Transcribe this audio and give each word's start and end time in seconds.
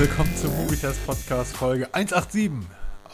willkommen 0.00 0.34
zum 0.34 0.56
Movietest 0.56 1.04
Podcast 1.04 1.54
Folge 1.54 1.86
187. 1.92 2.66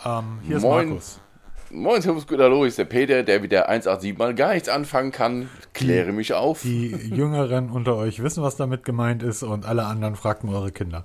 Ähm, 0.05 0.39
hier 0.45 0.59
ist 0.59 0.63
Moin. 0.63 0.89
Markus. 0.91 1.21
Moin, 1.69 2.01
Servus, 2.01 2.29
gut, 2.29 2.39
hallo, 2.39 2.63
ist 2.63 2.79
der 2.79 2.85
Peter, 2.85 3.25
der 3.25 3.41
mit 3.41 3.51
der 3.51 3.69
187 3.69 4.17
mal 4.17 4.37
gar 4.37 4.55
nichts 4.55 4.69
anfangen 4.69 5.11
kann. 5.11 5.49
Kläre 5.75 6.13
mich 6.13 6.33
auf. 6.33 6.63
Die 6.63 6.91
Jüngeren 6.91 7.71
unter 7.71 7.97
euch 7.97 8.23
wissen, 8.23 8.45
was 8.45 8.55
damit 8.55 8.85
gemeint 8.85 9.25
ist 9.25 9.43
und 9.43 9.67
alle 9.67 9.85
anderen 9.85 10.15
fragten 10.15 10.49
eure 10.49 10.71
Kinder. 10.71 11.05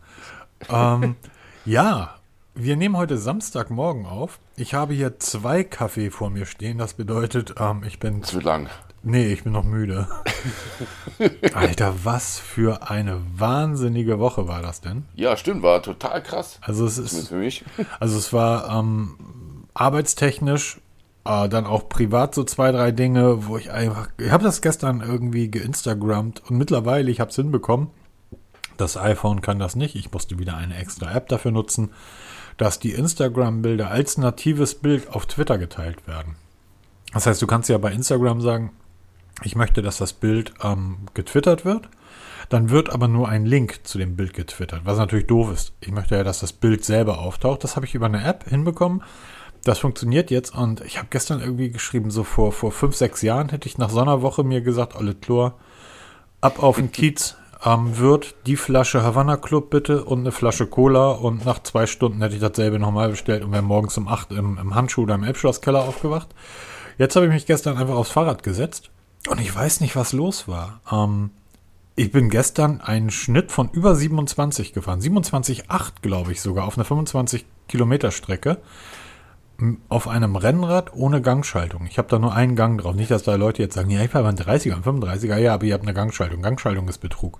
Ähm, 0.69 1.15
ja, 1.65 2.13
wir 2.53 2.75
nehmen 2.75 2.95
heute 2.95 3.17
Samstagmorgen 3.17 4.05
auf. 4.05 4.37
Ich 4.57 4.75
habe 4.75 4.93
hier 4.93 5.17
zwei 5.17 5.63
Kaffee 5.63 6.11
vor 6.11 6.29
mir 6.29 6.45
stehen. 6.45 6.77
Das 6.77 6.93
bedeutet, 6.93 7.55
ähm, 7.59 7.81
ich 7.87 7.97
bin. 7.97 8.21
Zu 8.21 8.39
lang. 8.39 8.69
Nee, 9.03 9.33
ich 9.33 9.43
bin 9.43 9.53
noch 9.53 9.63
müde. 9.63 10.07
Alter, 11.53 11.95
was 12.03 12.37
für 12.37 12.89
eine 12.89 13.19
wahnsinnige 13.35 14.19
Woche 14.19 14.47
war 14.47 14.61
das 14.61 14.81
denn? 14.81 15.05
Ja, 15.15 15.35
stimmt, 15.37 15.63
war 15.63 15.81
total 15.81 16.21
krass. 16.21 16.59
Also 16.61 16.85
es 16.85 16.99
ist, 16.99 17.29
für 17.29 17.35
mich. 17.35 17.65
also 17.99 18.17
es 18.17 18.31
war 18.31 18.69
ähm, 18.69 19.65
arbeitstechnisch, 19.73 20.79
äh, 21.25 21.49
dann 21.49 21.65
auch 21.65 21.89
privat 21.89 22.35
so 22.35 22.43
zwei, 22.43 22.71
drei 22.71 22.91
Dinge, 22.91 23.47
wo 23.47 23.57
ich 23.57 23.71
einfach, 23.71 24.09
ich 24.19 24.29
habe 24.29 24.43
das 24.43 24.61
gestern 24.61 25.01
irgendwie 25.01 25.49
geinstagrammt 25.49 26.43
und 26.47 26.57
mittlerweile, 26.57 27.09
ich 27.09 27.19
habe 27.19 27.31
es 27.31 27.35
hinbekommen. 27.35 27.89
Das 28.77 28.97
iPhone 28.97 29.41
kann 29.41 29.59
das 29.59 29.75
nicht. 29.75 29.95
Ich 29.95 30.11
musste 30.11 30.37
wieder 30.39 30.57
eine 30.57 30.77
extra 30.77 31.11
App 31.11 31.27
dafür 31.27 31.51
nutzen, 31.51 31.91
dass 32.57 32.79
die 32.79 32.91
Instagram-Bilder 32.91 33.89
als 33.89 34.17
natives 34.17 34.75
Bild 34.75 35.09
auf 35.09 35.25
Twitter 35.25 35.57
geteilt 35.57 36.07
werden. 36.07 36.35
Das 37.13 37.25
heißt, 37.25 37.41
du 37.41 37.47
kannst 37.47 37.69
ja 37.69 37.77
bei 37.77 37.91
Instagram 37.91 38.41
sagen, 38.41 38.71
ich 39.43 39.55
möchte, 39.55 39.81
dass 39.81 39.97
das 39.97 40.13
Bild 40.13 40.53
ähm, 40.63 40.97
getwittert 41.13 41.65
wird. 41.65 41.89
Dann 42.49 42.69
wird 42.69 42.89
aber 42.89 43.07
nur 43.07 43.29
ein 43.29 43.45
Link 43.45 43.79
zu 43.83 43.97
dem 43.97 44.15
Bild 44.17 44.33
getwittert, 44.33 44.81
was 44.83 44.97
natürlich 44.97 45.27
doof 45.27 45.51
ist. 45.53 45.73
Ich 45.79 45.91
möchte 45.91 46.15
ja, 46.15 46.23
dass 46.23 46.41
das 46.41 46.51
Bild 46.51 46.83
selber 46.83 47.19
auftaucht. 47.19 47.63
Das 47.63 47.75
habe 47.75 47.85
ich 47.85 47.95
über 47.95 48.07
eine 48.07 48.23
App 48.25 48.43
hinbekommen. 48.49 49.03
Das 49.63 49.79
funktioniert 49.79 50.31
jetzt 50.31 50.55
und 50.55 50.81
ich 50.81 50.97
habe 50.97 51.07
gestern 51.11 51.39
irgendwie 51.39 51.69
geschrieben, 51.69 52.09
so 52.09 52.23
vor, 52.23 52.51
vor 52.51 52.71
fünf, 52.71 52.95
sechs 52.95 53.21
Jahren 53.21 53.49
hätte 53.49 53.69
ich 53.69 53.77
nach 53.77 53.89
so 53.89 54.01
einer 54.01 54.21
Woche 54.21 54.43
mir 54.43 54.61
gesagt, 54.61 54.95
alle 54.95 55.13
Chlor, 55.13 55.59
ab 56.41 56.61
auf 56.61 56.77
den 56.77 56.91
Kiez, 56.91 57.35
ähm, 57.63 57.97
wird 57.97 58.35
die 58.47 58.55
Flasche 58.55 59.03
Havana 59.03 59.37
Club 59.37 59.69
bitte 59.69 60.03
und 60.03 60.21
eine 60.21 60.31
Flasche 60.31 60.65
Cola 60.65 61.11
und 61.11 61.45
nach 61.45 61.61
zwei 61.61 61.85
Stunden 61.85 62.21
hätte 62.21 62.35
ich 62.35 62.41
dasselbe 62.41 62.79
nochmal 62.79 63.09
bestellt 63.09 63.43
und 63.43 63.51
wäre 63.51 63.61
morgens 63.61 63.97
um 63.97 64.07
acht 64.07 64.31
im, 64.31 64.57
im 64.57 64.75
Handschuh 64.75 65.03
oder 65.03 65.15
im 65.15 65.23
Elbschlosskeller 65.23 65.83
aufgewacht. 65.83 66.29
Jetzt 66.97 67.15
habe 67.15 67.27
ich 67.27 67.31
mich 67.31 67.45
gestern 67.45 67.77
einfach 67.77 67.95
aufs 67.95 68.11
Fahrrad 68.11 68.43
gesetzt 68.43 68.90
und 69.29 69.39
ich 69.39 69.53
weiß 69.53 69.81
nicht, 69.81 69.95
was 69.95 70.13
los 70.13 70.47
war. 70.47 70.81
Ähm, 70.91 71.31
ich 71.95 72.11
bin 72.11 72.29
gestern 72.29 72.81
einen 72.81 73.09
Schnitt 73.11 73.51
von 73.51 73.69
über 73.69 73.95
27 73.95 74.73
gefahren. 74.73 75.01
27,8 75.01 75.91
glaube 76.01 76.31
ich 76.31 76.41
sogar, 76.41 76.65
auf 76.65 76.77
einer 76.77 76.85
25 76.85 77.45
Kilometer 77.67 78.11
Strecke. 78.11 78.57
Auf 79.89 80.07
einem 80.07 80.35
Rennrad 80.35 80.93
ohne 80.95 81.21
Gangschaltung. 81.21 81.85
Ich 81.85 81.99
habe 81.99 82.07
da 82.07 82.17
nur 82.17 82.33
einen 82.33 82.55
Gang 82.55 82.81
drauf. 82.81 82.95
Nicht, 82.95 83.11
dass 83.11 83.21
da 83.21 83.35
Leute 83.35 83.61
jetzt 83.61 83.75
sagen, 83.75 83.91
ja, 83.91 84.01
ich 84.01 84.09
fahre 84.09 84.27
einen 84.27 84.37
30er, 84.37 84.73
einen 84.73 84.83
35er. 84.83 85.37
Ja, 85.37 85.53
aber 85.53 85.65
ihr 85.65 85.75
habt 85.75 85.83
eine 85.83 85.93
Gangschaltung. 85.93 86.41
Gangschaltung 86.41 86.87
ist 86.87 86.97
Betrug. 86.97 87.39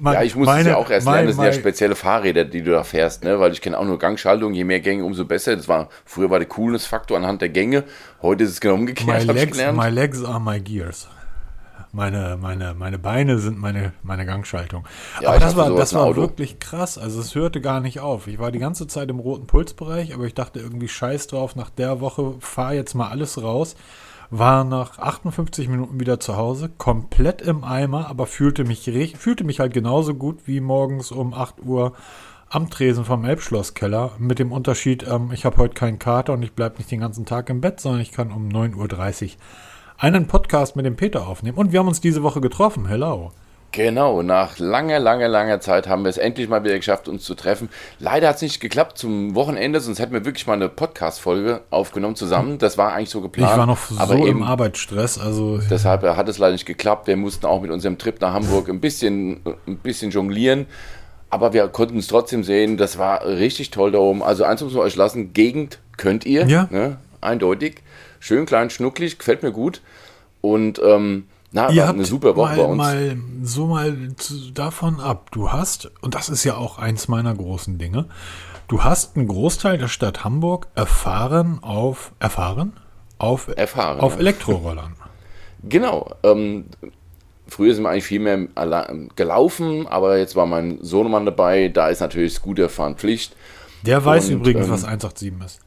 Mein- 0.00 0.14
Ja, 0.14 0.22
ich 0.22 0.36
muss 0.36 0.46
es 0.48 0.54
meine- 0.54 0.68
ja 0.70 0.76
auch 0.76 0.90
erst 0.90 1.06
lernen, 1.06 1.26
das 1.28 1.36
sind 1.36 1.44
ja 1.44 1.52
spezielle 1.52 1.96
Fahrräder, 1.96 2.44
die 2.44 2.62
du 2.62 2.70
da 2.70 2.84
fährst, 2.84 3.24
ne? 3.24 3.40
Weil 3.40 3.52
ich 3.52 3.60
kenne 3.60 3.78
auch 3.78 3.84
nur 3.84 3.98
Gangschaltung, 3.98 4.54
je 4.54 4.64
mehr 4.64 4.80
Gänge, 4.80 5.04
umso 5.04 5.24
besser. 5.24 5.56
Das 5.56 5.68
war, 5.68 5.88
früher 6.04 6.30
war 6.30 6.38
der 6.38 6.48
Coolness-Faktor 6.48 7.16
anhand 7.16 7.40
der 7.42 7.48
Gänge, 7.48 7.84
heute 8.22 8.44
ist 8.44 8.50
es 8.50 8.60
genau 8.60 8.74
My 8.74 8.80
umgekehrt, 8.80 9.22
ich 9.22 9.32
legs, 9.32 9.58
my 9.72 9.88
legs 9.88 10.24
are 10.24 10.40
my 10.40 10.60
gears. 10.60 11.08
Meine, 11.92 12.36
meine, 12.38 12.74
meine 12.74 12.98
Beine 12.98 13.38
sind 13.38 13.58
meine, 13.58 13.92
meine 14.02 14.26
Gangschaltung. 14.26 14.86
Ja, 15.22 15.30
aber 15.30 15.38
das 15.38 15.56
war, 15.56 15.74
das 15.74 15.94
war 15.94 16.14
wirklich 16.14 16.58
krass. 16.60 16.98
Also 16.98 17.20
es 17.20 17.34
hörte 17.34 17.62
gar 17.62 17.80
nicht 17.80 18.00
auf. 18.00 18.26
Ich 18.26 18.38
war 18.38 18.52
die 18.52 18.58
ganze 18.58 18.86
Zeit 18.86 19.08
im 19.08 19.18
roten 19.18 19.46
Pulsbereich, 19.46 20.12
aber 20.12 20.24
ich 20.24 20.34
dachte 20.34 20.60
irgendwie 20.60 20.88
scheiß 20.88 21.28
drauf, 21.28 21.56
nach 21.56 21.70
der 21.70 22.00
Woche 22.00 22.34
fahr 22.40 22.74
jetzt 22.74 22.94
mal 22.94 23.08
alles 23.08 23.42
raus. 23.42 23.76
War 24.30 24.64
nach 24.64 24.98
58 24.98 25.68
Minuten 25.68 26.00
wieder 26.00 26.18
zu 26.18 26.36
Hause, 26.36 26.68
komplett 26.68 27.42
im 27.42 27.62
Eimer, 27.62 28.08
aber 28.08 28.26
fühlte 28.26 28.64
mich, 28.64 28.90
fühlte 29.16 29.44
mich 29.44 29.60
halt 29.60 29.72
genauso 29.72 30.14
gut 30.14 30.46
wie 30.46 30.60
morgens 30.60 31.12
um 31.12 31.32
8 31.32 31.62
Uhr 31.62 31.92
am 32.48 32.70
Tresen 32.70 33.04
vom 33.04 33.24
Elbschlosskeller. 33.24 34.12
Mit 34.18 34.38
dem 34.38 34.52
Unterschied, 34.52 35.06
ähm, 35.08 35.30
ich 35.32 35.44
habe 35.44 35.58
heute 35.58 35.74
keinen 35.74 35.98
Kater 35.98 36.32
und 36.32 36.42
ich 36.42 36.52
bleibe 36.52 36.78
nicht 36.78 36.90
den 36.90 37.00
ganzen 37.00 37.24
Tag 37.24 37.50
im 37.50 37.60
Bett, 37.60 37.80
sondern 37.80 38.00
ich 38.00 38.12
kann 38.12 38.32
um 38.32 38.48
9.30 38.48 39.24
Uhr 39.24 39.30
einen 39.98 40.26
Podcast 40.26 40.76
mit 40.76 40.86
dem 40.86 40.96
Peter 40.96 41.26
aufnehmen. 41.26 41.58
Und 41.58 41.72
wir 41.72 41.80
haben 41.80 41.88
uns 41.88 42.00
diese 42.00 42.22
Woche 42.22 42.40
getroffen. 42.40 42.86
Hello. 42.86 43.32
Genau, 43.76 44.22
nach 44.22 44.58
langer, 44.58 44.98
langer, 44.98 45.28
langer 45.28 45.60
Zeit 45.60 45.86
haben 45.86 46.02
wir 46.02 46.08
es 46.08 46.16
endlich 46.16 46.48
mal 46.48 46.64
wieder 46.64 46.76
geschafft, 46.76 47.08
uns 47.08 47.24
zu 47.24 47.34
treffen. 47.34 47.68
Leider 47.98 48.28
hat 48.28 48.36
es 48.36 48.42
nicht 48.42 48.58
geklappt 48.58 48.96
zum 48.96 49.34
Wochenende, 49.34 49.80
sonst 49.80 49.98
hätten 49.98 50.14
wir 50.14 50.24
wirklich 50.24 50.46
mal 50.46 50.54
eine 50.54 50.70
Podcast-Folge 50.70 51.60
aufgenommen 51.68 52.16
zusammen. 52.16 52.56
Das 52.56 52.78
war 52.78 52.94
eigentlich 52.94 53.10
so 53.10 53.18
Ich 53.18 53.24
geplant. 53.24 53.58
war 53.58 53.66
noch 53.66 53.78
so 53.90 53.98
aber 53.98 54.14
im 54.14 54.26
eben 54.26 54.42
Arbeitsstress. 54.44 55.18
Also 55.18 55.60
Deshalb 55.68 56.04
hat 56.04 56.26
es 56.26 56.38
leider 56.38 56.52
nicht 56.52 56.64
geklappt. 56.64 57.06
Wir 57.06 57.18
mussten 57.18 57.44
auch 57.44 57.60
mit 57.60 57.70
unserem 57.70 57.98
Trip 57.98 58.18
nach 58.18 58.32
Hamburg 58.32 58.70
ein 58.70 58.80
bisschen, 58.80 59.42
ein 59.66 59.76
bisschen 59.76 60.10
jonglieren. 60.10 60.64
Aber 61.28 61.52
wir 61.52 61.68
konnten 61.68 61.98
es 61.98 62.06
trotzdem 62.06 62.44
sehen. 62.44 62.78
Das 62.78 62.96
war 62.96 63.26
richtig 63.26 63.72
toll 63.72 63.92
da 63.92 63.98
oben. 63.98 64.22
Also 64.22 64.44
eins 64.44 64.62
muss 64.62 64.72
man 64.72 64.84
euch 64.84 64.96
lassen. 64.96 65.34
Gegend 65.34 65.80
könnt 65.98 66.24
ihr. 66.24 66.46
Ja. 66.46 66.66
Ne? 66.70 66.96
Eindeutig. 67.20 67.82
Schön 68.20 68.46
klein, 68.46 68.70
schnucklig. 68.70 69.18
Gefällt 69.18 69.42
mir 69.42 69.52
gut. 69.52 69.82
Und 70.40 70.80
ähm, 70.82 71.26
na, 71.56 71.70
ihr 71.70 71.80
war 71.80 71.88
habt 71.88 71.98
eine 71.98 72.04
super 72.04 72.36
Woche 72.36 72.54
mal, 72.54 72.56
bei 72.56 72.64
uns. 72.64 72.76
mal 72.76 73.16
so 73.42 73.66
mal 73.66 73.96
davon 74.52 75.00
ab. 75.00 75.30
Du 75.30 75.52
hast, 75.52 75.90
und 76.02 76.14
das 76.14 76.28
ist 76.28 76.44
ja 76.44 76.54
auch 76.54 76.76
eins 76.76 77.08
meiner 77.08 77.34
großen 77.34 77.78
Dinge, 77.78 78.04
du 78.68 78.84
hast 78.84 79.16
einen 79.16 79.26
Großteil 79.26 79.78
der 79.78 79.88
Stadt 79.88 80.22
Hamburg 80.22 80.68
erfahren 80.74 81.58
auf, 81.62 82.12
erfahren? 82.18 82.74
Auf, 83.16 83.48
Erfahren, 83.56 84.00
auf. 84.00 84.18
Elektrorollern. 84.18 84.92
Genau. 85.68 86.14
Ähm, 86.22 86.66
früher 87.48 87.74
sind 87.74 87.82
wir 87.82 87.90
eigentlich 87.90 88.04
viel 88.04 88.20
mehr 88.20 88.46
gelaufen, 89.16 89.88
aber 89.88 90.18
jetzt 90.18 90.36
war 90.36 90.46
mein 90.46 90.78
Sohnemann 90.82 91.24
dabei. 91.24 91.68
Da 91.68 91.88
ist 91.88 91.98
natürlich 91.98 92.34
Scooterfahren 92.34 92.94
Pflicht. 92.94 93.34
Der 93.82 94.04
weiß 94.04 94.28
Und, 94.28 94.34
übrigens, 94.34 94.66
ähm, 94.66 94.72
was 94.72 94.84
187 94.84 95.44
ist. 95.44 95.60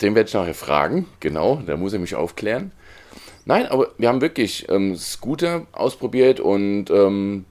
Den 0.00 0.16
werde 0.16 0.26
ich 0.26 0.34
nachher 0.34 0.54
fragen, 0.54 1.06
genau, 1.20 1.62
da 1.64 1.76
muss 1.76 1.92
er 1.92 2.00
mich 2.00 2.16
aufklären. 2.16 2.72
Nein, 3.48 3.66
aber 3.66 3.92
wir 3.96 4.08
haben 4.08 4.20
wirklich 4.20 4.68
ähm, 4.68 4.96
Scooter 4.96 5.66
ausprobiert 5.70 6.40
und 6.40 6.90
ähm, 6.90 7.44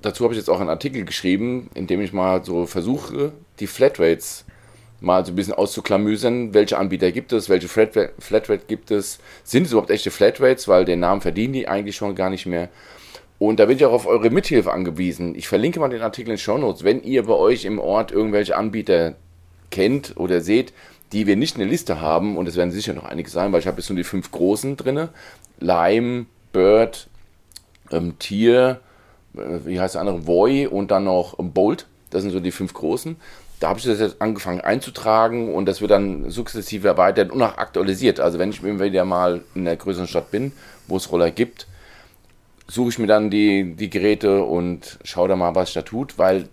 dazu 0.00 0.22
habe 0.22 0.32
ich 0.32 0.38
jetzt 0.38 0.48
auch 0.48 0.60
einen 0.60 0.70
Artikel 0.70 1.04
geschrieben, 1.04 1.70
in 1.74 1.88
dem 1.88 2.00
ich 2.00 2.12
mal 2.12 2.44
so 2.44 2.66
versuche, 2.66 3.32
die 3.58 3.66
Flatrates 3.66 4.44
mal 5.00 5.26
so 5.26 5.32
ein 5.32 5.34
bisschen 5.34 5.54
auszuklamüsern. 5.54 6.54
Welche 6.54 6.78
Anbieter 6.78 7.10
gibt 7.10 7.32
es, 7.32 7.48
welche 7.48 7.66
Flatrate, 7.66 8.60
gibt 8.68 8.92
es, 8.92 9.18
sind 9.42 9.64
es 9.64 9.72
überhaupt 9.72 9.90
echte 9.90 10.12
Flatrates, 10.12 10.68
weil 10.68 10.84
den 10.84 11.00
Namen 11.00 11.20
verdienen 11.20 11.52
die 11.52 11.66
eigentlich 11.66 11.96
schon 11.96 12.14
gar 12.14 12.30
nicht 12.30 12.46
mehr. 12.46 12.68
Und 13.40 13.58
da 13.58 13.66
bin 13.66 13.76
ich 13.76 13.84
auch 13.84 13.92
auf 13.92 14.06
eure 14.06 14.30
Mithilfe 14.30 14.72
angewiesen. 14.72 15.34
Ich 15.34 15.48
verlinke 15.48 15.80
mal 15.80 15.88
den 15.88 16.02
Artikel 16.02 16.30
in 16.30 16.36
den 16.36 16.40
Show 16.40 16.58
Notes. 16.58 16.84
Wenn 16.84 17.02
ihr 17.02 17.24
bei 17.24 17.34
euch 17.34 17.64
im 17.64 17.80
Ort 17.80 18.12
irgendwelche 18.12 18.56
Anbieter 18.56 19.16
kennt 19.70 20.16
oder 20.16 20.40
seht, 20.40 20.72
die 21.12 21.26
wir 21.26 21.36
nicht 21.36 21.54
in 21.54 21.60
der 21.60 21.68
Liste 21.68 22.00
haben, 22.00 22.36
und 22.36 22.46
es 22.46 22.56
werden 22.56 22.70
sicher 22.70 22.94
noch 22.94 23.04
einige 23.04 23.30
sein, 23.30 23.52
weil 23.52 23.60
ich 23.60 23.66
habe 23.66 23.78
jetzt 23.78 23.88
nur 23.88 23.96
die 23.96 24.04
fünf 24.04 24.30
großen 24.30 24.76
drin: 24.76 25.08
Lime, 25.60 26.26
Bird, 26.52 27.08
ähm, 27.90 28.18
Tier, 28.18 28.80
äh, 29.34 29.40
wie 29.64 29.80
heißt 29.80 29.94
der 29.94 30.02
andere? 30.02 30.26
Voy 30.26 30.66
und 30.66 30.90
dann 30.90 31.04
noch 31.04 31.38
ähm, 31.38 31.52
Bolt. 31.52 31.86
Das 32.10 32.22
sind 32.22 32.30
so 32.30 32.40
die 32.40 32.52
fünf 32.52 32.72
großen. 32.74 33.16
Da 33.60 33.70
habe 33.70 33.78
ich 33.78 33.84
das 33.84 33.98
jetzt 33.98 34.22
angefangen 34.22 34.60
einzutragen 34.60 35.52
und 35.52 35.66
das 35.66 35.80
wird 35.80 35.90
dann 35.90 36.30
sukzessive 36.30 36.86
erweitert 36.86 37.32
und 37.32 37.42
auch 37.42 37.58
aktualisiert. 37.58 38.20
Also 38.20 38.38
wenn 38.38 38.50
ich 38.50 38.62
wieder 38.62 39.04
mal 39.04 39.42
in 39.54 39.66
einer 39.66 39.76
größeren 39.76 40.06
Stadt 40.06 40.30
bin, 40.30 40.52
wo 40.86 40.96
es 40.96 41.10
Roller 41.10 41.32
gibt, 41.32 41.66
suche 42.68 42.90
ich 42.90 42.98
mir 42.98 43.08
dann 43.08 43.30
die, 43.30 43.74
die 43.74 43.90
Geräte 43.90 44.44
und 44.44 44.98
schaue 45.02 45.28
da 45.28 45.34
mal, 45.34 45.54
was 45.56 45.68
sich 45.68 45.74
da 45.74 45.82
tut, 45.82 46.18
weil 46.18 46.48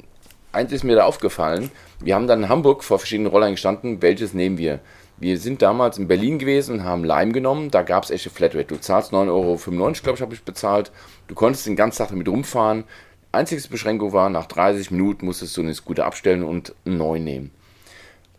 eins 0.55 0.71
ist 0.71 0.83
mir 0.83 0.95
da 0.95 1.05
aufgefallen. 1.05 1.69
Wir 1.99 2.15
haben 2.15 2.27
dann 2.27 2.43
in 2.43 2.49
Hamburg 2.49 2.83
vor 2.83 2.97
verschiedenen 2.97 3.31
Rollern 3.31 3.51
gestanden, 3.51 4.01
welches 4.01 4.33
nehmen 4.33 4.57
wir? 4.57 4.79
Wir 5.17 5.37
sind 5.37 5.61
damals 5.61 5.97
in 5.97 6.07
Berlin 6.07 6.39
gewesen 6.39 6.75
und 6.75 6.83
haben 6.83 7.03
Lime 7.03 7.31
genommen. 7.31 7.71
Da 7.71 7.83
gab 7.83 8.03
es 8.03 8.11
echte 8.11 8.29
Flatrate. 8.29 8.65
Du 8.65 8.77
zahlst 8.77 9.13
9,95 9.13 9.29
Euro, 9.29 9.57
glaube 9.57 10.15
ich, 10.15 10.21
habe 10.21 10.33
ich 10.33 10.43
bezahlt. 10.43 10.91
Du 11.27 11.35
konntest 11.35 11.65
den 11.67 11.75
ganzen 11.75 11.99
Tag 11.99 12.09
damit 12.09 12.27
rumfahren. 12.27 12.83
Einzige 13.31 13.65
Beschränkung 13.69 14.13
war, 14.13 14.29
nach 14.29 14.45
30 14.45 14.91
Minuten 14.91 15.25
musstest 15.25 15.55
du 15.55 15.61
den 15.61 15.73
Scooter 15.73 16.05
abstellen 16.05 16.43
und 16.43 16.73
einen 16.85 16.97
neuen 16.97 17.23
nehmen. 17.23 17.51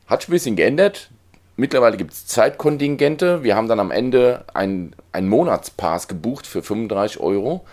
Hat 0.07 0.23
sich 0.23 0.29
ein 0.29 0.33
bisschen 0.33 0.57
geändert. 0.57 1.11
Mittlerweile 1.57 1.97
gibt 1.97 2.13
es 2.13 2.27
Zeitkontingente. 2.27 3.43
Wir 3.43 3.57
haben 3.57 3.69
dann 3.69 3.81
am 3.81 3.91
Ende 3.91 4.45
einen 4.53 4.95
Monatspass 5.19 6.09
gebucht 6.09 6.47
für 6.47 6.63
35 6.63 7.21
Euro 7.21 7.65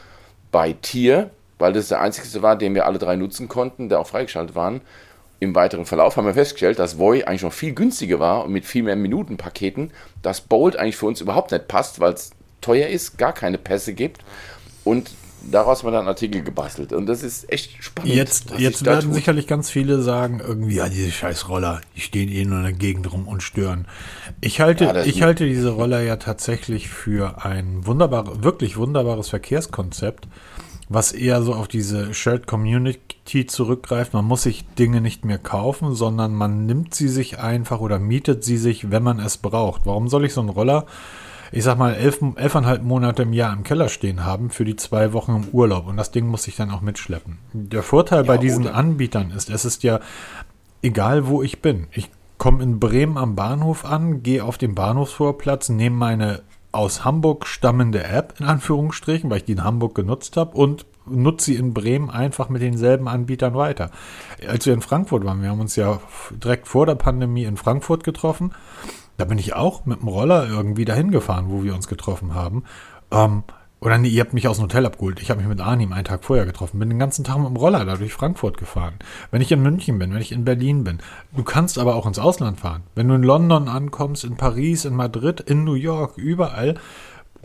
bei 0.52 0.74
Tier, 0.74 1.32
weil 1.64 1.72
das 1.72 1.88
der 1.88 2.02
einzige 2.02 2.42
war, 2.42 2.58
den 2.58 2.76
wir 2.76 2.86
alle 2.86 3.00
drei 3.00 3.16
nutzen 3.16 3.48
konnten, 3.48 3.88
der 3.88 4.02
auch 4.02 4.08
freigeschaltet 4.08 4.54
waren. 4.54 4.82
Im 5.40 5.56
weiteren 5.56 5.86
Verlauf 5.86 6.18
haben 6.18 6.26
wir 6.26 6.34
festgestellt, 6.34 6.78
dass 6.78 7.00
Voy 7.00 7.24
eigentlich 7.24 7.44
noch 7.44 7.54
viel 7.54 7.74
günstiger 7.74 8.20
war 8.20 8.44
und 8.44 8.52
mit 8.52 8.66
viel 8.66 8.84
mehr 8.84 8.98
Minutenpaketen, 8.98 9.92
dass 10.22 10.42
Bolt 10.42 10.76
eigentlich 10.76 10.98
für 10.98 11.06
uns 11.06 11.22
überhaupt 11.22 11.52
nicht 11.52 11.70
passt, 11.70 12.02
weil 12.02 12.12
es 12.12 12.32
teuer 12.60 12.90
ist, 12.90 13.18
gar 13.18 13.32
keine 13.32 13.58
Pässe 13.58 13.94
gibt 13.94 14.26
und 14.84 15.12
daraus 15.52 15.80
haben 15.80 15.88
wir 15.88 15.92
dann 15.92 16.02
einen 16.02 16.10
Artikel 16.10 16.44
gebastelt. 16.44 16.92
Und 16.92 17.06
das 17.06 17.24
ist 17.24 17.50
echt 17.50 17.82
spannend. 17.82 18.14
Jetzt, 18.14 18.52
jetzt 18.58 18.86
werden 18.86 19.06
tut. 19.06 19.14
sicherlich 19.14 19.48
ganz 19.48 19.70
viele 19.70 20.02
sagen, 20.02 20.42
irgendwie, 20.46 20.76
ja, 20.76 20.90
diese 20.90 21.12
scheiß 21.12 21.48
Roller, 21.48 21.80
die 21.96 22.02
stehen 22.02 22.30
eh 22.30 22.44
nur 22.44 22.58
in 22.58 22.64
der 22.64 22.74
Gegend 22.74 23.12
rum 23.12 23.28
und 23.28 23.42
stören. 23.42 23.88
Ich 24.42 24.60
halte, 24.60 24.84
ja, 24.84 25.04
ich 25.04 25.22
halte 25.22 25.46
diese 25.46 25.70
Roller 25.70 26.02
ja 26.02 26.18
tatsächlich 26.18 26.90
für 26.90 27.46
ein 27.46 27.86
wunderbar, 27.86 28.44
wirklich 28.44 28.76
wunderbares 28.76 29.30
Verkehrskonzept, 29.30 30.28
was 30.90 31.12
eher 31.12 31.42
so 31.42 31.54
auf 31.54 31.68
diese 31.68 32.14
Shared 32.14 32.48
Community 32.48 33.46
zurückgreift. 33.46 34.14
Man 34.14 34.26
muss 34.26 34.44
sich 34.44 34.66
Dinge 34.76 35.02
nicht 35.02 35.26
mehr 35.26 35.38
kaufen, 35.38 35.96
sondern 35.96 36.34
man 36.34 36.66
nimmt 36.66 36.94
sie 36.94 37.08
sich 37.08 37.40
einfach 37.40 37.80
oder 37.80 38.00
mietet 38.00 38.44
sie 38.44 38.58
sich, 38.58 38.92
wenn 38.92 39.04
man 39.04 39.20
es 39.20 39.38
braucht. 39.38 39.86
Warum 39.86 40.08
soll 40.08 40.26
ich 40.26 40.34
so 40.34 40.42
einen 40.42 40.50
Roller 40.50 40.86
ich 41.54 41.64
sag 41.64 41.78
mal, 41.78 41.94
elf, 41.94 42.20
elfeinhalb 42.36 42.82
Monate 42.84 43.22
im 43.22 43.32
Jahr 43.32 43.54
im 43.54 43.62
Keller 43.64 43.88
stehen 43.88 44.26
haben 44.26 44.50
für 44.50 44.66
die 44.66 44.76
zwei 44.76 45.14
Wochen 45.14 45.36
im 45.36 45.48
Urlaub. 45.50 45.88
Und 45.88 45.98
das 45.98 46.10
Ding 46.10 46.26
muss 46.26 46.48
ich 46.48 46.56
dann 46.56 46.72
auch 46.72 46.82
mitschleppen. 46.82 47.38
Der 47.54 47.84
Vorteil 47.84 48.22
ja, 48.22 48.24
bei 48.24 48.38
diesen 48.38 48.66
oder? 48.66 48.76
Anbietern 48.76 49.30
ist, 49.30 49.52
es 49.52 49.64
ist 49.64 49.84
ja 49.84 50.00
egal, 50.82 51.28
wo 51.28 51.44
ich 51.44 51.62
bin. 51.62 51.88
Ich 51.92 52.10
komme 52.40 52.64
in 52.64 52.80
Bremen 52.80 53.18
am 53.18 53.36
Bahnhof 53.36 53.86
an, 53.86 54.24
gehe 54.24 54.44
auf 54.44 54.58
den 54.58 54.74
Bahnhofsvorplatz, 54.74 55.70
nehme 55.70 55.96
meine 55.96 56.42
aus 56.74 57.06
Hamburg 57.06 57.48
stammende 57.48 58.04
App, 58.04 58.36
in 58.40 58.46
Anführungsstrichen, 58.46 59.30
weil 59.30 59.38
ich 59.38 59.46
die 59.46 59.54
in 59.54 59.64
Hamburg 59.64 59.96
genutzt 59.96 60.36
habe 60.36 60.58
und 60.58 60.86
nutze 61.06 61.46
sie 61.46 61.56
in 61.56 61.74
Bremen 61.74 62.10
einfach 62.10 62.50
mit 62.50 62.62
denselben 62.62 63.08
Anbietern 63.08 63.56
weiter. 63.56 63.92
Als 64.48 64.66
wir 64.66 64.74
in 64.74 64.82
Frankfurt 64.82 65.24
waren, 65.24 65.42
wir 65.42 65.50
haben 65.50 65.62
uns 65.62 65.76
ja 65.76 66.02
direkt 66.32 66.68
vor 66.68 66.86
der 66.86 66.96
Pandemie 66.96 67.46
in 67.46 67.58
Frankfurt 67.58 68.04
getroffen 68.04 68.54
da 69.18 69.26
bin 69.26 69.38
ich 69.38 69.54
auch 69.54 69.86
mit 69.86 70.02
dem 70.02 70.08
Roller 70.08 70.48
irgendwie 70.48 70.86
dahin 70.86 71.12
gefahren, 71.12 71.46
wo 71.50 71.64
wir 71.64 71.76
uns 71.76 71.88
getroffen 71.88 72.34
haben. 72.34 72.64
Ähm, 73.12 73.44
oder 73.84 73.98
nee, 73.98 74.08
ihr 74.08 74.22
habt 74.22 74.34
mich 74.34 74.48
aus 74.48 74.58
dem 74.58 74.64
Hotel 74.64 74.86
abgeholt. 74.86 75.22
Ich 75.22 75.30
habe 75.30 75.42
mich 75.42 75.50
mit 75.50 75.60
Arnim 75.60 75.92
einen 75.92 76.06
Tag 76.06 76.24
vorher 76.24 76.46
getroffen. 76.46 76.80
Bin 76.80 76.88
den 76.88 77.00
ganzen 77.00 77.26
Tag 77.26 77.38
mit 77.38 77.48
dem 77.48 77.58
Roller 77.58 77.84
da 77.84 77.98
durch 77.98 78.14
Frankfurt 78.14 78.58
gefahren. 78.58 78.94
Wenn 79.30 79.42
ich 79.42 79.52
in 79.52 79.62
München 79.62 80.00
bin, 80.00 80.14
wenn 80.14 80.22
ich 80.22 80.32
in 80.32 80.46
Berlin 80.46 80.86
bin. 80.86 81.00
Du 81.36 81.44
kannst 81.44 81.78
aber 81.78 81.96
auch 81.96 82.06
ins 82.06 82.18
Ausland 82.18 82.62
fahren. 82.62 82.84
Wenn 82.96 83.10
du 83.10 83.16
in 83.16 83.24
London 83.24 83.68
ankommst, 83.68 84.24
in 84.24 84.38
Paris, 84.38 84.86
in 84.86 84.96
Madrid, 84.96 85.42
in 85.42 85.66
New 85.66 85.74
York, 85.74 86.18
überall, 86.18 86.76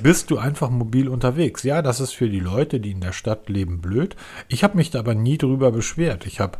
bist 0.00 0.30
du 0.30 0.38
einfach 0.38 0.70
mobil 0.70 1.08
unterwegs. 1.08 1.64
Ja, 1.64 1.82
das 1.82 1.98
ist 1.98 2.12
für 2.12 2.28
die 2.28 2.38
Leute, 2.38 2.78
die 2.78 2.92
in 2.92 3.00
der 3.00 3.12
Stadt 3.12 3.48
leben, 3.48 3.80
blöd. 3.80 4.14
Ich 4.46 4.62
habe 4.62 4.76
mich 4.76 4.90
da 4.90 5.00
aber 5.00 5.16
nie 5.16 5.38
drüber 5.38 5.72
beschwert. 5.72 6.24
Ich 6.24 6.38
habe 6.38 6.58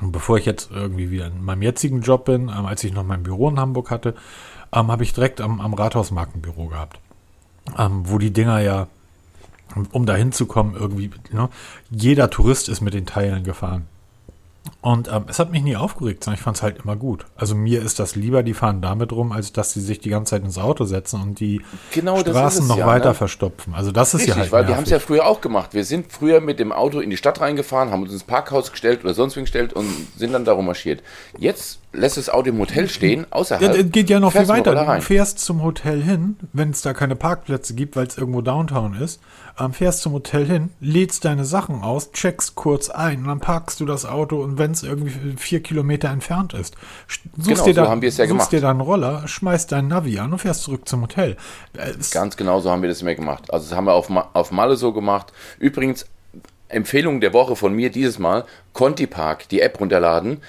bevor 0.00 0.38
ich 0.38 0.46
jetzt 0.46 0.70
irgendwie 0.70 1.10
wieder 1.10 1.26
in 1.26 1.42
meinem 1.42 1.62
jetzigen 1.62 2.00
Job 2.00 2.26
bin, 2.26 2.48
ähm, 2.48 2.66
als 2.66 2.84
ich 2.84 2.92
noch 2.92 3.04
mein 3.04 3.22
Büro 3.22 3.48
in 3.48 3.58
Hamburg 3.58 3.90
hatte, 3.90 4.14
ähm, 4.72 4.90
habe 4.90 5.04
ich 5.04 5.12
direkt 5.12 5.40
am, 5.40 5.60
am 5.60 5.74
Rathausmarkenbüro 5.74 6.66
gehabt. 6.66 7.00
Ähm, 7.78 8.02
wo 8.04 8.18
die 8.18 8.32
Dinger 8.32 8.60
ja, 8.60 8.86
um 9.92 10.06
da 10.06 10.14
hinzukommen, 10.14 10.74
irgendwie, 10.74 11.10
ne, 11.32 11.48
jeder 11.90 12.30
Tourist 12.30 12.68
ist 12.68 12.80
mit 12.80 12.94
den 12.94 13.06
Teilen 13.06 13.44
gefahren. 13.44 13.86
Und 14.80 15.08
ähm, 15.12 15.24
es 15.28 15.38
hat 15.38 15.50
mich 15.50 15.62
nie 15.62 15.76
aufgeregt, 15.76 16.24
sondern 16.24 16.38
ich 16.38 16.42
fand 16.42 16.56
es 16.56 16.62
halt 16.62 16.78
immer 16.82 16.96
gut. 16.96 17.26
Also 17.36 17.54
mir 17.54 17.82
ist 17.82 17.98
das 17.98 18.16
lieber, 18.16 18.42
die 18.42 18.54
fahren 18.54 18.80
damit 18.80 19.12
rum, 19.12 19.32
als 19.32 19.52
dass 19.52 19.72
sie 19.72 19.80
sich 19.80 20.00
die 20.00 20.10
ganze 20.10 20.30
Zeit 20.30 20.44
ins 20.44 20.58
Auto 20.58 20.84
setzen 20.84 21.20
und 21.20 21.40
die 21.40 21.62
genau, 21.92 22.18
Straßen 22.18 22.66
noch 22.66 22.78
ja, 22.78 22.86
weiter 22.86 23.10
ne? 23.10 23.14
verstopfen. 23.14 23.74
Also 23.74 23.92
das 23.92 24.14
ist 24.14 24.20
Richtig, 24.20 24.34
ja 24.34 24.40
halt. 24.40 24.52
Weil 24.52 24.62
nervig. 24.62 24.72
wir 24.72 24.76
haben 24.76 24.84
es 24.84 24.90
ja 24.90 24.98
früher 24.98 25.26
auch 25.26 25.40
gemacht. 25.40 25.74
Wir 25.74 25.84
sind 25.84 26.12
früher 26.12 26.40
mit 26.40 26.60
dem 26.60 26.72
Auto 26.72 27.00
in 27.00 27.10
die 27.10 27.16
Stadt 27.16 27.40
reingefahren, 27.40 27.90
haben 27.90 28.02
uns 28.02 28.12
ins 28.12 28.24
Parkhaus 28.24 28.70
gestellt 28.70 29.04
oder 29.04 29.14
sonst 29.14 29.36
wie 29.36 29.40
gestellt 29.40 29.72
und 29.72 29.88
sind 30.16 30.32
dann 30.32 30.44
darum 30.44 30.66
marschiert. 30.66 31.02
Jetzt 31.38 31.78
lässt 31.96 32.16
das 32.16 32.28
Auto 32.28 32.50
im 32.50 32.58
Hotel 32.58 32.88
stehen, 32.88 33.26
außerhalb. 33.30 33.76
Ja, 33.76 33.82
geht 33.82 34.10
ja 34.10 34.20
noch 34.20 34.32
viel 34.32 34.48
weiter. 34.48 34.74
Du 34.74 35.02
fährst 35.02 35.38
zum 35.38 35.62
Hotel 35.62 36.02
hin, 36.02 36.36
wenn 36.52 36.70
es 36.70 36.82
da 36.82 36.92
keine 36.92 37.16
Parkplätze 37.16 37.74
gibt, 37.74 37.96
weil 37.96 38.06
es 38.06 38.18
irgendwo 38.18 38.42
Downtown 38.42 38.94
ist 38.94 39.20
ähm, 39.58 39.72
fährst 39.72 40.02
zum 40.02 40.12
Hotel 40.12 40.46
hin, 40.46 40.70
lädst 40.80 41.24
deine 41.24 41.44
Sachen 41.44 41.82
aus, 41.82 42.12
checkst 42.12 42.54
kurz 42.54 42.90
ein 42.90 43.20
und 43.20 43.28
dann 43.28 43.40
parkst 43.40 43.80
du 43.80 43.86
das 43.86 44.04
Auto 44.04 44.42
und 44.42 44.58
wenn 44.58 44.70
es 44.70 44.82
irgendwie 44.82 45.36
vier 45.36 45.62
Kilometer 45.62 46.08
entfernt 46.08 46.54
ist, 46.54 46.76
suchst, 47.36 47.48
genau, 47.48 47.64
dir, 47.64 47.74
so 47.74 47.80
da, 47.82 47.88
haben 47.88 48.02
ja 48.02 48.26
suchst 48.26 48.52
dir 48.52 48.60
dann 48.60 48.80
Roller, 48.80 49.26
schmeißt 49.26 49.72
deinen 49.72 49.88
Navi 49.88 50.18
an 50.18 50.32
und 50.32 50.38
fährst 50.38 50.62
zurück 50.62 50.88
zum 50.88 51.02
Hotel. 51.02 51.36
Es 51.74 52.10
Ganz 52.10 52.36
genau 52.36 52.60
so 52.60 52.70
haben 52.70 52.82
wir 52.82 52.88
das 52.88 53.02
immer 53.02 53.14
gemacht. 53.14 53.52
Also 53.52 53.68
das 53.68 53.76
haben 53.76 53.86
wir 53.86 53.94
auf, 53.94 54.10
auf 54.10 54.50
Malle 54.52 54.76
so 54.76 54.92
gemacht. 54.92 55.32
Übrigens, 55.58 56.06
Empfehlung 56.68 57.20
der 57.20 57.32
Woche 57.32 57.54
von 57.56 57.72
mir 57.72 57.90
dieses 57.90 58.18
Mal, 58.18 58.44
Conti 58.72 59.06
Park, 59.06 59.48
die 59.48 59.60
App 59.60 59.80
runterladen. 59.80 60.42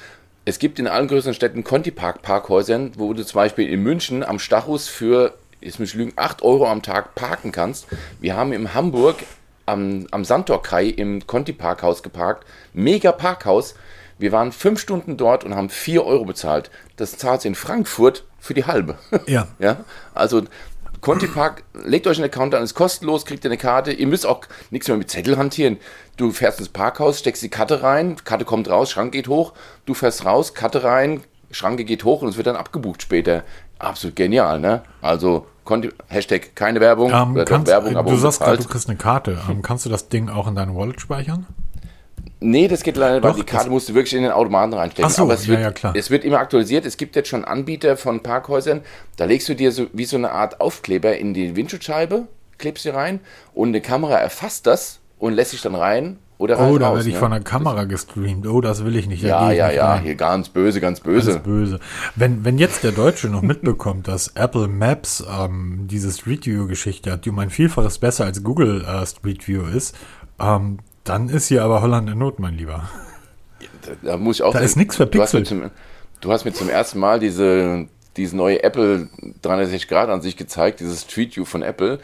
Es 0.48 0.60
gibt 0.60 0.80
in 0.80 0.88
allen 0.88 1.10
größeren 1.10 1.34
Städten 1.34 1.66
Conti 1.66 1.92
Park 1.92 2.22
Parkhäusern, 2.22 2.94
wo 2.96 3.12
du 3.12 3.26
zum 3.26 3.36
Beispiel 3.36 3.68
in 3.68 3.84
München 3.84 4.24
am 4.24 4.40
Stachus 4.40 4.88
für 4.88 5.34
jetzt 5.60 5.78
muss 5.78 5.90
ich 5.90 5.96
lügen, 5.96 6.14
8 6.16 6.42
Euro 6.42 6.70
am 6.70 6.82
Tag 6.82 7.16
parken 7.16 7.52
kannst. 7.52 7.88
Wir 8.22 8.38
haben 8.38 8.54
in 8.54 8.74
Hamburg 8.74 9.18
am, 9.66 10.08
am 10.10 10.24
Sandtorkai 10.24 10.86
im 10.86 11.28
Conti 11.28 11.52
Parkhaus 11.52 12.02
geparkt. 12.02 12.46
Mega 12.72 13.12
Parkhaus. 13.12 13.76
Wir 14.20 14.32
waren 14.32 14.54
fünf 14.54 14.80
Stunden 14.80 15.18
dort 15.18 15.44
und 15.44 15.54
haben 15.54 15.68
4 15.68 16.06
Euro 16.06 16.24
bezahlt. 16.24 16.72
Das 16.96 17.18
zahlt 17.18 17.44
in 17.44 17.54
Frankfurt 17.54 18.24
für 18.40 18.54
die 18.54 18.64
halbe. 18.64 18.98
Ja. 19.26 19.50
ja? 19.60 19.84
Also 20.14 20.44
Conti 21.02 21.28
Park, 21.28 21.64
legt 21.74 22.08
euch 22.08 22.18
einen 22.18 22.26
Account 22.26 22.56
an, 22.56 22.64
ist 22.64 22.74
kostenlos, 22.74 23.26
kriegt 23.26 23.44
ihr 23.44 23.50
eine 23.50 23.58
Karte. 23.58 23.92
Ihr 23.92 24.08
müsst 24.08 24.26
auch 24.26 24.42
nichts 24.72 24.88
mehr 24.88 24.98
mit 24.98 25.10
Zettel 25.10 25.38
hantieren. 25.38 25.78
Du 26.18 26.32
fährst 26.32 26.60
ins 26.60 26.70
Parkhaus, 26.70 27.20
steckst 27.20 27.44
die 27.44 27.50
Karte 27.50 27.84
rein, 27.84 28.16
Karte 28.24 28.46
kommt 28.46 28.70
raus, 28.70 28.92
Schrank 28.92 29.12
geht 29.12 29.28
hoch, 29.28 29.54
du 29.86 29.94
fährst 29.94 30.26
raus, 30.26 30.54
Karte 30.54 30.84
rein, 30.84 31.22
Schranke 31.52 31.86
geht 31.86 32.04
hoch 32.04 32.22
und 32.22 32.30
es 32.30 32.38
wird 32.38 32.48
dann 32.48 32.56
abgebucht 32.56 33.02
später. 33.02 33.44
Absolut 33.80 34.16
genial, 34.16 34.60
ne? 34.60 34.82
Also 35.02 35.46
Hashtag 36.08 36.56
keine 36.56 36.80
Werbung. 36.80 37.12
Ähm, 37.12 37.44
kannst, 37.46 37.68
Werbung 37.68 37.96
aber 37.96 38.12
du 38.12 38.18
sagst 38.18 38.40
gerade, 38.40 38.58
du 38.58 38.68
kriegst 38.68 38.90
eine 38.90 38.98
Karte. 38.98 39.38
Ähm, 39.50 39.62
kannst 39.62 39.86
du 39.86 39.90
das 39.90 40.08
Ding 40.10 40.30
auch 40.30 40.48
in 40.48 40.56
deine 40.56 40.76
Wallet 40.76 41.02
speichern? 41.02 41.46
Nee, 42.40 42.68
das 42.68 42.84
geht 42.84 42.98
leider, 42.98 43.24
weil 43.24 43.34
die 43.34 43.44
Karte 43.44 43.70
musst 43.70 43.90
du 43.90 43.96
wirklich 43.96 44.14
in 44.14 44.22
den 44.22 44.32
Automaten 44.32 44.74
reinstecken. 44.74 45.10
Ach 45.10 45.16
so, 45.16 45.24
aber 45.24 45.34
es 45.34 45.48
wird, 45.48 45.60
ja, 45.60 45.72
klar. 45.72 45.94
es 45.96 46.12
wird 46.12 46.24
immer 46.24 46.38
aktualisiert. 46.38 46.86
Es 46.86 46.98
gibt 46.98 47.16
jetzt 47.16 47.30
schon 47.30 47.44
Anbieter 47.44 47.98
von 47.98 48.22
Parkhäusern, 48.22 48.82
da 49.16 49.26
legst 49.26 49.50
du 49.50 49.56
dir 49.56 49.72
so 49.72 49.88
wie 49.94 50.06
so 50.06 50.18
eine 50.18 50.32
Art 50.32 50.62
Aufkleber 50.62 51.18
in 51.18 51.34
die 51.34 51.56
Windschutzscheibe, 51.56 52.28
klebst 52.60 52.84
sie 52.84 52.90
rein 52.90 53.22
und 53.54 53.70
eine 53.70 53.82
Kamera 53.82 54.18
erfasst 54.18 54.68
das 54.68 55.00
und 55.18 55.34
lässt 55.34 55.52
sich 55.52 55.62
dann 55.62 55.76
rein 55.76 56.20
oder 56.38 56.60
oh, 56.60 56.78
da 56.78 56.94
werde 56.94 57.08
ich 57.08 57.16
ne? 57.16 57.20
von 57.20 57.32
der 57.32 57.40
Kamera 57.40 57.86
gestreamt. 57.86 58.46
Oh, 58.46 58.62
das 58.62 58.86
will 58.86 58.96
ich 58.96 59.08
nicht. 59.08 59.24
Ja, 59.24 59.52
ja, 59.52 59.72
ja, 59.72 59.94
rein. 59.94 60.04
hier 60.04 60.14
ganz 60.14 60.50
böse, 60.50 60.80
ganz 60.80 61.00
böse. 61.00 61.32
Ganz 61.32 61.44
böse. 61.44 61.80
Wenn, 62.16 62.46
wenn 62.46 62.60
jetzt 62.60 62.84
der 62.84 62.92
Deutsche 62.92 63.28
noch 63.28 63.42
mitbekommt, 63.42 64.08
dass 64.08 64.28
Apple 64.36 64.68
Maps 64.68 65.24
ähm, 65.28 65.88
diese 65.90 66.12
Street 66.12 66.46
View-Geschichte 66.46 67.12
hat, 67.12 67.26
die 67.26 67.32
um 67.32 67.40
ein 67.40 67.50
Vielfaches 67.50 67.98
besser 67.98 68.26
als 68.26 68.44
Google 68.44 68.86
äh, 68.86 69.04
Street 69.08 69.48
View 69.48 69.64
ist, 69.64 69.96
ähm, 70.40 70.78
dann 71.08 71.30
ist 71.30 71.48
hier 71.48 71.64
aber 71.64 71.82
Holland 71.82 72.10
in 72.10 72.18
Not, 72.18 72.40
mein 72.40 72.56
Lieber. 72.56 72.90
Da, 73.82 73.92
da 74.02 74.18
muss 74.18 74.38
ich 74.38 74.44
auch 74.44 74.52
Da 74.52 74.60
sagen, 74.60 74.66
ist 74.66 74.76
nichts 74.76 74.96
verpixelt. 74.96 75.50
Du 75.50 75.56
hast, 75.56 75.62
zum, 75.62 75.72
du 76.22 76.32
hast 76.32 76.46
mir 76.46 76.54
zum 76.54 76.70
ersten 76.70 77.00
Mal 77.00 77.20
diese, 77.20 77.88
diese 78.18 78.36
neue 78.36 78.64
Apple 78.64 79.10
360 79.42 79.88
Grad 79.88 80.10
an 80.10 80.22
sich 80.22 80.38
gezeigt, 80.38 80.80
dieses 80.80 81.04
Street 81.04 81.36
View 81.36 81.46
von 81.46 81.62
Apple. 81.62 82.00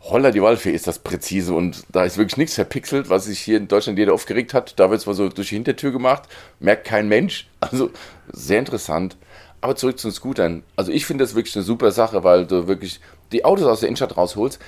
Holla 0.00 0.30
die 0.30 0.42
Waldfee 0.42 0.70
ist 0.70 0.86
das 0.86 1.00
präzise 1.00 1.54
und 1.54 1.84
da 1.90 2.04
ist 2.04 2.18
wirklich 2.18 2.36
nichts 2.36 2.54
verpixelt, 2.54 3.10
was 3.10 3.24
sich 3.24 3.40
hier 3.40 3.56
in 3.56 3.68
Deutschland 3.68 3.98
jeder 3.98 4.14
aufgeregt 4.14 4.54
hat. 4.54 4.78
Da 4.78 4.90
wird 4.90 5.00
zwar 5.00 5.14
so 5.14 5.28
durch 5.28 5.48
die 5.48 5.56
Hintertür 5.56 5.90
gemacht, 5.90 6.22
merkt 6.60 6.86
kein 6.86 7.08
Mensch. 7.08 7.48
Also 7.60 7.90
sehr 8.32 8.60
interessant. 8.60 9.16
Aber 9.60 9.74
zurück 9.74 9.98
zu 9.98 10.06
den 10.06 10.14
Scootern. 10.14 10.62
Also 10.76 10.92
ich 10.92 11.04
finde 11.04 11.24
das 11.24 11.34
wirklich 11.34 11.56
eine 11.56 11.64
super 11.64 11.90
Sache, 11.90 12.22
weil 12.22 12.46
du 12.46 12.68
wirklich 12.68 13.00
die 13.32 13.44
Autos 13.44 13.66
aus 13.66 13.80
der 13.80 13.88
Innenstadt 13.88 14.16
rausholst. 14.16 14.60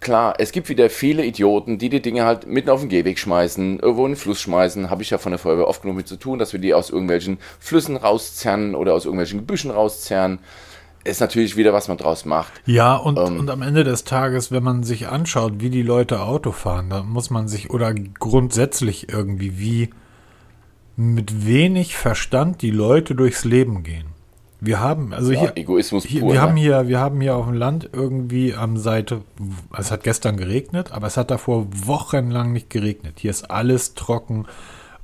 Klar, 0.00 0.34
es 0.38 0.52
gibt 0.52 0.68
wieder 0.68 0.90
viele 0.90 1.24
Idioten, 1.24 1.78
die 1.78 1.88
die 1.88 2.02
Dinge 2.02 2.24
halt 2.24 2.46
mitten 2.46 2.70
auf 2.70 2.80
den 2.80 2.88
Gehweg 2.88 3.18
schmeißen, 3.18 3.80
irgendwo 3.80 4.04
in 4.04 4.12
den 4.12 4.18
Fluss 4.18 4.40
schmeißen. 4.40 4.90
Habe 4.90 5.02
ich 5.02 5.10
ja 5.10 5.18
von 5.18 5.32
der 5.32 5.38
Feuerwehr 5.38 5.66
oft 5.66 5.82
genug 5.82 5.96
mit 5.96 6.08
zu 6.08 6.16
tun, 6.16 6.38
dass 6.38 6.52
wir 6.52 6.60
die 6.60 6.74
aus 6.74 6.90
irgendwelchen 6.90 7.38
Flüssen 7.58 7.96
rauszerren 7.96 8.74
oder 8.74 8.94
aus 8.94 9.04
irgendwelchen 9.04 9.40
Gebüschen 9.40 9.70
rauszerren 9.70 10.38
ist 11.06 11.20
natürlich 11.20 11.56
wieder, 11.56 11.72
was 11.72 11.88
man 11.88 11.96
draus 11.96 12.24
macht. 12.24 12.52
Ja, 12.66 12.96
und, 12.96 13.18
ähm, 13.18 13.38
und 13.38 13.50
am 13.50 13.62
Ende 13.62 13.84
des 13.84 14.04
Tages, 14.04 14.50
wenn 14.50 14.62
man 14.62 14.82
sich 14.82 15.08
anschaut, 15.08 15.54
wie 15.58 15.70
die 15.70 15.82
Leute 15.82 16.20
Auto 16.20 16.52
fahren, 16.52 16.90
da 16.90 17.02
muss 17.02 17.30
man 17.30 17.48
sich, 17.48 17.70
oder 17.70 17.94
grundsätzlich 17.94 19.08
irgendwie, 19.08 19.58
wie 19.58 19.90
mit 20.96 21.46
wenig 21.46 21.96
Verstand 21.96 22.62
die 22.62 22.70
Leute 22.70 23.14
durchs 23.14 23.44
Leben 23.44 23.82
gehen. 23.82 24.15
Wir 24.66 24.80
haben, 24.80 25.14
also 25.14 25.32
ja, 25.32 25.40
hier, 25.40 25.56
Egoismus 25.56 26.04
hier, 26.04 26.22
pur, 26.22 26.32
wir 26.32 26.40
ne? 26.40 26.40
haben 26.40 26.56
hier, 26.56 26.88
wir 26.88 26.98
haben 26.98 27.20
hier 27.20 27.36
auf 27.36 27.46
dem 27.46 27.54
Land 27.54 27.88
irgendwie 27.92 28.54
am 28.54 28.76
Seite, 28.76 29.22
es 29.78 29.92
hat 29.92 30.02
gestern 30.02 30.36
geregnet, 30.36 30.90
aber 30.90 31.06
es 31.06 31.16
hat 31.16 31.30
davor 31.30 31.66
wochenlang 31.70 32.52
nicht 32.52 32.68
geregnet. 32.68 33.20
Hier 33.20 33.30
ist 33.30 33.48
alles 33.48 33.94
trocken. 33.94 34.46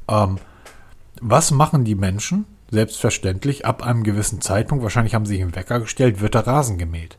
Ähm, 0.09 0.39
was 1.21 1.53
machen 1.53 1.85
die 1.85 1.95
Menschen? 1.95 2.45
Selbstverständlich, 2.73 3.65
ab 3.65 3.87
einem 3.87 4.03
gewissen 4.03 4.41
Zeitpunkt, 4.41 4.83
wahrscheinlich 4.83 5.15
haben 5.15 5.27
sie 5.27 5.35
sich 5.35 5.43
einen 5.43 5.55
Wecker 5.55 5.79
gestellt, 5.79 6.21
wird 6.21 6.35
der 6.35 6.47
Rasen 6.47 6.77
gemäht. 6.77 7.17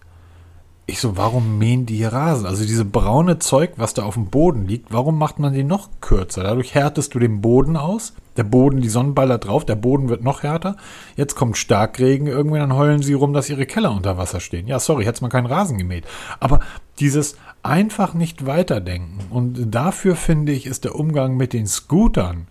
Ich 0.86 1.00
so, 1.00 1.16
warum 1.16 1.60
mähen 1.60 1.86
die 1.86 1.96
hier 1.96 2.12
Rasen? 2.12 2.46
Also 2.46 2.66
diese 2.66 2.84
braune 2.84 3.40
Zeug, 3.40 3.72
was 3.78 3.94
da 3.94 4.04
auf 4.04 4.16
dem 4.16 4.26
Boden 4.26 4.68
liegt, 4.68 4.92
warum 4.92 5.18
macht 5.18 5.40
man 5.40 5.54
den 5.54 5.68
noch 5.68 5.90
kürzer? 6.02 6.44
Dadurch 6.44 6.76
härtest 6.76 7.16
du 7.16 7.20
den 7.20 7.40
Boden 7.40 7.78
aus. 7.78 8.14
Der 8.36 8.44
Boden, 8.44 8.82
die 8.82 8.90
Sonnenballer 8.90 9.38
drauf, 9.38 9.64
der 9.64 9.76
Boden 9.76 10.10
wird 10.10 10.24
noch 10.24 10.44
härter. 10.44 10.76
Jetzt 11.16 11.36
kommt 11.36 11.58
Starkregen, 11.58 12.28
irgendwann 12.28 12.60
dann 12.60 12.76
heulen 12.76 13.02
sie 13.02 13.14
rum, 13.14 13.32
dass 13.32 13.50
ihre 13.50 13.66
Keller 13.66 13.92
unter 13.92 14.18
Wasser 14.18 14.42
stehen. 14.42 14.68
Ja, 14.68 14.78
sorry, 14.80 15.06
hätte 15.06 15.22
man 15.22 15.32
keinen 15.32 15.46
Rasen 15.46 15.78
gemäht. 15.78 16.04
Aber 16.42 16.60
dieses 17.00 17.38
einfach 17.62 18.14
nicht 18.14 18.46
weiterdenken. 18.46 19.20
Und 19.30 19.74
dafür 19.74 20.18
finde 20.18 20.52
ich, 20.52 20.66
ist 20.66 20.84
der 20.84 20.96
Umgang 20.96 21.38
mit 21.38 21.54
den 21.54 21.68
Scootern 21.68 22.48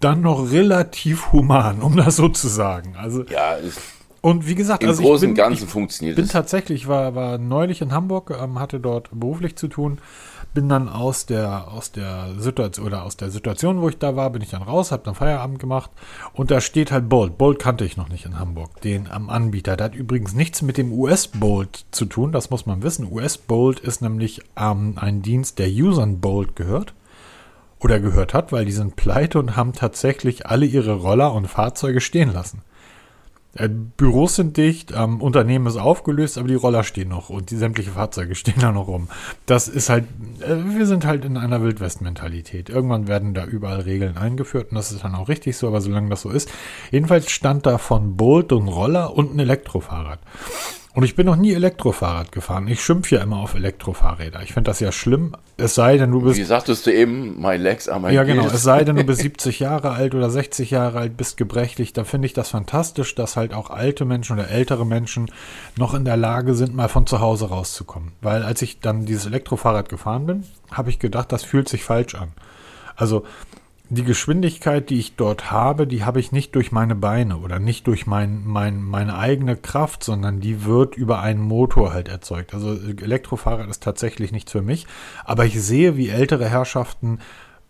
dann 0.00 0.22
noch 0.22 0.50
relativ 0.50 1.30
human, 1.32 1.80
um 1.80 1.96
das 1.96 2.16
so 2.16 2.28
zu 2.28 2.48
sagen. 2.48 2.96
Also, 2.96 3.22
ja, 3.24 3.52
ist 3.52 3.80
und 4.26 4.48
wie 4.48 4.56
gesagt, 4.56 4.82
Im 4.82 4.88
also 4.88 5.04
Großen 5.04 5.28
bin, 5.28 5.34
Ganzen 5.36 5.66
ich 5.66 5.70
funktioniert 5.70 6.16
bin 6.16 6.24
es. 6.24 6.32
tatsächlich, 6.32 6.88
war, 6.88 7.14
war 7.14 7.38
neulich 7.38 7.80
in 7.80 7.92
Hamburg, 7.92 8.36
ähm, 8.42 8.58
hatte 8.58 8.80
dort 8.80 9.08
beruflich 9.12 9.54
zu 9.54 9.68
tun, 9.68 9.98
bin 10.52 10.68
dann 10.68 10.88
aus 10.88 11.26
der, 11.26 11.70
aus 11.70 11.92
der 11.92 12.34
Situation 12.36 12.86
oder 12.86 13.04
aus 13.04 13.16
der 13.16 13.30
Situation, 13.30 13.80
wo 13.80 13.88
ich 13.88 13.98
da 13.98 14.16
war, 14.16 14.30
bin 14.30 14.42
ich 14.42 14.50
dann 14.50 14.62
raus, 14.62 14.90
habe 14.90 15.04
dann 15.04 15.14
Feierabend 15.14 15.60
gemacht 15.60 15.92
und 16.32 16.50
da 16.50 16.60
steht 16.60 16.90
halt 16.90 17.08
Bolt. 17.08 17.38
Bolt 17.38 17.60
kannte 17.60 17.84
ich 17.84 17.96
noch 17.96 18.08
nicht 18.08 18.24
in 18.24 18.36
Hamburg, 18.36 18.80
den 18.80 19.08
am 19.08 19.30
Anbieter. 19.30 19.76
Der 19.76 19.84
hat 19.84 19.94
übrigens 19.94 20.34
nichts 20.34 20.60
mit 20.60 20.76
dem 20.76 20.92
US-Bolt 20.92 21.84
zu 21.92 22.04
tun, 22.04 22.32
das 22.32 22.50
muss 22.50 22.66
man 22.66 22.82
wissen. 22.82 23.06
US-Bolt 23.08 23.78
ist 23.78 24.02
nämlich 24.02 24.40
ähm, 24.56 24.94
ein 24.96 25.22
Dienst, 25.22 25.60
der 25.60 25.68
Usern 25.68 26.18
Bolt 26.18 26.56
gehört 26.56 26.94
oder 27.78 28.00
gehört 28.00 28.34
hat, 28.34 28.50
weil 28.50 28.64
die 28.64 28.72
sind 28.72 28.96
pleite 28.96 29.38
und 29.38 29.54
haben 29.54 29.72
tatsächlich 29.72 30.46
alle 30.46 30.66
ihre 30.66 30.94
Roller 30.94 31.32
und 31.32 31.46
Fahrzeuge 31.46 32.00
stehen 32.00 32.32
lassen. 32.32 32.62
Äh, 33.56 33.68
Büros 33.68 34.36
sind 34.36 34.56
dicht, 34.56 34.92
ähm, 34.96 35.20
Unternehmen 35.20 35.66
ist 35.66 35.76
aufgelöst, 35.76 36.38
aber 36.38 36.48
die 36.48 36.54
Roller 36.54 36.84
stehen 36.84 37.08
noch 37.08 37.30
und 37.30 37.50
die 37.50 37.56
sämtliche 37.56 37.90
Fahrzeuge 37.92 38.34
stehen 38.36 38.60
da 38.60 38.72
noch 38.72 38.88
rum. 38.88 39.08
Das 39.46 39.68
ist 39.68 39.88
halt, 39.88 40.04
äh, 40.40 40.56
wir 40.76 40.86
sind 40.86 41.06
halt 41.06 41.24
in 41.24 41.36
einer 41.36 41.62
Wildwest-Mentalität. 41.62 42.68
Irgendwann 42.68 43.08
werden 43.08 43.34
da 43.34 43.44
überall 43.44 43.80
Regeln 43.80 44.16
eingeführt 44.16 44.70
und 44.70 44.76
das 44.76 44.92
ist 44.92 45.04
dann 45.04 45.14
auch 45.14 45.28
richtig 45.28 45.56
so, 45.56 45.66
aber 45.66 45.80
solange 45.80 46.10
das 46.10 46.22
so 46.22 46.30
ist. 46.30 46.50
Jedenfalls 46.90 47.30
stand 47.30 47.66
da 47.66 47.78
von 47.78 48.16
Bolt 48.16 48.52
und 48.52 48.68
Roller 48.68 49.14
und 49.14 49.34
ein 49.34 49.38
Elektrofahrrad. 49.38 50.20
Und 50.96 51.02
ich 51.02 51.14
bin 51.14 51.26
noch 51.26 51.36
nie 51.36 51.52
Elektrofahrrad 51.52 52.32
gefahren. 52.32 52.68
Ich 52.68 52.82
schimpfe 52.82 53.16
ja 53.16 53.22
immer 53.22 53.36
auf 53.36 53.52
Elektrofahrräder. 53.52 54.42
Ich 54.42 54.54
finde 54.54 54.70
das 54.70 54.80
ja 54.80 54.90
schlimm. 54.92 55.36
Es 55.58 55.74
sei 55.74 55.98
denn, 55.98 56.10
du 56.10 56.22
bist 56.22 56.38
Wie 56.38 56.42
sagtest 56.44 56.86
du 56.86 56.90
eben, 56.90 57.38
my 57.38 57.58
legs 57.58 57.86
are 57.86 58.00
my 58.00 58.14
ja, 58.14 58.24
genau. 58.24 58.46
Es 58.46 58.62
sei 58.62 58.82
denn, 58.82 58.96
du 58.96 59.04
bist 59.04 59.20
70 59.20 59.60
Jahre 59.60 59.90
alt 59.90 60.14
oder 60.14 60.30
60 60.30 60.70
Jahre 60.70 61.00
alt, 61.00 61.18
bist 61.18 61.36
gebrechlich, 61.36 61.92
dann 61.92 62.06
finde 62.06 62.24
ich 62.24 62.32
das 62.32 62.48
fantastisch, 62.48 63.14
dass 63.14 63.36
halt 63.36 63.52
auch 63.52 63.68
alte 63.68 64.06
Menschen 64.06 64.38
oder 64.38 64.48
ältere 64.48 64.86
Menschen 64.86 65.30
noch 65.76 65.92
in 65.92 66.06
der 66.06 66.16
Lage 66.16 66.54
sind, 66.54 66.74
mal 66.74 66.88
von 66.88 67.06
zu 67.06 67.20
Hause 67.20 67.50
rauszukommen. 67.50 68.12
Weil 68.22 68.42
als 68.42 68.62
ich 68.62 68.80
dann 68.80 69.04
dieses 69.04 69.26
Elektrofahrrad 69.26 69.90
gefahren 69.90 70.24
bin, 70.24 70.44
habe 70.70 70.88
ich 70.88 70.98
gedacht, 70.98 71.30
das 71.30 71.44
fühlt 71.44 71.68
sich 71.68 71.84
falsch 71.84 72.14
an. 72.14 72.28
Also 72.96 73.24
die 73.88 74.02
Geschwindigkeit, 74.02 74.90
die 74.90 74.98
ich 74.98 75.14
dort 75.14 75.50
habe, 75.50 75.86
die 75.86 76.04
habe 76.04 76.18
ich 76.18 76.32
nicht 76.32 76.54
durch 76.56 76.72
meine 76.72 76.96
Beine 76.96 77.36
oder 77.38 77.58
nicht 77.58 77.86
durch 77.86 78.06
mein, 78.06 78.42
mein, 78.44 78.82
meine 78.82 79.16
eigene 79.16 79.56
Kraft, 79.56 80.02
sondern 80.02 80.40
die 80.40 80.64
wird 80.64 80.96
über 80.96 81.20
einen 81.20 81.40
Motor 81.40 81.92
halt 81.92 82.08
erzeugt. 82.08 82.52
Also 82.52 82.74
Elektrofahrrad 82.74 83.68
ist 83.68 83.82
tatsächlich 83.82 84.32
nichts 84.32 84.52
für 84.52 84.62
mich, 84.62 84.86
aber 85.24 85.44
ich 85.44 85.62
sehe, 85.62 85.96
wie 85.96 86.08
ältere 86.08 86.48
Herrschaften 86.48 87.20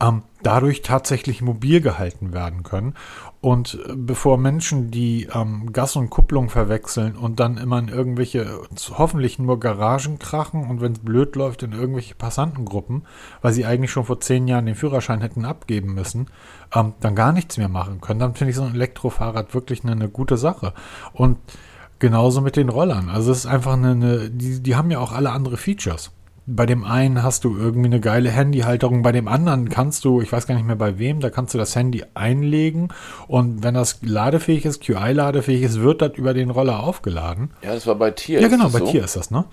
ähm, 0.00 0.23
dadurch 0.43 0.83
tatsächlich 0.83 1.41
mobil 1.41 1.81
gehalten 1.81 2.33
werden 2.33 2.62
können. 2.62 2.95
Und 3.41 3.79
äh, 3.87 3.95
bevor 3.97 4.37
Menschen, 4.37 4.91
die 4.91 5.29
ähm, 5.33 5.73
Gas 5.73 5.97
und 5.97 6.11
Kupplung 6.11 6.50
verwechseln 6.50 7.17
und 7.17 7.41
dann 7.41 7.57
immer 7.57 7.79
in 7.79 7.88
irgendwelche, 7.88 8.61
hoffentlich 8.91 9.38
nur 9.38 9.59
Garagen 9.59 10.19
krachen 10.19 10.69
und 10.69 10.81
wenn 10.81 10.93
es 10.93 10.99
blöd 10.99 11.35
läuft, 11.37 11.62
in 11.62 11.73
irgendwelche 11.73 12.15
Passantengruppen, 12.15 13.07
weil 13.41 13.53
sie 13.53 13.65
eigentlich 13.65 13.91
schon 13.91 14.05
vor 14.05 14.21
zehn 14.21 14.47
Jahren 14.49 14.67
den 14.67 14.75
Führerschein 14.75 15.23
hätten 15.23 15.45
abgeben 15.45 15.95
müssen, 15.95 16.26
ähm, 16.75 16.93
dann 17.00 17.15
gar 17.15 17.33
nichts 17.33 17.57
mehr 17.57 17.69
machen 17.69 18.00
können, 18.00 18.21
dann 18.21 18.35
finde 18.35 18.50
ich 18.50 18.57
so 18.57 18.62
ein 18.62 18.75
Elektrofahrrad 18.75 19.55
wirklich 19.55 19.83
eine, 19.83 19.93
eine 19.93 20.09
gute 20.09 20.37
Sache. 20.37 20.75
Und 21.15 21.38
genauso 21.99 22.43
mit 22.43 22.57
den 22.57 22.69
Rollern. 22.69 23.09
Also 23.09 23.33
es 23.33 23.38
ist 23.38 23.47
einfach 23.47 23.73
eine, 23.73 23.93
eine 23.93 24.31
die, 24.31 24.62
die 24.62 24.76
haben 24.76 24.91
ja 24.91 24.99
auch 24.99 25.12
alle 25.12 25.31
andere 25.31 25.57
Features 25.57 26.11
bei 26.47 26.65
dem 26.65 26.85
einen 26.85 27.23
hast 27.23 27.45
du 27.45 27.57
irgendwie 27.57 27.87
eine 27.87 28.00
geile 28.00 28.31
Handyhalterung, 28.31 29.03
bei 29.03 29.12
dem 29.12 29.26
anderen 29.26 29.69
kannst 29.69 30.05
du, 30.05 30.21
ich 30.21 30.31
weiß 30.31 30.47
gar 30.47 30.55
nicht 30.55 30.67
mehr 30.67 30.76
bei 30.76 30.99
wem, 30.99 31.21
da 31.21 31.29
kannst 31.29 31.55
du 31.55 31.59
das 31.59 31.75
Handy 31.75 32.05
einlegen 32.15 32.88
und 33.26 33.65
wenn 33.65 33.75
das 33.75 33.99
ladefähig 34.03 34.65
ist, 34.65 34.83
QI-ladefähig 34.83 35.62
ist, 35.62 35.81
wird 35.81 36.03
das 36.03 36.12
über 36.15 36.35
den 36.35 36.50
Roller 36.50 36.81
aufgeladen. 36.81 37.50
Ja, 37.62 37.75
das 37.75 37.87
war 37.87 37.97
bei 37.97 38.12
Tier. 38.12 38.41
Ja, 38.41 38.49
genau, 38.49 38.69
bei 38.69 38.79
so? 38.79 38.87
Tier 38.87 39.05
ist 39.05 39.17
das, 39.17 39.31
ne? 39.31 39.45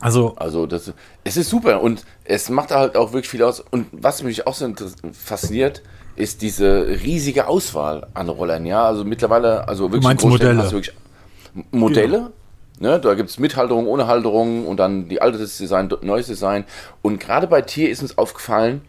Also, 0.00 0.34
Also 0.36 0.66
das, 0.66 0.92
es 1.24 1.36
ist 1.38 1.48
super 1.48 1.80
und 1.80 2.04
es 2.24 2.50
macht 2.50 2.70
halt 2.70 2.96
auch 2.96 3.12
wirklich 3.12 3.28
viel 3.28 3.42
aus. 3.42 3.60
Und 3.60 3.86
was 3.92 4.22
mich 4.22 4.46
auch 4.46 4.54
so 4.54 4.70
fasziniert, 5.12 5.82
ist 6.16 6.42
diese 6.42 6.86
riesige 7.02 7.46
Auswahl 7.46 8.08
an 8.12 8.28
Rollern. 8.28 8.66
Ja, 8.66 8.84
also 8.84 9.04
mittlerweile, 9.04 9.66
also 9.68 9.84
wirklich 9.84 10.02
meinst 10.02 10.24
in 10.24 10.30
Großstädten 10.30 10.56
Modelle? 10.56 10.64
hast 10.64 10.72
du 10.72 10.76
wirklich 10.76 10.94
Modelle. 11.70 12.32
Ne, 12.78 13.00
da 13.00 13.14
gibt 13.14 13.30
es 13.30 13.38
mit 13.38 13.56
Halterung, 13.56 13.86
ohne 13.86 14.06
Halterung 14.06 14.66
und 14.66 14.78
dann 14.78 15.08
die 15.08 15.22
altes 15.22 15.56
Design, 15.56 15.90
neues 16.02 16.26
Design. 16.26 16.64
Und 17.00 17.20
gerade 17.20 17.46
bei 17.46 17.62
Tier 17.62 17.88
ist 17.88 18.02
uns 18.02 18.18
aufgefallen, 18.18 18.82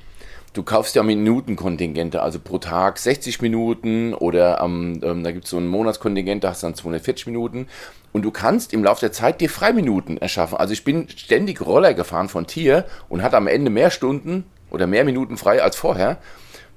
du 0.54 0.64
kaufst 0.64 0.96
ja 0.96 1.04
Minutenkontingente, 1.04 2.22
also 2.22 2.40
pro 2.40 2.58
Tag 2.58 2.98
60 2.98 3.42
Minuten 3.42 4.14
oder 4.14 4.60
am, 4.60 5.00
ähm, 5.04 5.24
da 5.24 5.32
gibt 5.32 5.46
es 5.46 5.52
so 5.52 5.58
ein 5.58 5.68
Monatskontingent, 5.68 6.44
da 6.44 6.50
hast 6.50 6.64
du 6.64 6.68
dann 6.68 6.76
240 6.76 7.28
Minuten. 7.28 7.68
Und 8.12 8.24
du 8.24 8.32
kannst 8.32 8.74
im 8.74 8.84
Laufe 8.84 9.00
der 9.00 9.14
Zeit 9.14 9.40
dir 9.40 9.50
Freiminuten 9.50 10.18
erschaffen. 10.18 10.58
Also 10.58 10.74
ich 10.74 10.84
bin 10.84 11.08
ständig 11.08 11.62
Roller 11.62 11.94
gefahren 11.94 12.28
von 12.28 12.46
Tier 12.46 12.86
und 13.08 13.22
hatte 13.22 13.38
am 13.38 13.48
Ende 13.48 13.70
mehr 13.72 13.92
Stunden 13.92 14.46
oder 14.70 14.88
mehr 14.88 15.06
Minuten 15.06 15.38
frei 15.38 15.64
als 15.64 15.78
vorher, 15.78 16.18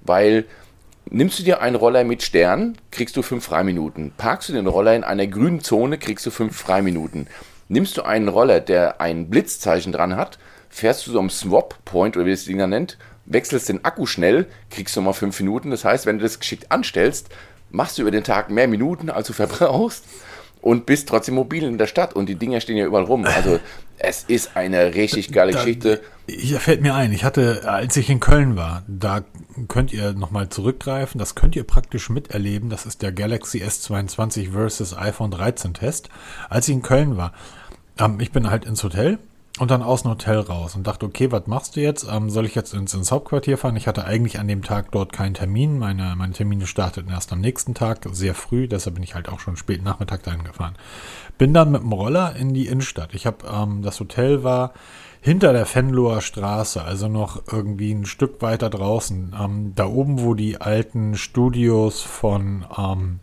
weil 0.03 0.45
nimmst 1.09 1.39
du 1.39 1.43
dir 1.43 1.61
einen 1.61 1.77
Roller 1.77 2.05
mit 2.05 2.23
Stern, 2.23 2.77
kriegst 2.91 3.17
du 3.17 3.23
fünf 3.23 3.45
Freiminuten. 3.45 4.13
Parkst 4.17 4.49
du 4.49 4.53
den 4.53 4.67
Roller 4.67 4.95
in 4.95 5.05
einer 5.05 5.27
grünen 5.27 5.61
Zone, 5.61 5.99
kriegst 5.99 6.27
du 6.27 6.31
fünf 6.31 6.57
Freiminuten. 6.57 7.27
Nimmst 7.69 7.97
du 7.97 8.03
einen 8.03 8.29
Roller, 8.29 8.61
der 8.61 9.01
ein 9.01 9.31
Blitzzeichen 9.31 9.93
dran 9.93 10.17
hat, 10.17 10.39
fährst 10.69 11.07
du 11.07 11.13
so 11.13 11.19
am 11.19 11.31
Swap 11.31 11.85
Point 11.85 12.17
oder 12.17 12.27
wie 12.27 12.33
das 12.33 12.45
Ding 12.45 12.59
da 12.59 12.67
nennt, 12.67 12.99
wechselst 13.27 13.69
den 13.69 13.85
Akku 13.85 14.07
schnell, 14.07 14.47
kriegst 14.71 14.97
du 14.97 15.01
mal 15.01 15.13
fünf 15.13 15.39
Minuten. 15.41 15.71
Das 15.71 15.85
heißt, 15.85 16.07
wenn 16.07 16.19
du 16.19 16.25
das 16.25 16.41
geschickt 16.41 16.71
anstellst, 16.73 17.29
machst 17.71 17.99
du 17.99 18.03
über 18.03 18.11
den 18.11 18.25
Tag 18.25 18.51
mehr 18.51 18.69
Minuten, 18.69 19.11
als 19.11 19.29
du 19.29 19.33
verbrauchst 19.35 20.05
und 20.61 20.87
bist 20.87 21.09
trotzdem 21.09 21.37
mobil 21.37 21.65
in 21.65 21.79
der 21.79 21.87
Stadt 21.87 22.15
und 22.15 22.29
die 22.29 22.35
Dinger 22.35 22.61
stehen 22.61 22.77
ja 22.77 22.87
überall 22.87 23.05
rum. 23.05 23.25
Also 23.25 23.61
es 24.01 24.25
ist 24.25 24.57
eine 24.57 24.95
richtig 24.95 25.31
geile 25.31 25.53
Geschichte. 25.53 26.01
Hier 26.27 26.59
fällt 26.59 26.81
mir 26.81 26.95
ein, 26.95 27.13
ich 27.13 27.25
hatte, 27.25 27.69
als 27.69 27.97
ich 27.97 28.09
in 28.09 28.19
Köln 28.19 28.57
war, 28.57 28.83
da 28.89 29.23
könnt 29.69 29.93
ihr 29.93 30.13
nochmal 30.13 30.49
zurückgreifen, 30.49 31.19
das 31.19 31.35
könnt 31.35 31.55
ihr 31.55 31.65
praktisch 31.65 32.09
miterleben, 32.09 32.71
das 32.71 32.87
ist 32.87 33.03
der 33.03 33.13
Galaxy 33.13 33.63
S22 33.63 34.53
versus 34.53 34.97
iPhone 34.97 35.31
13 35.31 35.75
Test. 35.75 36.09
Als 36.49 36.69
ich 36.69 36.75
in 36.75 36.83
Köln 36.83 37.17
war, 37.17 37.33
ähm, 37.99 38.21
ich 38.21 38.33
bin 38.33 38.51
halt 38.51 38.65
ins 38.65 38.83
Hotel 38.83 39.19
und 39.61 39.71
dann 39.71 39.83
aus 39.83 40.03
dem 40.03 40.13
Hotel 40.13 40.41
raus 40.41 40.75
und 40.75 40.87
dachte, 40.87 41.05
okay, 41.05 41.31
was 41.31 41.47
machst 41.47 41.77
du 41.77 41.81
jetzt? 41.81 42.07
Ähm, 42.11 42.31
soll 42.31 42.47
ich 42.47 42.55
jetzt 42.55 42.73
ins, 42.73 42.95
ins 42.95 43.13
Hauptquartier 43.13 43.59
fahren? 43.59 43.77
Ich 43.77 43.87
hatte 43.87 44.07
eigentlich 44.07 44.39
an 44.41 44.49
dem 44.49 44.63
Tag 44.63 44.91
dort 44.91 45.13
keinen 45.13 45.35
Termin, 45.35 45.79
meine, 45.79 46.15
meine 46.17 46.33
Termine 46.33 46.67
starteten 46.67 47.11
erst 47.11 47.31
am 47.31 47.43
nächsten 47.43 47.75
Tag, 47.75 48.07
sehr 48.11 48.35
früh, 48.35 48.69
deshalb 48.69 48.95
bin 48.95 49.05
ich 49.05 49.15
halt 49.15 49.29
auch 49.29 49.39
schon 49.39 49.59
spät 49.59 49.85
Nachmittag 49.85 50.23
dahin 50.23 50.45
gefahren. 50.45 50.77
Bin 51.37 51.53
dann 51.53 51.73
mit 51.73 51.83
dem 51.83 51.93
Roller 51.93 52.35
in 52.37 52.55
die 52.55 52.69
Innenstadt. 52.69 53.13
Ich 53.13 53.27
habe, 53.27 53.47
ähm, 53.47 53.83
das 53.83 54.01
Hotel 54.01 54.43
war 54.45 54.73
hinter 55.21 55.53
der 55.53 55.67
Venloer 55.67 56.23
Straße, 56.23 56.83
also 56.83 57.09
noch 57.09 57.43
irgendwie 57.53 57.93
ein 57.93 58.07
Stück 58.07 58.41
weiter 58.41 58.71
draußen. 58.71 59.37
Ähm, 59.39 59.73
da 59.77 59.85
oben, 59.85 60.23
wo 60.23 60.33
die 60.33 60.59
alten 60.59 61.19
Studios 61.19 62.01
von, 62.01 62.65
ähm, 62.79 63.21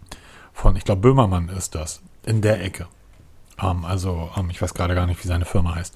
von 0.53 0.75
ich 0.75 0.83
glaube, 0.85 1.01
Böhmermann 1.01 1.49
ist 1.49 1.73
das, 1.73 2.03
in 2.27 2.41
der 2.41 2.63
Ecke. 2.63 2.85
Ähm, 3.61 3.85
also, 3.85 4.29
ähm, 4.37 4.49
ich 4.49 4.61
weiß 4.61 4.73
gerade 4.73 4.95
gar 4.95 5.05
nicht, 5.05 5.23
wie 5.23 5.27
seine 5.27 5.45
Firma 5.45 5.75
heißt. 5.75 5.95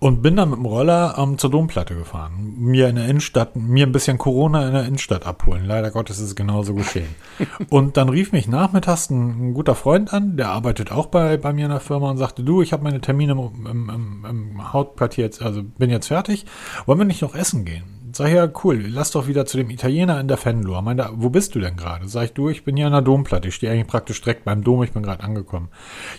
Und 0.00 0.22
bin 0.22 0.36
dann 0.36 0.50
mit 0.50 0.58
dem 0.58 0.66
Roller 0.66 1.16
ähm, 1.18 1.38
zur 1.38 1.50
Domplatte 1.50 1.96
gefahren. 1.96 2.54
Mir 2.56 2.88
in 2.88 2.96
der 2.96 3.06
Innenstadt, 3.06 3.56
mir 3.56 3.84
ein 3.84 3.90
bisschen 3.90 4.16
Corona 4.16 4.64
in 4.68 4.72
der 4.72 4.84
Innenstadt 4.84 5.26
abholen. 5.26 5.64
Leider 5.64 5.90
Gottes 5.90 6.18
ist 6.18 6.26
es 6.26 6.36
genauso 6.36 6.74
geschehen. 6.74 7.16
und 7.68 7.96
dann 7.96 8.08
rief 8.08 8.30
mich 8.30 8.46
nachmittags 8.46 9.10
ein, 9.10 9.48
ein 9.48 9.54
guter 9.54 9.74
Freund 9.74 10.12
an, 10.12 10.36
der 10.36 10.50
arbeitet 10.50 10.92
auch 10.92 11.06
bei, 11.06 11.36
bei 11.36 11.52
mir 11.52 11.64
in 11.64 11.72
der 11.72 11.80
Firma 11.80 12.10
und 12.10 12.16
sagte, 12.16 12.44
du, 12.44 12.62
ich 12.62 12.72
habe 12.72 12.84
meine 12.84 13.00
Termine 13.00 13.32
im, 13.32 13.66
im, 13.66 13.90
im, 13.90 14.24
im 14.24 14.72
Hauptquartier 14.72 15.24
jetzt, 15.24 15.42
also 15.42 15.64
bin 15.64 15.90
jetzt 15.90 16.06
fertig. 16.06 16.46
Wollen 16.86 16.98
wir 16.98 17.04
nicht 17.04 17.22
noch 17.22 17.34
essen 17.34 17.64
gehen? 17.64 17.97
Sag 18.18 18.30
ich, 18.30 18.34
ja, 18.34 18.50
cool, 18.64 18.84
lass 18.88 19.12
doch 19.12 19.28
wieder 19.28 19.46
zu 19.46 19.58
dem 19.58 19.70
Italiener 19.70 20.18
in 20.18 20.26
der 20.26 20.38
Fenlohr. 20.38 20.82
Meint 20.82 21.00
wo 21.12 21.30
bist 21.30 21.54
du 21.54 21.60
denn 21.60 21.76
gerade? 21.76 22.08
Sag 22.08 22.24
ich, 22.24 22.32
du, 22.32 22.48
ich 22.48 22.64
bin 22.64 22.76
hier 22.76 22.86
an 22.86 22.92
der 22.92 23.00
Domplatte. 23.00 23.46
Ich 23.46 23.54
stehe 23.54 23.70
eigentlich 23.70 23.86
praktisch 23.86 24.20
direkt 24.20 24.44
beim 24.44 24.64
Dom, 24.64 24.82
ich 24.82 24.90
bin 24.90 25.04
gerade 25.04 25.22
angekommen. 25.22 25.68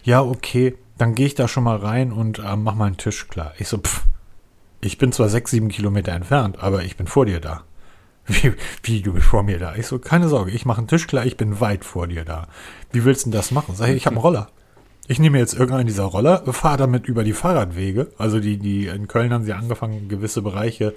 Ja, 0.05 0.21
okay, 0.21 0.77
dann 0.97 1.13
gehe 1.13 1.25
ich 1.25 1.35
da 1.35 1.49
schon 1.49 1.65
mal 1.65 1.75
rein 1.75 2.13
und 2.13 2.39
äh, 2.39 2.55
mach 2.55 2.75
mal 2.75 2.85
einen 2.85 2.95
Tisch 2.95 3.27
klar. 3.27 3.51
Ich 3.59 3.67
so, 3.67 3.79
pff, 3.79 4.05
ich 4.79 4.97
bin 4.97 5.11
zwar 5.11 5.27
sechs, 5.27 5.51
sieben 5.51 5.67
Kilometer 5.67 6.13
entfernt, 6.13 6.63
aber 6.63 6.83
ich 6.83 6.95
bin 6.95 7.05
vor 7.05 7.25
dir 7.25 7.41
da. 7.41 7.63
Wie, 8.27 8.53
wie 8.83 9.01
du 9.01 9.11
bist 9.11 9.27
vor 9.27 9.43
mir 9.43 9.59
da? 9.59 9.75
Ich 9.75 9.87
so, 9.87 9.99
keine 9.99 10.29
Sorge, 10.29 10.51
ich 10.51 10.65
mache 10.65 10.77
einen 10.77 10.87
Tisch 10.87 11.05
klar, 11.05 11.25
ich 11.25 11.35
bin 11.35 11.59
weit 11.59 11.83
vor 11.83 12.07
dir 12.07 12.23
da. 12.23 12.47
Wie 12.93 13.03
willst 13.03 13.25
du 13.25 13.29
denn 13.29 13.37
das 13.37 13.51
machen? 13.51 13.75
Sag 13.75 13.89
ich, 13.89 13.97
ich 13.97 14.05
habe 14.05 14.15
einen 14.15 14.21
Roller. 14.21 14.47
Ich 15.09 15.17
nehme 15.17 15.39
jetzt 15.39 15.55
irgendeinen 15.55 15.87
dieser 15.87 16.03
Roller, 16.03 16.43
fahre 16.53 16.77
damit 16.77 17.07
über 17.07 17.23
die 17.23 17.33
Fahrradwege. 17.33 18.11
Also 18.19 18.39
die, 18.39 18.57
die 18.57 18.85
in 18.85 19.07
Köln 19.07 19.33
haben 19.33 19.43
sie 19.43 19.53
angefangen, 19.53 20.07
gewisse 20.07 20.43
Bereiche 20.43 20.93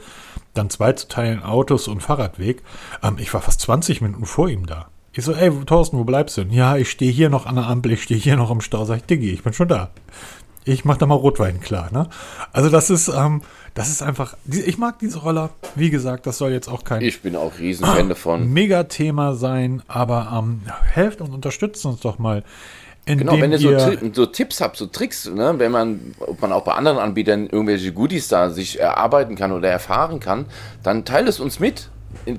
dann 0.53 0.69
zwei 0.69 0.93
zu 0.93 1.09
teilen, 1.09 1.43
Autos 1.43 1.89
und 1.89 2.03
Fahrradweg. 2.03 2.63
Ähm, 3.03 3.17
ich 3.19 3.33
war 3.33 3.41
fast 3.41 3.63
20 3.63 4.03
Minuten 4.03 4.27
vor 4.27 4.51
ihm 4.51 4.67
da. 4.67 4.89
Ich 5.15 5.25
so, 5.25 5.33
ey, 5.33 5.51
Thorsten, 5.65 5.97
wo 5.97 6.05
bleibst 6.05 6.37
du 6.37 6.45
denn? 6.45 6.53
Ja, 6.53 6.77
ich 6.77 6.91
stehe 6.91 7.11
hier 7.11 7.31
noch 7.31 7.47
an 7.47 7.55
der 7.55 7.67
Ampel, 7.67 7.93
ich 7.93 8.03
stehe 8.03 8.21
hier 8.21 8.37
noch 8.37 8.51
im 8.51 8.61
Stau. 8.61 8.85
Sag 8.85 8.99
ich, 8.99 9.05
Diggi, 9.05 9.31
ich 9.31 9.43
bin 9.45 9.55
schon 9.55 9.69
da. 9.69 9.89
Ich 10.67 10.85
mach 10.85 10.99
da 10.99 11.07
mal 11.07 11.15
Rotwein 11.15 11.61
klar, 11.61 11.89
ne? 11.91 12.11
Also 12.53 12.69
das 12.69 12.91
ist, 12.91 13.09
ähm, 13.09 13.41
das 13.73 13.89
ist 13.89 14.03
einfach, 14.03 14.37
ich 14.47 14.77
mag 14.77 14.99
diese 14.99 15.21
Roller. 15.21 15.49
Wie 15.75 15.89
gesagt, 15.89 16.27
das 16.27 16.37
soll 16.37 16.53
jetzt 16.53 16.69
auch 16.69 16.85
kein 16.85 17.01
Ich 17.01 17.23
bin 17.23 17.35
auch 17.35 17.59
Riesenfan 17.59 18.09
davon. 18.11 18.53
Mega-Thema 18.53 19.37
sein, 19.37 19.83
aber 19.89 20.39
ähm, 20.39 20.61
helft 20.85 21.23
und 21.23 21.33
unterstützt 21.33 21.87
uns 21.87 22.01
doch 22.01 22.19
mal. 22.19 22.45
Genau, 23.05 23.41
wenn 23.41 23.51
ihr 23.51 23.59
so, 23.59 23.77
so, 24.13 24.27
Tipps 24.27 24.61
habt, 24.61 24.77
so 24.77 24.87
Tricks, 24.87 25.29
ne, 25.29 25.55
wenn 25.59 25.73
man, 25.73 26.15
ob 26.21 26.41
man 26.41 26.53
auch 26.53 26.63
bei 26.63 26.73
anderen 26.73 26.99
Anbietern 26.99 27.49
irgendwelche 27.49 27.93
Goodies 27.93 28.29
da 28.29 28.51
sich 28.51 28.79
erarbeiten 28.79 29.35
kann 29.35 29.51
oder 29.51 29.69
erfahren 29.69 30.21
kann, 30.21 30.47
dann 30.85 31.05
teilt 31.05 31.29
es 31.29 31.41
uns 31.41 31.59
mit 31.59 31.89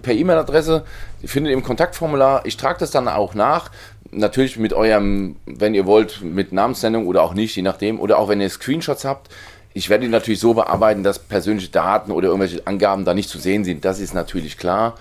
per 0.01 0.13
E-Mail-Adresse. 0.13 0.83
Ihr 1.21 1.29
findet 1.29 1.53
im 1.53 1.63
Kontaktformular. 1.63 2.45
Ich 2.45 2.57
trage 2.57 2.79
das 2.79 2.91
dann 2.91 3.07
auch 3.07 3.33
nach. 3.33 3.71
Natürlich 4.11 4.57
mit 4.57 4.73
eurem, 4.73 5.35
wenn 5.45 5.73
ihr 5.73 5.85
wollt, 5.85 6.21
mit 6.21 6.53
Namenssendung 6.53 7.07
oder 7.07 7.23
auch 7.23 7.33
nicht, 7.33 7.55
je 7.55 7.61
nachdem. 7.61 7.99
Oder 7.99 8.19
auch 8.19 8.29
wenn 8.29 8.41
ihr 8.41 8.49
Screenshots 8.49 9.05
habt. 9.05 9.29
Ich 9.73 9.89
werde 9.89 10.05
die 10.05 10.11
natürlich 10.11 10.39
so 10.39 10.53
bearbeiten, 10.53 11.03
dass 11.03 11.17
persönliche 11.17 11.69
Daten 11.69 12.11
oder 12.11 12.27
irgendwelche 12.27 12.65
Angaben 12.67 13.05
da 13.05 13.13
nicht 13.13 13.29
zu 13.29 13.39
sehen 13.39 13.63
sind. 13.63 13.83
Das 13.83 13.99
ist 13.99 14.13
natürlich 14.13 14.57
klar. 14.57 14.95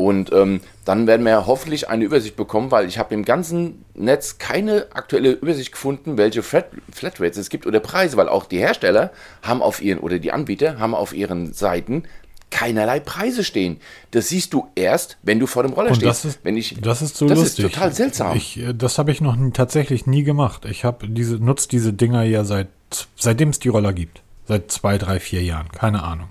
Und 0.00 0.32
ähm, 0.32 0.62
dann 0.86 1.06
werden 1.06 1.26
wir 1.26 1.46
hoffentlich 1.46 1.90
eine 1.90 2.06
Übersicht 2.06 2.34
bekommen, 2.34 2.70
weil 2.70 2.88
ich 2.88 2.96
habe 2.96 3.12
im 3.12 3.22
ganzen 3.22 3.84
Netz 3.92 4.38
keine 4.38 4.86
aktuelle 4.94 5.32
Übersicht 5.32 5.72
gefunden, 5.72 6.16
welche 6.16 6.42
Flat 6.42 6.70
Flatrates 6.90 7.36
es 7.36 7.50
gibt 7.50 7.66
oder 7.66 7.80
Preise, 7.80 8.16
weil 8.16 8.30
auch 8.30 8.46
die 8.46 8.56
Hersteller 8.56 9.12
haben 9.42 9.60
auf 9.60 9.82
ihren 9.82 9.98
oder 9.98 10.18
die 10.18 10.32
Anbieter 10.32 10.78
haben 10.78 10.94
auf 10.94 11.12
ihren 11.12 11.52
Seiten 11.52 12.04
keinerlei 12.48 12.98
Preise 12.98 13.44
stehen. 13.44 13.76
Das 14.10 14.30
siehst 14.30 14.54
du 14.54 14.68
erst, 14.74 15.18
wenn 15.22 15.38
du 15.38 15.46
vor 15.46 15.64
dem 15.64 15.74
Roller 15.74 15.90
Und 15.90 15.96
stehst. 15.96 16.24
Das 16.24 16.24
ist, 16.24 16.40
wenn 16.44 16.56
ich, 16.56 16.78
das 16.80 17.02
ist 17.02 17.18
so 17.18 17.28
das 17.28 17.38
lustig. 17.38 17.66
ist 17.66 17.74
total 17.74 17.92
seltsam. 17.92 18.34
Ich, 18.38 18.58
äh, 18.58 18.72
das 18.72 18.96
habe 18.96 19.12
ich 19.12 19.20
noch 19.20 19.36
tatsächlich 19.52 20.06
nie 20.06 20.22
gemacht. 20.22 20.64
Ich 20.64 20.82
habe 20.82 21.08
diese 21.08 21.34
nutze 21.34 21.68
diese 21.68 21.92
Dinger 21.92 22.22
ja 22.22 22.44
seit 22.44 22.68
seitdem 23.16 23.50
es 23.50 23.58
die 23.58 23.68
Roller 23.68 23.92
gibt, 23.92 24.22
seit 24.48 24.70
zwei, 24.70 24.96
drei, 24.96 25.20
vier 25.20 25.42
Jahren, 25.42 25.68
keine 25.68 26.02
Ahnung. 26.02 26.30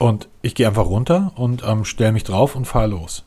Und 0.00 0.30
ich 0.40 0.54
gehe 0.54 0.66
einfach 0.66 0.86
runter 0.86 1.32
und 1.36 1.62
ähm, 1.62 1.84
stelle 1.84 2.12
mich 2.12 2.24
drauf 2.24 2.56
und 2.56 2.64
fahre 2.64 2.86
los. 2.86 3.22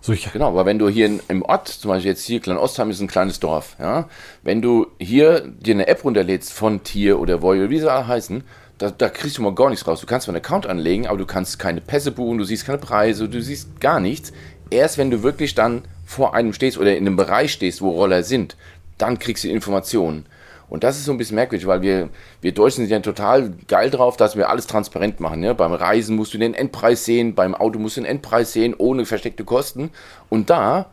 So, 0.00 0.14
ich 0.14 0.32
genau, 0.32 0.48
aber 0.48 0.64
wenn 0.64 0.78
du 0.78 0.88
hier 0.88 1.04
in, 1.04 1.20
im 1.28 1.42
Ort, 1.42 1.68
zum 1.68 1.90
Beispiel 1.90 2.10
jetzt 2.10 2.24
hier, 2.24 2.40
Klein 2.40 2.56
Ostheim 2.56 2.88
ist 2.88 3.02
ein 3.02 3.06
kleines 3.06 3.38
Dorf, 3.38 3.76
ja, 3.78 4.08
wenn 4.42 4.62
du 4.62 4.86
hier 4.98 5.40
dir 5.46 5.74
eine 5.74 5.88
App 5.88 6.04
runterlädst 6.04 6.54
von 6.54 6.82
Tier 6.82 7.20
oder 7.20 7.42
Voyo, 7.42 7.68
wie 7.68 7.78
sie 7.78 7.92
alle 7.92 8.06
heißen, 8.06 8.44
da, 8.78 8.90
da, 8.90 9.10
kriegst 9.10 9.36
du 9.36 9.42
mal 9.42 9.54
gar 9.54 9.68
nichts 9.68 9.86
raus. 9.86 10.00
Du 10.00 10.06
kannst 10.06 10.24
zwar 10.24 10.34
einen 10.34 10.42
Account 10.42 10.66
anlegen, 10.66 11.06
aber 11.06 11.18
du 11.18 11.26
kannst 11.26 11.58
keine 11.58 11.82
Pässe 11.82 12.12
buchen, 12.12 12.38
du 12.38 12.44
siehst 12.44 12.64
keine 12.64 12.78
Preise, 12.78 13.28
du 13.28 13.42
siehst 13.42 13.78
gar 13.82 14.00
nichts. 14.00 14.32
Erst 14.70 14.96
wenn 14.96 15.10
du 15.10 15.22
wirklich 15.22 15.54
dann 15.54 15.82
vor 16.06 16.34
einem 16.34 16.54
stehst 16.54 16.78
oder 16.78 16.96
in 16.96 17.06
einem 17.06 17.16
Bereich 17.16 17.52
stehst, 17.52 17.82
wo 17.82 17.90
Roller 17.90 18.22
sind, 18.22 18.56
dann 18.96 19.18
kriegst 19.18 19.44
du 19.44 19.48
Informationen. 19.48 20.24
Und 20.68 20.84
das 20.84 20.96
ist 20.96 21.04
so 21.04 21.12
ein 21.12 21.18
bisschen 21.18 21.36
merkwürdig, 21.36 21.66
weil 21.66 21.82
wir, 21.82 22.08
wir 22.40 22.52
Deutschen 22.52 22.82
sind 22.82 22.90
ja 22.90 23.00
total 23.00 23.52
geil 23.68 23.90
drauf, 23.90 24.16
dass 24.16 24.36
wir 24.36 24.48
alles 24.48 24.66
transparent 24.66 25.20
machen. 25.20 25.42
Ja? 25.42 25.52
Beim 25.52 25.72
Reisen 25.72 26.16
musst 26.16 26.34
du 26.34 26.38
den 26.38 26.54
Endpreis 26.54 27.04
sehen, 27.04 27.34
beim 27.34 27.54
Auto 27.54 27.78
musst 27.78 27.96
du 27.96 28.00
den 28.00 28.10
Endpreis 28.10 28.52
sehen, 28.52 28.74
ohne 28.76 29.06
versteckte 29.06 29.44
Kosten. 29.44 29.90
Und 30.28 30.50
da 30.50 30.86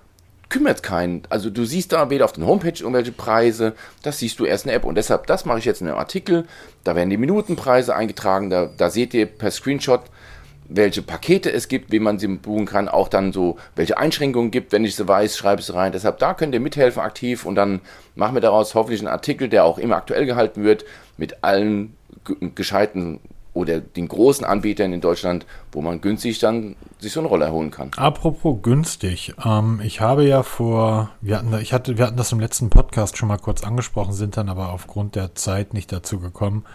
kümmert 0.49 0.83
keinen. 0.83 1.23
Also 1.29 1.49
du 1.49 1.65
siehst 1.65 1.93
da 1.93 2.11
weder 2.11 2.25
auf 2.25 2.33
der 2.33 2.45
Homepage 2.45 2.79
irgendwelche 2.79 3.11
Preise, 3.11 3.73
das 4.03 4.19
siehst 4.19 4.39
du 4.39 4.45
erst 4.45 4.65
in 4.65 4.69
der 4.69 4.77
App. 4.77 4.85
Und 4.85 4.95
deshalb, 4.95 5.25
das 5.25 5.45
mache 5.45 5.57
ich 5.57 5.65
jetzt 5.65 5.81
in 5.81 5.87
einem 5.87 5.97
Artikel. 5.97 6.45
Da 6.83 6.95
werden 6.95 7.09
die 7.09 7.17
Minutenpreise 7.17 7.95
eingetragen, 7.95 8.51
da, 8.51 8.69
da 8.77 8.91
seht 8.91 9.15
ihr 9.15 9.25
per 9.25 9.49
Screenshot, 9.49 10.01
welche 10.75 11.01
Pakete 11.01 11.51
es 11.51 11.67
gibt, 11.67 11.91
wie 11.91 11.99
man 11.99 12.19
sie 12.19 12.27
buchen 12.27 12.65
kann, 12.65 12.89
auch 12.89 13.07
dann 13.07 13.31
so, 13.31 13.57
welche 13.75 13.97
Einschränkungen 13.97 14.51
gibt. 14.51 14.71
Wenn 14.71 14.85
ich 14.85 14.95
sie 14.95 15.07
weiß, 15.07 15.37
schreibe 15.37 15.61
ich 15.61 15.67
sie 15.67 15.73
rein. 15.73 15.91
Deshalb, 15.91 16.17
da 16.19 16.33
könnt 16.33 16.53
ihr 16.53 16.59
mithelfen 16.59 17.01
aktiv 17.01 17.45
und 17.45 17.55
dann 17.55 17.81
machen 18.15 18.35
wir 18.35 18.41
daraus 18.41 18.73
hoffentlich 18.73 19.01
einen 19.01 19.09
Artikel, 19.09 19.49
der 19.49 19.65
auch 19.65 19.77
immer 19.77 19.95
aktuell 19.95 20.25
gehalten 20.25 20.63
wird, 20.63 20.85
mit 21.17 21.43
allen 21.43 21.95
gescheiten 22.55 23.19
oder 23.53 23.79
den 23.81 24.07
großen 24.07 24.45
Anbietern 24.45 24.93
in 24.93 25.01
Deutschland, 25.01 25.45
wo 25.71 25.81
man 25.81 26.01
günstig 26.01 26.39
dann 26.39 26.75
sich 26.99 27.13
so 27.13 27.19
einen 27.19 27.27
Roller 27.27 27.51
holen 27.51 27.69
kann. 27.69 27.91
Apropos 27.95 28.57
günstig, 28.63 29.36
ähm, 29.45 29.79
ich 29.83 30.01
habe 30.01 30.25
ja 30.25 30.41
vor, 30.41 31.12
wir 31.21 31.38
hatten, 31.38 31.53
ich 31.62 31.71
hatte, 31.71 31.97
wir 31.97 32.07
hatten 32.07 32.17
das 32.17 32.31
im 32.31 32.39
letzten 32.39 32.71
Podcast 32.71 33.17
schon 33.17 33.27
mal 33.27 33.38
kurz 33.38 33.63
angesprochen, 33.63 34.13
sind 34.13 34.38
dann 34.38 34.49
aber 34.49 34.73
aufgrund 34.73 35.15
der 35.15 35.36
Zeit 35.36 35.75
nicht 35.75 35.91
dazu 35.91 36.19
gekommen. 36.19 36.65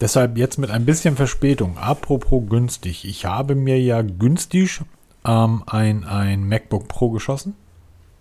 Deshalb 0.00 0.38
jetzt 0.38 0.58
mit 0.58 0.70
ein 0.70 0.84
bisschen 0.84 1.16
Verspätung. 1.16 1.76
Apropos 1.76 2.42
günstig. 2.48 3.04
Ich 3.04 3.24
habe 3.24 3.54
mir 3.54 3.80
ja 3.80 4.02
günstig 4.02 4.80
ähm, 5.24 5.64
ein, 5.66 6.04
ein 6.04 6.48
MacBook 6.48 6.86
Pro 6.86 7.10
geschossen. 7.10 7.54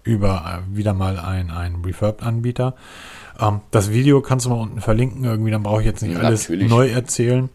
Über 0.04 0.63
äh, 0.72 0.76
wieder 0.76 0.94
mal 0.94 1.20
ein, 1.20 1.52
ein 1.52 1.84
Refurb-Anbieter. 1.84 2.76
Ähm, 3.40 3.62
das 3.70 3.92
Video 3.92 4.22
kannst 4.22 4.46
du 4.46 4.50
mal 4.50 4.60
unten 4.60 4.82
verlinken. 4.82 5.24
Irgendwie, 5.24 5.52
dann 5.52 5.63
brauche 5.63 5.82
ich 5.82 5.86
jetzt 5.86 6.02
nicht 6.02 6.18
alles 6.18 6.50
neu 6.50 6.90
erzählen. 6.90 7.50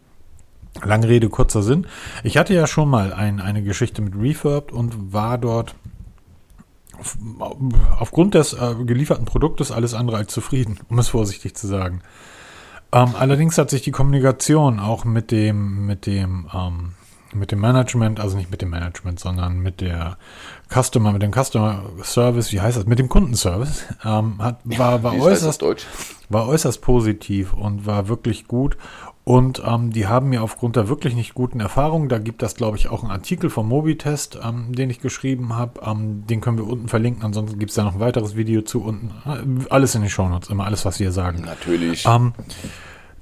Lange 0.85 1.09
Rede, 1.09 1.29
kurzer 1.29 1.63
Sinn. 1.63 1.87
Ich 2.23 2.39
hatte 2.39 2.55
ja 2.55 2.67
schon 2.67 2.89
mal 2.89 3.13
ein, 3.13 3.41
eine 3.41 3.63
Geschichte 3.63 4.03
mit 4.03 4.15
Refurb 4.17 4.73
und 4.73 5.13
war 5.13 5.37
dort 5.37 5.75
auf, 6.99 7.19
aufgrund 7.99 8.35
des 8.35 8.53
äh, 8.55 8.75
gelieferten 8.85 9.25
Produktes 9.27 9.73
alles 9.73 9.93
andere 9.93 10.17
als 10.17 10.33
zufrieden, 10.33 10.79
um 10.89 10.99
es 10.99 11.09
vorsichtig 11.09 11.57
zu 11.57 11.67
sagen. 11.67 12.01
Ähm, 12.93 13.15
allerdings 13.19 13.57
hat 13.59 13.71
sich 13.71 13.83
die 13.83 13.91
Kommunikation 13.91 14.79
auch 14.79 15.05
mit 15.05 15.31
dem, 15.31 15.87
mit 15.87 16.07
dem, 16.07 16.49
ähm, 16.55 16.93
mit 17.35 17.51
dem 17.51 17.61
Management, 17.61 18.21
also 18.21 18.37
nicht 18.37 18.51
mit 18.51 18.61
dem 18.61 18.71
Management, 18.71 19.19
sondern 19.19 19.59
mit 19.61 19.81
der 19.81 20.19
Customer, 20.69 21.13
mit 21.13 21.23
dem 21.23 21.33
Customer 21.33 21.83
Service, 22.03 22.53
wie 22.53 22.61
heißt 22.61 22.77
das, 22.77 22.87
mit 22.87 22.99
dem 22.99 23.09
Kundenservice, 23.09 23.85
ähm, 24.05 24.43
hat, 24.43 24.61
war, 24.65 25.03
war, 25.03 25.19
äußerst, 25.19 25.63
war 26.29 26.47
äußerst 26.49 26.83
positiv 26.83 27.55
und 27.55 27.87
war 27.87 28.09
wirklich 28.09 28.47
gut. 28.47 28.77
Und 29.25 29.63
ähm, 29.65 29.93
die 29.93 30.09
haben 30.09 30.31
mir 30.31 30.43
aufgrund 30.43 30.75
der 30.75 30.89
wirklich 30.89 31.15
nicht 31.15 31.35
guten 31.35 31.61
Erfahrungen, 31.61 32.09
da 32.09 32.19
gibt 32.19 32.43
das, 32.43 32.57
glaube 32.57 32.77
ich, 32.77 32.89
auch 32.89 33.03
einen 33.03 33.13
Artikel 33.13 33.51
vom 33.51 33.69
Mobitest, 33.69 34.39
ähm, 34.43 34.75
den 34.75 34.91
ich 34.91 35.01
geschrieben 35.01 35.55
habe. 35.55 35.81
Ähm, 35.87 36.27
den 36.27 36.41
können 36.41 36.59
wir 36.59 36.67
unten 36.67 36.89
verlinken. 36.89 37.23
Ansonsten 37.23 37.59
gibt 37.61 37.71
es 37.71 37.77
da 37.77 37.85
noch 37.85 37.95
ein 37.95 38.01
weiteres 38.01 38.35
Video 38.35 38.63
zu 38.63 38.83
unten. 38.83 39.13
Äh, 39.25 39.67
alles 39.71 39.95
in 39.95 40.01
den 40.01 40.11
Shownotes, 40.11 40.51
immer 40.51 40.65
alles, 40.65 40.85
was 40.85 40.99
wir 40.99 41.13
sagen. 41.13 41.43
Natürlich. 41.47 42.05
Ähm, 42.05 42.33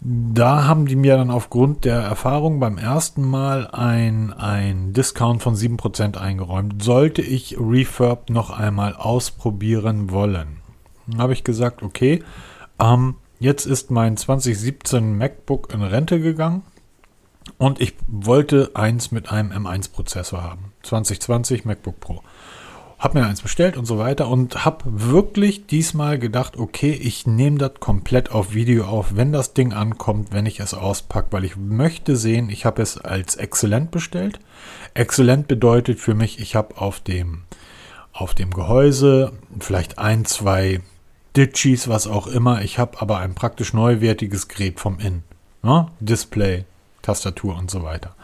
da 0.01 0.65
haben 0.65 0.87
die 0.87 0.97
mir 0.97 1.19
dann 1.19 1.31
aufgrund 1.31 1.85
der 1.85 2.01
Erfahrung 2.01 2.59
beim 2.59 2.79
ersten 2.79 3.23
Mal 3.23 3.67
ein, 3.67 4.33
ein 4.33 4.95
Discount 4.95 5.43
von 5.43 5.55
7% 5.55 6.17
eingeräumt. 6.17 6.83
Sollte 6.83 7.21
ich 7.21 7.59
Refurb 7.61 8.31
noch 8.31 8.49
einmal 8.49 8.95
ausprobieren 8.95 10.11
wollen? 10.11 10.57
Dann 11.07 11.21
habe 11.21 11.35
ich 11.35 11.45
gesagt, 11.45 11.83
okay, 11.83 12.23
ähm, 12.81 13.17
Jetzt 13.43 13.65
ist 13.65 13.91
mein 13.91 14.19
2017 14.19 15.17
MacBook 15.17 15.73
in 15.73 15.81
Rente 15.83 16.21
gegangen 16.21 16.63
und 17.57 17.81
ich 17.81 17.95
wollte 18.07 18.73
eins 18.75 19.13
mit 19.13 19.33
einem 19.33 19.51
M1-Prozessor 19.51 20.43
haben. 20.43 20.75
2020 20.83 21.65
MacBook 21.65 21.99
Pro. 22.01 22.23
Hab 22.99 23.15
mir 23.15 23.25
eins 23.25 23.41
bestellt 23.41 23.79
und 23.79 23.87
so 23.87 23.97
weiter 23.97 24.29
und 24.29 24.67
hab 24.67 24.83
wirklich 24.85 25.67
diesmal 25.67 26.19
gedacht, 26.19 26.59
okay, 26.59 26.91
ich 26.93 27.27
nehme 27.27 27.57
das 27.57 27.81
komplett 27.81 28.31
auf 28.31 28.53
Video 28.53 28.85
auf, 28.85 29.17
wenn 29.17 29.33
das 29.33 29.55
Ding 29.55 29.73
ankommt, 29.73 30.35
wenn 30.35 30.45
ich 30.45 30.61
es 30.61 30.75
auspacke, 30.75 31.29
weil 31.31 31.45
ich 31.45 31.57
möchte 31.57 32.17
sehen, 32.17 32.51
ich 32.51 32.67
habe 32.67 32.83
es 32.83 32.99
als 32.99 33.37
exzellent 33.37 33.91
bestellt. 33.91 34.39
Exzellent 34.93 35.49
bedeutet 35.49 35.99
für 35.99 36.15
mich, 36.15 36.41
ich 36.41 36.57
habe 36.57 36.77
auf 36.77 37.01
dem 37.01 37.45
auf 38.13 38.35
dem 38.35 38.51
Gehäuse 38.51 39.33
vielleicht 39.61 39.99
ein, 39.99 40.27
zwei 40.27 40.81
Ditchies, 41.37 41.89
was 41.89 42.07
auch 42.07 42.27
immer. 42.27 42.63
Ich 42.63 42.79
habe 42.79 43.01
aber 43.01 43.19
ein 43.19 43.35
praktisch 43.35 43.73
neuwertiges 43.73 44.49
Gerät 44.49 44.81
vom 44.81 44.99
In. 44.99 45.23
Ne? 45.63 45.89
Display, 46.01 46.65
Tastatur 47.03 47.57
und 47.57 47.71
so 47.71 47.83
weiter. 47.83 48.15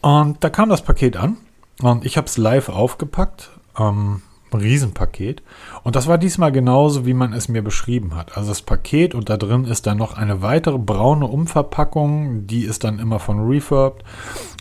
Und 0.00 0.42
da 0.42 0.50
kam 0.50 0.68
das 0.68 0.82
Paket 0.82 1.16
an 1.16 1.36
und 1.80 2.04
ich 2.04 2.16
habe 2.16 2.26
es 2.26 2.36
live 2.36 2.68
aufgepackt. 2.68 3.50
Ähm, 3.78 4.22
Riesenpaket. 4.58 5.42
Und 5.84 5.94
das 5.94 6.08
war 6.08 6.18
diesmal 6.18 6.50
genauso, 6.50 7.06
wie 7.06 7.14
man 7.14 7.32
es 7.32 7.48
mir 7.48 7.62
beschrieben 7.62 8.16
hat. 8.16 8.36
Also 8.36 8.48
das 8.48 8.62
Paket 8.62 9.14
und 9.14 9.30
da 9.30 9.36
drin 9.36 9.64
ist 9.64 9.86
dann 9.86 9.98
noch 9.98 10.16
eine 10.16 10.42
weitere 10.42 10.78
braune 10.78 11.26
Umverpackung, 11.26 12.48
die 12.48 12.64
ist 12.64 12.82
dann 12.82 12.98
immer 12.98 13.20
von 13.20 13.46
Refurbed. 13.46 14.04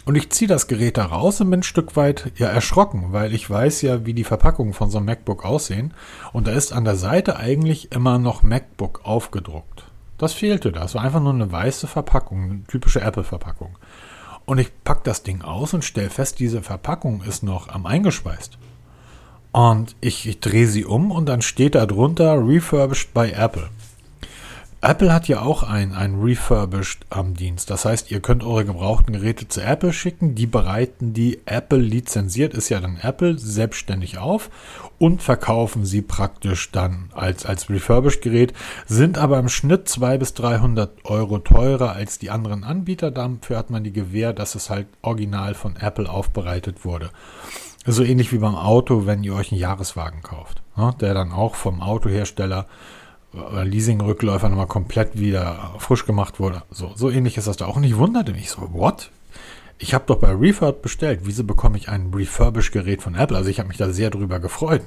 Und 0.06 0.16
ich 0.16 0.30
ziehe 0.30 0.48
das 0.48 0.68
Gerät 0.68 0.98
da 0.98 1.06
raus 1.06 1.42
und 1.42 1.50
bin 1.50 1.62
ein 1.62 1.64
Stück 1.64 1.96
weit 1.96 2.32
ja 2.36 2.48
erschrocken, 2.48 3.08
weil 3.12 3.34
ich 3.34 3.50
weiß 3.50 3.82
ja, 3.82 4.06
wie 4.06 4.14
die 4.14 4.24
Verpackungen 4.24 4.74
von 4.74 4.90
so 4.92 4.98
einem 4.98 5.08
MacBook 5.08 5.46
aussehen. 5.46 5.94
Und 6.34 6.48
da 6.48 6.52
ist 6.52 6.74
an 6.74 6.86
der 6.86 6.96
Seite 6.96 7.38
eigentlich 7.38 7.92
immer 7.92 8.20
noch 8.20 8.44
MacBook 8.44 9.02
aufgedruckt. 9.04 9.84
Das 10.18 10.34
fehlte 10.34 10.72
da. 10.72 10.84
Es 10.84 10.96
war 10.96 11.04
einfach 11.04 11.22
nur 11.22 11.34
eine 11.34 11.52
weiße 11.52 11.88
Verpackung, 11.88 12.44
eine 12.44 12.64
typische 12.66 13.02
Apple-Verpackung. 13.02 13.78
Und 14.46 14.58
ich 14.58 14.72
packe 14.84 15.02
das 15.04 15.24
Ding 15.24 15.44
aus 15.44 15.74
und 15.74 15.86
stelle 15.86 16.10
fest, 16.10 16.40
diese 16.40 16.62
Verpackung 16.62 17.22
ist 17.22 17.44
noch 17.44 17.70
am 17.70 17.86
eingeschweißt. 17.86 18.58
Und 19.52 19.96
ich, 20.00 20.28
ich 20.28 20.40
drehe 20.40 20.68
sie 20.68 20.86
um 20.86 21.12
und 21.12 21.28
dann 21.28 21.42
steht 21.42 21.76
da 21.76 21.86
drunter 21.86 22.36
Refurbished 22.46 23.14
by 23.14 23.32
Apple. 23.32 23.70
Apple 24.82 25.12
hat 25.12 25.28
ja 25.28 25.42
auch 25.42 25.64
ein, 25.64 25.92
ein 25.92 26.22
Refurbished 26.22 27.06
am 27.10 27.34
Dienst. 27.34 27.70
Das 27.70 27.84
heißt, 27.84 28.12
ihr 28.12 28.22
könnt 28.22 28.46
eure 28.46 28.64
gebrauchten 28.64 29.12
Geräte 29.12 29.50
zu 29.50 29.62
Apple 29.62 29.92
schicken. 29.92 30.36
Die 30.36 30.48
bereiten 30.48 31.14
die 31.14 31.42
Apple 31.46 31.80
lizenziert, 31.80 32.54
ist 32.54 32.70
ja 32.70 32.80
dann 32.80 32.98
Apple, 33.02 33.38
selbstständig 33.38 34.20
auf 34.20 34.50
und 34.98 35.22
verkaufen 35.22 35.84
sie 35.84 36.02
praktisch 36.02 36.72
dann 36.72 37.10
als, 37.14 37.46
als 37.46 37.70
Refurbished 37.70 38.22
Gerät, 38.22 38.54
sind 38.86 39.18
aber 39.18 39.38
im 39.40 39.50
Schnitt 39.50 39.90
200 39.90 40.20
bis 40.20 40.34
300 40.36 41.06
Euro 41.06 41.40
teurer 41.40 41.92
als 41.92 42.18
die 42.18 42.30
anderen 42.30 42.64
Anbieter. 42.64 43.12
Dafür 43.12 43.58
hat 43.58 43.72
man 43.72 43.84
die 43.84 43.92
Gewähr, 43.92 44.32
dass 44.32 44.56
es 44.56 44.70
halt 44.70 44.88
original 45.02 45.56
von 45.56 45.76
Apple 45.76 46.10
aufbereitet 46.10 46.86
wurde. 46.86 47.10
So 47.86 48.04
ähnlich 48.04 48.32
wie 48.34 48.40
beim 48.40 48.56
Auto, 48.56 49.06
wenn 49.06 49.24
ihr 49.24 49.34
euch 49.34 49.52
einen 49.52 49.62
Jahreswagen 49.62 50.22
kauft, 50.22 50.62
ne, 50.76 50.94
der 51.00 51.14
dann 51.14 51.32
auch 51.32 51.56
vom 51.56 51.82
Autohersteller 51.82 52.68
oder 53.34 53.64
Leasing-Rückläufer 53.64 54.50
nochmal 54.50 54.68
komplett 54.68 55.20
wieder 55.20 55.76
frisch 55.80 56.06
gemacht 56.06 56.40
wurde. 56.40 56.64
So, 56.72 56.92
so 56.96 57.10
ähnlich 57.10 57.38
ist 57.38 57.48
das 57.48 57.58
da 57.58 57.68
auch. 57.68 57.76
Und 57.76 57.84
ich 57.84 57.98
wunderte 57.98 58.34
mich 58.34 58.50
so, 58.50 58.74
what? 58.74 59.12
Ich 59.78 59.94
habe 59.94 60.04
doch 60.08 60.18
bei 60.18 60.32
Refurb 60.32 60.82
bestellt. 60.82 61.22
Wieso 61.24 61.44
bekomme 61.46 61.78
ich 61.78 61.88
ein 61.88 62.12
Refurbish-Gerät 62.14 63.02
von 63.02 63.16
Apple? 63.16 63.38
Also 63.38 63.50
ich 63.50 63.60
habe 63.60 63.70
mich 63.70 63.78
da 63.78 63.92
sehr 63.92 64.10
drüber 64.10 64.40
gefreut. 64.40 64.84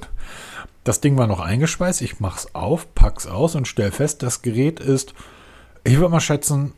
Das 0.85 1.01
Ding 1.01 1.17
war 1.17 1.27
noch 1.27 1.41
eingespeist. 1.41 2.03
Ich 2.03 2.21
mach's 2.21 2.55
auf, 2.55 2.95
pack's 2.95 3.27
aus 3.27 3.55
und 3.55 3.69
stell 3.69 3.91
fest, 3.91 4.23
das 4.23 4.43
Gerät 4.43 4.81
ist, 4.81 5.15
ich 5.85 5.97
würde 5.97 6.11
mal 6.11 6.21
schätzen, 6.21 6.75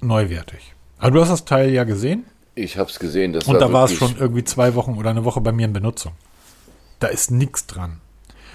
neuwertig. 0.00 0.74
Also 0.98 1.14
du 1.14 1.20
hast 1.20 1.28
das 1.30 1.44
Teil 1.44 1.70
ja 1.70 1.84
gesehen. 1.84 2.24
Ich 2.54 2.76
habe 2.76 2.90
es 2.90 2.98
gesehen. 2.98 3.32
Das 3.32 3.46
und 3.46 3.54
war 3.54 3.60
da 3.60 3.72
war 3.72 3.84
es 3.84 3.92
schon 3.92 4.16
irgendwie 4.18 4.44
zwei 4.44 4.74
Wochen 4.74 4.96
oder 4.96 5.10
eine 5.10 5.24
Woche 5.24 5.40
bei 5.40 5.52
mir 5.52 5.66
in 5.66 5.72
Benutzung. 5.72 6.12
Da 7.00 7.08
ist 7.08 7.30
nichts 7.30 7.66
dran. 7.66 8.00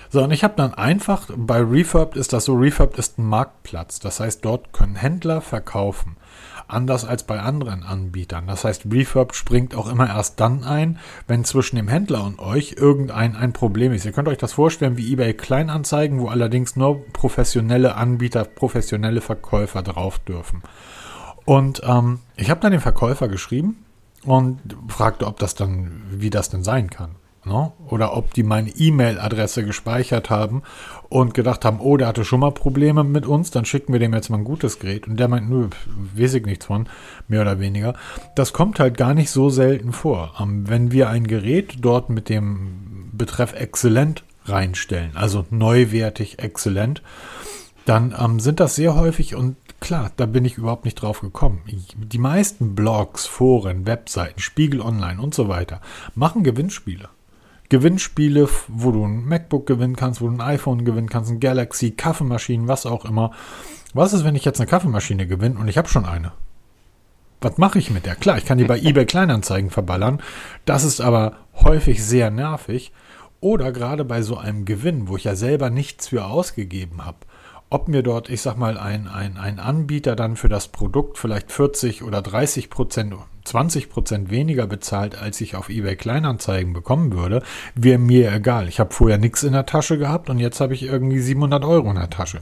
So, 0.10 0.24
und 0.24 0.32
ich 0.32 0.44
habe 0.44 0.54
dann 0.56 0.74
einfach, 0.74 1.28
bei 1.36 1.60
Refurb 1.60 2.16
ist 2.16 2.32
das 2.32 2.46
so, 2.46 2.56
Refurb 2.56 2.98
ist 2.98 3.18
ein 3.18 3.26
Marktplatz. 3.26 4.00
Das 4.00 4.20
heißt, 4.20 4.46
dort 4.46 4.72
können 4.72 4.96
Händler 4.96 5.42
verkaufen. 5.42 6.16
Anders 6.70 7.06
als 7.06 7.24
bei 7.24 7.40
anderen 7.40 7.84
Anbietern. 7.84 8.48
Das 8.48 8.64
heißt, 8.64 8.86
Refurb 8.92 9.34
springt 9.36 9.74
auch 9.76 9.90
immer 9.90 10.08
erst 10.08 10.40
dann 10.40 10.64
ein, 10.64 11.00
wenn 11.26 11.46
zwischen 11.46 11.78
dem 11.78 11.88
Händler 11.88 12.24
und 12.26 12.40
euch 12.40 12.76
irgendein 12.78 13.36
ein 13.36 13.54
Problem 13.54 13.94
ist. 13.94 14.06
Ihr 14.06 14.12
könnt 14.12 14.28
euch 14.28 14.38
das 14.38 14.54
vorstellen 14.54 14.98
wie 14.98 15.12
eBay 15.12 15.34
Kleinanzeigen, 15.34 16.20
wo 16.20 16.28
allerdings 16.28 16.76
nur 16.76 17.06
professionelle 17.14 17.96
Anbieter, 17.96 18.44
professionelle 18.44 19.22
Verkäufer 19.22 19.82
drauf 19.82 20.20
dürfen. 20.20 20.62
Und 21.46 21.82
ähm, 21.86 22.20
ich 22.36 22.50
habe 22.50 22.60
dann 22.60 22.74
den 22.74 22.82
Verkäufer 22.82 23.30
geschrieben 23.30 23.78
und 24.28 24.60
fragte, 24.90 25.26
ob 25.26 25.40
das 25.40 25.56
dann, 25.56 26.02
wie 26.12 26.30
das 26.30 26.50
denn 26.50 26.64
sein 26.64 26.90
kann. 26.90 27.16
Ne? 27.46 27.72
Oder 27.88 28.16
ob 28.18 28.34
die 28.34 28.44
meine 28.44 28.70
E-Mail-Adresse 28.70 29.64
gespeichert 29.64 30.30
haben 30.30 30.64
und 31.08 31.34
gedacht 31.34 31.64
haben, 31.64 31.80
oh, 31.80 31.96
der 31.96 32.08
hatte 32.08 32.26
schon 32.26 32.42
mal 32.42 32.52
Probleme 32.52 33.06
mit 33.06 33.26
uns, 33.26 33.52
dann 33.52 33.64
schicken 33.64 33.94
wir 33.94 34.02
dem 34.02 34.14
jetzt 34.14 34.30
mal 34.30 34.38
ein 34.38 34.44
gutes 34.44 34.80
Gerät. 34.80 35.08
Und 35.08 35.18
der 35.18 35.30
meint, 35.30 35.50
nö, 35.50 35.70
weiß 36.16 36.34
ich 36.34 36.46
nichts 36.46 36.66
von, 36.66 36.90
mehr 37.30 37.42
oder 37.42 37.60
weniger. 37.62 37.94
Das 38.36 38.52
kommt 38.52 38.82
halt 38.82 38.98
gar 38.98 39.14
nicht 39.14 39.32
so 39.32 39.50
selten 39.50 39.94
vor. 39.94 40.34
Ähm, 40.42 40.68
wenn 40.68 40.92
wir 40.92 41.10
ein 41.10 41.26
Gerät 41.26 41.78
dort 41.80 42.10
mit 42.10 42.28
dem 42.28 43.12
Betreff 43.14 43.54
exzellent 43.54 44.26
reinstellen, 44.44 45.12
also 45.16 45.46
neuwertig 45.50 46.40
exzellent, 46.40 47.02
dann 47.86 48.14
ähm, 48.20 48.42
sind 48.42 48.60
das 48.60 48.76
sehr 48.76 48.96
häufig 48.96 49.36
und 49.36 49.56
klar, 49.80 50.12
da 50.18 50.26
bin 50.26 50.46
ich 50.46 50.58
überhaupt 50.58 50.86
nicht 50.86 51.02
drauf 51.02 51.22
gekommen. 51.22 51.62
Die 51.96 52.18
meisten 52.18 52.76
Blogs, 52.76 53.26
Foren, 53.26 53.86
Webseiten, 53.86 54.40
Spiegel 54.40 54.82
Online 54.82 55.22
und 55.22 55.34
so 55.34 55.48
weiter 55.48 55.82
machen 56.16 56.44
Gewinnspiele. 56.44 57.10
Gewinnspiele, 57.70 58.48
wo 58.70 58.92
du 58.92 59.06
ein 59.06 59.26
MacBook 59.26 59.66
gewinnen 59.66 59.96
kannst, 59.96 60.22
wo 60.22 60.28
du 60.28 60.34
ein 60.34 60.42
iPhone 60.42 60.86
gewinnen 60.86 61.10
kannst, 61.10 61.32
ein 61.32 61.40
Galaxy, 61.40 61.92
Kaffeemaschinen, 61.92 62.68
was 62.68 62.86
auch 62.86 63.04
immer. 63.04 63.32
Was 63.94 64.14
ist, 64.14 64.24
wenn 64.24 64.36
ich 64.36 64.46
jetzt 64.46 64.60
eine 64.60 64.70
Kaffeemaschine 64.70 65.28
gewinne 65.28 65.60
und 65.60 65.68
ich 65.68 65.78
habe 65.78 65.90
schon 65.90 66.06
eine? 66.06 66.32
Was 67.42 67.58
mache 67.58 67.78
ich 67.80 67.92
mit 67.92 68.06
der? 68.06 68.16
Klar, 68.16 68.38
ich 68.38 68.46
kann 68.46 68.58
die 68.58 68.64
bei 68.64 68.80
eBay 68.84 69.06
Kleinanzeigen 69.06 69.70
verballern. 69.70 70.22
Das 70.66 70.84
ist 70.84 71.02
aber 71.02 71.38
häufig 71.56 72.04
sehr 72.04 72.32
nervig. 72.32 72.94
Oder 73.40 73.72
gerade 73.72 74.04
bei 74.04 74.22
so 74.24 74.38
einem 74.38 74.66
Gewinn, 74.66 75.08
wo 75.08 75.18
ich 75.18 75.26
ja 75.26 75.36
selber 75.36 75.70
nichts 75.70 76.08
für 76.08 76.26
ausgegeben 76.26 77.06
habe 77.06 77.20
ob 77.70 77.88
mir 77.88 78.02
dort, 78.02 78.30
ich 78.30 78.42
sag 78.42 78.58
mal, 78.58 78.78
ein, 78.78 79.08
ein, 79.08 79.38
ein 79.38 79.60
Anbieter 79.60 80.16
dann 80.16 80.36
für 80.38 80.50
das 80.50 80.70
Produkt 80.70 81.18
vielleicht 81.18 81.52
40 81.52 82.04
oder 82.04 82.22
30 82.22 82.70
Prozent, 82.70 83.14
20 83.44 83.90
Prozent 83.90 84.30
weniger 84.30 84.68
bezahlt, 84.68 85.22
als 85.22 85.42
ich 85.42 85.56
auf 85.56 85.70
eBay 85.70 85.96
Kleinanzeigen 85.96 86.74
bekommen 86.74 87.14
würde, 87.14 87.44
wäre 87.76 88.00
mir 88.00 88.32
egal. 88.32 88.70
Ich 88.70 88.80
habe 88.80 88.94
vorher 88.94 89.18
nichts 89.18 89.44
in 89.44 89.54
der 89.54 89.66
Tasche 89.66 89.98
gehabt 89.98 90.30
und 90.30 90.40
jetzt 90.40 90.62
habe 90.62 90.74
ich 90.74 90.84
irgendwie 90.84 91.20
700 91.20 91.66
Euro 91.66 91.90
in 91.90 91.96
der 91.96 92.10
Tasche. 92.10 92.40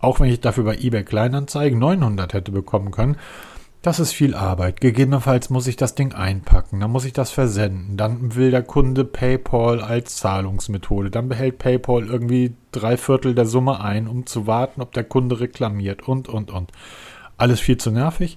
Auch 0.00 0.20
wenn 0.20 0.30
ich 0.30 0.40
dafür 0.40 0.64
bei 0.64 0.76
eBay 0.76 1.04
Kleinanzeigen 1.04 1.78
900 1.78 2.32
hätte 2.32 2.52
bekommen 2.52 2.90
können, 2.90 3.16
das 3.82 4.00
ist 4.00 4.12
viel 4.12 4.34
Arbeit. 4.34 4.80
Gegebenenfalls 4.80 5.50
muss 5.50 5.66
ich 5.66 5.76
das 5.76 5.94
Ding 5.94 6.12
einpacken, 6.12 6.80
dann 6.80 6.90
muss 6.90 7.04
ich 7.04 7.12
das 7.12 7.30
versenden, 7.30 7.96
dann 7.96 8.34
will 8.34 8.50
der 8.50 8.62
Kunde 8.62 9.04
PayPal 9.04 9.80
als 9.80 10.16
Zahlungsmethode, 10.16 11.10
dann 11.10 11.28
behält 11.28 11.58
PayPal 11.58 12.06
irgendwie 12.06 12.54
drei 12.72 12.96
Viertel 12.96 13.34
der 13.34 13.46
Summe 13.46 13.80
ein, 13.80 14.08
um 14.08 14.26
zu 14.26 14.46
warten, 14.46 14.82
ob 14.82 14.92
der 14.92 15.04
Kunde 15.04 15.40
reklamiert 15.40 16.06
und, 16.06 16.28
und, 16.28 16.50
und. 16.50 16.72
Alles 17.36 17.60
viel 17.60 17.76
zu 17.76 17.92
nervig. 17.92 18.36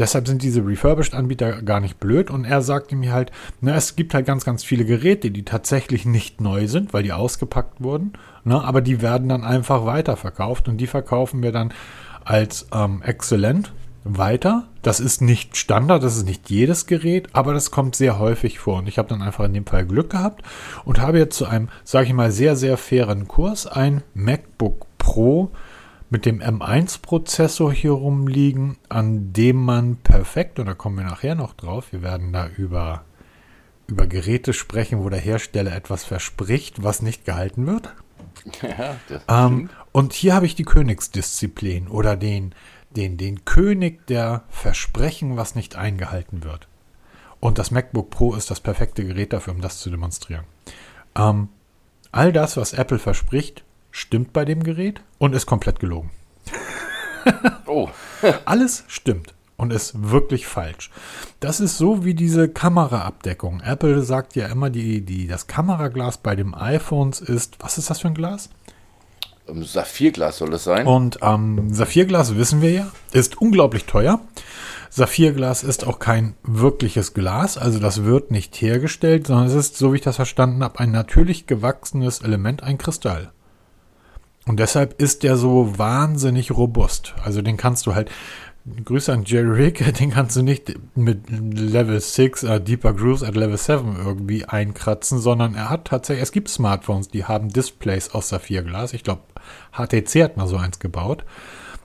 Deshalb 0.00 0.26
sind 0.26 0.42
diese 0.42 0.66
Refurbished-Anbieter 0.66 1.62
gar 1.62 1.78
nicht 1.78 2.00
blöd 2.00 2.30
und 2.30 2.46
er 2.46 2.62
sagte 2.62 2.96
mir 2.96 3.12
halt, 3.12 3.30
na, 3.60 3.74
es 3.74 3.96
gibt 3.96 4.14
halt 4.14 4.24
ganz, 4.24 4.46
ganz 4.46 4.64
viele 4.64 4.86
Geräte, 4.86 5.30
die 5.30 5.44
tatsächlich 5.44 6.06
nicht 6.06 6.40
neu 6.40 6.66
sind, 6.68 6.94
weil 6.94 7.02
die 7.02 7.12
ausgepackt 7.12 7.82
wurden, 7.82 8.14
ne, 8.44 8.64
aber 8.64 8.80
die 8.80 9.02
werden 9.02 9.28
dann 9.28 9.44
einfach 9.44 9.84
weiterverkauft 9.84 10.68
und 10.68 10.78
die 10.78 10.86
verkaufen 10.86 11.42
wir 11.42 11.52
dann 11.52 11.74
als 12.24 12.66
ähm, 12.72 13.02
exzellent 13.02 13.72
weiter. 14.04 14.68
Das 14.82 15.00
ist 15.00 15.20
nicht 15.20 15.56
Standard, 15.56 16.02
das 16.02 16.16
ist 16.16 16.26
nicht 16.26 16.48
jedes 16.50 16.86
Gerät, 16.86 17.28
aber 17.32 17.52
das 17.52 17.70
kommt 17.70 17.96
sehr 17.96 18.18
häufig 18.18 18.58
vor. 18.58 18.78
Und 18.78 18.88
ich 18.88 18.98
habe 18.98 19.08
dann 19.08 19.22
einfach 19.22 19.44
in 19.44 19.54
dem 19.54 19.66
Fall 19.66 19.84
Glück 19.84 20.10
gehabt 20.10 20.42
und 20.84 21.00
habe 21.00 21.18
jetzt 21.18 21.36
zu 21.36 21.46
einem, 21.46 21.68
sage 21.84 22.06
ich 22.06 22.12
mal, 22.14 22.32
sehr, 22.32 22.56
sehr 22.56 22.76
fairen 22.76 23.28
Kurs 23.28 23.66
ein 23.66 24.02
MacBook 24.14 24.86
Pro 24.98 25.50
mit 26.10 26.26
dem 26.26 26.40
M1-Prozessor 26.40 27.72
hier 27.72 27.92
rumliegen, 27.92 28.76
an 28.88 29.32
dem 29.32 29.56
man 29.56 29.96
perfekt, 29.96 30.58
und 30.58 30.66
da 30.66 30.74
kommen 30.74 30.96
wir 30.96 31.04
nachher 31.04 31.36
noch 31.36 31.54
drauf, 31.54 31.92
wir 31.92 32.02
werden 32.02 32.32
da 32.32 32.48
über, 32.48 33.04
über 33.86 34.06
Geräte 34.08 34.52
sprechen, 34.52 35.04
wo 35.04 35.08
der 35.08 35.20
Hersteller 35.20 35.74
etwas 35.74 36.04
verspricht, 36.04 36.82
was 36.82 37.00
nicht 37.00 37.24
gehalten 37.24 37.66
wird. 37.66 37.94
Ja, 38.62 38.96
ähm, 39.28 39.68
und 39.92 40.14
hier 40.14 40.34
habe 40.34 40.46
ich 40.46 40.54
die 40.54 40.64
Königsdisziplin 40.64 41.88
oder 41.88 42.16
den, 42.16 42.54
den, 42.96 43.16
den 43.16 43.44
König 43.44 44.06
der 44.06 44.42
Versprechen, 44.48 45.36
was 45.36 45.54
nicht 45.54 45.76
eingehalten 45.76 46.44
wird. 46.44 46.68
Und 47.38 47.58
das 47.58 47.70
MacBook 47.70 48.10
Pro 48.10 48.34
ist 48.34 48.50
das 48.50 48.60
perfekte 48.60 49.04
Gerät 49.04 49.32
dafür, 49.32 49.54
um 49.54 49.60
das 49.60 49.78
zu 49.78 49.90
demonstrieren. 49.90 50.44
Ähm, 51.16 51.48
all 52.12 52.32
das, 52.32 52.56
was 52.56 52.72
Apple 52.72 52.98
verspricht, 52.98 53.64
stimmt 53.90 54.32
bei 54.32 54.44
dem 54.44 54.62
Gerät 54.62 55.02
und 55.18 55.34
ist 55.34 55.46
komplett 55.46 55.80
gelogen. 55.80 56.10
oh. 57.66 57.88
Alles 58.44 58.84
stimmt 58.88 59.34
und 59.56 59.72
ist 59.72 60.10
wirklich 60.10 60.46
falsch. 60.46 60.90
Das 61.38 61.60
ist 61.60 61.76
so 61.76 62.04
wie 62.04 62.14
diese 62.14 62.48
Kameraabdeckung. 62.48 63.60
Apple 63.60 64.02
sagt 64.02 64.34
ja 64.34 64.46
immer, 64.46 64.70
die, 64.70 65.02
die, 65.02 65.26
das 65.26 65.46
Kameraglas 65.46 66.18
bei 66.18 66.34
dem 66.34 66.54
iPhones 66.54 67.20
ist, 67.20 67.56
was 67.60 67.78
ist 67.78 67.90
das 67.90 68.00
für 68.00 68.08
ein 68.08 68.14
Glas? 68.14 68.48
Saphirglas 69.62 70.38
soll 70.38 70.54
es 70.54 70.64
sein. 70.64 70.86
Und 70.86 71.18
ähm, 71.22 71.72
Saphirglas 71.72 72.36
wissen 72.36 72.62
wir 72.62 72.70
ja, 72.70 72.92
ist 73.12 73.40
unglaublich 73.40 73.84
teuer. 73.84 74.20
Saphirglas 74.90 75.62
ist 75.62 75.86
auch 75.86 76.00
kein 76.00 76.34
wirkliches 76.42 77.14
Glas, 77.14 77.56
also 77.56 77.78
das 77.78 78.02
wird 78.04 78.32
nicht 78.32 78.60
hergestellt, 78.60 79.28
sondern 79.28 79.46
es 79.46 79.54
ist, 79.54 79.76
so 79.76 79.92
wie 79.92 79.96
ich 79.96 80.02
das 80.02 80.16
verstanden 80.16 80.64
habe, 80.64 80.80
ein 80.80 80.90
natürlich 80.90 81.46
gewachsenes 81.46 82.22
Element, 82.22 82.64
ein 82.64 82.76
Kristall. 82.76 83.30
Und 84.46 84.58
deshalb 84.58 85.00
ist 85.00 85.22
der 85.22 85.36
so 85.36 85.78
wahnsinnig 85.78 86.50
robust. 86.50 87.14
Also 87.22 87.40
den 87.40 87.56
kannst 87.56 87.86
du 87.86 87.94
halt, 87.94 88.10
Grüße 88.84 89.12
an 89.12 89.24
Jerry 89.24 89.64
Rick, 89.64 89.94
den 89.98 90.10
kannst 90.10 90.36
du 90.36 90.42
nicht 90.42 90.74
mit 90.94 91.30
Level 91.30 92.00
6, 92.00 92.44
uh, 92.44 92.58
Deeper 92.58 92.92
Grooves 92.92 93.22
at 93.22 93.36
Level 93.36 93.56
7 93.56 93.96
irgendwie 93.96 94.44
einkratzen, 94.44 95.18
sondern 95.18 95.54
er 95.54 95.70
hat 95.70 95.86
tatsächlich, 95.86 96.22
es 96.22 96.32
gibt 96.32 96.48
Smartphones, 96.48 97.08
die 97.08 97.24
haben 97.24 97.48
Displays 97.48 98.10
aus 98.10 98.28
Saphirglas. 98.28 98.92
Ich 98.92 99.04
glaube, 99.04 99.22
HTC 99.72 100.22
hat 100.22 100.36
mal 100.36 100.46
so 100.46 100.56
eins 100.56 100.78
gebaut. 100.78 101.24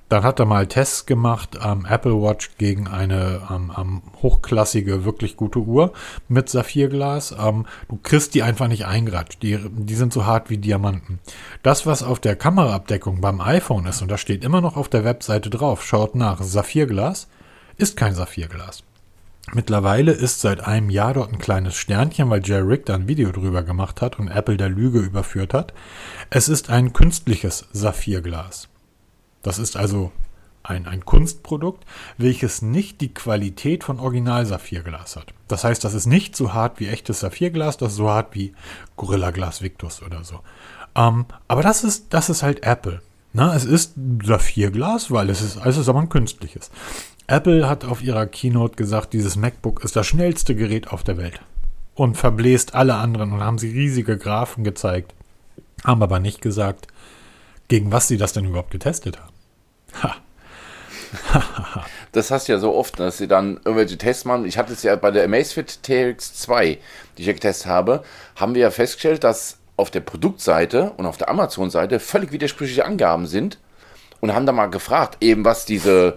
Dann 0.08 0.24
hat 0.24 0.40
er 0.40 0.46
mal 0.46 0.68
Tests 0.68 1.08
gemacht 1.08 1.60
am 1.60 1.86
Apple 1.86 2.22
Watch 2.22 2.52
gegen 2.58 2.88
eine 2.88 3.42
ähm, 3.50 4.04
hochklassige, 4.22 5.04
wirklich 5.04 5.36
gute 5.36 5.60
Uhr 5.60 5.94
mit 6.28 6.48
Saphirglas. 6.48 7.36
Ähm, 7.40 7.66
du 7.90 7.98
kriegst 8.02 8.36
die 8.36 8.44
einfach 8.44 8.68
nicht 8.68 8.86
eingeratscht. 8.86 9.42
Die, 9.42 9.58
die 9.58 9.96
sind 9.96 10.14
so 10.14 10.26
hart 10.26 10.52
wie 10.52 10.60
Diamanten. 10.60 11.20
Das, 11.64 11.88
was 11.88 12.04
auf 12.04 12.20
der 12.20 12.36
Kameraabdeckung 12.36 13.20
beim 13.20 13.42
iPhone 13.42 13.88
ist, 13.88 14.04
und 14.04 14.12
das 14.12 14.22
steht 14.22 14.44
immer 14.44 14.62
noch 14.62 14.78
auf 14.78 14.90
der 14.90 15.04
Webseite 15.04 15.50
drauf, 15.50 15.84
schaut 15.84 16.14
nach, 16.14 16.42
Saphirglas, 16.42 17.28
ist 17.78 17.98
kein 17.98 18.14
Saphirglas. 18.14 18.84
Mittlerweile 19.54 20.12
ist 20.12 20.42
seit 20.42 20.62
einem 20.62 20.90
Jahr 20.90 21.14
dort 21.14 21.32
ein 21.32 21.40
kleines 21.40 21.76
Sternchen, 21.76 22.30
weil 22.30 22.46
Jerry 22.46 22.68
Rick 22.68 22.86
da 22.88 22.96
ein 22.96 23.08
Video 23.08 23.32
drüber 23.32 23.64
gemacht 23.64 24.02
hat 24.02 24.20
und 24.20 24.28
Apple 24.28 24.58
der 24.58 24.70
Lüge 24.70 25.00
überführt 25.00 25.54
hat. 25.54 25.74
Es 26.30 26.48
ist 26.50 26.70
ein 26.70 26.94
künstliches 26.94 27.68
Saphirglas. 27.72 28.70
Das 29.46 29.60
ist 29.60 29.78
also 29.78 30.12
ein, 30.64 30.88
ein 30.88 31.06
Kunstprodukt, 31.06 31.86
welches 32.18 32.64
nicht 32.64 33.00
die 33.00 33.14
Qualität 33.14 33.84
von 33.84 34.00
Original-Saphirglas 34.00 35.18
hat. 35.18 35.36
Das 35.48 35.64
heißt, 35.64 35.84
das 35.84 35.94
ist 35.94 36.08
nicht 36.08 36.36
so 36.36 36.56
hart 36.56 36.80
wie 36.80 36.88
echtes 36.88 37.20
Saphirglas, 37.20 37.78
das 37.78 37.92
ist 37.92 37.98
so 37.98 38.10
hart 38.10 38.34
wie 38.34 38.54
Gorilla 38.98 39.30
Glas 39.30 39.62
Victus 39.62 40.02
oder 40.02 40.24
so. 40.24 40.40
Ähm, 40.96 41.26
aber 41.48 41.62
das 41.62 41.84
ist, 41.84 42.08
das 42.12 42.32
ist 42.32 42.42
halt 42.42 42.64
Apple. 42.64 43.04
Na, 43.34 43.56
es 43.56 43.66
ist 43.66 43.94
Saphirglas, 44.24 45.12
weil 45.12 45.30
es 45.30 45.42
ist, 45.42 45.60
es 45.64 45.78
ist 45.78 45.90
aber 45.90 46.00
ein 46.00 46.10
künstliches. 46.10 46.72
Apple 47.28 47.70
hat 47.70 47.86
auf 47.86 48.02
ihrer 48.02 48.26
Keynote 48.26 48.78
gesagt, 48.78 49.14
dieses 49.14 49.36
MacBook 49.36 49.84
ist 49.84 49.96
das 49.96 50.08
schnellste 50.08 50.56
Gerät 50.56 50.88
auf 50.88 51.04
der 51.04 51.18
Welt. 51.18 51.40
Und 51.94 52.18
verbläst 52.18 52.74
alle 52.74 52.96
anderen 52.96 53.32
und 53.32 53.42
haben 53.42 53.60
sie 53.60 53.70
riesige 53.70 54.18
Graphen 54.18 54.64
gezeigt. 54.64 55.14
Haben 55.84 56.02
aber 56.02 56.18
nicht 56.18 56.42
gesagt, 56.42 56.88
gegen 57.68 57.92
was 57.92 58.08
sie 58.08 58.18
das 58.18 58.34
denn 58.34 58.46
überhaupt 58.46 58.72
getestet 58.72 59.20
haben. 59.20 59.35
Das 62.12 62.32
hast 62.32 62.48
du 62.48 62.54
ja 62.54 62.60
so 62.60 62.74
oft, 62.74 62.98
dass 62.98 63.18
sie 63.18 63.28
dann 63.28 63.60
irgendwelche 63.66 63.98
Tests 63.98 64.24
machen. 64.24 64.46
Ich 64.46 64.58
hatte 64.58 64.72
es 64.72 64.84
ja 64.84 64.96
bei 64.96 65.12
der 65.12 65.26
Amazfit 65.26 65.80
TX2, 65.86 66.78
die 67.18 67.22
ich 67.22 67.28
ja 67.28 67.34
getestet 67.34 67.68
habe, 67.68 68.04
haben 68.38 68.56
wir 68.56 68.62
ja 68.62 68.72
festgestellt, 68.72 69.26
dass 69.26 69.58
auf 69.76 69.92
der 69.92 70.00
Produktseite 70.00 70.92
und 70.92 71.06
auf 71.06 71.18
der 71.18 71.30
Amazon-Seite 71.30 72.00
völlig 72.00 72.32
widersprüchliche 72.32 72.86
Angaben 72.86 73.28
sind 73.28 73.60
und 74.22 74.34
haben 74.34 74.46
da 74.46 74.54
mal 74.54 74.68
gefragt, 74.68 75.18
eben 75.20 75.44
was 75.44 75.66
diese, 75.66 76.16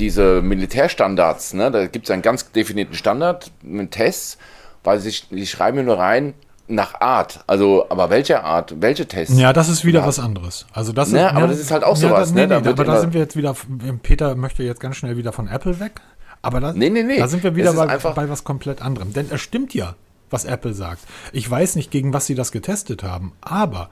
diese 0.00 0.42
Militärstandards, 0.42 1.54
ne, 1.54 1.70
da 1.70 1.86
gibt 1.86 2.06
es 2.06 2.10
einen 2.10 2.22
ganz 2.22 2.50
definierten 2.50 2.94
Standard 2.94 3.52
mit 3.62 3.92
Tests, 3.92 4.38
weil 4.82 4.98
sie, 4.98 5.14
die 5.30 5.46
schreiben 5.46 5.84
nur 5.84 5.98
rein, 5.98 6.34
nach 6.70 7.00
Art. 7.00 7.44
Also, 7.46 7.86
aber 7.88 8.10
welche 8.10 8.42
Art? 8.42 8.80
Welche 8.80 9.06
Tests? 9.06 9.38
Ja, 9.38 9.52
das 9.52 9.68
ist 9.68 9.84
wieder 9.84 10.00
ja. 10.00 10.06
was 10.06 10.18
anderes. 10.18 10.66
Also 10.72 10.92
das 10.92 11.10
ne, 11.10 11.20
ist, 11.20 11.30
aber 11.30 11.40
ja, 11.40 11.46
das 11.46 11.58
ist 11.58 11.70
halt 11.70 11.84
auch 11.84 11.96
sowas. 11.96 12.12
Ja, 12.12 12.20
das, 12.20 12.32
nee, 12.32 12.46
ne? 12.46 12.60
nee, 12.60 12.68
aber 12.68 12.84
da 12.84 13.00
sind 13.00 13.12
wir 13.12 13.20
jetzt 13.20 13.36
wieder. 13.36 13.54
Peter 14.02 14.34
möchte 14.34 14.62
jetzt 14.62 14.80
ganz 14.80 14.96
schnell 14.96 15.16
wieder 15.16 15.32
von 15.32 15.48
Apple 15.48 15.80
weg. 15.80 16.00
Aber 16.42 16.60
da, 16.60 16.72
nee, 16.72 16.88
nee, 16.88 17.02
nee. 17.02 17.18
da 17.18 17.28
sind 17.28 17.42
wir 17.42 17.54
wieder 17.54 17.74
bei, 17.74 17.98
bei 17.98 18.28
was 18.28 18.44
komplett 18.44 18.80
anderem. 18.80 19.12
Denn 19.12 19.28
es 19.30 19.40
stimmt 19.40 19.74
ja 19.74 19.94
was 20.30 20.44
Apple 20.44 20.72
sagt. 20.72 21.02
Ich 21.32 21.50
weiß 21.50 21.76
nicht, 21.76 21.90
gegen 21.90 22.12
was 22.12 22.26
sie 22.26 22.34
das 22.34 22.52
getestet 22.52 23.02
haben, 23.02 23.32
aber 23.40 23.90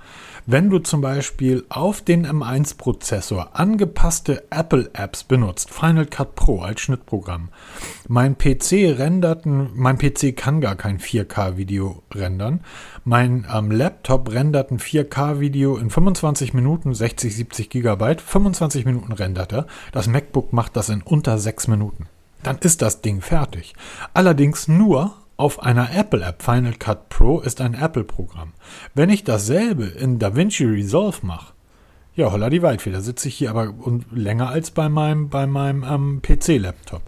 wenn 0.51 0.71
du 0.71 0.79
zum 0.79 1.03
Beispiel 1.03 1.67
auf 1.69 2.01
den 2.01 2.27
M1-Prozessor 2.27 3.51
angepasste 3.53 4.45
Apple-Apps 4.49 5.25
benutzt, 5.25 5.69
Final 5.71 6.07
Cut 6.07 6.37
Pro 6.37 6.63
als 6.63 6.81
Schnittprogramm, 6.81 7.51
mein 8.09 8.39
PC 8.39 8.97
rendert, 8.99 9.45
mein 9.45 9.99
PC 9.99 10.35
kann 10.35 10.63
gar 10.63 10.75
kein 10.75 11.01
4K-Video 11.01 12.03
rendern, 12.15 12.61
mein 13.05 13.47
ähm, 13.55 13.71
Laptop 13.71 14.33
rendert 14.33 14.71
ein 14.71 14.79
4K-Video 14.79 15.77
in 15.77 15.91
25 15.91 16.55
Minuten, 16.55 16.95
60, 16.95 17.37
70 17.37 17.69
Gigabyte, 17.69 18.23
25 18.23 18.87
Minuten 18.87 19.13
rendert 19.13 19.53
er, 19.53 19.67
das 19.93 20.07
MacBook 20.07 20.55
macht 20.55 20.77
das 20.77 20.89
in 20.89 21.03
unter 21.03 21.37
6 21.37 21.69
Minuten. 21.69 22.07
Dann 22.43 22.57
ist 22.57 22.81
das 22.81 23.03
Ding 23.03 23.21
fertig. 23.21 23.75
Allerdings 24.15 24.67
nur 24.67 25.15
auf 25.39 25.63
einer 25.63 25.95
Apple-App 25.95 26.43
Final 26.43 26.75
Cut 26.75 27.09
Pro 27.09 27.41
ist 27.41 27.61
ein 27.61 27.75
Apple-Programm. 27.75 28.53
Wenn 28.95 29.09
ich 29.09 29.25
dasselbe 29.25 29.85
in 29.87 30.19
DaVinci 30.19 30.65
Resolve 30.65 31.19
mache, 31.23 31.55
ja, 32.17 32.33
holla 32.33 32.51
die 32.51 32.63
Waldfeder, 32.63 33.01
sitze 33.01 33.29
ich 33.29 33.37
hier 33.37 33.51
aber 33.51 33.73
länger 34.13 34.51
als 34.51 34.73
bei 34.73 34.89
meinem, 34.89 35.29
bei 35.29 35.47
meinem 35.47 35.85
ähm, 35.85 36.21
PC-Laptop. 36.23 37.03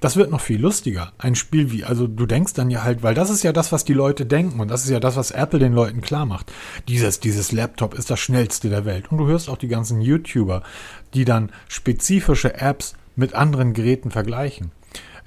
Das 0.00 0.16
wird 0.16 0.32
noch 0.32 0.40
viel 0.40 0.60
lustiger. 0.60 1.12
Ein 1.18 1.36
Spiel 1.36 1.70
wie, 1.70 1.84
also 1.84 2.08
du 2.08 2.26
denkst 2.26 2.54
dann 2.54 2.68
ja 2.68 2.82
halt, 2.82 3.04
weil 3.04 3.14
das 3.14 3.30
ist 3.30 3.44
ja 3.44 3.52
das, 3.52 3.70
was 3.70 3.84
die 3.84 3.94
Leute 3.94 4.26
denken 4.26 4.58
und 4.58 4.68
das 4.68 4.82
ist 4.82 4.90
ja 4.90 4.98
das, 4.98 5.14
was 5.14 5.30
Apple 5.30 5.60
den 5.60 5.72
Leuten 5.72 6.00
klar 6.00 6.26
macht. 6.26 6.52
Dieses, 6.88 7.20
dieses 7.20 7.52
Laptop 7.52 7.94
ist 7.94 8.10
das 8.10 8.18
schnellste 8.18 8.68
der 8.70 8.84
Welt. 8.84 9.12
Und 9.12 9.18
du 9.18 9.28
hörst 9.28 9.48
auch 9.48 9.56
die 9.56 9.68
ganzen 9.68 10.00
YouTuber, 10.00 10.64
die 11.14 11.24
dann 11.24 11.50
spezifische 11.68 12.60
Apps 12.60 12.94
mit 13.14 13.34
anderen 13.34 13.72
Geräten 13.72 14.10
vergleichen. 14.10 14.72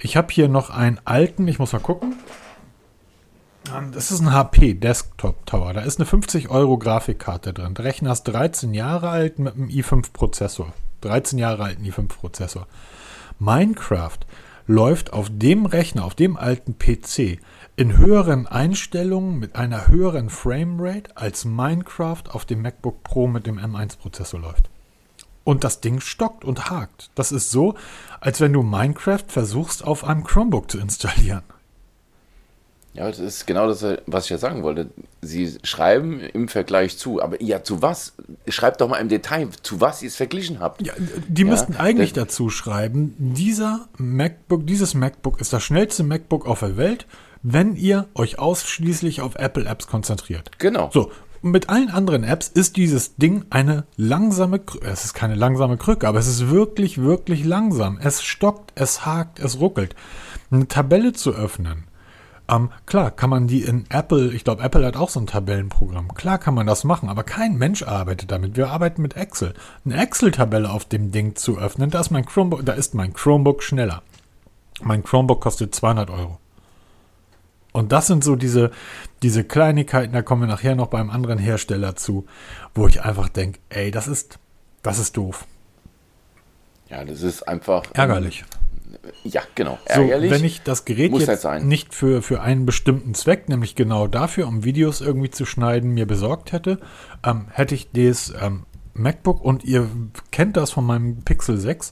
Ich 0.04 0.18
habe 0.18 0.34
hier 0.34 0.48
noch 0.48 0.72
einen 0.72 1.00
alten, 1.06 1.48
ich 1.48 1.60
muss 1.60 1.74
mal 1.74 1.80
gucken. 1.80 2.16
Das 3.92 4.10
ist 4.10 4.20
ein 4.22 4.34
HP 4.34 4.74
Desktop 4.74 5.46
Tower. 5.46 5.74
Da 5.74 5.82
ist 5.82 6.00
eine 6.00 6.08
50 6.08 6.50
Euro 6.50 6.80
Grafikkarte 6.80 7.54
drin. 7.54 7.76
Der 7.76 7.86
Rechner 7.86 8.12
ist 8.12 8.24
13 8.24 8.74
Jahre 8.74 9.10
alt 9.10 9.38
mit 9.38 9.54
einem 9.54 9.68
i5 9.70 10.12
Prozessor. 10.12 10.74
13 11.02 11.38
Jahre 11.38 11.66
alten 11.66 11.86
i5 11.86 12.08
Prozessor. 12.08 12.66
Minecraft 13.38 14.18
läuft 14.66 15.14
auf 15.14 15.28
dem 15.32 15.68
Rechner, 15.68 16.04
auf 16.04 16.16
dem 16.16 16.36
alten 16.36 16.80
PC, 16.80 17.40
in 17.76 17.98
höheren 17.98 18.48
Einstellungen 18.48 19.38
mit 19.38 19.56
einer 19.56 19.88
höheren 19.88 20.32
Framerate 20.32 21.16
als 21.16 21.46
Minecraft 21.46 22.24
auf 22.32 22.46
dem 22.46 22.64
MacBook 22.64 23.04
Pro 23.04 23.28
mit 23.28 23.46
dem 23.46 23.60
M1 23.60 24.00
Prozessor 24.00 24.40
läuft. 24.40 24.71
Und 25.44 25.64
das 25.64 25.82
Ding 25.82 26.00
stockt 26.00 26.46
und 26.46 26.70
hakt. 26.70 27.10
Das 27.16 27.32
ist 27.32 27.52
so, 27.52 27.76
als 28.20 28.42
wenn 28.42 28.54
du 28.54 28.62
Minecraft 28.62 29.26
versuchst 29.28 29.84
auf 29.84 30.04
einem 30.04 30.24
Chromebook 30.24 30.70
zu 30.70 30.80
installieren. 30.80 31.44
Ja, 32.94 33.08
das 33.08 33.20
ist 33.20 33.48
genau 33.48 33.68
das, 33.68 33.86
was 34.06 34.26
ich 34.26 34.32
ja 34.32 34.38
sagen 34.38 34.64
wollte. 34.64 34.90
Sie 35.22 35.58
schreiben 35.64 36.20
im 36.20 36.50
Vergleich 36.50 36.98
zu, 36.98 37.22
aber 37.22 37.42
ja, 37.42 37.64
zu 37.64 37.82
was? 37.82 38.14
Schreibt 38.50 38.82
doch 38.82 38.90
mal 38.90 38.98
im 38.98 39.08
Detail, 39.08 39.48
zu 39.64 39.80
was 39.80 40.02
ihr 40.02 40.10
es 40.10 40.18
verglichen 40.18 40.60
habt. 40.60 40.86
Ja, 40.86 40.94
die 41.28 41.44
ja, 41.44 41.48
müssten 41.48 41.78
eigentlich 41.78 42.12
dazu 42.12 42.50
schreiben, 42.50 43.16
dieser 43.18 43.88
MacBook, 43.98 44.68
dieses 44.68 44.94
MacBook 44.94 45.40
ist 45.40 45.54
das 45.54 45.64
schnellste 45.64 46.04
MacBook 46.04 46.46
auf 46.46 46.60
der 46.60 46.76
Welt, 46.76 47.08
wenn 47.44 47.78
ihr 47.78 48.08
euch 48.14 48.40
ausschließlich 48.40 49.22
auf 49.22 49.36
Apple-Apps 49.36 49.88
konzentriert. 49.88 50.52
Genau. 50.60 50.90
So, 50.94 51.12
mit 51.42 51.70
allen 51.70 51.90
anderen 51.90 52.24
Apps 52.24 52.48
ist 52.48 52.78
dieses 52.78 53.16
Ding 53.16 53.46
eine 53.50 53.86
langsame, 53.98 54.60
Krücke. 54.60 54.88
es 54.88 55.06
ist 55.06 55.14
keine 55.14 55.36
langsame 55.36 55.78
Krücke, 55.78 56.08
aber 56.08 56.20
es 56.20 56.28
ist 56.28 56.50
wirklich, 56.50 57.00
wirklich 57.00 57.44
langsam. 57.44 57.98
Es 58.02 58.22
stockt, 58.22 58.72
es 58.76 59.06
hakt, 59.06 59.40
es 59.40 59.60
ruckelt. 59.60 59.96
Eine 60.52 60.68
Tabelle 60.68 61.14
zu 61.14 61.32
öffnen. 61.32 61.86
Ähm, 62.48 62.70
klar, 62.86 63.12
kann 63.12 63.30
man 63.30 63.48
die 63.48 63.64
in 63.64 63.86
Apple, 63.90 64.32
ich 64.34 64.44
glaube, 64.44 64.62
Apple 64.62 64.86
hat 64.86 64.98
auch 64.98 65.10
so 65.10 65.20
ein 65.20 65.28
Tabellenprogramm. 65.28 66.14
Klar 66.14 66.38
kann 66.38 66.54
man 66.54 66.68
das 66.68 66.84
machen, 66.84 67.10
aber 67.10 67.24
kein 67.24 67.58
Mensch 67.58 67.84
arbeitet 67.84 68.32
damit. 68.32 68.58
Wir 68.58 68.70
arbeiten 68.70 69.02
mit 69.02 69.16
Excel. 69.16 69.54
Eine 69.86 70.02
Excel-Tabelle 70.02 70.70
auf 70.70 70.86
dem 70.86 71.12
Ding 71.12 71.36
zu 71.36 71.58
öffnen, 71.58 71.90
da 71.90 72.02
ist 72.02 72.12
mein 72.12 72.26
Chromebook, 72.26 72.66
da 72.66 72.74
ist 72.74 72.94
mein 72.94 73.14
Chromebook 73.14 73.64
schneller. 73.64 74.04
Mein 74.82 75.04
Chromebook 75.04 75.42
kostet 75.42 75.74
200 75.74 76.10
Euro. 76.10 76.40
Und 77.72 77.92
das 77.92 78.08
sind 78.08 78.24
so 78.24 78.36
diese, 78.36 78.72
diese 79.24 79.44
Kleinigkeiten, 79.44 80.14
da 80.14 80.22
kommen 80.22 80.42
wir 80.42 80.48
nachher 80.48 80.76
noch 80.76 80.88
beim 80.88 81.10
anderen 81.10 81.40
Hersteller 81.40 81.96
zu, 81.96 82.26
wo 82.76 82.88
ich 82.88 83.02
einfach 83.02 83.30
denke, 83.30 83.60
ey, 83.70 83.92
das 83.92 84.08
ist, 84.08 84.40
das 84.84 85.00
ist 85.00 85.16
doof. 85.18 85.46
Ja, 86.90 87.06
das 87.06 87.22
ist 87.22 87.48
einfach 87.48 87.86
ähm, 87.86 87.92
ärgerlich. 87.94 88.44
Ja, 89.24 89.42
genau. 89.56 89.80
Ärgerlich. 89.86 90.30
So, 90.30 90.36
wenn 90.36 90.46
ich 90.46 90.62
das 90.64 90.84
Gerät 90.84 91.12
Muss 91.12 91.26
jetzt 91.26 91.48
nicht 91.64 91.94
für, 91.94 92.22
für 92.22 92.42
einen 92.42 92.66
bestimmten 92.66 93.14
Zweck, 93.14 93.48
nämlich 93.48 93.76
genau 93.76 94.08
dafür, 94.08 94.48
um 94.48 94.66
Videos 94.66 95.00
irgendwie 95.00 95.30
zu 95.30 95.46
schneiden, 95.46 95.92
mir 95.92 96.06
besorgt 96.06 96.52
hätte, 96.52 96.80
ähm, 97.24 97.46
hätte 97.52 97.76
ich 97.76 97.92
das 97.92 98.34
ähm, 98.42 98.66
MacBook 98.94 99.42
und 99.42 99.64
ihr 99.64 99.90
kennt 100.32 100.58
das 100.58 100.72
von 100.72 100.86
meinem 100.86 101.22
Pixel 101.22 101.58
6 101.58 101.92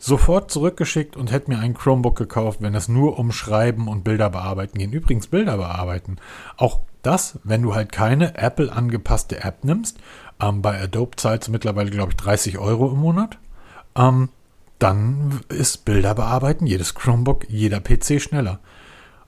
sofort 0.00 0.50
zurückgeschickt 0.50 1.16
und 1.16 1.30
hätte 1.30 1.50
mir 1.50 1.58
ein 1.58 1.74
Chromebook 1.74 2.16
gekauft, 2.16 2.62
wenn 2.62 2.74
es 2.74 2.88
nur 2.88 3.18
um 3.18 3.30
Schreiben 3.30 3.86
und 3.86 4.02
Bilder 4.02 4.30
bearbeiten 4.30 4.78
geht. 4.78 4.92
Übrigens 4.92 5.26
Bilder 5.26 5.58
bearbeiten. 5.58 6.16
Auch 6.56 6.80
das, 7.02 7.38
wenn 7.44 7.62
du 7.62 7.74
halt 7.74 7.92
keine 7.92 8.36
Apple 8.36 8.72
angepasste 8.72 9.44
App 9.44 9.62
nimmst, 9.62 9.98
ähm, 10.40 10.62
bei 10.62 10.80
Adobe 10.80 11.16
zahlst 11.16 11.48
du 11.48 11.52
mittlerweile, 11.52 11.90
glaube 11.90 12.12
ich, 12.12 12.16
30 12.16 12.58
Euro 12.58 12.90
im 12.90 12.98
Monat, 12.98 13.38
ähm, 13.94 14.30
dann 14.78 15.40
ist 15.50 15.84
Bilder 15.84 16.14
bearbeiten 16.14 16.66
jedes 16.66 16.94
Chromebook, 16.94 17.46
jeder 17.50 17.80
PC 17.80 18.22
schneller. 18.22 18.58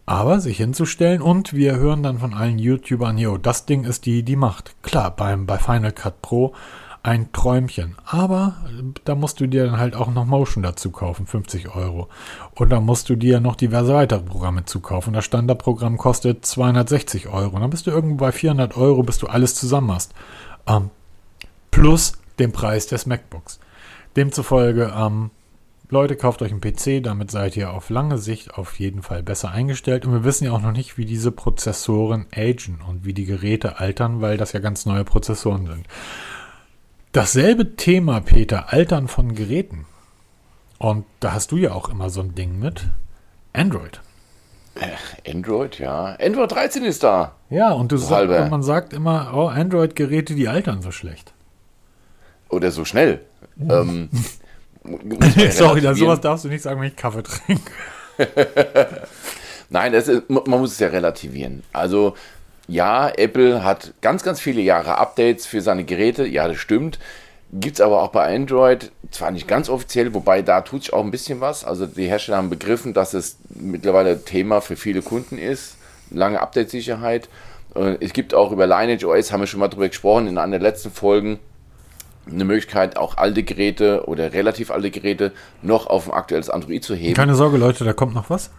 Aber 0.07 0.41
sich 0.41 0.57
hinzustellen 0.57 1.21
und 1.21 1.53
wir 1.53 1.77
hören 1.77 2.03
dann 2.03 2.19
von 2.19 2.33
allen 2.33 2.59
YouTubern, 2.59 3.19
jo, 3.19 3.37
das 3.37 3.67
Ding 3.67 3.85
ist 3.85 4.07
die, 4.07 4.23
die 4.23 4.37
Macht. 4.37 4.75
Klar, 4.83 5.15
beim, 5.15 5.45
bei 5.45 5.59
Final 5.59 5.93
Cut 5.93 6.23
Pro 6.23 6.55
ein 7.03 7.33
Träumchen. 7.33 7.97
Aber 8.05 8.57
da 9.05 9.15
musst 9.15 9.41
du 9.41 9.47
dir 9.47 9.67
dann 9.67 9.79
halt 9.79 9.97
auch 9.97 10.13
noch 10.13 10.25
Motion 10.25 10.63
dazu 10.63 10.91
kaufen, 10.91 11.27
50 11.27 11.75
Euro. 11.75 12.09
Und 12.55 12.71
dann 12.71 12.85
musst 12.85 13.09
du 13.09 13.17
dir 13.17 13.41
noch 13.41 13.57
diverse 13.57 13.93
weitere 13.93 14.21
Programme 14.21 14.65
zukaufen. 14.65 15.13
Das 15.13 15.25
Standardprogramm 15.25 15.99
kostet 15.99 16.47
260 16.47 17.29
Euro. 17.29 17.57
Und 17.57 17.63
dann 17.63 17.71
bist 17.71 17.87
du 17.87 17.91
irgendwo 17.91 18.17
bei 18.17 18.33
400 18.33 18.77
Euro, 18.77 19.03
bis 19.03 19.19
du 19.19 19.27
alles 19.27 19.55
zusammen 19.55 19.91
hast. 19.93 20.15
Ähm, 20.67 20.91
plus 21.71 22.13
den 22.39 22.53
Preis 22.53 22.87
des 22.87 23.07
MacBooks. 23.07 23.59
Demzufolge, 24.17 24.93
ähm, 24.97 25.31
Leute, 25.89 26.17
kauft 26.17 26.41
euch 26.41 26.53
einen 26.53 26.63
PC, 26.63 27.03
damit 27.03 27.31
seid 27.31 27.55
ihr 27.57 27.71
auf 27.71 27.91
lange 27.91 28.17
Sicht 28.17 28.55
auf 28.55 28.79
jeden 28.79 29.03
Fall 29.03 29.23
besser 29.23 29.51
eingestellt. 29.51 30.07
Und 30.07 30.13
wir 30.13 30.25
wissen 30.25 30.45
ja 30.45 30.53
auch 30.53 30.63
noch 30.63 30.73
nicht, 30.73 30.97
wie 30.97 31.05
diese 31.05 31.33
Prozessoren 31.33 32.27
agen 32.35 32.81
und 32.89 33.05
wie 33.05 33.13
die 33.13 33.27
Geräte 33.27 33.79
altern, 33.79 34.23
weil 34.23 34.39
das 34.39 34.53
ja 34.53 34.61
ganz 34.61 34.87
neue 34.87 35.05
Prozessoren 35.05 35.67
sind. 35.67 35.87
Dasselbe 37.13 37.77
Thema, 37.77 38.21
Peter, 38.21 38.73
Altern 38.73 39.07
von 39.07 39.35
Geräten. 39.35 39.85
Und 40.79 41.05
da 41.21 41.33
hast 41.33 41.53
du 41.53 41.57
ja 41.57 41.73
auch 41.73 41.91
immer 41.91 42.09
so 42.09 42.23
ein 42.23 42.35
Ding 42.35 42.59
mit. 42.59 42.87
Android. 43.53 44.01
Android, 45.29 45.79
ja. 45.79 46.17
Android 46.19 46.51
13 46.51 46.85
ist 46.85 47.03
da. 47.03 47.37
Ja, 47.51 47.73
und, 47.73 47.93
du 47.93 47.99
sag, 47.99 48.29
und 48.29 48.51
man 48.51 48.63
sagt 48.63 48.95
immer, 48.95 49.33
oh, 49.35 49.49
Android-Geräte, 49.49 50.35
die 50.35 50.49
altern 50.49 50.81
so 50.81 50.91
schlecht. 50.91 51.35
oder 52.49 52.71
so 52.71 52.87
schnell. 52.87 53.21
ähm, 53.61 54.09
Sorry, 55.51 55.83
dann 55.83 55.95
sowas 55.95 56.21
darfst 56.21 56.47
du 56.47 56.49
nicht 56.49 56.63
sagen, 56.63 56.81
wenn 56.81 56.89
ich 56.89 56.97
Kaffee 56.97 57.23
trinke. 57.23 57.71
Nein, 59.71 59.93
ist, 59.93 60.11
man 60.29 60.43
muss 60.47 60.73
es 60.73 60.79
ja 60.79 60.89
relativieren. 60.89 61.63
Also 61.73 62.15
ja, 62.73 63.11
Apple 63.11 63.63
hat 63.63 63.93
ganz, 64.01 64.23
ganz 64.23 64.41
viele 64.41 64.63
Jahre 64.63 64.97
Updates 64.97 65.45
für 65.45 65.61
seine 65.61 65.85
Geräte. 65.85 66.27
Ja, 66.27 66.49
das 66.49 66.57
stimmt. 66.57 66.99
Gibt 67.53 67.77
es 67.77 67.81
aber 67.83 68.03
auch 68.03 68.09
bei 68.09 68.35
Android, 68.35 68.91
zwar 69.11 69.31
nicht 69.31 69.47
ganz 69.47 69.69
offiziell, 69.69 70.15
wobei 70.15 70.41
da 70.41 70.63
tut 70.63 70.85
sich 70.85 70.93
auch 70.95 71.05
ein 71.05 71.11
bisschen 71.11 71.43
was. 71.43 71.67
Also 71.67 71.85
die 71.85 72.07
Hersteller 72.07 72.39
haben 72.39 72.49
begriffen, 72.49 72.95
dass 72.95 73.13
es 73.13 73.37
mittlerweile 73.51 74.25
Thema 74.25 74.63
für 74.63 74.77
viele 74.77 75.03
Kunden 75.03 75.37
ist. 75.37 75.77
Lange 76.11 76.41
Update-Sicherheit. 76.41 77.29
Es 78.01 78.15
gibt 78.15 78.33
auch 78.33 78.53
über 78.53 78.67
Lineage 78.67 79.05
OS, 79.05 79.33
haben 79.33 79.41
wir 79.41 79.47
schon 79.47 79.61
mal 79.61 79.69
drüber 79.69 79.89
gesprochen 79.89 80.27
in 80.27 80.39
einer 80.39 80.59
der 80.59 80.71
letzten 80.71 80.91
Folgen, 80.91 81.41
eine 82.31 82.45
Möglichkeit, 82.47 82.97
auch 82.97 83.19
alte 83.19 83.43
Geräte 83.43 84.07
oder 84.07 84.33
relativ 84.33 84.71
alte 84.71 84.91
Geräte 84.91 85.33
noch 85.61 85.89
auf 85.89 86.09
ein 86.09 86.15
aktuelles 86.15 86.49
Android 86.49 86.83
zu 86.83 86.95
heben. 86.95 87.15
Keine 87.15 87.35
Sorge, 87.35 87.59
Leute, 87.59 87.85
da 87.85 87.93
kommt 87.93 88.15
noch 88.15 88.31
was. 88.31 88.51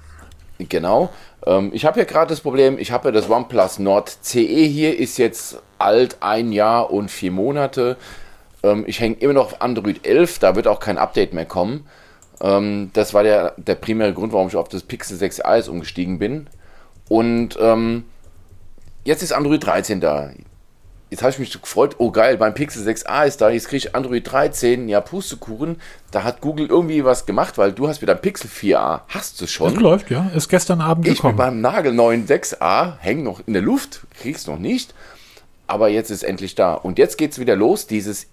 Genau. 0.59 1.09
Ähm, 1.45 1.71
ich 1.73 1.85
habe 1.85 1.99
ja 1.99 2.05
gerade 2.05 2.29
das 2.29 2.41
Problem, 2.41 2.77
ich 2.77 2.91
habe 2.91 3.09
ja 3.09 3.11
das 3.11 3.29
OnePlus 3.29 3.79
Nord 3.79 4.09
CE 4.21 4.65
hier, 4.65 4.97
ist 4.97 5.17
jetzt 5.17 5.61
alt, 5.79 6.17
ein 6.21 6.51
Jahr 6.51 6.91
und 6.91 7.09
vier 7.09 7.31
Monate. 7.31 7.97
Ähm, 8.63 8.83
ich 8.87 8.99
hänge 8.99 9.15
immer 9.15 9.33
noch 9.33 9.45
auf 9.45 9.61
Android 9.61 10.05
11, 10.05 10.39
da 10.39 10.55
wird 10.55 10.67
auch 10.67 10.79
kein 10.79 10.97
Update 10.97 11.33
mehr 11.33 11.45
kommen. 11.45 11.87
Ähm, 12.41 12.91
das 12.93 13.13
war 13.13 13.23
der, 13.23 13.53
der 13.57 13.75
primäre 13.75 14.13
Grund, 14.13 14.33
warum 14.33 14.47
ich 14.47 14.55
auf 14.55 14.69
das 14.69 14.83
Pixel 14.83 15.17
6a 15.17 15.67
umgestiegen 15.69 16.19
bin. 16.19 16.47
Und 17.09 17.57
ähm, 17.59 18.05
jetzt 19.03 19.23
ist 19.23 19.33
Android 19.33 19.65
13 19.65 19.99
da. 20.01 20.31
Jetzt 21.13 21.21
habe 21.21 21.31
ich 21.31 21.37
mich 21.37 21.61
gefreut, 21.61 21.97
oh 21.99 22.09
geil, 22.09 22.37
mein 22.39 22.55
Pixel 22.55 22.83
6a 22.87 23.27
ist 23.27 23.39
da, 23.39 23.51
jetzt 23.51 23.67
kriege 23.67 23.77
ich 23.77 23.95
Android 23.95 24.31
13, 24.31 24.89
ja 24.89 24.99
Pustekuchen. 24.99 25.79
Da 26.09 26.23
hat 26.23 26.41
Google 26.41 26.65
irgendwie 26.65 27.05
was 27.05 27.27
gemacht, 27.27 27.59
weil 27.59 27.71
du 27.71 27.87
hast 27.87 28.01
wieder 28.01 28.15
ein 28.15 28.19
Pixel 28.21 28.49
4a. 28.49 29.01
Hast 29.09 29.39
du 29.39 29.45
schon? 29.45 29.75
Das 29.75 29.83
läuft, 29.83 30.09
ja. 30.09 30.31
Ist 30.33 30.49
gestern 30.49 30.81
Abend 30.81 31.07
ich 31.07 31.17
gekommen. 31.17 31.35
Ich 31.35 31.37
beim 31.37 31.61
nagelneuen 31.61 32.25
6a, 32.25 32.97
hängt 32.97 33.23
noch 33.23 33.41
in 33.45 33.53
der 33.53 33.61
Luft, 33.61 33.99
krieg's 34.19 34.47
noch 34.47 34.57
nicht. 34.57 34.95
Aber 35.67 35.87
jetzt 35.87 36.09
ist 36.09 36.23
endlich 36.23 36.55
da. 36.55 36.73
Und 36.73 36.97
jetzt 36.97 37.19
geht 37.19 37.33
es 37.33 37.37
wieder 37.37 37.55
los, 37.55 37.85
dieses 37.85 38.25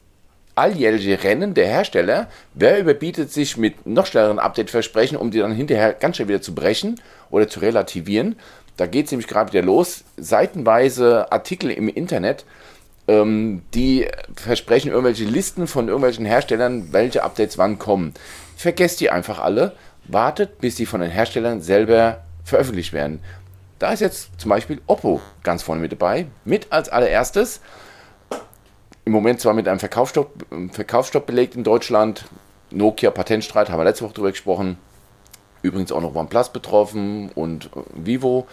alljährliche 0.55 1.23
Rennen 1.23 1.53
der 1.53 1.67
Hersteller. 1.67 2.29
Wer 2.55 2.81
überbietet 2.81 3.31
sich 3.31 3.59
mit 3.59 3.87
noch 3.87 4.07
schnelleren 4.07 4.39
Update-Versprechen, 4.39 5.19
um 5.19 5.31
die 5.31 5.41
dann 5.41 5.53
hinterher 5.53 5.93
ganz 5.93 6.17
schnell 6.17 6.29
wieder 6.29 6.41
zu 6.41 6.55
brechen 6.55 6.99
oder 7.29 7.47
zu 7.47 7.61
relativieren? 7.61 8.37
Da 8.79 8.87
geht 8.87 9.05
es 9.05 9.11
nämlich 9.11 9.29
gerade 9.29 9.53
wieder 9.53 9.63
los. 9.63 10.05
Seitenweise 10.17 11.31
Artikel 11.31 11.71
im 11.71 11.91
Internet, 11.91 12.47
ähm, 13.11 13.63
die 13.75 14.07
versprechen 14.37 14.91
irgendwelche 14.91 15.25
Listen 15.25 15.67
von 15.67 15.89
irgendwelchen 15.89 16.25
Herstellern, 16.25 16.93
welche 16.93 17.25
Updates 17.25 17.59
wann 17.59 17.79
kommen. 17.79 18.15
Vergesst 18.57 19.01
die 19.01 19.11
einfach 19.11 19.41
alle. 19.41 19.73
Wartet, 20.07 20.61
bis 20.61 20.77
die 20.77 20.87
von 20.87 21.01
den 21.01 21.11
Herstellern 21.11 21.61
selber 21.61 22.23
veröffentlicht 22.45 22.93
werden. 22.93 23.21
Da 23.81 23.93
ist 23.93 24.01
jetzt 24.01 24.31
zum 24.39 24.51
Beispiel 24.51 24.81
Oppo 24.87 25.21
ganz 25.43 25.63
vorne 25.63 25.81
mit 25.81 25.93
dabei. 25.93 26.27
Mit 26.45 26.69
als 26.71 26.89
allererstes. 26.89 27.61
Im 29.05 29.13
Moment 29.13 29.41
zwar 29.41 29.55
mit 29.55 29.67
einem 29.67 29.81
Verkaufsstopp, 29.81 30.47
Verkaufsstopp 30.71 31.27
belegt 31.27 31.57
in 31.57 31.65
Deutschland. 31.65 32.27
Nokia 32.71 33.11
Patentstreit, 33.11 33.71
haben 33.71 33.81
wir 33.81 33.85
letzte 33.85 34.05
Woche 34.05 34.15
drüber 34.15 34.31
gesprochen. 34.31 34.79
Übrigens 35.63 35.91
auch 35.91 36.01
noch 36.01 36.15
OnePlus 36.15 36.51
betroffen 36.51 37.31
und 37.35 37.67
äh, 37.67 37.81
Vivo. 37.95 38.47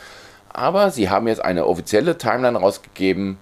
Aber 0.49 0.89
sie 0.89 1.09
haben 1.09 1.27
jetzt 1.27 1.43
eine 1.43 1.67
offizielle 1.67 2.17
Timeline 2.17 2.57
rausgegeben, 2.57 3.37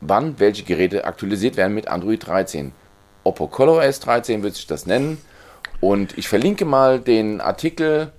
wann 0.00 0.38
welche 0.38 0.64
Geräte 0.64 1.04
aktualisiert 1.04 1.56
werden 1.56 1.74
mit 1.74 1.88
Android 1.88 2.26
13. 2.26 2.72
Oppo 3.24 3.46
ColorOS 3.48 4.00
13 4.00 4.42
wird 4.42 4.54
sich 4.54 4.66
das 4.66 4.86
nennen. 4.86 5.18
Und 5.80 6.16
ich 6.18 6.28
verlinke 6.28 6.64
mal 6.64 7.00
den 7.00 7.40
Artikel, 7.40 8.12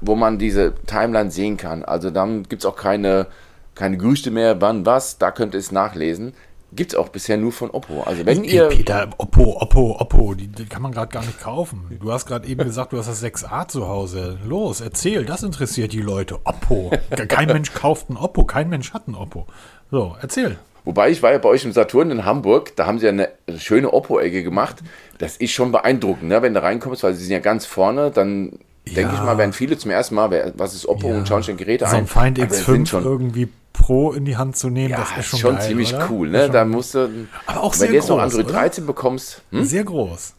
wo 0.00 0.14
man 0.14 0.38
diese 0.38 0.74
Timeline 0.86 1.30
sehen 1.30 1.56
kann. 1.56 1.84
Also 1.84 2.10
dann 2.10 2.44
gibt 2.44 2.62
es 2.62 2.66
auch 2.66 2.76
keine, 2.76 3.26
keine 3.74 3.96
Gerüchte 3.96 4.30
mehr, 4.30 4.60
wann 4.60 4.86
was. 4.86 5.18
Da 5.18 5.30
könnt 5.30 5.54
ihr 5.54 5.60
es 5.60 5.72
nachlesen. 5.72 6.34
Gibt 6.72 6.92
es 6.92 6.98
auch 6.98 7.08
bisher 7.08 7.36
nur 7.36 7.52
von 7.52 7.70
Oppo. 7.70 8.02
Also 8.02 8.26
wenn 8.26 8.42
ihr. 8.42 8.68
Peter, 8.68 9.08
Oppo, 9.18 9.58
Oppo, 9.60 9.96
Oppo, 10.00 10.34
die, 10.34 10.48
die 10.48 10.66
kann 10.66 10.82
man 10.82 10.92
gerade 10.92 11.12
gar 11.12 11.24
nicht 11.24 11.40
kaufen. 11.40 11.84
Du 12.00 12.10
hast 12.10 12.26
gerade 12.26 12.48
eben 12.48 12.64
gesagt, 12.64 12.92
du 12.92 12.98
hast 12.98 13.06
das 13.06 13.22
6a 13.22 13.68
zu 13.68 13.86
Hause. 13.86 14.38
Los, 14.44 14.80
erzähl, 14.80 15.24
das 15.24 15.42
interessiert 15.42 15.92
die 15.92 16.02
Leute. 16.02 16.40
Oppo. 16.44 16.90
Kein 17.28 17.46
Mensch 17.48 17.72
kauft 17.72 18.10
ein 18.10 18.16
Oppo, 18.16 18.44
kein 18.44 18.68
Mensch 18.68 18.92
hat 18.92 19.06
ein 19.06 19.14
Oppo. 19.14 19.46
So, 19.90 20.16
erzähl. 20.20 20.58
Wobei 20.84 21.10
ich 21.10 21.22
war 21.22 21.32
ja 21.32 21.38
bei 21.38 21.48
euch 21.48 21.64
im 21.64 21.72
Saturn 21.72 22.10
in 22.10 22.24
Hamburg, 22.24 22.76
da 22.76 22.86
haben 22.86 22.98
sie 22.98 23.06
ja 23.06 23.12
eine 23.12 23.28
schöne 23.56 23.92
Oppo-Ecke 23.92 24.42
gemacht. 24.42 24.76
Das 25.18 25.36
ist 25.36 25.52
schon 25.52 25.72
beeindruckend, 25.72 26.28
ne? 26.28 26.42
wenn 26.42 26.52
du 26.52 26.62
reinkommst, 26.62 27.02
weil 27.02 27.14
sie 27.14 27.24
sind 27.24 27.32
ja 27.32 27.38
ganz 27.38 27.64
vorne, 27.64 28.10
dann 28.10 28.58
ja. 28.86 28.94
denke 28.94 29.14
ich 29.14 29.20
mal, 29.22 29.38
werden 29.38 29.54
viele 29.54 29.78
zum 29.78 29.90
ersten 29.90 30.14
Mal, 30.14 30.52
was 30.56 30.74
ist 30.74 30.86
Oppo 30.86 31.08
ja. 31.08 31.16
und 31.16 31.26
schauen 31.26 31.42
sich 31.42 31.56
Geräte 31.56 31.86
so 31.86 31.96
ein 31.96 32.02
ein. 32.02 32.06
Find 32.06 32.38
X5 32.38 33.02
irgendwie 33.02 33.48
Pro 33.72 34.12
in 34.12 34.24
die 34.24 34.36
Hand 34.36 34.56
zu 34.56 34.70
nehmen, 34.70 34.90
ja, 34.90 34.98
das 34.98 35.18
ist 35.18 35.26
schon, 35.26 35.38
schon 35.40 35.56
geil, 35.56 35.68
ziemlich 35.68 35.94
oder? 35.94 36.08
cool. 36.10 36.30
Ne? 36.30 36.48
Da 36.48 36.64
musst 36.64 36.94
du, 36.94 37.08
aber 37.46 37.62
auch 37.62 37.78
wenn 37.80 37.88
du 37.88 37.94
jetzt 37.94 38.08
noch 38.08 38.18
Android 38.18 38.50
13 38.50 38.84
oder? 38.84 38.92
bekommst. 38.92 39.42
Hm? 39.50 39.64
Sehr 39.64 39.84
groß. 39.84 40.34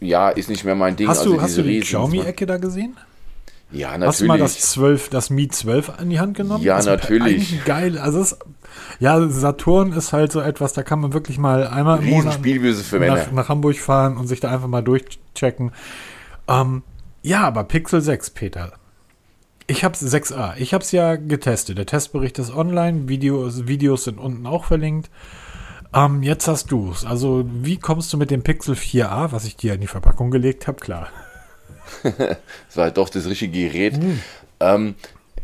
Ja, 0.00 0.30
ist 0.30 0.50
nicht 0.50 0.64
mehr 0.64 0.74
mein 0.74 0.96
Ding. 0.96 1.08
Hast 1.08 1.24
du, 1.24 1.32
also 1.32 1.42
hast 1.42 1.56
du 1.58 1.62
die 1.62 1.80
Xiaomi-Ecke 1.80 2.46
da 2.46 2.56
gesehen? 2.56 2.96
Ja, 3.72 3.90
natürlich. 3.90 4.08
Hast 4.08 4.20
du 4.20 4.26
mal 4.26 4.38
das 4.38 4.58
12, 4.58 5.08
das 5.10 5.30
Mi 5.30 5.48
12 5.48 5.92
in 6.00 6.10
die 6.10 6.20
Hand 6.20 6.36
genommen? 6.36 6.64
Ja, 6.64 6.76
also 6.76 6.90
natürlich. 6.90 7.64
Geil. 7.64 7.98
Also 7.98 8.20
es, 8.20 8.38
ja, 8.98 9.28
Saturn 9.28 9.92
ist 9.92 10.12
halt 10.12 10.32
so 10.32 10.40
etwas, 10.40 10.72
da 10.72 10.82
kann 10.82 11.00
man 11.00 11.12
wirklich 11.12 11.38
mal 11.38 11.66
einmal 11.66 12.02
im 12.02 12.10
Monat 12.10 12.40
für 12.42 12.98
Männer. 12.98 13.16
Nach, 13.16 13.32
nach, 13.32 13.48
Hamburg 13.48 13.76
fahren 13.76 14.16
und 14.16 14.26
sich 14.26 14.40
da 14.40 14.50
einfach 14.50 14.68
mal 14.68 14.82
durchchecken. 14.82 15.72
Ähm, 16.48 16.82
ja, 17.22 17.42
aber 17.42 17.64
Pixel 17.64 18.00
6, 18.00 18.30
Peter. 18.30 18.72
Ich 19.66 19.84
habe 19.84 19.96
6a. 19.96 20.54
Ich 20.56 20.74
habe 20.74 20.82
es 20.82 20.90
ja 20.90 21.14
getestet. 21.14 21.78
Der 21.78 21.86
Testbericht 21.86 22.38
ist 22.40 22.52
online. 22.52 23.08
Videos, 23.08 23.68
Videos 23.68 24.04
sind 24.04 24.18
unten 24.18 24.46
auch 24.46 24.64
verlinkt. 24.64 25.10
Ähm, 25.94 26.22
jetzt 26.22 26.48
hast 26.48 26.72
du 26.72 26.90
es. 26.90 27.04
Also, 27.04 27.44
wie 27.46 27.76
kommst 27.76 28.12
du 28.12 28.16
mit 28.16 28.30
dem 28.30 28.42
Pixel 28.42 28.74
4a, 28.74 29.30
was 29.30 29.44
ich 29.44 29.56
dir 29.56 29.74
in 29.74 29.80
die 29.80 29.86
Verpackung 29.86 30.30
gelegt 30.30 30.66
habe, 30.66 30.80
klar? 30.80 31.08
Das 32.02 32.76
war 32.76 32.84
halt 32.84 32.96
doch 32.96 33.08
das 33.08 33.26
richtige 33.26 33.68
Gerät. 33.68 34.02
Mhm. 34.02 34.20
Ähm, 34.60 34.94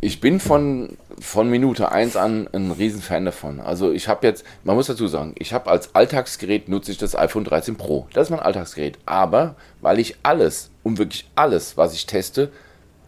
ich 0.00 0.20
bin 0.20 0.40
von, 0.40 0.96
von 1.18 1.48
Minute 1.48 1.90
1 1.90 2.16
an 2.16 2.48
ein 2.52 2.70
Riesenfan 2.70 3.24
davon. 3.24 3.60
Also 3.60 3.92
ich 3.92 4.08
habe 4.08 4.26
jetzt, 4.26 4.44
man 4.62 4.76
muss 4.76 4.88
dazu 4.88 5.08
sagen, 5.08 5.34
ich 5.38 5.52
habe 5.52 5.70
als 5.70 5.94
Alltagsgerät 5.94 6.68
nutze 6.68 6.92
ich 6.92 6.98
das 6.98 7.16
iPhone 7.16 7.44
13 7.44 7.76
Pro. 7.76 8.06
Das 8.12 8.26
ist 8.26 8.30
mein 8.30 8.40
Alltagsgerät. 8.40 8.98
Aber 9.06 9.56
weil 9.80 9.98
ich 9.98 10.16
alles, 10.22 10.70
um 10.82 10.98
wirklich 10.98 11.26
alles, 11.34 11.76
was 11.76 11.94
ich 11.94 12.06
teste, 12.06 12.50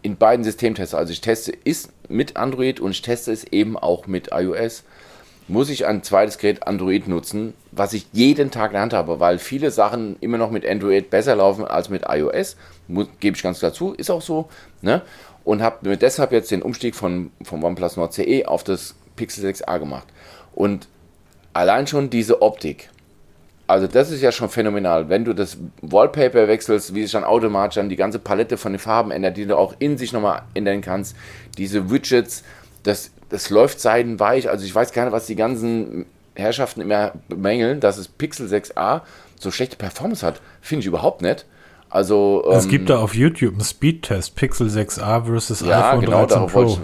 in 0.01 0.17
beiden 0.17 0.43
Systemen 0.43 0.75
teste, 0.75 0.97
also 0.97 1.11
ich 1.13 1.21
teste 1.21 1.53
es 1.63 1.89
mit 2.07 2.37
Android 2.37 2.79
und 2.79 2.91
ich 2.91 3.01
teste 3.01 3.31
es 3.31 3.43
eben 3.45 3.77
auch 3.77 4.07
mit 4.07 4.29
iOS, 4.31 4.83
muss 5.47 5.69
ich 5.69 5.85
ein 5.85 6.03
zweites 6.03 6.37
Gerät 6.37 6.67
Android 6.67 7.07
nutzen, 7.07 7.53
was 7.71 7.93
ich 7.93 8.05
jeden 8.13 8.51
Tag 8.51 8.71
in 8.71 8.73
der 8.73 8.81
Hand 8.81 8.93
habe, 8.93 9.19
weil 9.19 9.39
viele 9.39 9.71
Sachen 9.71 10.15
immer 10.21 10.37
noch 10.37 10.51
mit 10.51 10.65
Android 10.65 11.09
besser 11.09 11.35
laufen 11.35 11.65
als 11.65 11.89
mit 11.89 12.03
iOS. 12.07 12.55
Gebe 13.19 13.37
ich 13.37 13.43
ganz 13.43 13.59
dazu, 13.59 13.93
ist 13.93 14.09
auch 14.09 14.21
so. 14.21 14.49
Ne? 14.81 15.01
Und 15.43 15.61
habe 15.61 15.87
mir 15.87 15.97
deshalb 15.97 16.31
jetzt 16.31 16.51
den 16.51 16.61
Umstieg 16.61 16.95
von, 16.95 17.31
vom 17.43 17.63
OnePlus 17.63 17.97
Nord 17.97 18.13
CE 18.13 18.43
auf 18.45 18.63
das 18.63 18.95
Pixel 19.15 19.45
6a 19.45 19.79
gemacht. 19.79 20.07
Und 20.53 20.87
allein 21.53 21.87
schon 21.87 22.09
diese 22.09 22.41
Optik. 22.41 22.89
Also 23.67 23.85
das 23.85 24.09
ist 24.09 24.21
ja 24.21 24.31
schon 24.31 24.49
phänomenal. 24.49 25.09
Wenn 25.09 25.25
du 25.25 25.33
das 25.33 25.57
Wallpaper 25.81 26.47
wechselst, 26.47 26.95
wie 26.95 27.03
sich 27.03 27.11
dann 27.11 27.23
automatisch 27.23 27.75
dann 27.75 27.89
die 27.89 27.95
ganze 27.95 28.17
Palette 28.17 28.57
von 28.57 28.73
den 28.73 28.79
Farben 28.79 29.11
ändert, 29.11 29.37
die 29.37 29.45
du 29.45 29.55
auch 29.55 29.75
in 29.77 29.97
sich 29.97 30.11
nochmal 30.11 30.41
ändern 30.55 30.81
kannst. 30.81 31.15
Diese 31.57 31.91
Widgets, 31.91 32.43
das 32.83 33.11
das 33.29 33.49
läuft 33.49 33.79
seidenweich. 33.79 34.49
Also 34.49 34.65
ich 34.65 34.73
weiß 34.73 34.91
gar 34.91 35.05
nicht, 35.05 35.13
was 35.13 35.27
die 35.27 35.35
ganzen 35.35 36.05
Herrschaften 36.35 36.81
immer 36.81 37.13
bemängeln, 37.29 37.79
dass 37.79 37.97
es 37.97 38.07
Pixel 38.07 38.47
6a 38.47 39.01
so 39.39 39.51
schlechte 39.51 39.77
Performance 39.77 40.25
hat. 40.25 40.41
Finde 40.61 40.81
ich 40.81 40.87
überhaupt 40.87 41.21
nicht. 41.21 41.45
Also, 41.89 42.43
es 42.51 42.65
ähm, 42.65 42.71
gibt 42.71 42.89
da 42.89 42.99
auf 42.99 43.15
YouTube 43.15 43.53
einen 43.53 43.63
Speedtest, 43.63 44.35
Pixel 44.35 44.67
6a 44.67 45.25
versus 45.25 45.61
ja, 45.61 45.89
iPhone 45.89 46.05
genau, 46.05 46.25
13 46.25 46.47
Pro. 46.47 46.77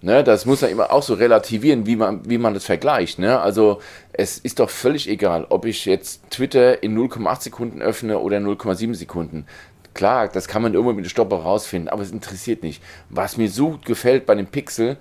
Ne, 0.00 0.22
das 0.22 0.46
muss 0.46 0.60
man 0.60 0.70
immer 0.70 0.92
auch 0.92 1.02
so 1.02 1.14
relativieren, 1.14 1.86
wie 1.86 1.96
man, 1.96 2.20
wie 2.28 2.38
man 2.38 2.54
das 2.54 2.64
vergleicht. 2.64 3.18
Ne? 3.18 3.40
Also 3.40 3.80
es 4.12 4.38
ist 4.38 4.60
doch 4.60 4.70
völlig 4.70 5.08
egal, 5.08 5.46
ob 5.48 5.64
ich 5.64 5.86
jetzt 5.86 6.30
Twitter 6.30 6.84
in 6.84 6.96
0,8 6.96 7.42
Sekunden 7.42 7.82
öffne 7.82 8.20
oder 8.20 8.36
0,7 8.38 8.94
Sekunden. 8.94 9.44
Klar, 9.94 10.28
das 10.28 10.46
kann 10.46 10.62
man 10.62 10.74
irgendwo 10.74 10.92
mit 10.92 11.04
dem 11.04 11.08
Stopper 11.08 11.38
rausfinden, 11.38 11.88
aber 11.88 12.02
es 12.02 12.12
interessiert 12.12 12.62
nicht. 12.62 12.80
Was 13.10 13.36
mir 13.36 13.50
so 13.50 13.70
gut 13.70 13.84
gefällt 13.86 14.24
bei 14.24 14.36
dem 14.36 14.46
Pixel, 14.46 14.98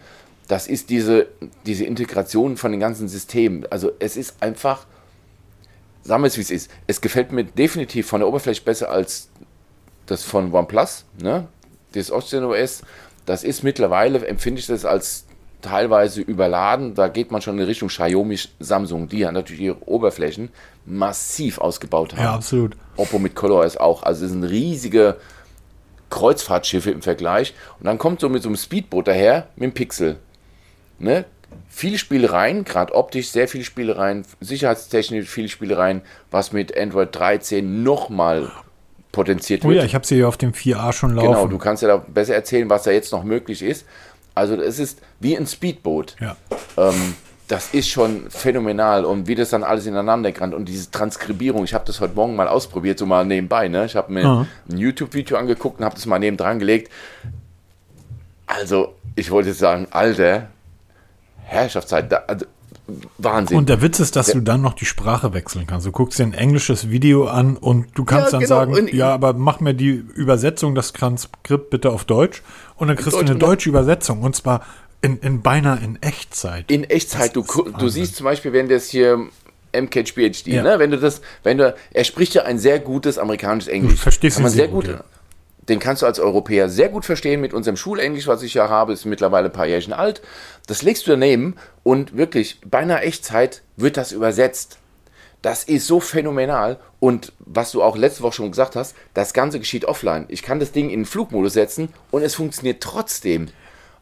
das 0.48 0.66
ist 0.66 0.90
diese, 0.90 1.28
diese 1.68 1.86
Integration 1.86 2.58
von 2.58 2.72
den 2.72 2.80
ganzen 2.80 3.08
Systemen. 3.08 3.68
Also 3.70 3.92
es 4.00 4.18
ist 4.18 4.42
einfach, 4.42 4.88
sagen 6.08 6.24
wir 6.24 6.28
es 6.28 6.38
wie 6.38 6.42
es 6.42 6.52
ist, 6.52 6.72
es 6.88 7.02
gefällt 7.02 7.32
mir 7.32 7.44
definitiv 7.44 8.08
von 8.08 8.22
der 8.22 8.30
Oberfläche 8.30 8.64
besser 8.64 8.90
als 8.90 9.30
das 10.06 10.24
von 10.24 10.54
OnePlus, 10.54 11.04
ne? 11.22 11.48
das 11.94 12.12
Ocean 12.12 12.46
OS. 12.46 12.82
Das 13.26 13.44
ist 13.44 13.64
mittlerweile, 13.64 14.26
empfinde 14.26 14.60
ich 14.60 14.68
das 14.68 14.86
als 14.86 15.26
teilweise 15.62 16.22
überladen. 16.22 16.96
Da 16.96 17.10
geht 17.10 17.32
man 17.32 17.42
schon 17.42 17.60
in 17.60 17.66
Richtung 17.66 17.90
Xiaomi, 17.90 18.40
Samsung, 18.60 19.10
die 19.10 19.20
ja 19.20 19.32
natürlich 19.34 19.62
ihre 19.62 19.88
Oberflächen 19.88 20.50
massiv 20.86 21.58
ausgebaut 21.58 22.14
haben. 22.14 22.24
Ja, 22.24 22.36
absolut. 22.36 22.78
Oppo 22.96 23.20
mit 23.20 23.36
ColorOS 23.36 23.76
auch. 23.76 24.04
Also 24.04 24.26
es 24.26 24.32
sind 24.32 24.46
riesige 24.46 25.18
Kreuzfahrtschiffe 26.10 26.92
im 26.92 27.02
Vergleich. 27.02 27.54
Und 27.80 27.86
dann 27.86 27.98
kommt 27.98 28.22
so 28.22 28.30
mit 28.30 28.44
so 28.44 28.50
einem 28.50 28.56
Speedboot 28.56 29.10
daher 29.10 29.50
mit 29.58 29.72
dem 29.72 29.74
Pixel. 29.74 30.18
Ne? 31.00 31.26
Viele 31.70 31.98
Spielereien, 31.98 32.64
gerade 32.64 32.94
optisch 32.94 33.30
sehr 33.30 33.48
viele 33.48 33.64
Spielereien, 33.64 34.26
sicherheitstechnisch 34.40 35.30
viele 35.30 35.50
Spielereien, 35.50 36.02
was 36.32 36.52
mit 36.52 36.78
Android 36.78 37.16
13 37.16 37.84
nochmal 37.84 38.52
potenziert 39.12 39.64
wird. 39.64 39.74
Oh 39.74 39.76
ja, 39.76 39.84
ich 39.84 39.96
habe 39.96 40.06
sie 40.06 40.16
hier 40.16 40.28
auf 40.28 40.38
dem 40.38 40.54
4a 40.54 40.94
schon 40.94 41.16
laufen. 41.16 41.28
Genau, 41.28 41.48
du 41.48 41.58
kannst 41.58 41.84
ja 41.84 41.90
da 41.90 41.98
besser 41.98 42.36
erzählen, 42.36 42.70
was 42.70 42.84
da 42.84 42.92
jetzt 42.92 43.12
noch 43.12 43.24
möglich 43.24 43.62
ist. 43.62 43.86
Also 44.36 44.56
es 44.56 44.80
ist 44.80 45.02
wie 45.20 45.36
ein 45.36 45.48
Speedboot. 45.48 46.16
Ja. 46.20 46.38
Ähm, 46.78 47.16
das 47.48 47.74
ist 47.74 47.90
schon 47.90 48.30
phänomenal 48.30 49.06
und 49.06 49.28
wie 49.28 49.36
das 49.36 49.52
dann 49.52 49.64
alles 49.64 49.86
ineinander 49.86 50.32
kann 50.34 50.54
und 50.54 50.66
diese 50.66 50.92
Transkribierung. 50.92 51.64
Ich 51.64 51.74
habe 51.74 51.86
das 51.86 52.02
heute 52.02 52.14
Morgen 52.14 52.36
mal 52.36 52.48
ausprobiert, 52.48 53.00
so 53.00 53.06
mal 53.06 53.26
nebenbei. 53.26 53.70
Ne? 53.70 53.86
Ich 53.86 53.96
habe 53.96 54.12
mir 54.12 54.28
mhm. 54.28 54.48
ein 54.70 54.78
YouTube-Video 54.78 55.38
angeguckt 55.38 55.80
und 55.80 55.86
habe 55.86 55.96
das 55.96 56.06
mal 56.06 56.20
neben 56.20 56.36
dran 56.36 56.60
gelegt. 56.60 56.92
Also, 58.46 58.96
ich 59.16 59.32
wollte 59.32 59.54
sagen, 59.54 59.88
Alter, 59.92 60.48
Herrschaftszeit, 61.48 62.12
da, 62.12 62.24
also, 62.28 62.46
Wahnsinn. 63.18 63.58
Und 63.58 63.70
der 63.70 63.82
Witz 63.82 64.00
ist, 64.00 64.16
dass 64.16 64.28
der, 64.28 64.36
du 64.36 64.42
dann 64.42 64.62
noch 64.62 64.74
die 64.74 64.86
Sprache 64.86 65.34
wechseln 65.34 65.68
kannst. 65.68 65.86
Du 65.86 65.92
guckst 65.92 66.20
dir 66.20 66.24
ein 66.24 66.34
englisches 66.34 66.90
Video 66.90 67.28
an 67.28 67.58
und 67.58 67.88
du 67.96 68.06
kannst 68.06 68.28
ja, 68.28 68.32
dann 68.32 68.40
genau. 68.42 68.56
sagen, 68.56 68.74
und 68.74 68.94
ja, 68.94 69.14
aber 69.14 69.34
mach 69.34 69.60
mir 69.60 69.74
die 69.74 69.90
Übersetzung, 69.90 70.74
das 70.74 70.94
Transkript 70.94 71.70
bitte 71.70 71.92
auf 71.92 72.06
Deutsch 72.06 72.44
und 72.76 72.88
dann 72.88 72.96
kriegst 72.96 73.14
Deutsch 73.14 73.26
du 73.26 73.32
eine 73.32 73.40
deutsche 73.40 73.70
Übersetzung 73.70 74.22
und 74.22 74.36
zwar 74.36 74.66
in, 75.02 75.20
in 75.20 75.42
beinahe 75.42 75.80
in 75.84 76.02
Echtzeit. 76.02 76.72
In 76.72 76.84
Echtzeit. 76.86 77.36
Du, 77.36 77.44
du 77.44 77.90
siehst 77.90 78.16
zum 78.16 78.24
Beispiel, 78.24 78.54
wenn 78.54 78.70
das 78.70 78.90
hier 78.90 79.28
MCatch 79.74 80.14
PhD, 80.14 80.48
ja. 80.48 80.64
ne? 80.64 80.80
Wenn 80.80 80.92
du 80.92 80.98
das, 80.98 81.22
wenn 81.44 81.58
du, 81.58 81.76
er 81.92 82.04
spricht 82.04 82.34
ja 82.34 82.44
ein 82.44 82.58
sehr 82.58 82.80
gutes 82.80 83.18
amerikanisches 83.18 83.68
Englisch. 83.68 83.96
Du 83.96 84.02
verstehst 84.02 84.40
ihn 84.40 84.48
sehr 84.50 84.70
gut. 84.70 84.86
gut 84.86 84.96
ja. 84.96 85.04
Den 85.70 85.80
kannst 85.80 86.02
du 86.02 86.06
als 86.06 86.20
Europäer 86.20 86.70
sehr 86.70 86.90
gut 86.90 87.06
verstehen 87.06 87.42
mit 87.42 87.54
unserem 87.54 87.78
Schulenglisch, 87.78 88.28
was 88.28 88.44
ich 88.44 88.54
ja 88.54 88.70
habe, 88.70 88.94
ist 88.94 89.06
mittlerweile 89.06 89.48
ein 89.48 89.54
paar 89.54 89.68
Jährchen 89.68 89.94
alt. 89.94 90.22
Das 90.68 90.82
legst 90.82 91.08
du 91.08 91.12
daneben 91.12 91.56
und 91.84 92.16
wirklich 92.16 92.60
beinahe 92.66 93.02
Echtzeit 93.02 93.64
wird 93.76 93.98
das 93.98 94.12
übersetzt. 94.12 94.80
Das 95.42 95.64
ist 95.64 95.88
so 95.88 96.00
phänomenal. 96.00 96.78
Und 97.00 97.34
was 97.40 97.72
du 97.72 97.84
auch 97.84 97.96
letzte 97.96 98.24
Woche 98.24 98.34
schon 98.34 98.52
gesagt 98.52 98.76
hast, 98.76 98.96
das 99.14 99.34
Ganze 99.34 99.60
geschieht 99.60 99.86
offline. 99.86 100.26
Ich 100.30 100.42
kann 100.42 100.60
das 100.60 100.72
Ding 100.72 100.90
in 100.90 101.02
den 101.02 101.06
Flugmodus 101.06 101.54
setzen 101.54 101.90
und 102.12 102.24
es 102.24 102.36
funktioniert 102.36 102.82
trotzdem. 102.82 103.50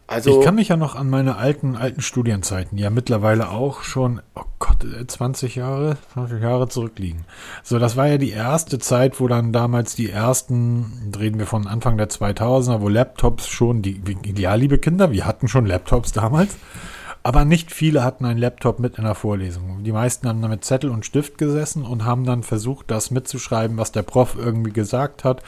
Also, 0.08 0.38
ich 0.39 0.45
kann 0.45 0.56
mich 0.56 0.68
ja 0.68 0.78
noch 0.78 0.95
an 0.95 1.10
meine 1.10 1.38
alten, 1.38 1.76
alten 1.76 2.01
Studienzeiten, 2.01 2.78
die 2.78 2.84
ja 2.84 2.91
mittlerweile 2.91 3.49
auch 3.49 3.82
schon, 3.82 4.22
oh 4.36 4.43
Gott, 4.60 4.86
20 5.08 5.56
Jahre, 5.56 5.97
20 6.14 6.43
Jahre 6.43 6.68
zurückliegen. 6.68 7.26
So, 7.64 7.80
das 7.80 7.97
war 7.97 8.08
ja 8.08 8.20
die 8.20 8.30
erste 8.30 8.78
Zeit, 8.78 9.20
wo 9.20 9.28
dann 9.28 9.51
damals 9.51 9.95
die 9.95 10.12
ersten, 10.12 11.12
reden 11.20 11.39
wir 11.39 11.47
von 11.47 11.66
Anfang 11.66 11.97
der 11.97 12.10
2000er, 12.10 12.82
wo 12.82 12.88
Laptops 12.88 13.47
schon, 13.47 13.82
die, 13.82 13.99
ja, 14.36 14.53
liebe 14.53 14.78
Kinder, 14.78 15.12
wir 15.12 15.26
hatten 15.26 15.47
schon 15.47 15.66
Laptops 15.66 16.12
damals, 16.12 16.56
aber 17.24 17.43
nicht 17.43 17.72
viele 17.72 18.03
hatten 18.03 18.26
einen 18.26 18.38
Laptop 18.38 18.78
mit 18.78 18.99
in 18.99 19.03
der 19.03 19.16
Vorlesung. 19.16 19.84
Die 19.84 19.91
meisten 19.91 20.28
haben 20.28 20.39
dann 20.43 20.51
mit 20.51 20.64
Zettel 20.64 20.91
und 20.91 21.08
Stift 21.08 21.39
gesessen 21.39 21.82
und 21.82 22.06
haben 22.06 22.26
dann 22.26 22.43
versucht, 22.43 22.91
das 22.91 23.10
mitzuschreiben, 23.10 23.78
was 23.78 23.91
der 23.91 24.03
Prof 24.03 24.36
irgendwie 24.38 24.72
gesagt 24.72 25.24
hat 25.24 25.41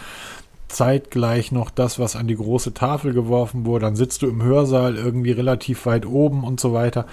zeitgleich 0.67 1.51
noch 1.51 1.69
das, 1.69 1.99
was 1.99 2.15
an 2.15 2.27
die 2.27 2.35
große 2.35 2.73
Tafel 2.73 3.13
geworfen 3.13 3.65
wurde. 3.65 3.85
Dann 3.85 3.95
sitzt 3.95 4.21
du 4.21 4.27
im 4.27 4.43
Hörsaal 4.43 4.95
irgendwie 4.95 5.31
relativ 5.31 5.85
weit 5.85 6.05
oben 6.05 6.43
und 6.43 6.59
so 6.59 6.73
weiter. 6.73 7.05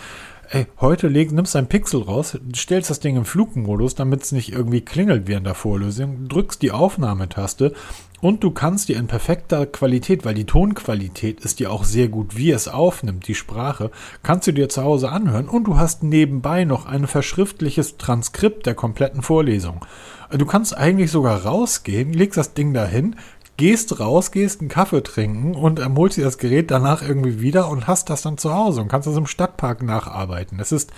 Ey, 0.50 0.66
heute 0.80 1.08
leg, 1.08 1.32
nimmst 1.32 1.56
ein 1.56 1.68
Pixel 1.68 2.02
raus, 2.02 2.38
stellst 2.54 2.90
das 2.90 3.00
Ding 3.00 3.16
im 3.16 3.24
Flugmodus, 3.24 3.94
damit 3.94 4.22
es 4.22 4.32
nicht 4.32 4.52
irgendwie 4.52 4.82
klingelt 4.82 5.26
während 5.26 5.46
der 5.46 5.54
Vorlesung, 5.54 6.28
drückst 6.28 6.60
die 6.60 6.70
Aufnahmetaste 6.70 7.72
und 8.20 8.44
du 8.44 8.50
kannst 8.50 8.88
dir 8.88 8.96
in 8.96 9.06
perfekter 9.06 9.66
Qualität, 9.66 10.24
weil 10.24 10.34
die 10.34 10.46
Tonqualität 10.46 11.40
ist 11.40 11.60
ja 11.60 11.70
auch 11.70 11.84
sehr 11.84 12.08
gut, 12.08 12.36
wie 12.36 12.52
es 12.52 12.68
aufnimmt, 12.68 13.26
die 13.26 13.34
Sprache, 13.34 13.90
kannst 14.22 14.46
du 14.46 14.52
dir 14.52 14.68
zu 14.68 14.82
Hause 14.82 15.10
anhören 15.10 15.48
und 15.48 15.64
du 15.64 15.76
hast 15.76 16.02
nebenbei 16.02 16.64
noch 16.64 16.86
ein 16.86 17.06
verschriftliches 17.06 17.96
Transkript 17.96 18.66
der 18.66 18.74
kompletten 18.74 19.22
Vorlesung. 19.22 19.84
Du 20.30 20.46
kannst 20.46 20.76
eigentlich 20.76 21.10
sogar 21.10 21.44
rausgehen, 21.44 22.12
legst 22.12 22.38
das 22.38 22.54
Ding 22.54 22.72
dahin, 22.72 23.16
gehst 23.56 24.00
raus, 24.00 24.30
gehst 24.30 24.60
einen 24.60 24.68
Kaffee 24.68 25.02
trinken 25.02 25.54
und 25.54 25.80
ähm, 25.80 25.96
holst 25.96 26.16
dir 26.16 26.24
das 26.24 26.38
Gerät 26.38 26.70
danach 26.70 27.02
irgendwie 27.02 27.40
wieder 27.40 27.68
und 27.68 27.86
hast 27.86 28.10
das 28.10 28.22
dann 28.22 28.38
zu 28.38 28.52
Hause 28.54 28.80
und 28.80 28.88
kannst 28.88 29.06
das 29.06 29.16
im 29.16 29.26
Stadtpark 29.26 29.82
nacharbeiten. 29.82 30.58
Es 30.60 30.72
ist, 30.72 30.92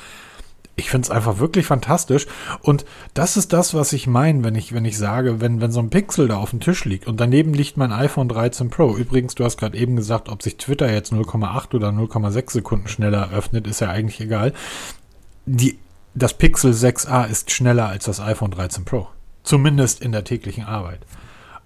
ich 0.77 0.91
finde 0.91 1.07
es 1.07 1.11
einfach 1.11 1.39
wirklich 1.39 1.67
fantastisch. 1.67 2.27
Und 2.63 2.85
das 3.15 3.37
ist 3.37 3.53
das, 3.53 3.75
was 3.75 3.93
ich 3.93 4.07
meine, 4.07 4.45
wenn 4.45 4.55
ich, 4.55 4.73
wenn 4.73 4.85
ich 4.85 4.97
sage, 4.99 5.41
wenn, 5.41 5.61
wenn 5.61 5.73
so 5.73 5.81
ein 5.81 5.91
Pixel 5.91 6.29
da 6.29 6.37
auf 6.37 6.51
dem 6.51 6.61
Tisch 6.61 6.85
liegt 6.85 7.07
und 7.07 7.19
daneben 7.19 7.55
liegt 7.55 7.77
mein 7.77 7.93
iPhone 7.93 8.29
13 8.29 8.71
Pro. 8.71 8.97
Übrigens, 8.97 9.35
du 9.35 9.45
hast 9.45 9.59
gerade 9.59 9.77
eben 9.77 9.97
gesagt, 9.97 10.29
ob 10.29 10.43
sich 10.43 10.57
Twitter 10.57 10.93
jetzt 10.93 11.13
0,8 11.13 11.75
oder 11.75 11.89
0,6 11.89 12.53
Sekunden 12.53 12.89
schneller 12.89 13.31
öffnet, 13.33 13.67
ist 13.67 13.81
ja 13.81 13.89
eigentlich 13.89 14.21
egal. 14.21 14.53
Die, 15.47 15.79
das 16.15 16.35
Pixel 16.35 16.73
6a 16.73 17.29
ist 17.29 17.51
schneller 17.51 17.89
als 17.89 18.05
das 18.05 18.21
iPhone 18.21 18.51
13 18.51 18.85
Pro. 18.85 19.09
Zumindest 19.43 20.03
in 20.03 20.13
der 20.13 20.25
täglichen 20.25 20.65
Arbeit. 20.65 21.01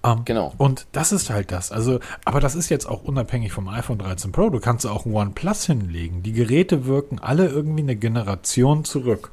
Um, 0.03 0.11
ähm, 0.11 0.24
genau. 0.24 0.55
Und 0.57 0.86
das 0.92 1.12
ist 1.12 1.30
halt 1.30 1.53
das. 1.53 1.72
Also, 1.72 2.01
aber 2.24 2.40
das 2.40 2.55
ist 2.55 2.70
jetzt 2.70 2.86
auch 2.86 3.03
unabhängig 3.05 3.53
vom 3.53 3.68
iPhone 3.68 3.98
13 3.98 4.32
Pro. 4.32 4.48
Du 4.48 4.61
kannst 4.61 4.86
auch 4.86 5.05
ein 5.05 5.12
OnePlus 5.12 5.66
hinlegen. 5.66 6.22
Die 6.22 6.32
Geräte 6.32 6.86
wirken 6.86 7.18
alle 7.18 7.48
irgendwie 7.48 7.82
eine 7.82 7.96
Generation 7.96 8.84
zurück. 8.84 9.30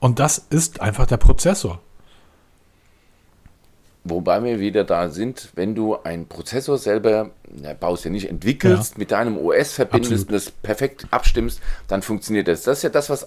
Und 0.00 0.18
das 0.18 0.38
ist 0.50 0.80
einfach 0.80 1.06
der 1.06 1.16
Prozessor. 1.16 1.80
Wobei 4.06 4.44
wir 4.44 4.60
wieder 4.60 4.84
da 4.84 5.08
sind, 5.08 5.48
wenn 5.54 5.74
du 5.74 5.96
einen 5.96 6.26
Prozessor 6.28 6.76
selber 6.76 7.30
na, 7.50 7.72
baust, 7.72 8.04
ja 8.04 8.10
nicht 8.10 8.28
entwickelst, 8.28 8.92
ja. 8.92 8.98
mit 8.98 9.10
deinem 9.10 9.38
OS 9.38 9.72
verbindest 9.72 10.12
Absolut. 10.12 10.28
und 10.28 10.32
das 10.34 10.50
perfekt 10.50 11.06
abstimmst, 11.10 11.62
dann 11.88 12.02
funktioniert 12.02 12.46
das. 12.46 12.64
Das 12.64 12.78
ist 12.78 12.82
ja 12.82 12.90
das, 12.90 13.08
was 13.08 13.26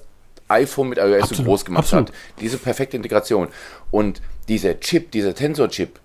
iPhone 0.49 0.89
mit 0.89 0.99
iOS 0.99 1.23
Absolut. 1.23 1.37
so 1.37 1.43
groß 1.43 1.65
gemacht 1.65 1.85
Absolut. 1.85 2.09
hat. 2.09 2.15
Diese 2.39 2.59
perfekte 2.59 2.95
Integration. 2.95 3.47
Und 3.89 4.21
dieser 4.47 4.79
Chip, 4.79 5.09
dieser 5.09 5.33
Tensor-Chip, 5.33 5.99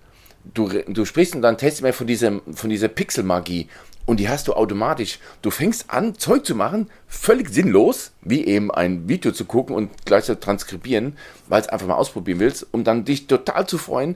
du, 0.53 0.69
du 0.87 1.05
sprichst 1.05 1.35
und 1.35 1.41
dann 1.41 1.57
testest 1.57 1.83
du 1.83 1.93
von, 1.93 2.07
diesem, 2.07 2.41
von 2.53 2.69
dieser 2.69 2.87
Pixel-Magie 2.87 3.67
und 4.05 4.19
die 4.19 4.27
hast 4.27 4.47
du 4.47 4.53
automatisch. 4.53 5.19
Du 5.41 5.49
fängst 5.49 5.85
an, 5.89 6.17
Zeug 6.17 6.45
zu 6.45 6.55
machen, 6.55 6.89
völlig 7.07 7.49
sinnlos, 7.49 8.11
wie 8.21 8.45
eben 8.45 8.69
ein 8.71 9.07
Video 9.07 9.31
zu 9.31 9.45
gucken 9.45 9.75
und 9.75 9.91
gleichzeitig 10.05 10.43
transkribieren, 10.43 11.17
weil 11.47 11.61
es 11.61 11.69
einfach 11.69 11.87
mal 11.87 11.95
ausprobieren 11.95 12.39
willst, 12.39 12.67
um 12.71 12.83
dann 12.83 13.05
dich 13.05 13.27
total 13.27 13.65
zu 13.67 13.77
freuen, 13.77 14.15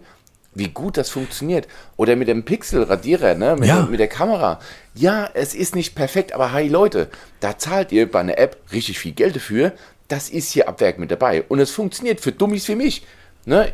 wie 0.54 0.70
gut 0.70 0.98
das 0.98 1.10
funktioniert. 1.10 1.68
Oder 1.96 2.16
mit 2.16 2.28
dem 2.28 2.44
Pixel-Radierer, 2.44 3.36
ne? 3.36 3.56
mit, 3.58 3.70
ja. 3.70 3.84
mit 3.84 4.00
der 4.00 4.08
Kamera. 4.08 4.60
Ja, 4.96 5.30
es 5.34 5.54
ist 5.54 5.76
nicht 5.76 5.96
perfekt, 5.96 6.34
aber 6.34 6.54
hey 6.54 6.68
Leute, 6.68 7.10
da 7.40 7.58
zahlt 7.58 7.92
ihr 7.92 8.12
bei 8.12 8.20
einer 8.20 8.38
App 8.38 8.58
richtig 8.72 9.00
viel 9.00 9.14
Geld 9.14 9.36
dafür. 9.36 9.74
Das 10.08 10.30
ist 10.30 10.52
hier 10.52 10.68
ab 10.68 10.82
Werk 10.82 11.00
mit 11.00 11.12
dabei. 11.12 11.44
Und 11.44 11.60
es 11.60 11.72
funktioniert 11.72 12.20
für 12.20 12.32
Dummies 12.32 12.68
wie 12.68 12.76
mich. 12.76 13.06
Ne? 13.46 13.72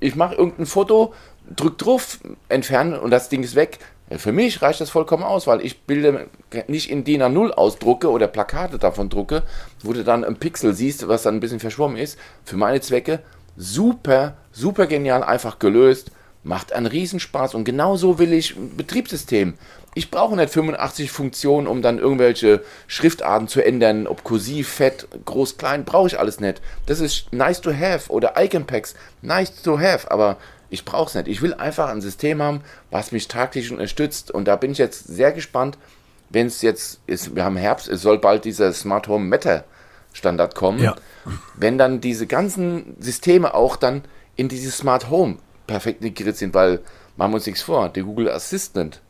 Ich 0.00 0.14
mache 0.14 0.34
irgendein 0.34 0.66
Foto 0.66 1.14
drück 1.54 1.78
drauf, 1.78 2.18
entfernen 2.48 2.98
und 2.98 3.10
das 3.10 3.28
Ding 3.28 3.42
ist 3.42 3.54
weg. 3.54 3.78
Für 4.18 4.32
mich 4.32 4.60
reicht 4.60 4.80
das 4.80 4.90
vollkommen 4.90 5.22
aus, 5.22 5.46
weil 5.46 5.64
ich 5.64 5.82
Bilder 5.82 6.26
nicht 6.68 6.90
in 6.90 7.04
DIN 7.04 7.22
A0 7.22 7.52
ausdrucke 7.52 8.10
oder 8.10 8.26
Plakate 8.26 8.78
davon 8.78 9.08
drucke, 9.08 9.42
wo 9.82 9.92
du 9.92 10.04
dann 10.04 10.24
ein 10.24 10.36
Pixel 10.36 10.74
siehst, 10.74 11.08
was 11.08 11.22
dann 11.22 11.36
ein 11.36 11.40
bisschen 11.40 11.60
verschwommen 11.60 11.96
ist. 11.96 12.18
Für 12.44 12.56
meine 12.56 12.80
Zwecke 12.80 13.20
super, 13.56 14.36
super 14.52 14.86
genial, 14.86 15.22
einfach 15.22 15.58
gelöst. 15.58 16.10
Macht 16.42 16.74
einen 16.74 16.84
Riesenspaß 16.84 17.54
und 17.54 17.64
genauso 17.64 18.18
will 18.18 18.34
ich 18.34 18.54
ein 18.54 18.76
Betriebssystem. 18.76 19.54
Ich 19.94 20.10
brauche 20.10 20.36
nicht 20.36 20.52
85 20.52 21.10
Funktionen, 21.10 21.66
um 21.66 21.80
dann 21.80 21.98
irgendwelche 21.98 22.62
Schriftarten 22.86 23.48
zu 23.48 23.64
ändern, 23.64 24.06
ob 24.06 24.24
kursiv, 24.24 24.68
fett, 24.68 25.08
groß, 25.24 25.56
klein, 25.56 25.84
brauche 25.84 26.08
ich 26.08 26.18
alles 26.18 26.40
nicht. 26.40 26.60
Das 26.84 27.00
ist 27.00 27.32
nice 27.32 27.62
to 27.62 27.72
have 27.72 28.10
oder 28.10 28.34
Icon 28.36 28.66
Packs, 28.66 28.94
nice 29.22 29.62
to 29.62 29.78
have, 29.78 30.10
aber 30.10 30.36
ich 30.74 30.84
brauche 30.84 31.08
es 31.08 31.14
nicht. 31.14 31.28
Ich 31.28 31.40
will 31.40 31.54
einfach 31.54 31.88
ein 31.88 32.00
System 32.00 32.42
haben, 32.42 32.60
was 32.90 33.12
mich 33.12 33.28
tagtäglich 33.28 33.72
unterstützt. 33.72 34.30
Und 34.30 34.46
da 34.46 34.56
bin 34.56 34.72
ich 34.72 34.78
jetzt 34.78 35.06
sehr 35.06 35.32
gespannt, 35.32 35.78
wenn 36.30 36.48
es 36.48 36.62
jetzt 36.62 37.00
ist, 37.06 37.34
wir 37.34 37.44
haben 37.44 37.56
Herbst, 37.56 37.88
es 37.88 38.02
soll 38.02 38.18
bald 38.18 38.44
dieser 38.44 38.72
Smart 38.72 39.08
Home 39.08 39.24
Meta 39.24 39.64
Standard 40.12 40.54
kommen. 40.54 40.80
Ja. 40.80 40.94
Wenn 41.56 41.78
dann 41.78 42.00
diese 42.00 42.26
ganzen 42.26 42.96
Systeme 43.00 43.54
auch 43.54 43.76
dann 43.76 44.02
in 44.36 44.48
dieses 44.48 44.76
Smart 44.78 45.10
Home 45.10 45.38
perfekt 45.66 46.02
integriert 46.02 46.36
sind, 46.36 46.54
weil 46.54 46.80
machen 47.16 47.32
wir 47.32 47.36
uns 47.36 47.46
nichts 47.46 47.62
vor, 47.62 47.88
der 47.88 48.02
Google 48.02 48.30
Assistant 48.30 49.00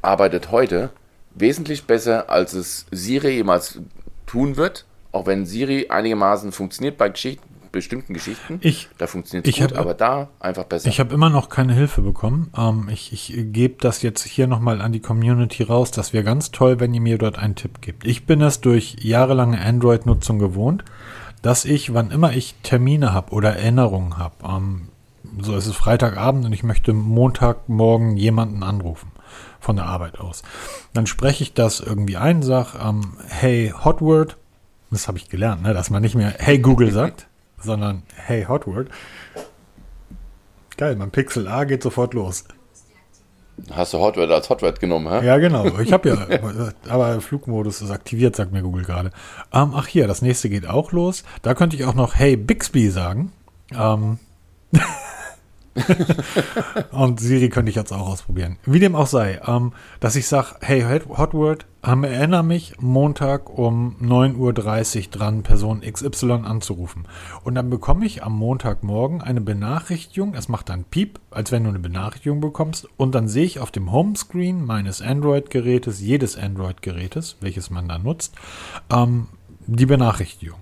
arbeitet 0.00 0.50
heute 0.50 0.90
wesentlich 1.34 1.84
besser, 1.84 2.30
als 2.30 2.52
es 2.52 2.86
Siri 2.90 3.30
jemals 3.36 3.78
tun 4.26 4.56
wird, 4.56 4.84
auch 5.12 5.26
wenn 5.26 5.46
Siri 5.46 5.88
einigermaßen 5.88 6.52
funktioniert 6.52 6.98
bei 6.98 7.08
Geschichten, 7.08 7.48
bestimmten 7.72 8.14
Geschichten. 8.14 8.58
Ich, 8.60 8.88
da 8.98 9.06
funktioniert 9.06 9.48
es 9.48 9.54
gut, 9.54 9.72
hab, 9.72 9.78
aber 9.78 9.94
da 9.94 10.28
einfach 10.38 10.64
besser. 10.64 10.88
Ich 10.88 11.00
habe 11.00 11.14
immer 11.14 11.30
noch 11.30 11.48
keine 11.48 11.72
Hilfe 11.72 12.02
bekommen. 12.02 12.52
Ähm, 12.56 12.88
ich 12.90 13.12
ich 13.12 13.34
gebe 13.52 13.76
das 13.80 14.02
jetzt 14.02 14.22
hier 14.24 14.46
nochmal 14.46 14.80
an 14.80 14.92
die 14.92 15.00
Community 15.00 15.62
raus. 15.62 15.90
Das 15.90 16.12
wäre 16.12 16.24
ganz 16.24 16.50
toll, 16.50 16.78
wenn 16.78 16.94
ihr 16.94 17.00
mir 17.00 17.18
dort 17.18 17.38
einen 17.38 17.56
Tipp 17.56 17.80
gibt. 17.80 18.06
Ich 18.06 18.26
bin 18.26 18.40
es 18.42 18.60
durch 18.60 18.96
jahrelange 19.00 19.60
Android-Nutzung 19.60 20.38
gewohnt, 20.38 20.84
dass 21.40 21.64
ich, 21.64 21.92
wann 21.92 22.10
immer 22.10 22.32
ich 22.32 22.54
Termine 22.62 23.12
habe 23.12 23.32
oder 23.32 23.56
Erinnerungen 23.56 24.18
habe, 24.18 24.34
ähm, 24.44 24.88
so 25.40 25.56
ist 25.56 25.66
es 25.66 25.74
Freitagabend 25.74 26.44
und 26.44 26.52
ich 26.52 26.62
möchte 26.62 26.92
Montagmorgen 26.92 28.16
jemanden 28.16 28.62
anrufen 28.62 29.10
von 29.60 29.76
der 29.76 29.86
Arbeit 29.86 30.18
aus. 30.18 30.42
Dann 30.92 31.06
spreche 31.06 31.42
ich 31.42 31.54
das 31.54 31.80
irgendwie 31.80 32.16
ein, 32.16 32.42
sag, 32.42 32.74
ähm, 32.74 33.16
hey 33.28 33.72
Hotword, 33.84 34.36
das 34.90 35.08
habe 35.08 35.18
ich 35.18 35.28
gelernt, 35.28 35.62
ne, 35.62 35.72
dass 35.72 35.90
man 35.90 36.02
nicht 36.02 36.14
mehr 36.14 36.34
Hey 36.38 36.58
Google 36.58 36.92
sagt, 36.92 37.28
sondern 37.62 38.02
Hey 38.14 38.44
Hotword. 38.44 38.88
Geil, 40.76 40.96
mein 40.96 41.10
Pixel 41.10 41.48
A 41.48 41.64
geht 41.64 41.82
sofort 41.82 42.14
los. 42.14 42.44
Hast 43.70 43.92
du 43.92 43.98
Hotword 43.98 44.30
als 44.30 44.48
Hotword 44.48 44.80
genommen, 44.80 45.08
hä? 45.08 45.24
Ja, 45.24 45.38
genau. 45.38 45.78
Ich 45.78 45.92
habe 45.92 46.08
ja, 46.08 46.72
aber 46.88 47.20
Flugmodus 47.20 47.82
ist 47.82 47.90
aktiviert, 47.90 48.34
sagt 48.34 48.52
mir 48.52 48.62
Google 48.62 48.84
gerade. 48.84 49.10
Ähm, 49.52 49.72
ach 49.74 49.86
hier, 49.86 50.06
das 50.06 50.22
nächste 50.22 50.48
geht 50.48 50.66
auch 50.66 50.92
los. 50.92 51.22
Da 51.42 51.54
könnte 51.54 51.76
ich 51.76 51.84
auch 51.84 51.94
noch 51.94 52.14
Hey 52.14 52.36
Bixby 52.36 52.88
sagen. 52.88 53.32
Ähm, 53.72 54.18
und 56.90 57.20
Siri 57.20 57.48
könnte 57.48 57.70
ich 57.70 57.76
jetzt 57.76 57.92
auch 57.92 58.08
ausprobieren. 58.08 58.58
Wie 58.66 58.78
dem 58.78 58.94
auch 58.94 59.06
sei, 59.06 59.40
ähm, 59.46 59.72
dass 60.00 60.16
ich 60.16 60.26
sage, 60.26 60.56
hey 60.60 60.82
Hotword, 60.82 61.66
ähm, 61.84 62.04
erinnere 62.04 62.44
mich, 62.44 62.74
Montag 62.80 63.48
um 63.48 63.96
9.30 64.00 64.36
Uhr 64.36 65.10
dran, 65.10 65.42
Person 65.42 65.80
XY 65.80 66.32
anzurufen. 66.44 67.06
Und 67.42 67.54
dann 67.54 67.70
bekomme 67.70 68.04
ich 68.04 68.22
am 68.22 68.36
Montagmorgen 68.36 69.22
eine 69.22 69.40
Benachrichtigung, 69.40 70.34
es 70.34 70.48
macht 70.48 70.68
dann 70.68 70.84
Piep, 70.84 71.20
als 71.30 71.52
wenn 71.52 71.64
du 71.64 71.70
eine 71.70 71.78
Benachrichtigung 71.78 72.40
bekommst. 72.40 72.88
Und 72.96 73.14
dann 73.14 73.28
sehe 73.28 73.44
ich 73.44 73.58
auf 73.58 73.70
dem 73.70 73.90
Homescreen 73.90 74.64
meines 74.64 75.00
Android-Gerätes, 75.00 76.00
jedes 76.00 76.36
Android-Gerätes, 76.36 77.36
welches 77.40 77.70
man 77.70 77.88
da 77.88 77.98
nutzt, 77.98 78.34
ähm, 78.92 79.28
die 79.66 79.86
Benachrichtigung. 79.86 80.58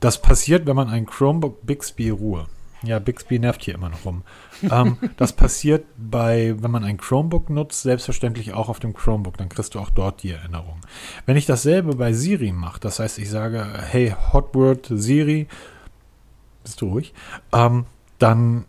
Das 0.00 0.22
passiert, 0.22 0.66
wenn 0.66 0.76
man 0.76 0.88
ein 0.88 1.06
Chromebook 1.06 1.64
Bixby 1.66 2.10
Ruhe 2.10 2.46
ja, 2.82 2.98
Bixby 2.98 3.38
nervt 3.38 3.62
hier 3.62 3.74
immer 3.74 3.88
noch 3.88 4.04
rum. 4.04 4.22
ähm, 4.70 4.98
das 5.16 5.32
passiert 5.32 5.84
bei, 5.96 6.54
wenn 6.58 6.70
man 6.70 6.84
ein 6.84 6.98
Chromebook 6.98 7.50
nutzt, 7.50 7.82
selbstverständlich 7.82 8.52
auch 8.52 8.68
auf 8.68 8.80
dem 8.80 8.94
Chromebook. 8.94 9.36
Dann 9.36 9.48
kriegst 9.48 9.74
du 9.74 9.80
auch 9.80 9.90
dort 9.90 10.22
die 10.22 10.30
Erinnerung. 10.30 10.80
Wenn 11.26 11.36
ich 11.36 11.46
dasselbe 11.46 11.94
bei 11.96 12.12
Siri 12.12 12.52
mache, 12.52 12.80
das 12.80 12.98
heißt, 12.98 13.18
ich 13.18 13.30
sage, 13.30 13.66
hey, 13.90 14.14
Hotword 14.32 14.88
Siri, 14.90 15.48
bist 16.62 16.80
du 16.80 16.88
ruhig? 16.88 17.12
Ähm, 17.52 17.86
dann 18.18 18.66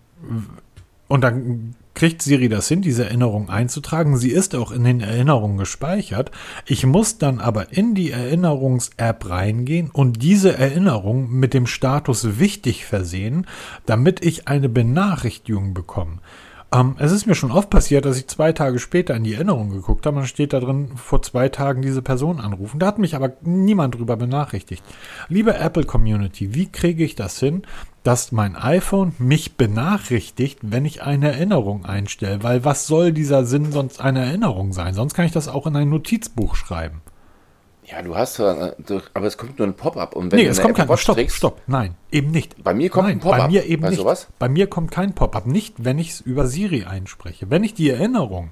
und 1.07 1.21
dann 1.21 1.75
kriegt 1.93 2.21
Siri 2.21 2.49
das 2.49 2.67
hin, 2.67 2.81
diese 2.81 3.05
Erinnerung 3.05 3.49
einzutragen. 3.49 4.17
Sie 4.17 4.31
ist 4.31 4.55
auch 4.55 4.71
in 4.71 4.83
den 4.83 5.01
Erinnerungen 5.01 5.57
gespeichert. 5.57 6.31
Ich 6.65 6.85
muss 6.85 7.17
dann 7.17 7.39
aber 7.39 7.71
in 7.71 7.95
die 7.95 8.11
Erinnerungs-App 8.11 9.29
reingehen 9.29 9.89
und 9.91 10.21
diese 10.21 10.57
Erinnerung 10.57 11.31
mit 11.31 11.53
dem 11.53 11.67
Status 11.67 12.39
wichtig 12.39 12.85
versehen, 12.85 13.47
damit 13.85 14.25
ich 14.25 14.47
eine 14.47 14.69
Benachrichtigung 14.69 15.73
bekomme. 15.73 16.19
Ähm, 16.73 16.95
es 16.97 17.11
ist 17.11 17.27
mir 17.27 17.35
schon 17.35 17.51
oft 17.51 17.69
passiert, 17.69 18.05
dass 18.05 18.17
ich 18.17 18.27
zwei 18.27 18.51
Tage 18.51 18.79
später 18.79 19.15
in 19.15 19.23
die 19.23 19.35
Erinnerung 19.35 19.69
geguckt 19.69 20.05
habe. 20.05 20.15
Man 20.15 20.25
steht 20.25 20.53
da 20.53 20.59
drin, 20.59 20.89
vor 20.95 21.21
zwei 21.21 21.49
Tagen 21.49 21.83
diese 21.83 22.01
Person 22.01 22.39
anrufen. 22.39 22.79
Da 22.79 22.87
hat 22.87 22.97
mich 22.97 23.15
aber 23.15 23.33
niemand 23.41 23.95
drüber 23.95 24.17
benachrichtigt. 24.17 24.83
Liebe 25.29 25.55
Apple 25.55 25.83
Community, 25.83 26.55
wie 26.55 26.71
kriege 26.71 27.03
ich 27.03 27.13
das 27.13 27.39
hin, 27.39 27.61
dass 28.03 28.31
mein 28.31 28.55
iPhone 28.55 29.13
mich 29.17 29.55
benachrichtigt, 29.55 30.59
wenn 30.61 30.85
ich 30.85 31.01
eine 31.01 31.31
Erinnerung 31.31 31.85
einstelle? 31.85 32.43
Weil 32.43 32.65
was 32.65 32.85
soll 32.85 33.13
dieser 33.13 33.45
Sinn 33.45 33.71
sonst 33.71 34.01
eine 34.01 34.25
Erinnerung 34.25 34.73
sein? 34.73 34.93
Sonst 34.93 35.13
kann 35.13 35.25
ich 35.25 35.31
das 35.31 35.47
auch 35.47 35.65
in 35.65 35.75
ein 35.75 35.89
Notizbuch 35.89 36.55
schreiben. 36.55 37.01
Ja, 37.85 38.01
du 38.01 38.15
hast, 38.15 38.39
äh, 38.39 38.73
aber 39.13 39.25
es 39.25 39.37
kommt 39.37 39.59
nur 39.59 39.67
ein 39.67 39.75
Pop-up. 39.75 40.15
Und 40.15 40.31
wenn 40.31 40.39
nee, 40.39 40.45
es 40.45 40.61
kommt 40.61 40.75
kein 40.75 40.97
Stopp, 40.97 41.15
trägst, 41.15 41.35
stopp, 41.35 41.61
nein, 41.67 41.95
eben 42.11 42.31
nicht. 42.31 42.63
Bei 42.63 42.73
mir 42.73 42.89
kommt 42.89 43.07
nein, 43.07 43.17
ein 43.17 43.19
Pop-up. 43.19 43.39
Bei 43.39 43.47
mir 43.47 43.65
eben 43.65 43.83
weißt 43.83 43.91
nicht. 43.91 44.01
Du 44.01 44.05
was? 44.05 44.27
Bei 44.39 44.47
mir 44.47 44.67
kommt 44.67 44.91
kein 44.91 45.13
Pop-up, 45.13 45.45
nicht, 45.45 45.83
wenn 45.83 45.99
ich 45.99 46.11
es 46.11 46.21
über 46.21 46.47
Siri 46.47 46.85
einspreche. 46.85 47.49
Wenn 47.49 47.63
ich 47.63 47.73
die 47.73 47.89
Erinnerung 47.89 48.51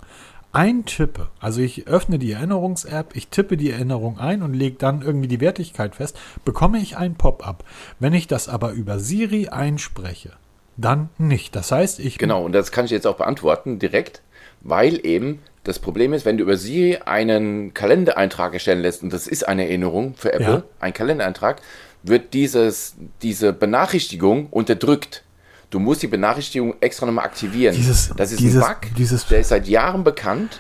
eintippe, 0.54 1.30
also 1.40 1.62
ich 1.62 1.88
öffne 1.88 2.20
die 2.20 2.32
Erinnerungs-App, 2.32 3.16
ich 3.16 3.30
tippe 3.30 3.58
die 3.58 3.72
Erinnerung 3.72 4.20
ein 4.20 4.42
und 4.42 4.54
lege 4.54 4.78
dann 4.78 5.02
irgendwie 5.02 5.28
die 5.28 5.40
Wertigkeit 5.40 5.96
fest, 5.96 6.18
bekomme 6.44 6.80
ich 6.80 6.98
ein 6.98 7.16
Pop-up. 7.16 7.64
Wenn 8.00 8.14
ich 8.14 8.28
das 8.28 8.50
aber 8.50 8.72
über 8.72 9.00
Siri 9.00 9.48
einspreche, 9.50 10.34
dann 10.78 11.10
nicht. 11.18 11.56
Das 11.56 11.72
heißt, 11.72 12.00
ich. 12.00 12.18
Genau, 12.18 12.44
und 12.44 12.54
das 12.54 12.72
kann 12.72 12.86
ich 12.86 12.92
jetzt 12.92 13.08
auch 13.08 13.18
beantworten 13.18 13.80
direkt, 13.80 14.22
weil 14.62 15.06
eben 15.06 15.40
das 15.64 15.80
Problem 15.80 16.14
ist, 16.14 16.26
wenn 16.26 16.38
du 16.38 16.44
über 16.44 16.58
sie 16.58 16.98
einen 17.02 17.74
Kalendereintrag 17.74 18.54
erstellen 18.54 18.82
lässt, 18.82 19.04
und 19.04 19.14
das 19.14 19.28
ist 19.28 19.48
eine 19.48 19.66
Erinnerung 19.66 20.16
für 20.16 20.34
Apple, 20.34 20.48
ja. 20.48 20.64
ein 20.80 20.94
Kalendereintrag, 20.94 21.62
wird 22.04 22.34
dieses, 22.34 22.96
diese 23.22 23.54
Benachrichtigung 23.54 24.48
unterdrückt. 24.48 25.24
Du 25.72 25.80
musst 25.80 26.04
die 26.04 26.08
Benachrichtigung 26.08 26.76
extra 26.82 27.06
nochmal 27.06 27.24
aktivieren. 27.24 27.74
Dieses, 27.74 28.12
das 28.18 28.34
ist 28.34 28.42
dieses, 28.42 28.62
ein 28.62 28.76
Bug, 28.82 28.96
dieses, 28.98 29.26
der 29.28 29.40
ist 29.40 29.50
seit 29.50 29.70
Jahren 29.70 30.04
bekannt. 30.04 30.60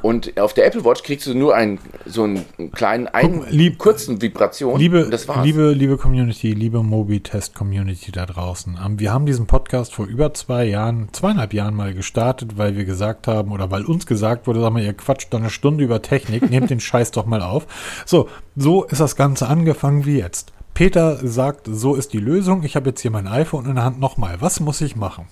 Und 0.00 0.40
auf 0.40 0.54
der 0.54 0.66
Apple 0.66 0.84
Watch 0.86 1.02
kriegst 1.02 1.26
du 1.26 1.34
nur 1.34 1.54
einen, 1.54 1.78
so 2.06 2.24
einen 2.24 2.46
kleinen, 2.72 3.08
einen 3.08 3.46
lieb, 3.50 3.76
kurzen 3.76 4.22
Vibration. 4.22 4.80
Liebe, 4.80 5.08
liebe, 5.44 5.72
liebe 5.72 5.98
Community, 5.98 6.54
liebe 6.54 6.82
Mobi-Test-Community 6.82 8.10
da 8.10 8.24
draußen. 8.24 8.78
Ähm, 8.84 8.98
wir 8.98 9.12
haben 9.12 9.26
diesen 9.26 9.46
Podcast 9.46 9.94
vor 9.94 10.06
über 10.06 10.32
zwei 10.32 10.64
Jahren, 10.64 11.10
zweieinhalb 11.12 11.52
Jahren 11.52 11.74
mal 11.74 11.92
gestartet, 11.92 12.56
weil 12.56 12.74
wir 12.74 12.86
gesagt 12.86 13.28
haben, 13.28 13.52
oder 13.52 13.70
weil 13.70 13.84
uns 13.84 14.06
gesagt 14.06 14.46
wurde, 14.46 14.62
sag 14.62 14.72
mal, 14.72 14.82
ihr 14.82 14.94
quatscht 14.94 15.32
da 15.32 15.36
eine 15.36 15.50
Stunde 15.50 15.84
über 15.84 16.00
Technik, 16.00 16.48
nehmt 16.48 16.70
den 16.70 16.80
Scheiß 16.80 17.10
doch 17.10 17.26
mal 17.26 17.42
auf. 17.42 17.66
So, 18.06 18.30
so 18.56 18.84
ist 18.84 19.00
das 19.00 19.14
Ganze 19.14 19.46
angefangen 19.46 20.06
wie 20.06 20.18
jetzt. 20.18 20.52
Peter 20.74 21.18
sagt, 21.22 21.68
so 21.70 21.94
ist 21.94 22.12
die 22.12 22.18
Lösung. 22.18 22.62
Ich 22.62 22.76
habe 22.76 22.90
jetzt 22.90 23.00
hier 23.00 23.10
mein 23.10 23.26
iPhone 23.26 23.66
in 23.66 23.74
der 23.74 23.84
Hand. 23.84 24.00
Nochmal, 24.00 24.40
was 24.40 24.60
muss 24.60 24.80
ich 24.80 24.96
machen? 24.96 25.26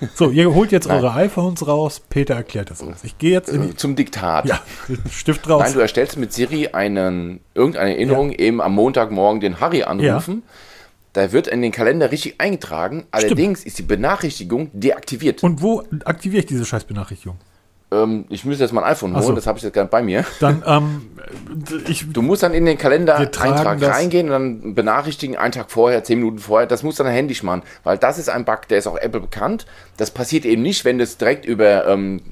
So, 0.14 0.30
ihr 0.30 0.52
holt 0.52 0.72
jetzt 0.72 0.88
eure 0.88 1.14
iPhones 1.14 1.66
raus. 1.66 2.02
Peter 2.10 2.34
erklärt 2.34 2.70
das 2.70 2.82
uns. 2.82 3.04
Ich 3.04 3.16
gehe 3.18 3.30
jetzt 3.30 3.48
in 3.48 3.76
zum 3.76 3.96
Diktat. 3.96 4.44
Ja, 4.44 4.60
Stift 5.10 5.48
raus. 5.48 5.62
Nein, 5.62 5.74
du 5.74 5.80
erstellst 5.80 6.16
mit 6.16 6.32
Siri 6.32 6.68
einen, 6.68 7.40
irgendeine 7.54 7.90
Erinnerung, 7.90 8.30
ja. 8.32 8.38
eben 8.40 8.60
am 8.60 8.74
Montagmorgen 8.74 9.40
den 9.40 9.60
Harry 9.60 9.84
anrufen. 9.84 10.42
Ja. 10.44 10.52
Da 11.14 11.32
wird 11.32 11.46
in 11.46 11.62
den 11.62 11.70
Kalender 11.70 12.10
richtig 12.10 12.40
eingetragen. 12.40 13.06
Allerdings 13.12 13.60
Stimmt. 13.60 13.66
ist 13.68 13.78
die 13.78 13.82
Benachrichtigung 13.82 14.70
deaktiviert. 14.72 15.44
Und 15.44 15.62
wo 15.62 15.84
aktiviere 16.04 16.40
ich 16.40 16.46
diese 16.46 16.64
scheiß 16.64 16.84
Benachrichtigung? 16.84 17.38
Ähm, 17.94 18.24
ich 18.28 18.44
müsste 18.44 18.64
jetzt 18.64 18.72
mein 18.72 18.84
iPhone 18.84 19.14
holen, 19.14 19.22
so. 19.22 19.32
das 19.32 19.46
habe 19.46 19.58
ich 19.58 19.64
jetzt 19.64 19.72
gar 19.72 19.82
nicht 19.82 19.90
bei 19.90 20.02
mir. 20.02 20.24
Dann, 20.40 20.62
ähm, 20.66 21.02
ich, 21.86 22.12
du 22.12 22.22
musst 22.22 22.42
dann 22.42 22.54
in 22.54 22.64
den 22.64 22.78
Kalender-Eintrag 22.78 23.80
reingehen 23.82 24.26
und 24.26 24.32
dann 24.32 24.74
benachrichtigen, 24.74 25.36
einen 25.36 25.52
Tag 25.52 25.70
vorher, 25.70 26.02
zehn 26.04 26.18
Minuten 26.18 26.38
vorher. 26.38 26.66
Das 26.66 26.82
musst 26.82 26.98
du 26.98 27.04
dann 27.04 27.12
händisch 27.12 27.42
machen, 27.42 27.62
weil 27.84 27.98
das 27.98 28.18
ist 28.18 28.28
ein 28.28 28.44
Bug, 28.44 28.68
der 28.68 28.78
ist 28.78 28.86
auch 28.86 28.96
Apple 28.96 29.20
bekannt. 29.20 29.66
Das 29.96 30.10
passiert 30.10 30.44
eben 30.44 30.62
nicht, 30.62 30.84
wenn 30.84 30.98
du 30.98 31.04
es 31.04 31.16
direkt 31.16 31.44
über 31.44 31.86
ähm, 31.86 32.22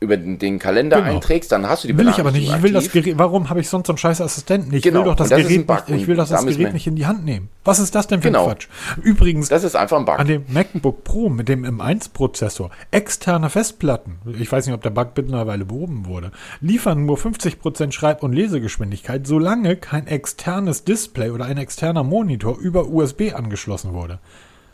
über 0.00 0.16
den 0.16 0.58
Kalender 0.58 0.96
genau. 1.02 1.16
einträgst, 1.16 1.52
dann 1.52 1.68
hast 1.68 1.84
du 1.84 1.88
die 1.88 1.98
Will 1.98 2.08
ich 2.08 2.18
aber 2.18 2.32
nicht. 2.32 2.50
Ich 2.50 2.62
will 2.62 2.72
das 2.72 2.90
Gerät, 2.90 3.18
warum 3.18 3.50
habe 3.50 3.60
ich 3.60 3.68
sonst 3.68 3.86
so 3.86 3.92
einen 3.92 3.98
scheiß 3.98 4.22
Assistenten? 4.22 4.72
Ich 4.72 4.82
genau. 4.82 5.00
will 5.00 5.04
doch 5.04 5.14
das, 5.14 5.28
das 5.28 5.42
Gerät, 5.42 5.68
nicht, 5.68 6.00
ich 6.00 6.06
will 6.06 6.16
doch 6.16 6.26
das 6.26 6.44
Gerät 6.46 6.72
nicht 6.72 6.86
in 6.86 6.96
die 6.96 7.06
Hand 7.06 7.26
nehmen. 7.26 7.50
Was 7.64 7.78
ist 7.78 7.94
das 7.94 8.06
denn 8.06 8.22
für 8.22 8.28
genau. 8.28 8.44
ein 8.44 8.48
Quatsch? 8.48 8.68
Übrigens, 9.02 9.50
das 9.50 9.62
ist 9.62 9.76
einfach 9.76 9.98
ein 9.98 10.06
Bug. 10.06 10.18
An 10.18 10.26
dem 10.26 10.44
MacBook 10.48 11.04
Pro 11.04 11.28
mit 11.28 11.50
dem 11.50 11.66
M1-Prozessor, 11.66 12.70
externe 12.90 13.50
Festplatten, 13.50 14.16
ich 14.38 14.50
weiß 14.50 14.66
nicht, 14.66 14.74
ob 14.74 14.82
der 14.82 14.90
Bug 14.90 15.08
mittlerweile 15.16 15.66
behoben 15.66 16.06
wurde, 16.06 16.32
liefern 16.62 17.04
nur 17.04 17.18
50% 17.18 17.92
Schreib- 17.92 18.22
und 18.22 18.32
Lesegeschwindigkeit, 18.32 19.26
solange 19.26 19.76
kein 19.76 20.06
externes 20.06 20.84
Display 20.84 21.30
oder 21.30 21.44
ein 21.44 21.58
externer 21.58 22.04
Monitor 22.04 22.58
über 22.58 22.88
USB 22.88 23.34
angeschlossen 23.34 23.92
wurde. 23.92 24.18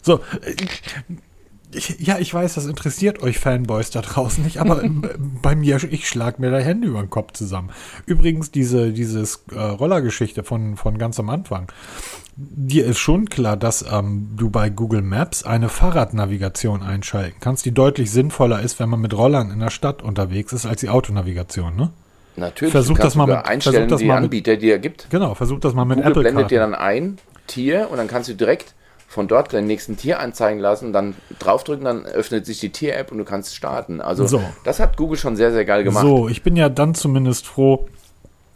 So, 0.03 0.21
äh, 0.43 0.55
ich, 1.73 2.01
ja, 2.01 2.19
ich 2.19 2.33
weiß, 2.33 2.55
das 2.55 2.67
interessiert 2.67 3.23
euch 3.23 3.39
Fanboys 3.39 3.91
da 3.91 4.01
draußen 4.01 4.45
nicht, 4.45 4.59
aber 4.59 4.83
bei 5.43 5.57
mir, 5.57 5.83
ich 5.91 6.09
schlag 6.09 6.39
mir 6.39 6.51
da 6.51 6.59
Hände 6.59 6.89
über 6.89 7.01
den 7.01 7.11
Kopf 7.11 7.33
zusammen. 7.33 7.71
Übrigens, 8.07 8.51
diese 8.51 8.93
dieses 8.93 9.45
äh, 9.53 9.59
Rollergeschichte 9.59 10.45
von, 10.45 10.77
von 10.77 10.99
ganz 10.99 11.19
am 11.19 11.31
Anfang. 11.31 11.71
Dir 12.37 12.85
ist 12.85 12.99
schon 12.99 13.31
klar, 13.31 13.57
dass 13.57 13.85
ähm, 13.91 14.29
du 14.37 14.51
bei 14.51 14.69
Google 14.69 15.03
Maps 15.03 15.45
eine 15.45 15.69
Fahrradnavigation 15.71 16.83
einschalten 16.83 17.39
kannst, 17.41 17.65
die 17.65 17.73
deutlich 17.73 18.11
sinnvoller 18.11 18.61
ist, 18.61 18.79
wenn 18.79 18.91
man 18.91 19.01
mit 19.01 19.15
Rollern 19.15 19.51
in 19.51 19.59
der 19.59 19.71
Stadt 19.71 20.03
unterwegs 20.03 20.53
ist, 20.53 20.67
als 20.67 20.81
die 20.81 20.91
Autonavigation, 20.91 21.75
ne? 21.75 21.91
Natürlich. 22.37 22.73
Versuch 22.73 22.99
das 22.99 23.15
mal 23.15 23.27
mit 23.27 23.47
einstellen, 23.47 23.89
das 23.89 24.01
die 24.01 24.07
mal 24.07 24.19
Anbieter, 24.19 24.57
die 24.57 24.71
er 24.71 24.79
gibt. 24.79 25.09
Genau, 25.09 25.35
versuch 25.35 25.59
das 25.59 25.73
mal 25.73 25.87
mit 25.87 25.97
Google 25.97 26.11
Apple. 26.11 26.23
blendet 26.23 26.51
dir 26.51 26.61
dann 26.61 26.75
ein 26.75 27.17
Tier 27.47 27.89
und 27.91 27.97
dann 27.97 28.09
kannst 28.09 28.29
du 28.29 28.35
direkt 28.35 28.75
von 29.17 29.29
dort 29.29 29.55
deinen 29.55 29.67
nächsten 29.67 29.97
Tier 29.97 30.21
anzeigen 30.21 30.61
lassen, 30.61 30.93
dann 30.93 31.15
draufdrücken, 31.39 31.87
dann 31.87 32.05
öffnet 32.05 32.45
sich 32.45 32.61
die 32.61 32.69
Tier-App 32.69 33.11
und 33.11 33.17
du 33.17 33.25
kannst 33.25 33.57
starten. 33.57 34.03
Also 34.03 34.27
so. 34.27 34.43
das 34.63 34.79
hat 34.79 34.99
Google 34.99 35.17
schon 35.17 35.37
sehr, 35.37 35.53
sehr 35.53 35.65
geil 35.65 35.85
gemacht. 35.85 36.05
So, 36.05 36.29
ich 36.29 36.43
bin 36.43 36.55
ja 36.55 36.69
dann 36.69 36.95
zumindest 36.95 37.47
froh, 37.47 37.87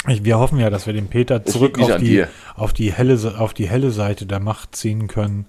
Ich, 0.06 0.22
wir 0.22 0.38
hoffen 0.38 0.58
ja, 0.58 0.68
dass 0.68 0.84
wir 0.84 0.92
den 0.92 1.08
Peter 1.08 1.46
zurück 1.46 1.80
auf 1.80 1.96
die, 1.96 2.26
auf, 2.56 2.74
die 2.74 2.92
helle, 2.92 3.18
auf 3.38 3.54
die 3.54 3.70
helle 3.70 3.90
Seite 3.90 4.26
der 4.26 4.38
Macht 4.38 4.76
ziehen 4.76 5.08
können 5.08 5.46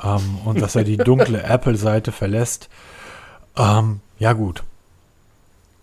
ähm, 0.00 0.38
und 0.44 0.62
dass 0.62 0.76
er 0.76 0.84
die 0.84 0.98
dunkle 0.98 1.42
Apple-Seite 1.48 2.12
verlässt. 2.12 2.68
Ähm, 3.56 4.02
ja 4.20 4.34
gut, 4.34 4.62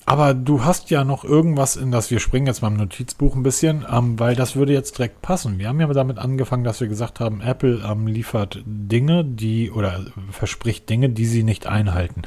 aber 0.06 0.34
du 0.34 0.64
hast 0.64 0.90
ja 0.90 1.04
noch 1.04 1.24
irgendwas 1.24 1.76
in 1.76 1.92
das, 1.92 2.12
wir 2.12 2.20
springen 2.20 2.48
jetzt 2.48 2.62
mal 2.62 2.70
im 2.70 2.78
Notizbuch 2.78 3.36
ein 3.36 3.44
bisschen, 3.44 3.86
ähm, 3.92 4.20
weil 4.20 4.36
das 4.36 4.56
würde 4.56 4.74
jetzt 4.74 4.98
direkt 4.98 5.22
passen. 5.22 5.60
Wir 5.60 5.68
haben 5.68 5.80
ja 5.80 5.88
damit 5.88 6.18
angefangen, 6.18 6.64
dass 6.64 6.82
wir 6.82 6.88
gesagt 6.88 7.20
haben, 7.20 7.42
Apple 7.42 7.84
ähm, 7.86 8.08
liefert 8.08 8.62
Dinge, 8.66 9.24
die 9.24 9.72
oder 9.72 10.06
verspricht 10.32 10.90
Dinge, 10.90 11.10
die 11.10 11.26
sie 11.26 11.44
nicht 11.44 11.68
einhalten. 11.68 12.24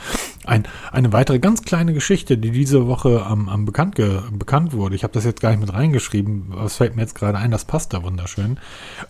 Ein, 0.47 0.65
eine 0.93 1.13
weitere 1.13 1.39
ganz 1.39 1.63
kleine 1.63 1.95
Geschichte, 1.95 2.37
die 2.37 2.51
diese 2.51 2.87
Woche 2.87 3.27
ähm, 3.31 3.51
ähm 3.53 3.65
bekannt, 3.65 3.95
ge, 3.95 4.21
bekannt 4.33 4.73
wurde. 4.73 4.95
Ich 4.95 5.03
habe 5.03 5.13
das 5.13 5.25
jetzt 5.25 5.41
gar 5.41 5.51
nicht 5.51 5.61
mit 5.61 5.73
reingeschrieben, 5.73 6.47
was 6.49 6.77
fällt 6.77 6.97
mir 6.97 7.03
jetzt 7.03 7.15
gerade 7.15 7.39
ein, 7.39 7.51
das 7.51 7.65
passt 7.65 7.95
da 7.95 8.03
wunderschön. 8.03 8.59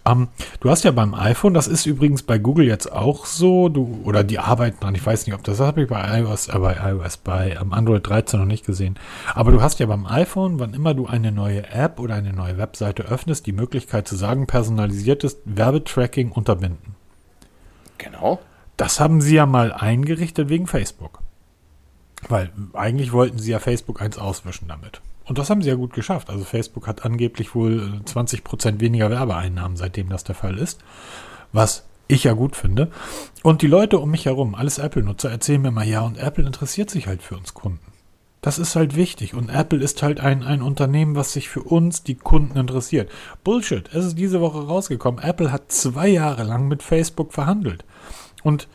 Ähm, 0.07 0.29
du 0.61 0.71
hast 0.71 0.85
ja 0.85 0.93
beim 0.93 1.15
iPhone, 1.15 1.55
das 1.55 1.67
ist 1.67 1.87
übrigens 1.87 2.23
bei 2.23 2.39
Google 2.39 2.67
jetzt 2.67 2.93
auch 2.93 3.27
so, 3.27 3.69
du 3.69 4.01
oder 4.05 4.23
die 4.23 4.39
arbeiten 4.39 4.79
dran, 4.81 4.95
ich 4.95 5.05
weiß 5.05 5.27
nicht, 5.27 5.35
ob 5.35 5.43
das, 5.43 5.59
das 5.59 5.67
habe 5.67 5.83
ich 5.83 5.89
bei 5.89 6.21
iOS, 6.21 6.49
äh, 6.49 6.59
bei 6.59 6.77
iOS, 6.91 7.17
bei 7.17 7.57
ähm, 7.61 7.73
Android 7.73 8.07
13 8.07 8.41
noch 8.41 8.47
nicht 8.47 8.67
gesehen. 8.67 8.99
Aber 9.35 9.51
du 9.53 9.61
hast 9.61 9.81
ja 9.81 9.87
beim 9.87 10.07
iPhone, 10.07 10.59
wann 10.59 10.75
immer 10.75 10.95
du 10.95 11.07
eine 11.07 11.33
neue 11.33 11.67
App 11.69 11.99
oder 12.01 12.15
eine 12.15 12.33
neue 12.33 12.59
Webseite 12.59 13.05
öffnest, 13.05 13.47
die 13.47 13.53
Möglichkeit 13.53 14.07
zu 14.07 14.17
sagen, 14.17 14.47
personalisiertes 14.47 15.39
Werbetracking 15.45 16.31
unterbinden. 16.33 16.95
Genau. 17.99 18.41
Das 18.77 19.01
haben 19.01 19.21
sie 19.21 19.37
ja 19.37 19.47
mal 19.47 19.73
eingerichtet 19.73 20.49
wegen 20.49 20.67
Facebook. 20.67 21.24
Weil 22.29 22.51
eigentlich 22.73 23.13
wollten 23.13 23.39
sie 23.39 23.51
ja 23.51 23.59
Facebook 23.59 24.01
eins 24.01 24.19
auswischen 24.19 24.69
damit. 24.69 25.01
Und 25.27 25.39
das 25.39 25.51
haben 25.51 25.63
sie 25.63 25.69
ja 25.69 25.75
gut 25.75 25.93
geschafft. 25.95 26.31
Also 26.31 26.45
Facebook 26.45 26.87
hat 26.87 27.05
angeblich 27.05 27.55
wohl 27.55 28.01
20% 28.05 28.81
weniger 28.81 29.11
Werbeeinnahmen, 29.11 29.77
seitdem 29.77 30.09
das 30.09 30.25
der 30.25 30.35
Fall 30.35 30.59
ist. 30.59 30.81
Was 31.53 31.85
ich 32.09 32.25
ja 32.25 32.35
gut 32.35 32.57
finde. 32.57 32.91
Und 33.43 33.63
die 33.63 33.67
Leute 33.67 33.99
um 33.99 34.11
mich 34.11 34.27
herum, 34.27 34.55
alles 34.55 34.79
Apple-Nutzer, 34.79 35.31
erzählen 35.31 35.63
mir 35.63 35.71
mal, 35.71 35.87
ja, 35.87 36.03
und 36.03 36.19
Apple 36.19 36.45
interessiert 36.45 36.91
sich 36.91 37.07
halt 37.07 37.23
für 37.23 37.37
uns 37.37 37.55
Kunden. 37.55 37.93
Das 38.43 38.59
ist 38.59 38.77
halt 38.77 38.95
wichtig. 38.95 39.33
Und 39.33 39.49
Apple 39.49 39.83
ist 39.83 40.03
halt 40.03 40.21
ein, 40.21 40.43
ein 40.43 40.61
Unternehmen, 40.61 41.17
was 41.17 41.33
sich 41.33 41.49
für 41.49 41.63
uns, 41.63 42.03
die 42.03 42.15
Kunden, 42.15 42.59
interessiert. 42.59 43.11
Bullshit. 43.43 43.89
Es 43.95 44.05
ist 44.05 44.19
diese 44.19 44.43
Woche 44.43 44.67
rausgekommen. 44.67 45.25
Apple 45.25 45.51
hat 45.51 45.73
zwei 45.73 46.09
Jahre 46.09 46.43
lang 46.43 46.69
mit 46.69 46.83
Facebook 46.83 47.33
verhandelt. 47.33 47.87
Und 48.43 48.69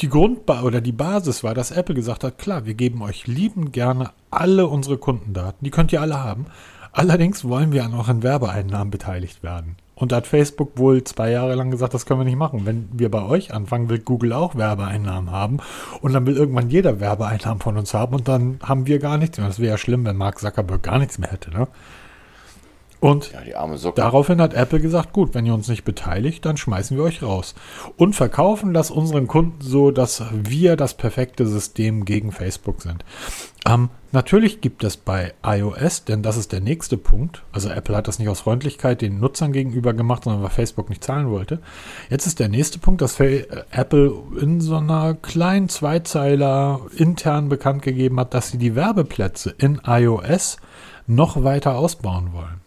die 0.00 0.08
Grundba 0.08 0.62
oder 0.62 0.80
die 0.80 0.92
Basis 0.92 1.44
war, 1.44 1.54
dass 1.54 1.70
Apple 1.70 1.94
gesagt 1.94 2.24
hat, 2.24 2.38
klar, 2.38 2.64
wir 2.64 2.74
geben 2.74 3.02
euch 3.02 3.26
liebend 3.26 3.72
gerne 3.72 4.10
alle 4.30 4.66
unsere 4.66 4.96
Kundendaten. 4.96 5.64
Die 5.64 5.70
könnt 5.70 5.92
ihr 5.92 6.00
alle 6.00 6.22
haben. 6.22 6.46
Allerdings 6.92 7.44
wollen 7.44 7.72
wir 7.72 7.84
an 7.84 8.22
Werbeeinnahmen 8.22 8.90
beteiligt 8.90 9.42
werden. 9.42 9.76
Und 9.94 10.12
da 10.12 10.16
hat 10.16 10.26
Facebook 10.26 10.78
wohl 10.78 11.04
zwei 11.04 11.30
Jahre 11.30 11.54
lang 11.54 11.70
gesagt, 11.70 11.92
das 11.92 12.06
können 12.06 12.20
wir 12.20 12.24
nicht 12.24 12.38
machen. 12.38 12.64
Wenn 12.64 12.88
wir 12.92 13.10
bei 13.10 13.22
euch 13.22 13.52
anfangen, 13.52 13.90
will 13.90 13.98
Google 13.98 14.32
auch 14.32 14.54
Werbeeinnahmen 14.54 15.30
haben. 15.30 15.58
Und 16.00 16.14
dann 16.14 16.24
will 16.24 16.36
irgendwann 16.36 16.70
jeder 16.70 17.00
Werbeeinnahmen 17.00 17.60
von 17.60 17.76
uns 17.76 17.92
haben. 17.92 18.14
Und 18.14 18.26
dann 18.26 18.58
haben 18.62 18.86
wir 18.86 18.98
gar 18.98 19.18
nichts 19.18 19.36
mehr. 19.36 19.46
Das 19.46 19.58
wäre 19.58 19.72
ja 19.72 19.78
schlimm, 19.78 20.06
wenn 20.06 20.16
Mark 20.16 20.38
Zuckerberg 20.38 20.82
gar 20.82 20.98
nichts 20.98 21.18
mehr 21.18 21.30
hätte. 21.30 21.50
Ne? 21.50 21.68
Und 23.00 23.32
ja, 23.32 23.66
daraufhin 23.94 24.42
hat 24.42 24.52
Apple 24.52 24.78
gesagt, 24.78 25.14
gut, 25.14 25.34
wenn 25.34 25.46
ihr 25.46 25.54
uns 25.54 25.68
nicht 25.68 25.84
beteiligt, 25.84 26.44
dann 26.44 26.58
schmeißen 26.58 26.98
wir 26.98 27.04
euch 27.04 27.22
raus. 27.22 27.54
Und 27.96 28.14
verkaufen 28.14 28.74
das 28.74 28.90
unseren 28.90 29.26
Kunden 29.26 29.62
so, 29.62 29.90
dass 29.90 30.22
wir 30.32 30.76
das 30.76 30.94
perfekte 30.94 31.46
System 31.46 32.04
gegen 32.04 32.30
Facebook 32.30 32.82
sind. 32.82 33.02
Ähm, 33.66 33.88
natürlich 34.12 34.60
gibt 34.60 34.84
es 34.84 34.98
bei 34.98 35.32
iOS, 35.42 36.04
denn 36.04 36.22
das 36.22 36.36
ist 36.36 36.52
der 36.52 36.60
nächste 36.60 36.98
Punkt, 36.98 37.42
also 37.52 37.70
Apple 37.70 37.96
hat 37.96 38.06
das 38.06 38.18
nicht 38.18 38.28
aus 38.28 38.40
Freundlichkeit 38.40 39.00
den 39.00 39.18
Nutzern 39.18 39.52
gegenüber 39.52 39.94
gemacht, 39.94 40.24
sondern 40.24 40.42
weil 40.42 40.50
Facebook 40.50 40.90
nicht 40.90 41.04
zahlen 41.04 41.30
wollte. 41.30 41.60
Jetzt 42.10 42.26
ist 42.26 42.38
der 42.38 42.48
nächste 42.48 42.78
Punkt, 42.78 43.00
dass 43.00 43.18
Apple 43.18 44.12
in 44.40 44.60
so 44.60 44.76
einer 44.76 45.14
kleinen 45.14 45.70
Zweizeiler 45.70 46.80
intern 46.96 47.48
bekannt 47.48 47.80
gegeben 47.80 48.20
hat, 48.20 48.34
dass 48.34 48.50
sie 48.50 48.58
die 48.58 48.74
Werbeplätze 48.74 49.54
in 49.56 49.80
iOS 49.86 50.58
noch 51.06 51.42
weiter 51.42 51.76
ausbauen 51.76 52.32
wollen. 52.32 52.59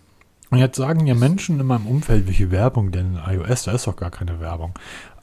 Und 0.54 0.60
jetzt 0.60 0.78
sagen 0.78 1.08
ja 1.08 1.16
Menschen 1.16 1.60
in 1.60 1.66
meinem 1.66 1.88
Umfeld, 1.88 2.28
welche 2.28 2.52
Werbung 2.52 2.92
denn 2.92 3.16
in 3.16 3.40
iOS? 3.40 3.64
Da 3.64 3.72
ist 3.72 3.88
doch 3.88 3.96
gar 3.96 4.12
keine 4.12 4.40
Werbung. 4.40 4.78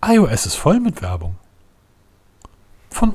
iOS 0.05 0.45
ist 0.45 0.57
voll 0.57 0.81
mit 0.81 1.03
Werbung. 1.03 1.37
Von 2.91 3.15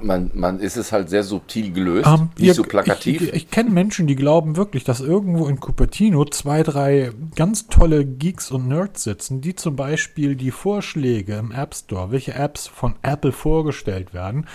man, 0.00 0.30
man 0.34 0.60
ist 0.60 0.76
es 0.76 0.92
halt 0.92 1.08
sehr 1.08 1.22
subtil 1.22 1.72
gelöst, 1.72 2.08
ähm, 2.08 2.30
nicht 2.36 2.48
ihr, 2.48 2.54
so 2.54 2.62
plakativ. 2.62 3.22
Ich, 3.22 3.28
ich, 3.28 3.34
ich 3.34 3.50
kenne 3.50 3.70
Menschen, 3.70 4.06
die 4.06 4.16
glauben 4.16 4.56
wirklich, 4.56 4.84
dass 4.84 5.00
irgendwo 5.00 5.46
in 5.48 5.60
Cupertino 5.60 6.24
zwei, 6.26 6.62
drei 6.62 7.10
ganz 7.34 7.68
tolle 7.68 8.04
Geeks 8.04 8.50
und 8.50 8.68
Nerds 8.68 9.04
sitzen, 9.04 9.40
die 9.40 9.54
zum 9.54 9.76
Beispiel 9.76 10.36
die 10.36 10.50
Vorschläge 10.50 11.36
im 11.36 11.52
App 11.52 11.74
Store, 11.74 12.10
welche 12.10 12.34
Apps 12.34 12.66
von 12.66 12.94
Apple 13.02 13.32
vorgestellt 13.32 14.14
werden, 14.14 14.46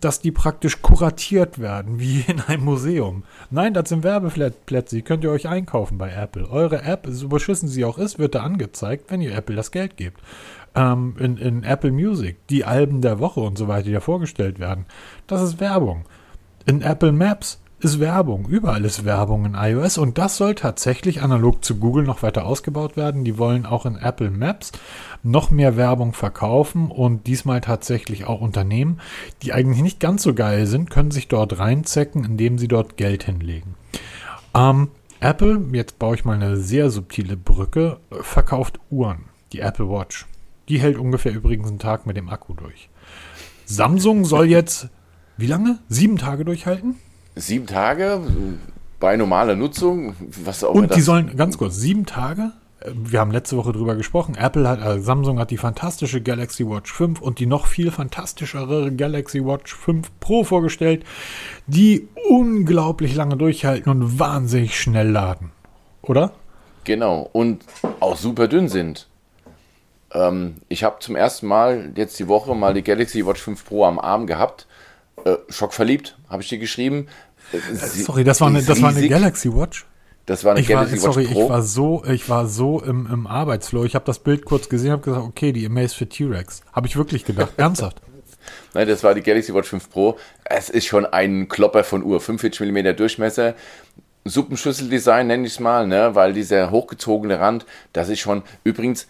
dass 0.00 0.20
die 0.20 0.32
praktisch 0.32 0.80
kuratiert 0.82 1.58
werden, 1.58 2.00
wie 2.00 2.24
in 2.26 2.40
einem 2.40 2.64
Museum. 2.64 3.24
Nein, 3.50 3.74
das 3.74 3.88
sind 3.88 4.02
Werbeplätze, 4.02 4.96
die 4.96 5.02
könnt 5.02 5.24
ihr 5.24 5.30
euch 5.30 5.48
einkaufen 5.48 5.98
bei 5.98 6.10
Apple. 6.10 6.48
Eure 6.48 6.82
App, 6.82 7.06
so 7.10 7.28
beschissen 7.28 7.68
sie 7.68 7.84
auch 7.84 7.98
ist, 7.98 8.18
wird 8.18 8.34
da 8.34 8.42
angezeigt, 8.42 9.10
wenn 9.10 9.20
ihr 9.20 9.34
Apple 9.34 9.56
das 9.56 9.70
Geld 9.70 9.96
gebt 9.96 10.20
ähm, 10.74 11.16
in, 11.18 11.36
in 11.36 11.64
Apple 11.64 11.92
Music, 11.92 12.46
die 12.48 12.64
Alben 12.64 13.00
der 13.00 13.18
Woche 13.18 13.40
und 13.40 13.58
so 13.58 13.68
weiter, 13.68 13.84
die 13.84 13.92
da 13.92 14.00
vorgestellt 14.00 14.58
werden. 14.58 14.86
Das 15.26 15.42
ist 15.42 15.60
Werbung. 15.60 16.04
In 16.66 16.82
Apple 16.82 17.12
Maps 17.12 17.60
ist 17.80 17.98
Werbung. 17.98 18.46
Überall 18.46 18.84
ist 18.84 19.04
Werbung 19.04 19.46
in 19.46 19.54
iOS 19.54 19.96
und 19.96 20.18
das 20.18 20.36
soll 20.36 20.54
tatsächlich 20.54 21.22
analog 21.22 21.64
zu 21.64 21.78
Google 21.78 22.04
noch 22.04 22.22
weiter 22.22 22.44
ausgebaut 22.44 22.96
werden. 22.96 23.24
Die 23.24 23.38
wollen 23.38 23.64
auch 23.64 23.86
in 23.86 23.96
Apple 23.96 24.30
Maps 24.30 24.72
noch 25.22 25.50
mehr 25.50 25.76
Werbung 25.76 26.12
verkaufen 26.12 26.90
und 26.90 27.26
diesmal 27.26 27.60
tatsächlich 27.60 28.26
auch 28.26 28.40
Unternehmen, 28.40 29.00
die 29.42 29.52
eigentlich 29.52 29.82
nicht 29.82 30.00
ganz 30.00 30.22
so 30.22 30.34
geil 30.34 30.66
sind, 30.66 30.90
können 30.90 31.10
sich 31.10 31.28
dort 31.28 31.58
reinzecken, 31.58 32.24
indem 32.24 32.58
sie 32.58 32.68
dort 32.68 32.96
Geld 32.96 33.24
hinlegen. 33.24 33.74
Ähm, 34.54 34.88
Apple, 35.20 35.62
jetzt 35.72 35.98
baue 35.98 36.14
ich 36.14 36.24
mal 36.24 36.34
eine 36.34 36.56
sehr 36.56 36.90
subtile 36.90 37.36
Brücke, 37.36 37.98
verkauft 38.10 38.78
Uhren, 38.90 39.26
die 39.52 39.60
Apple 39.60 39.88
Watch. 39.88 40.26
Die 40.70 40.78
hält 40.78 40.98
ungefähr 40.98 41.32
übrigens 41.32 41.66
einen 41.66 41.80
Tag 41.80 42.06
mit 42.06 42.16
dem 42.16 42.28
Akku 42.28 42.54
durch. 42.54 42.88
Samsung 43.64 44.24
soll 44.24 44.46
jetzt, 44.46 44.88
wie 45.36 45.48
lange? 45.48 45.80
Sieben 45.88 46.16
Tage 46.16 46.44
durchhalten? 46.44 46.94
Sieben 47.34 47.66
Tage 47.66 48.20
bei 49.00 49.16
normaler 49.16 49.56
Nutzung, 49.56 50.14
was 50.44 50.62
auch 50.62 50.72
Und 50.72 50.94
die 50.94 51.00
sollen, 51.00 51.36
ganz 51.36 51.58
kurz, 51.58 51.74
sieben 51.74 52.06
Tage? 52.06 52.52
Wir 52.94 53.18
haben 53.18 53.32
letzte 53.32 53.56
Woche 53.56 53.72
drüber 53.72 53.96
gesprochen. 53.96 54.36
Apple 54.36 54.68
hat, 54.68 54.80
also 54.80 55.04
Samsung 55.04 55.40
hat 55.40 55.50
die 55.50 55.56
fantastische 55.56 56.22
Galaxy 56.22 56.64
Watch 56.64 56.92
5 56.92 57.20
und 57.20 57.40
die 57.40 57.46
noch 57.46 57.66
viel 57.66 57.90
fantastischere 57.90 58.92
Galaxy 58.92 59.44
Watch 59.44 59.74
5 59.74 60.08
Pro 60.20 60.44
vorgestellt, 60.44 61.04
die 61.66 62.06
unglaublich 62.28 63.16
lange 63.16 63.36
durchhalten 63.36 63.90
und 63.90 64.20
wahnsinnig 64.20 64.80
schnell 64.80 65.10
laden. 65.10 65.50
Oder? 66.02 66.30
Genau. 66.84 67.28
Und 67.32 67.64
auch 67.98 68.16
super 68.16 68.46
dünn 68.46 68.68
sind. 68.68 69.09
Ähm, 70.12 70.56
ich 70.68 70.84
habe 70.84 70.96
zum 71.00 71.16
ersten 71.16 71.46
Mal 71.46 71.92
jetzt 71.96 72.18
die 72.18 72.28
Woche 72.28 72.54
mal 72.54 72.74
die 72.74 72.82
Galaxy 72.82 73.24
Watch 73.26 73.40
5 73.40 73.64
Pro 73.64 73.84
am 73.84 73.98
Arm 73.98 74.26
gehabt. 74.26 74.66
Äh, 75.24 75.36
schockverliebt, 75.48 76.16
habe 76.28 76.42
ich 76.42 76.48
dir 76.48 76.58
geschrieben. 76.58 77.08
Äh, 77.52 77.58
Sie, 77.74 78.02
sorry, 78.02 78.24
das 78.24 78.40
war, 78.40 78.48
eine, 78.48 78.62
das 78.62 78.80
war 78.80 78.90
eine 78.90 79.08
Galaxy 79.08 79.54
Watch? 79.54 79.86
Das 80.26 80.44
war 80.44 80.52
eine 80.52 80.60
ich 80.60 80.68
Galaxy 80.68 81.02
war, 81.02 81.12
sorry, 81.12 81.24
Watch 81.26 81.32
Pro. 81.32 81.42
Ich 81.44 81.50
war 81.50 81.62
so, 81.62 82.04
ich 82.04 82.28
war 82.28 82.46
so 82.46 82.80
im, 82.80 83.06
im 83.12 83.26
Arbeitsflow. 83.26 83.84
Ich 83.84 83.94
habe 83.94 84.04
das 84.04 84.18
Bild 84.18 84.44
kurz 84.44 84.68
gesehen, 84.68 84.92
habe 84.92 85.02
gesagt, 85.02 85.24
okay, 85.24 85.52
die 85.52 85.66
Amaze 85.66 85.94
für 85.94 86.08
T-Rex. 86.08 86.62
Habe 86.72 86.86
ich 86.86 86.96
wirklich 86.96 87.24
gedacht, 87.24 87.52
ernsthaft. 87.56 88.00
Nein, 88.74 88.88
das 88.88 89.04
war 89.04 89.14
die 89.14 89.22
Galaxy 89.22 89.54
Watch 89.54 89.68
5 89.68 89.90
Pro. 89.90 90.18
Es 90.44 90.70
ist 90.70 90.86
schon 90.86 91.06
ein 91.06 91.48
Klopper 91.48 91.84
von 91.84 92.02
Uhr, 92.02 92.20
45 92.20 92.60
mm 92.70 92.96
Durchmesser. 92.96 93.54
Suppenschüsseldesign 94.24 95.26
nenne 95.26 95.46
ich 95.46 95.54
es 95.54 95.60
mal, 95.60 95.86
ne? 95.86 96.14
weil 96.14 96.32
dieser 96.32 96.70
hochgezogene 96.70 97.40
Rand, 97.40 97.64
das 97.92 98.08
ist 98.08 98.20
schon, 98.20 98.42
übrigens, 98.64 99.06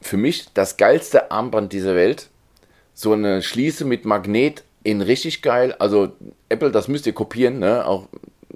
für 0.00 0.16
mich 0.16 0.52
das 0.54 0.76
geilste 0.76 1.30
Armband 1.30 1.72
dieser 1.72 1.94
Welt. 1.94 2.28
So 2.94 3.12
eine 3.12 3.42
Schließe 3.42 3.84
mit 3.84 4.04
Magnet 4.04 4.64
in 4.82 5.00
richtig 5.00 5.42
geil. 5.42 5.74
Also 5.78 6.12
Apple, 6.48 6.70
das 6.70 6.88
müsst 6.88 7.06
ihr 7.06 7.12
kopieren. 7.12 7.58
Ne? 7.58 7.86
Auch 7.86 8.08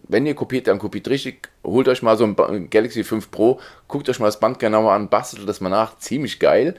wenn 0.09 0.27
ihr 0.27 0.35
kopiert, 0.35 0.67
dann 0.67 0.79
kopiert 0.79 1.09
richtig. 1.09 1.49
Holt 1.65 1.89
euch 1.89 2.03
mal 2.03 2.17
so 2.17 2.25
ein 2.25 2.71
Galaxy 2.71 3.05
5 3.05 3.31
Pro, 3.31 3.61
guckt 3.89 4.09
euch 4.09 4.19
mal 4.19 4.27
das 4.27 4.41
Band 4.41 4.59
genauer 4.59 4.93
an, 4.93 5.09
bastelt 5.09 5.49
das 5.49 5.61
mal 5.61 5.69
nach. 5.69 5.99
Ziemlich 5.99 6.39
geil. 6.39 6.75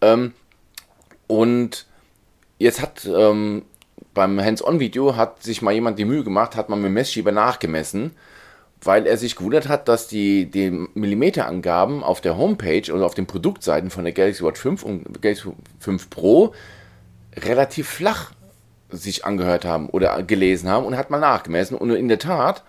Ähm, 0.00 0.32
und 1.26 1.86
jetzt 2.58 2.80
hat 2.82 3.06
ähm, 3.06 3.62
beim 4.14 4.40
Hands-on-Video 4.40 5.16
hat 5.16 5.42
sich 5.42 5.62
mal 5.62 5.72
jemand 5.72 5.98
die 5.98 6.04
Mühe 6.04 6.24
gemacht, 6.24 6.56
hat 6.56 6.68
man 6.68 6.80
mit 6.80 6.88
dem 6.88 6.94
Messschieber 6.94 7.32
nachgemessen 7.32 8.12
weil 8.84 9.06
er 9.06 9.16
sich 9.16 9.36
gewundert 9.36 9.68
hat, 9.68 9.88
dass 9.88 10.08
die, 10.08 10.46
die 10.46 10.70
Millimeterangaben 10.94 12.02
auf 12.02 12.20
der 12.20 12.36
Homepage 12.36 12.92
oder 12.92 13.06
auf 13.06 13.14
den 13.14 13.26
Produktseiten 13.26 13.90
von 13.90 14.04
der 14.04 14.12
Galaxy 14.12 14.42
Watch 14.42 14.60
5 14.60 14.82
und 14.82 15.22
Galaxy 15.22 15.50
5 15.80 16.10
Pro 16.10 16.52
relativ 17.36 17.88
flach 17.88 18.32
sich 18.90 19.24
angehört 19.24 19.64
haben 19.64 19.88
oder 19.88 20.22
gelesen 20.22 20.68
haben 20.68 20.84
und 20.84 20.96
hat 20.96 21.10
mal 21.10 21.20
nachgemessen. 21.20 21.76
Und 21.76 21.90
in 21.90 22.08
der 22.08 22.18
Tat 22.18 22.62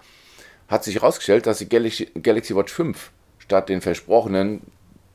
hat 0.67 0.83
sich 0.83 0.95
herausgestellt, 0.95 1.47
dass 1.47 1.57
die 1.57 1.69
Galaxy, 1.69 2.05
Galaxy 2.21 2.55
Watch 2.55 2.71
5 2.71 3.11
statt 3.39 3.69
den 3.69 3.81
versprochenen 3.81 4.61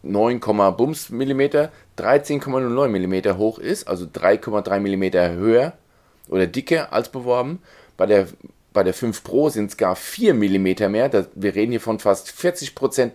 9, 0.02 0.40
Bums 0.76 1.10
Millimeter 1.10 1.72
13,09 1.98 2.88
mm 2.88 3.38
hoch 3.38 3.58
ist, 3.58 3.88
also 3.88 4.04
3,3 4.04 4.80
mm 4.80 5.36
höher 5.36 5.72
oder 6.28 6.46
dicker 6.46 6.92
als 6.92 7.08
beworben. 7.08 7.60
Bei 7.96 8.06
der, 8.06 8.28
bei 8.78 8.84
der 8.84 8.94
5 8.94 9.24
Pro 9.24 9.48
sind 9.48 9.70
es 9.70 9.76
gar 9.76 9.96
4 9.96 10.34
mm 10.34 10.88
mehr. 10.88 11.08
Das, 11.08 11.26
wir 11.34 11.56
reden 11.56 11.72
hier 11.72 11.80
von 11.80 11.98
fast 11.98 12.28
40% 12.28 13.10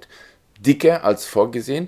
dicker 0.60 1.06
als 1.06 1.24
vorgesehen. 1.24 1.88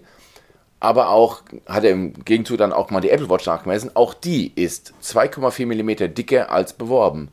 Aber 0.79 1.09
auch, 1.09 1.41
hat 1.65 1.83
er 1.83 1.91
im 1.91 2.13
Gegenzug 2.23 2.57
dann 2.57 2.71
auch 2.71 2.89
mal 2.89 3.01
die 3.01 3.09
Apple 3.09 3.29
Watch 3.29 3.45
nachgemessen, 3.45 3.91
auch 3.93 4.13
die 4.13 4.53
ist 4.55 4.93
2,4 5.03 5.65
mm 5.65 6.13
dicker 6.13 6.51
als 6.51 6.71
beworben. 6.71 7.27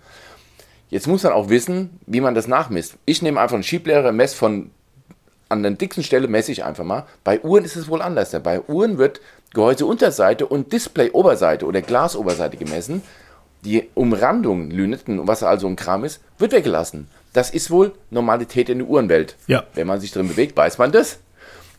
Jetzt 0.90 1.06
muss 1.06 1.22
man 1.22 1.32
auch 1.32 1.48
wissen, 1.48 2.00
wie 2.06 2.20
man 2.20 2.34
das 2.34 2.48
nachmisst. 2.48 2.94
Ich 3.06 3.22
nehme 3.22 3.40
einfach 3.40 3.54
einen 3.54 3.62
Schieblehrer, 3.62 4.10
messe 4.10 4.34
von 4.34 4.72
an 5.48 5.62
der 5.62 5.70
dicksten 5.70 6.02
Stelle 6.02 6.26
messe 6.26 6.50
ich 6.50 6.64
einfach 6.64 6.82
mal. 6.82 7.06
Bei 7.22 7.40
Uhren 7.40 7.64
ist 7.64 7.76
es 7.76 7.86
wohl 7.86 8.02
anders. 8.02 8.34
Bei 8.42 8.62
Uhren 8.62 8.98
wird 8.98 9.20
Gehäuseunterseite 9.54 10.44
und 10.44 10.72
Displayoberseite 10.72 11.66
oder 11.66 11.82
Glasoberseite 11.82 12.56
gemessen. 12.56 13.00
Die 13.64 13.88
Umrandung, 13.94 14.70
Lünetten 14.70 15.18
und 15.18 15.28
was 15.28 15.42
also 15.42 15.66
ein 15.68 15.76
Kram 15.76 16.04
ist, 16.04 16.20
wird 16.38 16.52
weggelassen. 16.52 17.08
Das 17.32 17.50
ist 17.50 17.70
wohl 17.70 17.92
Normalität 18.10 18.68
in 18.68 18.78
der 18.78 18.88
Uhrenwelt. 18.88 19.36
Ja. 19.46 19.64
Wenn 19.74 19.86
man 19.86 20.00
sich 20.00 20.10
drin 20.10 20.28
bewegt, 20.28 20.56
weiß 20.56 20.78
man 20.78 20.92
das. 20.92 21.18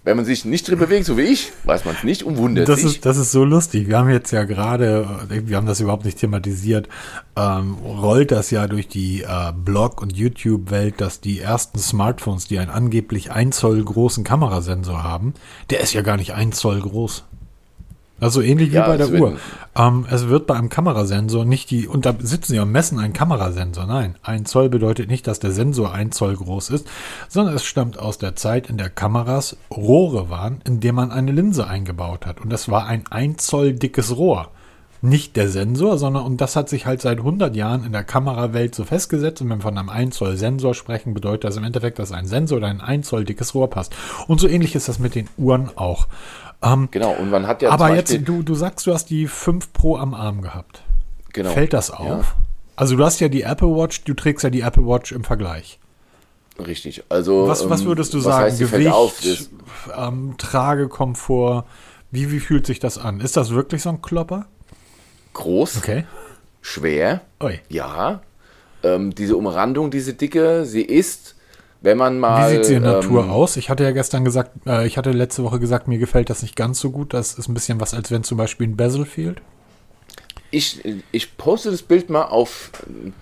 Wenn 0.06 0.18
man 0.18 0.26
sich 0.26 0.44
nicht 0.44 0.68
drin 0.68 0.80
bewegt, 0.80 1.06
so 1.06 1.16
wie 1.18 1.22
ich, 1.22 1.54
weiß 1.64 1.86
man 1.86 1.96
es 1.96 2.04
nicht 2.04 2.24
und 2.24 2.36
wundert 2.38 2.68
das 2.68 2.82
sich. 2.82 2.96
Ist, 2.96 3.06
das 3.06 3.16
ist 3.16 3.32
so 3.32 3.46
lustig. 3.46 3.88
Wir 3.88 3.98
haben 3.98 4.10
jetzt 4.10 4.32
ja 4.32 4.44
gerade, 4.44 5.08
wir 5.30 5.56
haben 5.56 5.66
das 5.66 5.80
überhaupt 5.80 6.04
nicht 6.04 6.20
thematisiert, 6.20 6.90
ähm, 7.38 7.76
rollt 7.76 8.32
das 8.32 8.52
ja 8.52 8.68
durch 8.68 8.90
die 8.90 9.22
äh, 9.22 9.54
Blog- 9.56 10.02
und 10.02 10.14
YouTube-Welt, 10.14 11.00
dass 11.00 11.22
die 11.22 11.40
ersten 11.40 11.80
Smartphones, 11.80 12.48
die 12.48 12.60
einen 12.60 12.70
angeblich 12.70 13.32
ein 13.32 13.54
Zoll 13.54 13.82
großen 13.82 14.26
Kamerasensor 14.26 15.04
haben, 15.04 15.36
der 15.70 15.80
ist 15.80 15.94
ja 15.94 16.02
gar 16.02 16.18
nicht 16.18 16.34
ein 16.34 16.52
Zoll 16.52 16.82
groß. 16.82 17.24
Also 18.24 18.42
ähnlich 18.42 18.72
wie 18.72 18.76
Ja, 18.76 18.88
bei 18.88 18.98
der 18.98 19.12
Uhr. 19.12 19.38
Ähm, 19.76 20.06
es 20.10 20.28
wird 20.28 20.48
bei 20.48 20.56
einem 20.56 20.70
Kamerasensor 20.70 21.46
nicht 21.46 21.72
die, 21.72 21.88
und 21.88 22.06
da 22.06 22.14
sitzen 22.20 22.54
sie 22.54 22.60
und 22.60 22.72
messen 22.72 23.00
einen 23.00 23.14
Kamerasensor. 23.14 23.86
Nein, 23.86 24.16
ein 24.24 24.46
Zoll 24.46 24.70
bedeutet 24.70 25.10
nicht, 25.10 25.28
dass 25.28 25.40
der 25.40 25.52
Sensor 25.52 25.94
ein 25.94 26.12
Zoll 26.12 26.36
groß 26.36 26.70
ist, 26.70 26.88
sondern 27.28 27.56
es 27.56 27.64
stammt 27.64 28.00
aus 28.00 28.18
der 28.18 28.36
Zeit, 28.36 28.70
in 28.70 28.78
der 28.78 28.90
Kameras 28.90 29.58
Rohre 29.72 30.30
waren, 30.30 30.62
in 30.66 30.80
der 30.80 30.94
man 30.94 31.12
eine 31.12 31.32
Linse 31.32 31.68
eingebaut 31.68 32.26
hat. 32.26 32.42
Und 32.42 32.52
das 32.52 32.70
war 32.70 32.86
ein 32.86 33.04
ein 33.10 33.38
Zoll 33.38 33.74
dickes 33.74 34.16
Rohr. 34.16 34.50
Nicht 35.02 35.36
der 35.36 35.50
Sensor, 35.50 35.98
sondern, 35.98 36.24
und 36.24 36.40
das 36.40 36.56
hat 36.56 36.70
sich 36.70 36.86
halt 36.86 37.02
seit 37.02 37.18
100 37.18 37.58
Jahren 37.58 37.84
in 37.86 37.92
der 37.92 38.06
Kamerawelt 38.06 38.74
so 38.74 38.86
festgesetzt. 38.86 39.42
Und 39.42 39.50
wenn 39.50 39.58
wir 39.58 39.64
von 39.64 39.78
einem 39.78 39.90
1 39.90 40.16
Zoll 40.16 40.38
Sensor 40.38 40.74
sprechen, 40.74 41.14
bedeutet 41.14 41.44
das 41.44 41.58
im 41.58 41.66
Endeffekt, 41.66 42.00
dass 42.00 42.14
ein 42.14 42.26
Sensor 42.26 42.60
oder 42.60 42.68
ein 42.68 42.80
1 42.80 43.06
Zoll 43.06 43.26
dickes 43.26 43.54
Rohr 43.54 43.70
passt. 43.70 43.94
Und 44.28 44.40
so 44.40 44.48
ähnlich 44.48 44.76
ist 44.76 44.88
das 44.88 45.00
mit 45.00 45.16
den 45.16 45.28
Uhren 45.38 45.72
auch. 45.76 46.08
Ähm, 46.64 46.88
Genau, 46.92 47.12
und 47.14 47.30
man 47.30 47.48
hat 47.48 47.62
ja 47.62 47.70
aber 47.72 47.94
jetzt, 47.96 48.18
du, 48.28 48.42
du 48.44 48.56
sagst, 48.56 48.88
du 48.88 48.94
hast 48.94 49.10
die 49.10 49.28
5 49.28 49.74
Pro 49.74 49.98
am 49.98 50.14
Arm 50.14 50.42
gehabt. 50.42 50.82
genau, 51.34 51.52
Fällt 51.52 51.74
das 51.74 51.92
auf? 51.92 52.36
Also 52.76 52.96
du 52.96 53.04
hast 53.06 53.20
ja 53.20 53.28
die 53.30 53.44
Apple 53.44 53.68
Watch, 53.70 54.04
du 54.04 54.14
trägst 54.14 54.44
ja 54.44 54.50
die 54.50 54.62
Apple 54.62 54.86
Watch 54.88 55.12
im 55.12 55.24
Vergleich. 55.24 55.80
Richtig. 56.60 57.04
Also, 57.10 57.48
Was, 57.48 57.70
was 57.70 57.82
ähm, 57.82 57.88
würdest 57.88 58.14
du 58.14 58.18
was 58.20 58.24
sagen? 58.26 58.44
heißt, 58.46 58.60
Gewicht, 58.60 58.92
auf? 58.92 59.22
Ähm, 59.98 60.36
Tragekomfort, 60.38 61.66
wie, 62.12 62.32
wie 62.32 62.40
fühlt 62.40 62.66
sich 62.66 62.80
das 62.80 62.98
an? 62.98 63.20
Ist 63.22 63.38
das 63.38 63.52
wirklich 63.52 63.82
so 63.82 63.90
ein 63.90 64.02
Klopper? 64.02 64.46
groß, 65.34 65.78
Okay. 65.78 66.06
schwer, 66.62 67.22
Ui. 67.42 67.60
ja. 67.70 68.22
Ähm, 68.84 69.16
diese 69.16 69.36
Umrandung, 69.36 69.90
diese 69.90 70.14
dicke, 70.14 70.64
sie 70.66 70.84
ist, 70.84 71.33
wenn 71.84 71.98
man 71.98 72.20
mal. 72.20 72.50
Wie 72.52 72.56
sieht 72.56 72.66
sie 72.66 72.74
in 72.76 72.84
Natur 72.84 73.24
ähm, 73.24 73.30
aus? 73.30 73.56
Ich 73.58 73.70
hatte 73.70 73.84
ja 73.84 73.92
gestern 73.92 74.26
gesagt, 74.26 74.52
äh, 74.66 74.88
ich 74.88 74.98
hatte 74.98 75.12
letzte 75.12 75.44
Woche 75.44 75.60
gesagt, 75.60 75.88
mir 75.88 76.00
gefällt 76.00 76.30
das 76.32 76.42
nicht 76.42 76.56
ganz 76.56 76.80
so 76.80 76.90
gut. 76.90 77.14
Das 77.14 77.36
ist 77.36 77.48
ein 77.48 77.54
bisschen 77.54 77.80
was, 77.80 77.94
als 77.94 78.10
wenn 78.10 78.24
zum 78.24 78.38
Beispiel 78.40 78.68
ein 78.68 78.76
Bezel 78.76 79.06
fehlt. 79.06 79.42
Ich, 80.50 80.82
ich 81.12 81.36
poste 81.38 81.72
das 81.72 81.82
Bild 81.82 82.12
mal 82.12 82.26
auf 82.26 82.70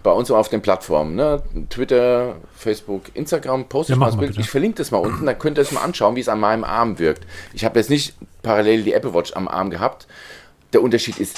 bei 0.03 0.11
uns 0.11 0.29
auf 0.29 0.49
den 0.49 0.61
Plattformen, 0.61 1.15
ne? 1.15 1.41
Twitter, 1.69 2.35
Facebook, 2.53 3.03
Instagram, 3.13 3.69
poste 3.69 3.93
Ja, 3.93 3.95
ich 3.95 3.99
mal 4.01 4.05
das 4.07 4.17
Bild. 4.17 4.31
bitte. 4.31 4.41
Ich 4.41 4.49
verlinke 4.49 4.77
das 4.79 4.91
mal 4.91 4.97
unten, 4.97 5.25
dann 5.25 5.39
könnt 5.39 5.57
ihr 5.57 5.61
es 5.61 5.71
mal 5.71 5.81
anschauen, 5.81 6.17
wie 6.17 6.19
es 6.19 6.27
an 6.27 6.41
meinem 6.41 6.65
Arm 6.65 6.99
wirkt. 6.99 7.25
Ich 7.53 7.63
habe 7.63 7.79
jetzt 7.79 7.89
nicht 7.89 8.15
parallel 8.43 8.83
die 8.83 8.91
Apple 8.91 9.13
Watch 9.13 9.31
am 9.33 9.47
Arm 9.47 9.69
gehabt. 9.69 10.07
Der 10.73 10.81
Unterschied 10.81 11.19
ist 11.19 11.37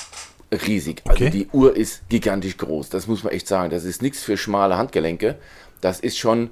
riesig. 0.68 1.04
Also 1.06 1.26
Okay. 1.26 1.30
die 1.30 1.48
Uhr 1.54 1.76
ist 1.76 2.10
gigantisch 2.10 2.58
groß. 2.58 2.90
Das 2.90 3.06
muss 3.06 3.24
man 3.24 3.32
echt 3.32 3.48
sagen. 3.48 3.70
Das 3.70 3.84
ist 3.84 4.02
nichts 4.02 4.24
für 4.24 4.36
schmale 4.36 4.78
Handgelenke. 4.78 5.36
Das 5.82 6.00
ist 6.00 6.18
schon, 6.18 6.50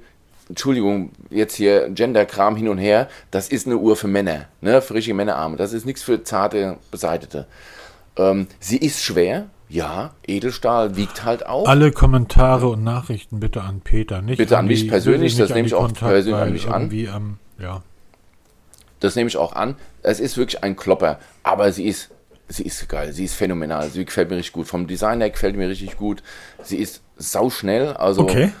Entschuldigung, 0.52 1.12
jetzt 1.30 1.54
hier 1.54 1.88
Gender-Kram 1.88 2.56
hin 2.56 2.68
und 2.68 2.76
her. 2.76 3.08
Das 3.30 3.48
ist 3.48 3.66
eine 3.66 3.78
Uhr 3.78 3.96
für 3.96 4.06
Männer, 4.06 4.48
ne? 4.60 4.82
Für 4.82 4.92
richtige 4.92 5.14
Männerarme. 5.14 5.56
Das 5.56 5.72
ist 5.72 5.86
nichts 5.86 6.02
für 6.02 6.22
zarte, 6.24 6.76
beseitete. 6.90 7.46
Ähm, 8.18 8.46
sie 8.60 8.76
ist 8.76 9.02
schwer, 9.02 9.46
ja. 9.70 10.10
Edelstahl 10.26 10.94
wiegt 10.96 11.24
halt 11.24 11.46
auch. 11.46 11.66
Alle 11.66 11.90
Kommentare 11.90 12.68
und 12.68 12.84
Nachrichten 12.84 13.40
bitte 13.40 13.62
an 13.62 13.80
Peter, 13.80 14.20
nicht 14.20 14.36
Bitte 14.36 14.58
an 14.58 14.66
mich 14.66 14.82
die- 14.82 14.88
persönlich, 14.88 15.36
das 15.38 15.48
nehme 15.54 15.66
ich 15.66 15.72
auch 15.74 15.86
Kontakt, 15.86 16.12
persönlich 16.12 16.68
an 16.68 16.92
mich 16.92 17.08
an. 17.14 17.16
Ähm, 17.58 17.64
ja. 17.64 17.82
Das 19.00 19.16
nehme 19.16 19.28
ich 19.28 19.38
auch 19.38 19.56
an. 19.56 19.76
Es 20.02 20.20
ist 20.20 20.36
wirklich 20.36 20.62
ein 20.62 20.76
Klopper, 20.76 21.18
aber 21.42 21.72
sie 21.72 21.86
ist, 21.86 22.10
sie 22.48 22.64
ist 22.64 22.86
geil, 22.90 23.14
sie 23.14 23.24
ist 23.24 23.34
phänomenal. 23.36 23.88
Sie 23.88 24.04
gefällt 24.04 24.28
mir 24.28 24.36
richtig 24.36 24.52
gut. 24.52 24.66
Vom 24.66 24.86
Design 24.86 25.20
her 25.22 25.30
gefällt 25.30 25.56
mir 25.56 25.68
richtig 25.70 25.96
gut. 25.96 26.22
Sie 26.62 26.76
ist 26.76 27.00
sauschnell, 27.16 27.94
also 27.94 28.20
Okay. 28.20 28.52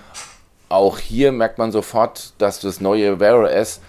Auch 0.72 0.98
hier 0.98 1.32
merkt 1.32 1.58
man 1.58 1.70
sofort, 1.70 2.32
dass 2.38 2.60
das 2.60 2.80
neue 2.80 3.20
Wear 3.20 3.38
OS 3.40 3.80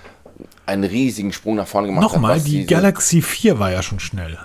einen 0.65 0.83
riesigen 0.83 1.33
Sprung 1.33 1.55
nach 1.55 1.67
vorne 1.67 1.87
gemacht 1.87 2.03
Nochmal, 2.03 2.31
hat. 2.31 2.37
was 2.39 2.43
die 2.45 2.65
Galaxy 2.65 3.21
4 3.21 3.59
war 3.59 3.71
ja 3.71 3.81
schon 3.81 3.99
schnell. 3.99 4.37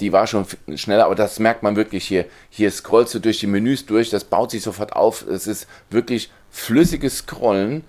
die 0.00 0.12
war 0.12 0.26
schon 0.26 0.46
schneller, 0.76 1.06
aber 1.06 1.14
das 1.14 1.38
merkt 1.38 1.62
man 1.62 1.76
wirklich 1.76 2.04
hier. 2.06 2.26
Hier 2.50 2.70
scrollst 2.70 3.14
du 3.14 3.18
durch 3.18 3.38
die 3.40 3.46
Menüs 3.46 3.86
durch, 3.86 4.10
das 4.10 4.24
baut 4.24 4.50
sich 4.50 4.62
sofort 4.62 4.94
auf. 4.94 5.26
Es 5.26 5.46
ist 5.46 5.66
wirklich 5.90 6.30
flüssiges 6.50 7.18
Scrollen, 7.18 7.84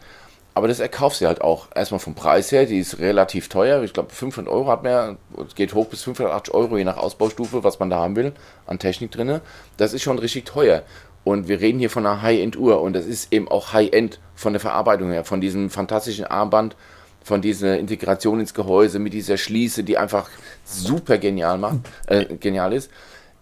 aber 0.55 0.67
das 0.67 0.79
erkaufst 0.79 1.21
du 1.21 1.27
halt 1.27 1.41
auch. 1.41 1.67
Erstmal 1.75 1.99
vom 1.99 2.15
Preis 2.15 2.51
her, 2.51 2.65
die 2.65 2.79
ist 2.79 2.99
relativ 2.99 3.47
teuer. 3.47 3.83
Ich 3.83 3.93
glaube, 3.93 4.09
500 4.11 4.51
Euro 4.51 4.67
hat 4.69 4.83
man, 4.83 5.17
es 5.47 5.55
geht 5.55 5.73
hoch 5.73 5.87
bis 5.87 6.03
580 6.03 6.53
Euro, 6.53 6.77
je 6.77 6.83
nach 6.83 6.97
Ausbaustufe, 6.97 7.63
was 7.63 7.79
man 7.79 7.89
da 7.89 7.97
haben 7.97 8.15
will, 8.15 8.33
an 8.65 8.79
Technik 8.79 9.11
drin. 9.11 9.39
Das 9.77 9.93
ist 9.93 10.01
schon 10.03 10.19
richtig 10.19 10.45
teuer. 10.45 10.83
Und 11.29 11.47
wir 11.47 11.61
reden 11.61 11.77
hier 11.77 11.91
von 11.91 12.07
einer 12.07 12.23
High-End-Uhr 12.23 12.81
und 12.81 12.93
das 12.93 13.05
ist 13.05 13.31
eben 13.31 13.47
auch 13.47 13.71
High-End 13.71 14.19
von 14.33 14.51
der 14.51 14.59
Verarbeitung 14.59 15.11
her, 15.11 15.23
von 15.23 15.39
diesem 15.39 15.69
fantastischen 15.69 16.25
Armband, 16.25 16.75
von 17.23 17.39
dieser 17.39 17.77
Integration 17.77 18.39
ins 18.39 18.55
Gehäuse 18.55 18.97
mit 18.97 19.13
dieser 19.13 19.37
Schließe, 19.37 19.83
die 19.83 19.99
einfach 19.99 20.27
super 20.65 21.19
genial 21.19 21.59
macht, 21.59 21.81
äh, 22.07 22.25
genial 22.25 22.73
ist. 22.73 22.89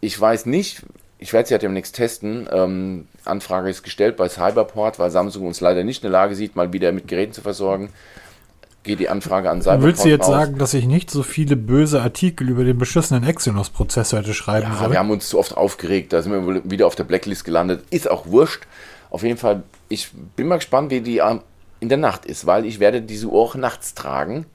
Ich 0.02 0.20
weiß 0.20 0.48
nicht, 0.48 0.82
ich 1.18 1.32
werde 1.32 1.48
sie 1.48 1.54
ja 1.54 1.60
demnächst 1.60 1.96
testen. 1.96 2.50
Ähm, 2.52 3.08
Anfrage 3.24 3.70
ist 3.70 3.84
gestellt 3.84 4.18
bei 4.18 4.28
Cyberport, 4.28 5.00
weil 5.00 5.10
Samsung 5.10 5.48
uns 5.48 5.62
leider 5.62 5.86
nicht 5.86 6.04
in 6.04 6.12
der 6.12 6.20
Lage 6.20 6.36
sieht, 6.36 6.58
mal 6.58 6.74
wieder 6.74 6.92
mit 6.92 7.08
Geräten 7.08 7.32
zu 7.32 7.42
versorgen. 7.42 7.94
Geht 8.88 9.00
die 9.02 9.10
Anfrage 9.10 9.50
an 9.52 9.62
Cyberport. 9.62 9.84
Willst 9.84 10.06
du 10.06 10.10
jetzt 10.10 10.24
raus. 10.24 10.30
sagen, 10.30 10.58
dass 10.58 10.74
ich 10.74 10.86
nicht 10.88 11.12
so 11.12 11.22
viele 11.22 11.56
böse 11.58 12.02
Artikel 12.02 12.50
über 12.50 12.64
den 12.64 12.78
beschissenen 12.78 13.24
Exynos-Prozessor 13.24 14.20
hätte 14.20 14.34
schreiben 14.34 14.68
Ja, 14.72 14.78
sollen? 14.78 14.92
wir 14.92 15.00
haben 15.00 15.12
uns 15.12 15.28
zu 15.30 15.38
oft 15.38 15.56
aufgeregt, 15.56 16.14
da 16.14 16.22
sind 16.22 16.32
wir 16.32 16.62
wieder 16.64 16.88
auf 16.88 16.96
der 16.96 17.04
Blacklist 17.04 17.44
gelandet. 17.46 17.84
Ist 17.90 18.10
auch 18.10 18.28
wurscht. 18.28 18.64
Auf 19.10 19.24
jeden 19.24 19.38
Fall, 19.38 19.64
ich 19.90 20.10
bin 20.36 20.48
mal 20.48 20.56
gespannt, 20.56 20.90
wie 20.90 21.02
die 21.02 21.18
ähm, 21.20 21.42
in 21.80 21.90
der 21.90 21.98
Nacht 21.98 22.26
ist, 22.26 22.46
weil 22.48 22.66
ich 22.66 22.80
werde 22.80 23.02
diese 23.02 23.28
Uhr 23.28 23.40
auch 23.42 23.56
nachts 23.56 23.94
tragen. 23.94 24.46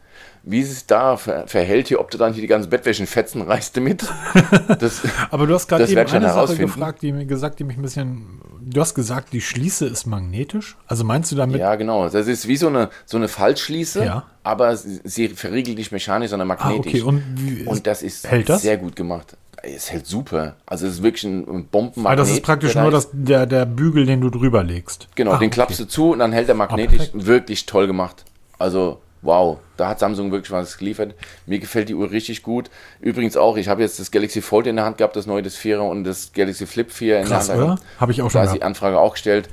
Wie 0.44 0.60
es 0.60 0.86
da 0.86 1.16
ver 1.16 1.46
verhält 1.46 1.88
hier, 1.88 2.00
ob 2.00 2.10
du 2.10 2.18
dann 2.18 2.32
hier 2.32 2.40
die 2.42 2.48
ganzen 2.48 2.68
Bettwäschen 2.68 3.06
fetzen 3.06 3.42
reißt 3.42 3.76
damit. 3.76 4.04
Das, 4.80 5.02
Aber 5.30 5.46
du 5.46 5.54
hast 5.54 5.68
gerade 5.68 5.86
eben 5.86 5.98
eine 6.00 6.32
Sache 6.32 6.56
gefragt, 6.56 7.02
die 7.02 7.12
mir 7.12 7.26
gesagt, 7.26 7.58
die 7.60 7.64
mich 7.64 7.76
ein 7.76 7.82
bisschen. 7.82 8.40
Du 8.60 8.80
hast 8.80 8.94
gesagt, 8.94 9.32
die 9.32 9.40
Schließe 9.40 9.86
ist 9.86 10.06
magnetisch. 10.06 10.76
Also 10.86 11.04
meinst 11.04 11.30
du 11.30 11.36
damit? 11.36 11.60
ja, 11.60 11.74
genau. 11.76 12.08
Das 12.08 12.26
ist 12.26 12.48
wie 12.48 12.56
so 12.56 12.68
eine, 12.68 12.90
so 13.06 13.16
eine 13.16 13.28
Faltschließe, 13.28 14.04
Ja. 14.04 14.24
aber 14.42 14.76
sie, 14.76 15.00
sie 15.04 15.28
verriegelt 15.28 15.78
nicht 15.78 15.92
mechanisch, 15.92 16.30
sondern 16.30 16.50
ah, 16.50 16.54
magnetisch. 16.54 17.02
okay. 17.02 17.02
Und, 17.02 17.22
wie, 17.36 17.64
Und 17.64 17.86
das 17.86 18.02
ist 18.02 18.26
das? 18.46 18.62
sehr 18.62 18.78
gut 18.78 18.96
gemacht. 18.96 19.36
Es 19.62 19.92
hält 19.92 20.06
super. 20.06 20.56
Also 20.66 20.86
es 20.86 20.94
ist 20.94 21.02
wirklich 21.02 21.24
ein, 21.24 21.46
ein 21.48 21.60
ah, 21.62 21.64
Bombenmagnet. 21.70 22.18
das 22.18 22.30
ist 22.30 22.42
praktisch 22.42 22.74
nur 22.74 22.84
da 22.84 22.90
das, 22.90 23.08
der, 23.12 23.46
der 23.46 23.64
Bügel, 23.64 24.06
den 24.06 24.20
du 24.20 24.30
drüber 24.30 24.64
legst. 24.64 25.08
Genau, 25.14 25.32
ah, 25.32 25.38
den 25.38 25.46
okay. 25.48 25.54
klappst 25.54 25.78
du 25.78 25.84
zu 25.86 26.12
und 26.12 26.18
dann 26.18 26.32
hält 26.32 26.48
er 26.48 26.54
magnetisch. 26.56 26.98
perfekt. 27.10 27.26
wirklich 27.26 27.66
toll 27.66 27.86
gemacht. 27.86 28.24
Also, 28.58 29.00
wow, 29.22 29.58
da 29.76 29.88
hat 29.88 29.98
Samsung 30.00 30.30
wirklich 30.32 30.50
was 30.50 30.76
geliefert. 30.76 31.14
Mir 31.46 31.58
gefällt 31.60 31.88
die 31.88 31.94
Uhr 31.94 32.10
richtig 32.10 32.42
gut. 32.42 32.70
Übrigens 33.00 33.36
auch, 33.36 33.56
ich 33.56 33.68
habe 33.68 33.80
jetzt 33.82 33.98
das 34.00 34.10
Galaxy 34.10 34.42
Fold 34.42 34.66
in 34.66 34.76
der 34.76 34.84
Hand 34.84 34.98
gehabt, 34.98 35.16
das 35.16 35.26
neue, 35.26 35.42
das 35.42 35.56
4er 35.56 35.78
und 35.88 36.04
das 36.04 36.32
Galaxy 36.32 36.66
Flip 36.66 36.90
4 36.90 37.20
in 37.20 37.24
Krass, 37.26 37.46
der 37.46 37.56
Hand. 37.56 37.64
oder? 37.64 37.78
Habe 37.98 38.12
ich 38.12 38.20
auch 38.22 38.30
schon 38.30 38.40
Da 38.42 38.46
ist 38.48 38.54
die. 38.56 38.62
Anfrage 38.62 38.98
auch 38.98 39.12
gestellt. 39.12 39.48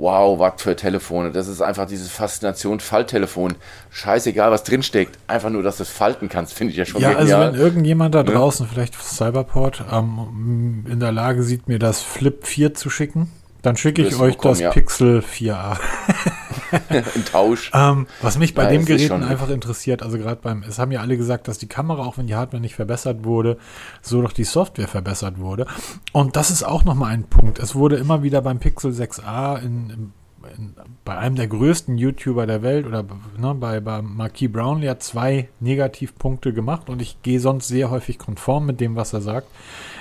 Wow, 0.00 0.38
was 0.38 0.62
für 0.62 0.76
Telefone. 0.76 1.32
Das 1.32 1.48
ist 1.48 1.60
einfach 1.60 1.84
diese 1.86 2.08
Faszination 2.08 2.78
Falttelefon. 2.78 3.56
Scheißegal, 3.90 4.52
was 4.52 4.62
drinsteckt. 4.62 5.18
Einfach 5.26 5.50
nur, 5.50 5.64
dass 5.64 5.78
du 5.78 5.82
es 5.82 5.88
falten 5.88 6.28
kannst, 6.28 6.54
finde 6.54 6.70
ich 6.70 6.76
ja 6.76 6.84
schon 6.84 7.00
Ja, 7.00 7.08
also 7.08 7.20
genial. 7.22 7.52
wenn 7.52 7.60
irgendjemand 7.60 8.14
da 8.14 8.22
draußen, 8.22 8.68
vielleicht 8.68 8.94
Cyberport, 8.94 9.82
ähm, 9.90 10.84
in 10.88 11.00
der 11.00 11.10
Lage 11.10 11.42
sieht, 11.42 11.66
mir 11.66 11.80
das 11.80 12.00
Flip 12.00 12.46
4 12.46 12.74
zu 12.74 12.90
schicken, 12.90 13.32
dann 13.62 13.76
schicke 13.76 14.02
ich 14.02 14.14
euch 14.20 14.34
bekommen, 14.36 14.54
das 14.54 14.60
ja. 14.60 14.70
Pixel 14.70 15.18
4a. 15.18 15.78
Ein 16.88 17.24
Tausch. 17.24 17.70
Ähm, 17.74 18.06
was 18.22 18.38
mich 18.38 18.54
bei 18.54 18.64
ja, 18.64 18.70
dem 18.70 18.84
Gerät 18.84 19.10
einfach 19.10 19.48
interessiert, 19.48 20.02
also 20.02 20.18
gerade 20.18 20.40
beim, 20.42 20.62
es 20.62 20.78
haben 20.78 20.92
ja 20.92 21.00
alle 21.00 21.16
gesagt, 21.16 21.48
dass 21.48 21.58
die 21.58 21.68
Kamera, 21.68 22.04
auch 22.04 22.18
wenn 22.18 22.26
die 22.26 22.34
Hardware 22.34 22.60
nicht 22.60 22.74
verbessert 22.74 23.24
wurde, 23.24 23.58
so 24.02 24.22
doch 24.22 24.32
die 24.32 24.44
Software 24.44 24.88
verbessert 24.88 25.38
wurde. 25.38 25.66
Und 26.12 26.36
das 26.36 26.50
ist 26.50 26.62
auch 26.62 26.84
nochmal 26.84 27.12
ein 27.12 27.24
Punkt. 27.24 27.58
Es 27.58 27.74
wurde 27.74 27.96
immer 27.96 28.22
wieder 28.22 28.42
beim 28.42 28.58
Pixel 28.58 28.92
6a 28.92 29.60
in, 29.62 29.90
in 29.90 30.12
in, 30.56 30.74
bei 31.04 31.16
einem 31.16 31.36
der 31.36 31.48
größten 31.48 31.98
YouTuber 31.98 32.46
der 32.46 32.62
Welt 32.62 32.86
oder 32.86 33.04
ne, 33.36 33.54
bei, 33.54 33.80
bei 33.80 34.02
Marquis 34.02 34.50
Brownlee 34.50 34.88
hat 34.88 35.02
zwei 35.02 35.48
Negativpunkte 35.60 36.52
gemacht 36.52 36.88
und 36.88 37.02
ich 37.02 37.22
gehe 37.22 37.40
sonst 37.40 37.68
sehr 37.68 37.90
häufig 37.90 38.18
konform 38.18 38.66
mit 38.66 38.80
dem, 38.80 38.96
was 38.96 39.12
er 39.12 39.20
sagt. 39.20 39.48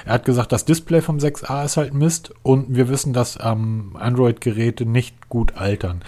Er 0.05 0.13
hat 0.13 0.25
gesagt, 0.25 0.51
das 0.51 0.65
Display 0.65 1.01
vom 1.01 1.17
6a 1.17 1.65
ist 1.65 1.77
halt 1.77 1.93
Mist 1.93 2.33
und 2.43 2.75
wir 2.75 2.89
wissen, 2.89 3.13
dass 3.13 3.37
ähm, 3.41 3.95
Android-Geräte 3.99 4.85
nicht 4.85 5.29
gut 5.29 5.57
altern. 5.57 6.01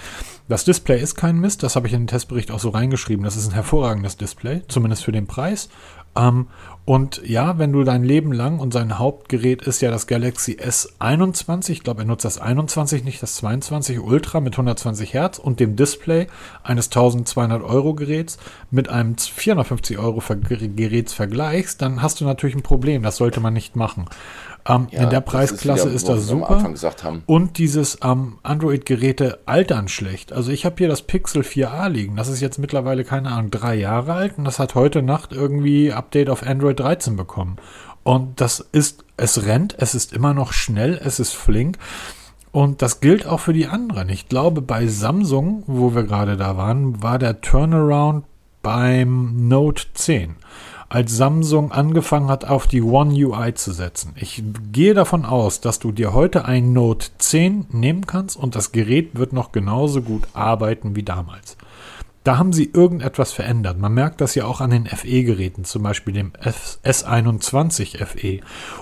Das 0.50 0.66
Display 0.66 1.00
ist 1.00 1.14
kein 1.14 1.40
Mist, 1.40 1.62
das 1.62 1.76
habe 1.76 1.86
ich 1.86 1.94
in 1.94 2.02
den 2.02 2.08
Testbericht 2.08 2.50
auch 2.50 2.60
so 2.60 2.70
reingeschrieben. 2.70 3.24
Das 3.24 3.36
ist 3.36 3.48
ein 3.48 3.54
hervorragendes 3.54 4.18
Display, 4.18 4.64
zumindest 4.68 5.04
für 5.04 5.12
den 5.12 5.28
Preis. 5.28 5.70
Ähm, 6.16 6.48
und 6.86 7.22
ja, 7.24 7.60
wenn 7.60 7.72
du 7.72 7.84
dein 7.84 8.04
Leben 8.04 8.32
lang 8.34 8.58
und 8.58 8.74
sein 8.74 8.98
Hauptgerät 8.98 9.62
ist 9.62 9.80
ja 9.82 9.92
das 9.92 10.08
Galaxy 10.08 10.54
S21, 10.54 11.70
ich 11.70 11.84
glaube, 11.84 12.02
er 12.02 12.08
nutzt 12.08 12.26
das 12.26 12.40
21, 12.40 13.04
nicht 13.04 13.22
das 13.22 13.36
22 13.36 14.00
Ultra 14.00 14.40
mit 14.40 14.54
120 14.54 15.14
Hertz 15.14 15.38
und 15.38 15.60
dem 15.60 15.76
Display 15.76 16.26
eines 16.64 16.88
1200 16.88 17.62
Euro 17.62 17.94
Geräts 17.94 18.40
mit 18.72 18.90
einem 18.90 19.20
450 19.20 20.00
Euro 20.00 20.24
Geräts 20.76 21.14
vergleichst, 21.14 21.80
dann 21.80 22.02
hast 22.02 22.22
du 22.22 22.26
natürlich 22.26 22.56
ein 22.56 22.64
Problem. 22.64 23.04
Das 23.04 23.18
sollte 23.18 23.40
man 23.40 23.54
nicht 23.54 23.76
machen. 23.76 24.06
Ähm, 24.68 24.88
ja, 24.92 25.04
in 25.04 25.10
der 25.10 25.22
Preisklasse 25.22 25.90
ist, 25.90 26.04
wieder, 26.04 26.16
ist 26.16 26.22
das 26.22 26.28
super. 26.28 26.58
Und 27.26 27.58
dieses 27.58 28.00
ähm, 28.04 28.40
Android-Geräte 28.44 29.40
altern 29.46 29.88
schlecht. 29.88 30.34
Also 30.34 30.52
ich 30.52 30.66
habe 30.66 30.76
hier 30.78 30.88
das 30.88 31.02
Pixel 31.02 31.42
4a 31.42 31.90
liegen. 31.90 32.16
Das 32.16 32.28
ist 32.28 32.42
jetzt 32.42 32.60
mittlerweile, 32.60 33.04
keine 33.04 33.30
Ahnung, 33.32 33.52
drei 33.52 33.76
Jahre 33.76 34.14
alt 34.14 34.38
und 34.38 34.46
das 34.46 34.60
hat 34.60 34.76
heute 34.76 35.02
Nacht 35.02 35.32
irgendwie 35.32 35.92
Update 35.92 36.30
auf 36.30 36.46
Android 36.46 36.80
13 36.80 37.16
bekommen. 37.16 37.58
Und 38.04 38.42
das 38.42 38.60
ist, 38.72 39.04
es 39.18 39.46
rennt, 39.46 39.76
es 39.78 39.96
ist 39.96 40.14
immer 40.14 40.34
noch 40.34 40.54
schnell, 40.54 41.00
es 41.04 41.20
ist 41.20 41.34
flink. 41.34 41.78
Und 42.52 42.82
das 42.82 43.00
gilt 43.00 43.28
auch 43.28 43.40
für 43.40 43.54
die 43.54 43.68
anderen. 43.68 44.10
Ich 44.10 44.28
glaube, 44.28 44.62
bei 44.62 44.88
Samsung, 44.88 45.64
wo 45.68 45.94
wir 45.94 46.04
gerade 46.04 46.36
da 46.36 46.58
waren, 46.58 47.04
war 47.04 47.20
der 47.20 47.42
Turnaround 47.42 48.26
beim 48.62 49.48
Note 49.48 49.86
10 49.94 50.36
als 50.90 51.16
Samsung 51.16 51.72
angefangen 51.72 52.30
hat, 52.30 52.46
auf 52.46 52.66
die 52.66 52.82
One 52.82 53.14
UI 53.14 53.54
zu 53.54 53.72
setzen. 53.72 54.14
Ich 54.16 54.44
gehe 54.72 54.96
davon 54.96 55.24
aus, 55.24 55.62
dass 55.62 55.78
du 55.78 55.92
dir 55.92 56.14
heute 56.14 56.46
ein 56.46 56.74
Note 56.74 57.10
10 57.20 57.68
nehmen 57.72 58.08
kannst 58.08 58.36
und 58.36 58.56
das 58.56 58.72
Gerät 58.72 59.12
wird 59.14 59.32
noch 59.32 59.52
genauso 59.52 60.02
gut 60.02 60.24
arbeiten 60.34 60.96
wie 60.96 61.04
damals. 61.04 61.58
Da 62.24 62.38
haben 62.38 62.52
sie 62.52 62.70
irgendetwas 62.74 63.32
verändert. 63.32 63.78
Man 63.78 63.94
merkt 63.94 64.20
das 64.20 64.36
ja 64.36 64.46
auch 64.46 64.60
an 64.60 64.72
den 64.72 64.86
FE-Geräten, 64.86 65.64
zum 65.64 65.84
Beispiel 65.84 66.14
dem 66.14 66.34
S21 66.34 68.06
FE 68.06 68.40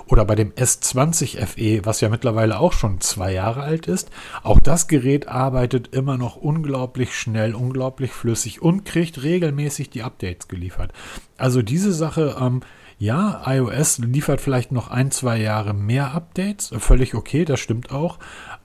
oder 0.08 0.26
bei 0.26 0.34
dem 0.34 0.52
S20 0.54 1.46
FE, 1.46 1.86
was 1.86 2.02
ja 2.02 2.10
mittlerweile 2.10 2.60
auch 2.60 2.74
schon 2.74 3.00
zwei 3.00 3.32
Jahre 3.32 3.62
alt 3.62 3.86
ist. 3.86 4.10
Auch 4.42 4.60
das 4.60 4.88
Gerät 4.88 5.28
arbeitet 5.28 5.94
immer 5.94 6.18
noch 6.18 6.36
unglaublich 6.36 7.16
schnell, 7.16 7.54
unglaublich 7.54 8.12
flüssig 8.12 8.62
und 8.64 8.86
kriegt 8.86 9.22
regelmäßig 9.22 9.92
die 9.92 10.02
Updates 10.02 10.48
geliefert. 10.48 10.92
Also 11.38 11.62
diese 11.62 11.94
Sache, 11.94 12.38
ähm, 12.42 12.62
ja, 13.00 13.44
iOS 13.46 14.00
liefert 14.00 14.42
vielleicht 14.42 14.72
noch 14.72 14.90
ein, 14.90 15.12
zwei 15.12 15.38
Jahre 15.38 15.76
mehr 15.76 16.16
Updates, 16.16 16.72
völlig 16.80 17.14
okay, 17.14 17.46
das 17.46 17.60
stimmt 17.60 17.92
auch. 17.92 18.18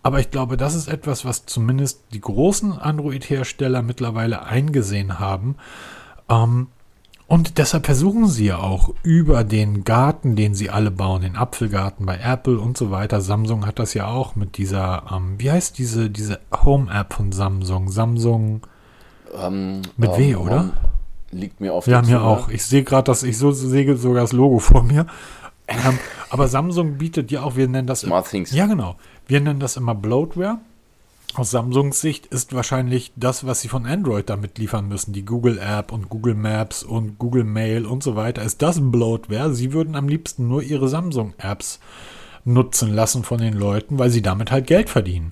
Aber 0.03 0.19
ich 0.21 0.31
glaube, 0.31 0.57
das 0.57 0.75
ist 0.75 0.89
etwas, 0.89 1.25
was 1.25 1.47
zumindest 1.47 2.03
die 2.13 2.21
großen 2.21 2.73
Android-Hersteller 2.73 3.83
mittlerweile 3.83 4.45
eingesehen 4.45 5.19
haben. 5.21 5.57
Ähm, 6.29 6.69
und 7.29 7.57
deshalb 7.57 7.87
versuchen 7.87 8.27
sie 8.29 8.47
ja 8.47 8.59
auch 8.59 8.91
über 9.03 9.45
den 9.45 9.85
Garten, 9.85 10.37
den 10.37 10.55
sie 10.55 10.69
alle 10.71 10.91
bauen, 10.91 11.23
den 11.23 11.37
Apfelgarten 11.37 12.05
bei 12.05 12.19
Apple 12.19 12.59
und 12.59 12.77
so 12.77 12.91
weiter. 12.91 13.21
Samsung 13.21 13.65
hat 13.65 13.79
das 13.79 13.95
ja 13.95 14.09
auch 14.09 14.37
mit 14.37 14.59
dieser, 14.59 15.05
ähm, 15.11 15.37
wie 15.39 15.51
heißt 15.51 15.79
diese, 15.79 16.11
diese 16.11 16.41
Home-App 16.53 17.15
von 17.15 17.33
Samsung? 17.33 17.91
Samsung 17.91 18.67
ähm, 19.35 19.83
mit 19.97 20.11
um, 20.11 20.19
W, 20.19 20.35
oder? 20.37 20.71
Liegt 21.31 21.61
mir 21.61 21.73
auf 21.73 21.87
Ja, 21.87 22.03
mir 22.03 22.23
auch. 22.23 22.51
Ich 22.51 22.67
sehe 22.67 22.83
gerade, 22.83 23.05
dass 23.05 23.23
ich 23.23 23.39
so 23.39 23.53
sehe 23.53 23.97
sogar 23.97 24.23
das 24.23 24.33
Logo 24.33 24.59
vor 24.59 24.83
mir. 24.83 25.07
Ähm, 25.87 25.99
aber 26.31 26.49
Samsung 26.49 26.99
bietet 26.99 27.31
ja 27.31 27.43
auch, 27.43 27.57
wir 27.57 27.69
nennen 27.69 27.87
das. 27.87 28.01
Smart 28.01 28.29
Things. 28.29 28.53
Ja, 28.53 28.67
genau. 28.67 28.97
Wir 29.27 29.41
nennen 29.41 29.61
das 29.61 29.77
immer 29.77 29.95
Bloatware. 29.95 30.59
Aus 31.35 31.51
Samsungs 31.51 31.99
Sicht 31.99 32.27
ist 32.27 32.55
wahrscheinlich 32.55 33.11
das, 33.17 33.47
was 33.47 33.63
sie 33.63 33.69
von 33.69 33.87
Android 33.87 34.29
damit 34.29 34.59
liefern 34.59 34.87
müssen, 34.87 35.15
die 35.15 35.25
Google 35.25 35.59
App 35.59 35.91
und 35.91 36.11
Google 36.11 36.35
Maps 36.35 36.83
und 36.83 37.19
Google 37.19 37.45
Mail 37.45 37.87
und 37.87 38.03
so 38.03 38.17
weiter, 38.17 38.43
ist 38.43 38.61
das 38.61 38.79
Bloatware. 38.79 39.55
Sie 39.55 39.73
würden 39.73 39.97
am 39.97 40.09
liebsten 40.09 40.47
nur 40.47 40.63
ihre 40.63 40.89
Samsung 40.89 41.33
Apps 41.39 41.81
nutzen 42.45 42.93
lassen 42.93 43.25
von 43.25 43.39
den 43.39 43.55
Leuten, 43.55 43.99
weil 43.99 44.11
sie 44.11 44.21
damit 44.21 44.51
halt 44.51 44.67
Geld 44.67 44.91
verdienen. 44.91 45.31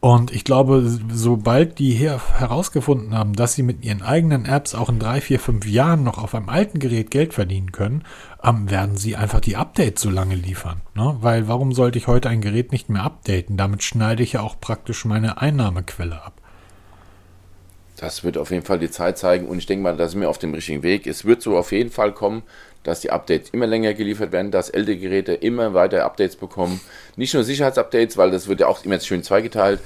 Und 0.00 0.32
ich 0.32 0.44
glaube, 0.44 0.84
sobald 1.12 1.80
die 1.80 1.90
hier 1.90 2.20
herausgefunden 2.38 3.14
haben, 3.14 3.32
dass 3.32 3.54
sie 3.54 3.64
mit 3.64 3.84
ihren 3.84 4.02
eigenen 4.02 4.44
Apps 4.44 4.76
auch 4.76 4.88
in 4.88 5.00
drei, 5.00 5.20
vier, 5.20 5.40
fünf 5.40 5.66
Jahren 5.66 6.04
noch 6.04 6.22
auf 6.22 6.36
einem 6.36 6.48
alten 6.48 6.78
Gerät 6.78 7.10
Geld 7.10 7.34
verdienen 7.34 7.72
können, 7.72 8.04
ähm, 8.44 8.70
werden 8.70 8.96
sie 8.96 9.16
einfach 9.16 9.40
die 9.40 9.56
Updates 9.56 10.00
so 10.00 10.10
lange 10.10 10.36
liefern. 10.36 10.82
Ne? 10.94 11.16
Weil 11.20 11.48
warum 11.48 11.72
sollte 11.72 11.98
ich 11.98 12.06
heute 12.06 12.28
ein 12.28 12.40
Gerät 12.40 12.70
nicht 12.70 12.88
mehr 12.88 13.02
updaten? 13.02 13.56
Damit 13.56 13.82
schneide 13.82 14.22
ich 14.22 14.34
ja 14.34 14.40
auch 14.40 14.60
praktisch 14.60 15.04
meine 15.04 15.40
Einnahmequelle 15.40 16.22
ab. 16.22 16.34
Das 17.96 18.22
wird 18.22 18.38
auf 18.38 18.52
jeden 18.52 18.64
Fall 18.64 18.78
die 18.78 18.92
Zeit 18.92 19.18
zeigen 19.18 19.48
und 19.48 19.58
ich 19.58 19.66
denke 19.66 19.82
mal, 19.82 19.96
da 19.96 20.06
sind 20.06 20.20
wir 20.20 20.30
auf 20.30 20.38
dem 20.38 20.54
richtigen 20.54 20.84
Weg. 20.84 21.08
Es 21.08 21.24
wird 21.24 21.42
so 21.42 21.58
auf 21.58 21.72
jeden 21.72 21.90
Fall 21.90 22.12
kommen, 22.14 22.44
dass 22.88 23.00
die 23.00 23.10
Updates 23.10 23.50
immer 23.50 23.66
länger 23.66 23.94
geliefert 23.94 24.32
werden, 24.32 24.50
dass 24.50 24.70
ältere 24.70 24.96
Geräte 24.96 25.34
immer 25.34 25.74
weiter 25.74 26.04
Updates 26.04 26.36
bekommen. 26.36 26.80
Nicht 27.16 27.34
nur 27.34 27.44
Sicherheitsupdates, 27.44 28.16
weil 28.16 28.30
das 28.30 28.48
wird 28.48 28.60
ja 28.60 28.66
auch 28.66 28.84
immer 28.84 28.98
schön 29.00 29.22
zweigeteilt. 29.22 29.80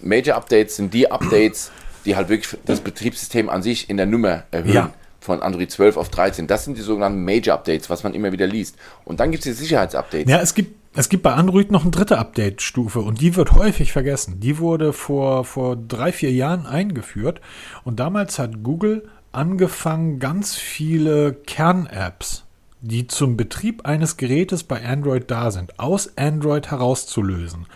Major 0.00 0.36
Updates 0.36 0.76
sind 0.76 0.94
die 0.94 1.10
Updates, 1.10 1.70
die 2.04 2.16
halt 2.16 2.28
wirklich 2.28 2.58
das 2.64 2.80
Betriebssystem 2.80 3.48
an 3.48 3.62
sich 3.62 3.90
in 3.90 3.96
der 3.96 4.06
Nummer 4.06 4.44
erhöhen. 4.50 4.72
Ja. 4.72 4.92
Von 5.20 5.42
Android 5.42 5.70
12 5.70 5.96
auf 5.96 6.08
13. 6.08 6.46
Das 6.46 6.64
sind 6.64 6.78
die 6.78 6.82
sogenannten 6.82 7.24
Major 7.24 7.54
Updates, 7.54 7.90
was 7.90 8.04
man 8.04 8.14
immer 8.14 8.30
wieder 8.30 8.46
liest. 8.46 8.76
Und 9.04 9.18
dann 9.18 9.32
gibt 9.32 9.44
es 9.44 9.56
die 9.56 9.64
Sicherheitsupdates. 9.64 10.30
Ja, 10.30 10.40
es 10.40 10.54
gibt 10.54 10.76
es 10.98 11.10
gibt 11.10 11.24
bei 11.24 11.34
Android 11.34 11.70
noch 11.70 11.82
eine 11.82 11.90
dritte 11.90 12.16
Update-Stufe 12.16 13.00
und 13.00 13.20
die 13.20 13.36
wird 13.36 13.52
häufig 13.52 13.92
vergessen. 13.92 14.40
Die 14.40 14.56
wurde 14.56 14.94
vor, 14.94 15.44
vor 15.44 15.76
drei, 15.76 16.10
vier 16.10 16.32
Jahren 16.32 16.64
eingeführt 16.64 17.42
und 17.84 18.00
damals 18.00 18.38
hat 18.38 18.62
Google 18.62 19.06
angefangen, 19.36 20.18
ganz 20.18 20.56
viele 20.56 21.34
Kern-Apps, 21.34 22.44
die 22.80 23.06
zum 23.06 23.36
Betrieb 23.36 23.86
eines 23.86 24.16
Gerätes 24.16 24.64
bei 24.64 24.84
Android 24.84 25.30
da 25.30 25.50
sind, 25.50 25.78
aus 25.78 26.16
Android 26.16 26.70
herauszulösen. 26.70 27.66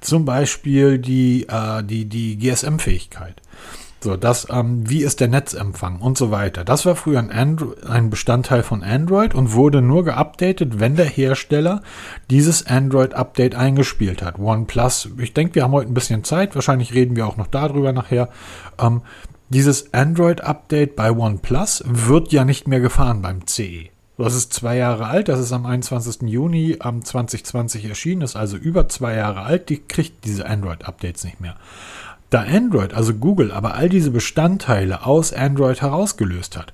Zum 0.00 0.24
Beispiel 0.24 0.98
die, 0.98 1.46
äh, 1.48 1.82
die, 1.82 2.06
die 2.06 2.38
GSM-Fähigkeit. 2.38 3.42
So, 4.00 4.16
das, 4.16 4.46
ähm, 4.48 4.88
wie 4.88 5.02
ist 5.02 5.18
der 5.18 5.26
Netzempfang 5.26 6.00
und 6.00 6.16
so 6.16 6.30
weiter. 6.30 6.64
Das 6.64 6.86
war 6.86 6.94
früher 6.94 7.18
ein, 7.18 7.32
Andro 7.32 7.74
ein 7.88 8.10
Bestandteil 8.10 8.62
von 8.62 8.84
Android 8.84 9.34
und 9.34 9.54
wurde 9.54 9.82
nur 9.82 10.04
geupdatet, 10.04 10.78
wenn 10.78 10.94
der 10.94 11.06
Hersteller 11.06 11.82
dieses 12.30 12.64
Android-Update 12.64 13.56
eingespielt 13.56 14.22
hat. 14.22 14.38
OnePlus, 14.38 15.08
ich 15.18 15.34
denke, 15.34 15.56
wir 15.56 15.64
haben 15.64 15.72
heute 15.72 15.90
ein 15.90 15.94
bisschen 15.94 16.22
Zeit, 16.22 16.54
wahrscheinlich 16.54 16.94
reden 16.94 17.16
wir 17.16 17.26
auch 17.26 17.36
noch 17.36 17.48
darüber 17.48 17.92
nachher. 17.92 18.28
Ähm, 18.78 19.02
dieses 19.50 19.94
Android-Update 19.94 20.94
bei 20.94 21.10
OnePlus 21.10 21.82
wird 21.86 22.32
ja 22.32 22.44
nicht 22.44 22.68
mehr 22.68 22.80
gefahren 22.80 23.22
beim 23.22 23.46
CE. 23.46 23.88
Das 24.18 24.34
ist 24.34 24.52
zwei 24.52 24.76
Jahre 24.76 25.06
alt, 25.06 25.28
das 25.28 25.38
ist 25.38 25.52
am 25.52 25.64
21. 25.64 26.22
Juni 26.28 26.76
am 26.80 27.04
2020 27.04 27.84
erschienen, 27.84 28.22
ist 28.22 28.34
also 28.36 28.56
über 28.56 28.88
zwei 28.88 29.14
Jahre 29.14 29.42
alt, 29.42 29.68
die 29.68 29.78
kriegt 29.78 30.24
diese 30.24 30.46
Android-Updates 30.46 31.24
nicht 31.24 31.40
mehr. 31.40 31.54
Da 32.28 32.42
Android, 32.42 32.92
also 32.92 33.14
Google, 33.14 33.52
aber 33.52 33.74
all 33.74 33.88
diese 33.88 34.10
Bestandteile 34.10 35.06
aus 35.06 35.32
Android 35.32 35.80
herausgelöst 35.80 36.58
hat, 36.58 36.72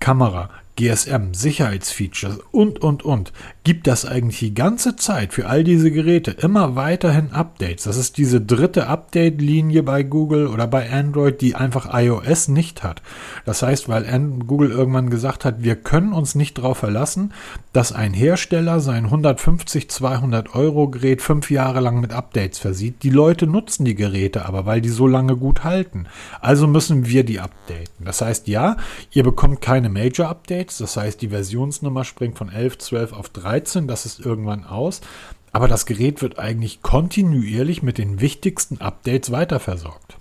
Kamera, 0.00 0.48
GSM, 0.76 1.32
Sicherheitsfeatures 1.32 2.38
und, 2.52 2.80
und, 2.82 3.04
und, 3.04 3.32
gibt 3.64 3.86
das 3.86 4.04
eigentlich 4.04 4.38
die 4.38 4.54
ganze 4.54 4.94
Zeit 4.94 5.32
für 5.32 5.48
all 5.48 5.64
diese 5.64 5.90
Geräte 5.90 6.30
immer 6.30 6.76
weiterhin 6.76 7.32
Updates. 7.32 7.84
Das 7.84 7.96
ist 7.96 8.18
diese 8.18 8.40
dritte 8.40 8.86
Update-Linie 8.86 9.82
bei 9.82 10.02
Google 10.02 10.46
oder 10.46 10.66
bei 10.66 10.90
Android, 10.90 11.40
die 11.40 11.54
einfach 11.54 11.88
iOS 11.92 12.48
nicht 12.48 12.82
hat. 12.82 13.02
Das 13.44 13.62
heißt, 13.62 13.88
weil 13.88 14.06
Google 14.46 14.70
irgendwann 14.70 15.10
gesagt 15.10 15.44
hat, 15.44 15.64
wir 15.64 15.76
können 15.76 16.12
uns 16.12 16.34
nicht 16.34 16.58
darauf 16.58 16.78
verlassen, 16.78 17.32
dass 17.72 17.92
ein 17.92 18.12
Hersteller 18.12 18.80
sein 18.80 19.06
150, 19.06 19.90
200 19.90 20.54
Euro 20.54 20.88
Gerät 20.88 21.22
fünf 21.22 21.50
Jahre 21.50 21.80
lang 21.80 22.00
mit 22.00 22.12
Updates 22.12 22.58
versieht. 22.58 23.02
Die 23.02 23.10
Leute 23.10 23.46
nutzen 23.46 23.84
die 23.84 23.94
Geräte 23.94 24.46
aber, 24.46 24.66
weil 24.66 24.80
die 24.80 24.90
so 24.90 25.06
lange 25.06 25.36
gut 25.36 25.64
halten. 25.64 26.06
Also 26.40 26.66
müssen 26.66 27.06
wir 27.06 27.24
die 27.24 27.40
updaten. 27.40 28.04
Das 28.04 28.20
heißt, 28.20 28.46
ja, 28.46 28.76
ihr 29.10 29.24
bekommt 29.24 29.60
keine 29.60 29.88
Major-Updates, 29.88 30.65
Updates. 30.66 30.78
Das 30.78 30.96
heißt, 30.96 31.22
die 31.22 31.28
Versionsnummer 31.28 32.04
springt 32.04 32.36
von 32.38 32.50
11, 32.50 32.78
12 32.78 33.12
auf 33.12 33.28
13. 33.28 33.86
Das 33.86 34.06
ist 34.06 34.20
irgendwann 34.20 34.64
aus. 34.64 35.00
Aber 35.52 35.68
das 35.68 35.86
Gerät 35.86 36.20
wird 36.22 36.38
eigentlich 36.38 36.82
kontinuierlich 36.82 37.82
mit 37.82 37.98
den 37.98 38.20
wichtigsten 38.20 38.80
Updates 38.80 39.30
weiterversorgt. 39.32 40.16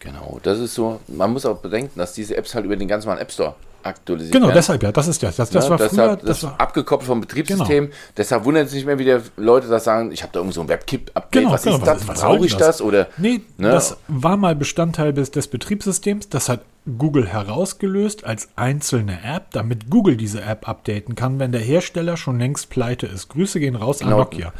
Genau, 0.00 0.40
das 0.42 0.58
ist 0.58 0.74
so. 0.74 1.00
Man 1.06 1.32
muss 1.32 1.46
auch 1.46 1.58
bedenken, 1.58 1.98
dass 1.98 2.12
diese 2.12 2.36
Apps 2.36 2.54
halt 2.54 2.64
über 2.64 2.76
den 2.76 2.88
ganz 2.88 3.04
normalen 3.04 3.22
App 3.22 3.30
Store 3.30 3.54
aktualisiert 3.84 4.32
Genau, 4.32 4.46
werden. 4.46 4.56
deshalb 4.56 4.82
ja, 4.82 4.92
das 4.92 5.08
ist 5.08 5.22
ja. 5.22 5.30
Das, 5.30 5.50
das 5.50 5.64
Ne, 5.64 5.70
war 5.70 5.78
deshalb, 5.78 5.92
früher. 5.92 6.16
das 6.16 6.24
Das 6.26 6.36
ist 6.38 6.42
war, 6.44 6.50
Genau. 6.50 6.62
abgekoppelt 6.62 7.06
vom 7.06 7.20
Betriebssystem. 7.20 7.90
Deshalb 8.16 8.44
wundern 8.44 8.66
sich 8.66 8.76
nicht 8.76 8.86
mehr 8.86 8.98
wieder 8.98 9.22
Leute, 9.36 9.68
dass 9.68 9.84
sagen, 9.84 10.12
ich 10.12 10.22
habe 10.22 10.32
da 10.32 10.40
irgend 10.40 10.54
so 10.54 10.60
ein 10.60 10.68
WebKit-Update. 10.68 11.32
Genau, 11.42 11.52
was 11.52 11.62
genau, 11.62 11.76
ist 11.78 11.86
das? 11.86 12.00
ist- 12.02 12.08
was 12.08 12.20
Brauche 12.20 12.46
ich 12.46 12.52
das? 12.52 12.66
das? 12.66 12.82
Oder 12.82 13.06
nee, 13.16 13.40
Ne? 13.58 13.70
das 13.70 13.96
war 14.08 14.36
mal 14.36 14.54
Bestandteil 14.56 15.12
des, 15.12 15.30
des 15.30 15.46
Betriebssystems. 15.48 16.28
Das 16.28 16.48
hat 16.48 16.60
Google 16.98 17.28
herausgelöst 17.28 18.24
als 18.24 18.48
einzelne 18.56 19.22
App, 19.22 19.52
damit 19.52 19.88
Google 19.88 20.16
diese 20.16 20.42
App 20.42 20.68
updaten 20.68 21.14
kann, 21.14 21.38
wenn 21.38 21.52
der 21.52 21.60
Hersteller 21.60 22.16
schon 22.16 22.40
längst 22.40 22.70
pleite 22.70 23.06
ist. 23.06 23.28
Grüße 23.28 23.60
gehen 23.60 23.76
raus 23.76 24.02
an 24.02 24.08
Genau. 24.08 24.18
Nokia. 24.18 24.52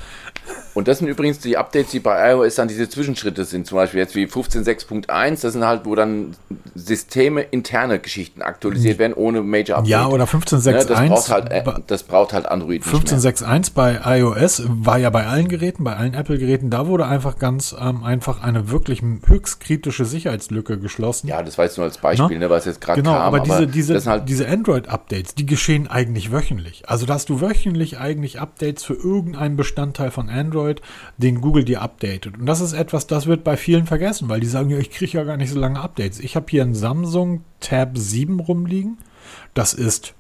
Und 0.74 0.88
das 0.88 0.99
sind 0.99 1.09
übrigens 1.09 1.38
die 1.38 1.57
Updates, 1.59 1.90
die 1.90 2.01
bei 2.01 2.32
iOS 2.32 2.55
dann 2.55 2.66
diese 2.68 2.88
Zwischenschritte 2.88 3.45
sind, 3.45 3.66
zum 3.66 3.76
Beispiel 3.76 4.01
jetzt 4.01 4.14
wie 4.14 4.24
15.6.1, 4.24 5.43
das 5.43 5.53
sind 5.53 5.64
halt, 5.66 5.84
wo 5.84 5.95
dann 5.95 6.34
Systeme 6.74 7.43
interne 7.43 7.99
Geschichten 7.99 8.40
aktualisiert 8.43 8.99
werden, 8.99 9.12
ohne 9.12 9.43
Major 9.43 9.78
Update. 9.78 9.90
Ja, 9.90 10.07
oder 10.07 10.24
Ne, 10.24 10.28
das, 10.28 10.64
braucht 10.64 11.28
15.6.1. 11.28 11.30
halt, 11.30 11.51
äh, 11.53 11.64
das 11.86 12.03
braucht 12.05 12.32
halt 12.32 12.47
Android 12.47 12.86
nicht 12.86 12.93
mehr. 13.12 13.20
15.6.1 13.20 13.72
bei 13.74 14.01
iOS 14.18 14.62
war 14.66 14.99
ja 14.99 15.11
bei 15.11 15.26
allen 15.26 15.49
Geräten, 15.49 15.84
bei 15.84 15.95
allen 15.97 16.14
Apple-Geräten, 16.14 16.70
da 16.70 16.86
wurde 16.86 17.07
einfach 17.07 17.38
ganz 17.38 17.74
ähm, 17.78 18.03
einfach 18.03 18.43
eine 18.43 18.70
wirklich 18.70 19.03
höchst 19.26 19.61
kritische 19.61 20.05
Sicherheitslücke 20.07 20.78
geschlossen. 20.78 21.28
Ja, 21.28 21.43
das 21.43 21.59
war 21.59 21.66
jetzt 21.66 21.76
nur 21.76 21.84
als 21.86 21.99
Beispiel, 21.99 22.38
ne, 22.38 22.49
was 22.49 22.64
jetzt 22.64 22.80
gerade 22.80 23.03
Genau, 23.03 23.14
kam. 23.14 23.22
aber 23.22 23.40
diese, 23.40 23.66
diese, 23.66 23.95
das 23.95 24.05
sind 24.05 24.12
halt 24.12 24.28
diese 24.28 24.49
Android-Updates, 24.49 25.34
die 25.34 25.45
geschehen 25.47 25.86
eigentlich 25.88 26.32
wöchentlich. 26.32 26.88
Also 26.88 27.05
da 27.05 27.14
hast 27.14 27.28
du 27.28 27.40
wöchentlich 27.43 27.99
eigentlich 27.99 28.40
Updates 28.40 28.84
für 28.84 28.95
irgendeinen 28.95 29.57
Bestandteil 29.57 30.11
von 30.11 30.28
Android, 30.33 30.80
den 31.18 31.41
Google 31.41 31.64
dir 31.64 31.83
updatet. 31.83 32.39
Und 32.39 32.47
das 32.47 32.61
ist 32.61 32.72
etwas, 32.72 33.07
das 33.07 33.26
wird 33.26 33.45
bei 33.45 33.57
vielen 33.57 33.87
vergessen, 33.87 34.28
weil 34.28 34.41
die 34.41 34.47
sagen, 34.47 34.70
ja, 34.70 34.78
ich 34.78 34.91
kriege 34.91 35.18
ja 35.18 35.24
gar 35.24 35.37
nicht 35.37 35.51
so 35.51 35.59
lange 35.59 35.80
Updates. 35.80 36.20
Ich 36.20 36.37
habe 36.37 36.47
hier 36.49 36.62
einen 36.62 36.74
Samsung 36.74 37.45
Tab 37.61 37.97
7 37.97 38.41
rumliegen. 38.41 38.99
Das 39.55 39.74
ist 39.74 40.14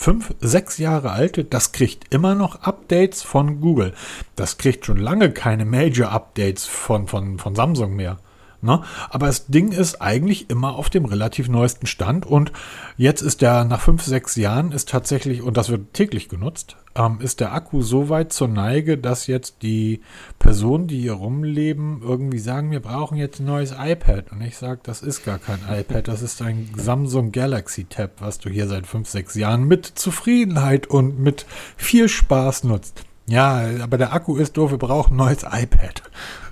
fünf, 0.00 0.34
sechs 0.40 0.78
Jahre 0.78 1.10
alt, 1.10 1.52
das 1.52 1.72
kriegt 1.72 2.12
immer 2.12 2.34
noch 2.34 2.62
Updates 2.62 3.22
von 3.22 3.60
Google. 3.60 3.92
Das 4.34 4.56
kriegt 4.56 4.86
schon 4.86 4.96
lange 4.96 5.30
keine 5.30 5.66
Major-Updates 5.66 6.64
von, 6.64 7.06
von, 7.06 7.38
von 7.38 7.54
Samsung 7.54 7.94
mehr. 7.96 8.18
Ne? 8.62 8.82
Aber 9.08 9.26
das 9.26 9.46
Ding 9.46 9.72
ist 9.72 10.02
eigentlich 10.02 10.50
immer 10.50 10.74
auf 10.74 10.90
dem 10.90 11.04
relativ 11.04 11.48
neuesten 11.48 11.86
Stand 11.86 12.26
und 12.26 12.52
jetzt 12.96 13.22
ist 13.22 13.40
der 13.40 13.64
nach 13.64 13.80
fünf, 13.80 14.02
sechs 14.02 14.36
Jahren 14.36 14.72
ist 14.72 14.88
tatsächlich, 14.88 15.42
und 15.42 15.56
das 15.56 15.70
wird 15.70 15.94
täglich 15.94 16.28
genutzt, 16.28 16.76
ähm, 16.94 17.18
ist 17.20 17.40
der 17.40 17.52
Akku 17.52 17.82
so 17.82 18.08
weit 18.08 18.32
zur 18.32 18.48
Neige, 18.48 18.98
dass 18.98 19.26
jetzt 19.26 19.62
die 19.62 20.00
Personen, 20.38 20.88
die 20.88 21.00
hier 21.00 21.14
rumleben, 21.14 22.02
irgendwie 22.02 22.38
sagen, 22.38 22.70
wir 22.70 22.80
brauchen 22.80 23.16
jetzt 23.16 23.40
ein 23.40 23.46
neues 23.46 23.74
iPad. 23.78 24.32
Und 24.32 24.42
ich 24.42 24.56
sage, 24.56 24.80
das 24.82 25.02
ist 25.02 25.24
gar 25.24 25.38
kein 25.38 25.60
iPad, 25.68 26.08
das 26.08 26.22
ist 26.22 26.42
ein 26.42 26.70
Samsung 26.76 27.32
Galaxy 27.32 27.84
Tab, 27.84 28.20
was 28.20 28.38
du 28.38 28.50
hier 28.50 28.66
seit 28.66 28.86
fünf, 28.86 29.08
sechs 29.08 29.34
Jahren 29.34 29.64
mit 29.64 29.86
Zufriedenheit 29.86 30.86
und 30.88 31.18
mit 31.18 31.46
viel 31.76 32.08
Spaß 32.08 32.64
nutzt. 32.64 33.04
Ja, 33.30 33.64
aber 33.80 33.96
der 33.96 34.12
Akku 34.12 34.36
ist 34.36 34.56
doof, 34.56 34.72
wir 34.72 34.78
brauchen 34.78 35.12
ein 35.14 35.16
neues 35.18 35.44
iPad. 35.44 36.02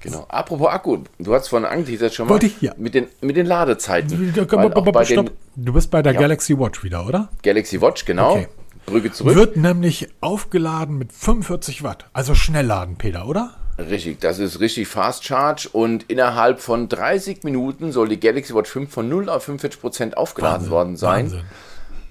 Genau. 0.00 0.26
Apropos 0.28 0.68
Akku, 0.68 0.98
du 1.18 1.34
hast 1.34 1.48
von 1.48 1.64
angeteasert 1.64 2.14
schon 2.14 2.26
mal 2.26 2.34
Wollte 2.34 2.46
ich, 2.46 2.60
ja. 2.62 2.72
mit, 2.76 2.94
den, 2.94 3.08
mit 3.20 3.36
den 3.36 3.46
Ladezeiten. 3.46 4.32
Den. 4.32 5.30
Du 5.56 5.72
bist 5.72 5.90
bei 5.90 6.02
der 6.02 6.12
Ja. 6.12 6.20
Galaxy 6.20 6.56
Watch 6.56 6.84
wieder, 6.84 7.04
oder? 7.04 7.30
Galaxy 7.42 7.80
Watch, 7.80 8.04
genau. 8.04 8.32
Okay. 8.32 8.48
Brücke 8.86 9.10
zurück. 9.12 9.34
Wird 9.34 9.56
nämlich 9.56 10.08
aufgeladen 10.20 10.98
mit 10.98 11.12
45 11.12 11.82
Watt. 11.82 12.06
Also 12.12 12.34
Schnellladen, 12.36 12.96
Peter, 12.96 13.26
oder? 13.26 13.54
Richtig, 13.78 14.20
das 14.20 14.38
ist 14.38 14.60
richtig 14.60 14.86
Fast 14.88 15.24
Charge 15.24 15.68
und 15.72 16.04
innerhalb 16.04 16.60
von 16.60 16.88
30 16.88 17.42
Minuten 17.42 17.90
soll 17.92 18.08
die 18.08 18.20
Galaxy 18.20 18.54
Watch 18.54 18.70
5 18.70 18.90
von 18.90 19.08
0 19.08 19.28
auf 19.28 19.48
45% 19.48 20.14
aufgeladen 20.14 20.56
Wahnsinn, 20.58 20.70
worden 20.70 20.96
sein. 20.96 21.24
Wahnsinn. 21.24 21.42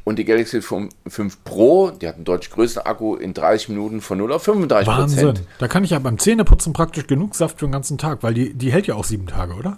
Und 0.08 0.16
die 0.16 0.24
Galaxy 0.24 0.62
5 0.62 1.44
Pro, 1.44 1.90
die 1.90 2.08
hat 2.08 2.16
einen 2.16 2.24
deutlich 2.24 2.50
größeren 2.52 2.86
Akku, 2.86 3.16
in 3.16 3.34
30 3.34 3.68
Minuten 3.68 4.00
von 4.00 4.18
0 4.18 4.32
auf 4.32 4.48
35%. 4.48 4.88
Wahnsinn. 4.88 5.34
Da 5.60 5.68
kann 5.68 5.84
ich 5.84 5.90
ja 5.90 6.00
beim 6.00 6.18
Zähneputzen 6.18 6.72
praktisch 6.72 7.08
genug 7.08 7.36
Saft 7.36 7.60
für 7.60 7.66
den 7.66 7.74
ganzen 7.74 7.98
Tag, 7.98 8.24
weil 8.24 8.34
die, 8.34 8.54
die 8.54 8.72
hält 8.72 8.88
ja 8.88 8.96
auch 8.96 9.04
sieben 9.04 9.28
Tage, 9.28 9.56
oder? 9.56 9.78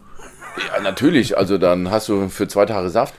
Ja, 0.67 0.81
natürlich, 0.83 1.35
also 1.35 1.57
dann 1.57 1.89
hast 1.89 2.09
du 2.09 2.29
für 2.29 2.47
zwei 2.47 2.67
Tage 2.67 2.91
Saft. 2.91 3.15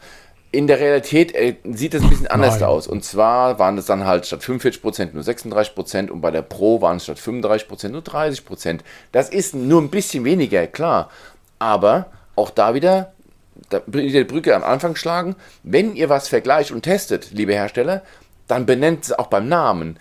In 0.52 0.68
der 0.68 0.78
Realität 0.78 1.34
äh, 1.34 1.56
sieht 1.64 1.94
es 1.94 2.04
ein 2.04 2.10
bisschen 2.10 2.28
anders 2.28 2.60
Nein. 2.60 2.68
aus. 2.68 2.86
Und 2.86 3.04
zwar 3.04 3.58
waren 3.58 3.76
es 3.76 3.86
dann 3.86 4.04
halt 4.06 4.26
statt 4.26 4.42
45% 4.42 5.12
nur 5.12 5.24
36% 5.24 6.10
und 6.10 6.20
bei 6.20 6.30
der 6.30 6.42
Pro 6.42 6.80
waren 6.80 6.98
es 6.98 7.02
statt 7.02 7.18
35% 7.18 7.88
nur 7.88 8.02
30%. 8.02 8.78
Das 9.10 9.30
ist 9.30 9.56
nur 9.56 9.82
ein 9.82 9.90
bisschen 9.90 10.24
weniger, 10.24 10.64
klar. 10.68 11.10
Aber 11.58 12.06
auch 12.36 12.50
da 12.50 12.72
wieder, 12.74 13.14
die 13.86 14.24
Brücke 14.24 14.54
am 14.54 14.64
Anfang 14.64 14.96
schlagen, 14.96 15.36
wenn 15.62 15.94
ihr 15.94 16.08
was 16.08 16.28
vergleicht 16.28 16.70
und 16.72 16.82
testet, 16.82 17.30
liebe 17.32 17.52
Hersteller, 17.52 18.02
dann 18.48 18.66
benennt 18.66 19.04
es 19.04 19.12
auch 19.12 19.28
beim 19.28 19.48
Namen. 19.48 19.96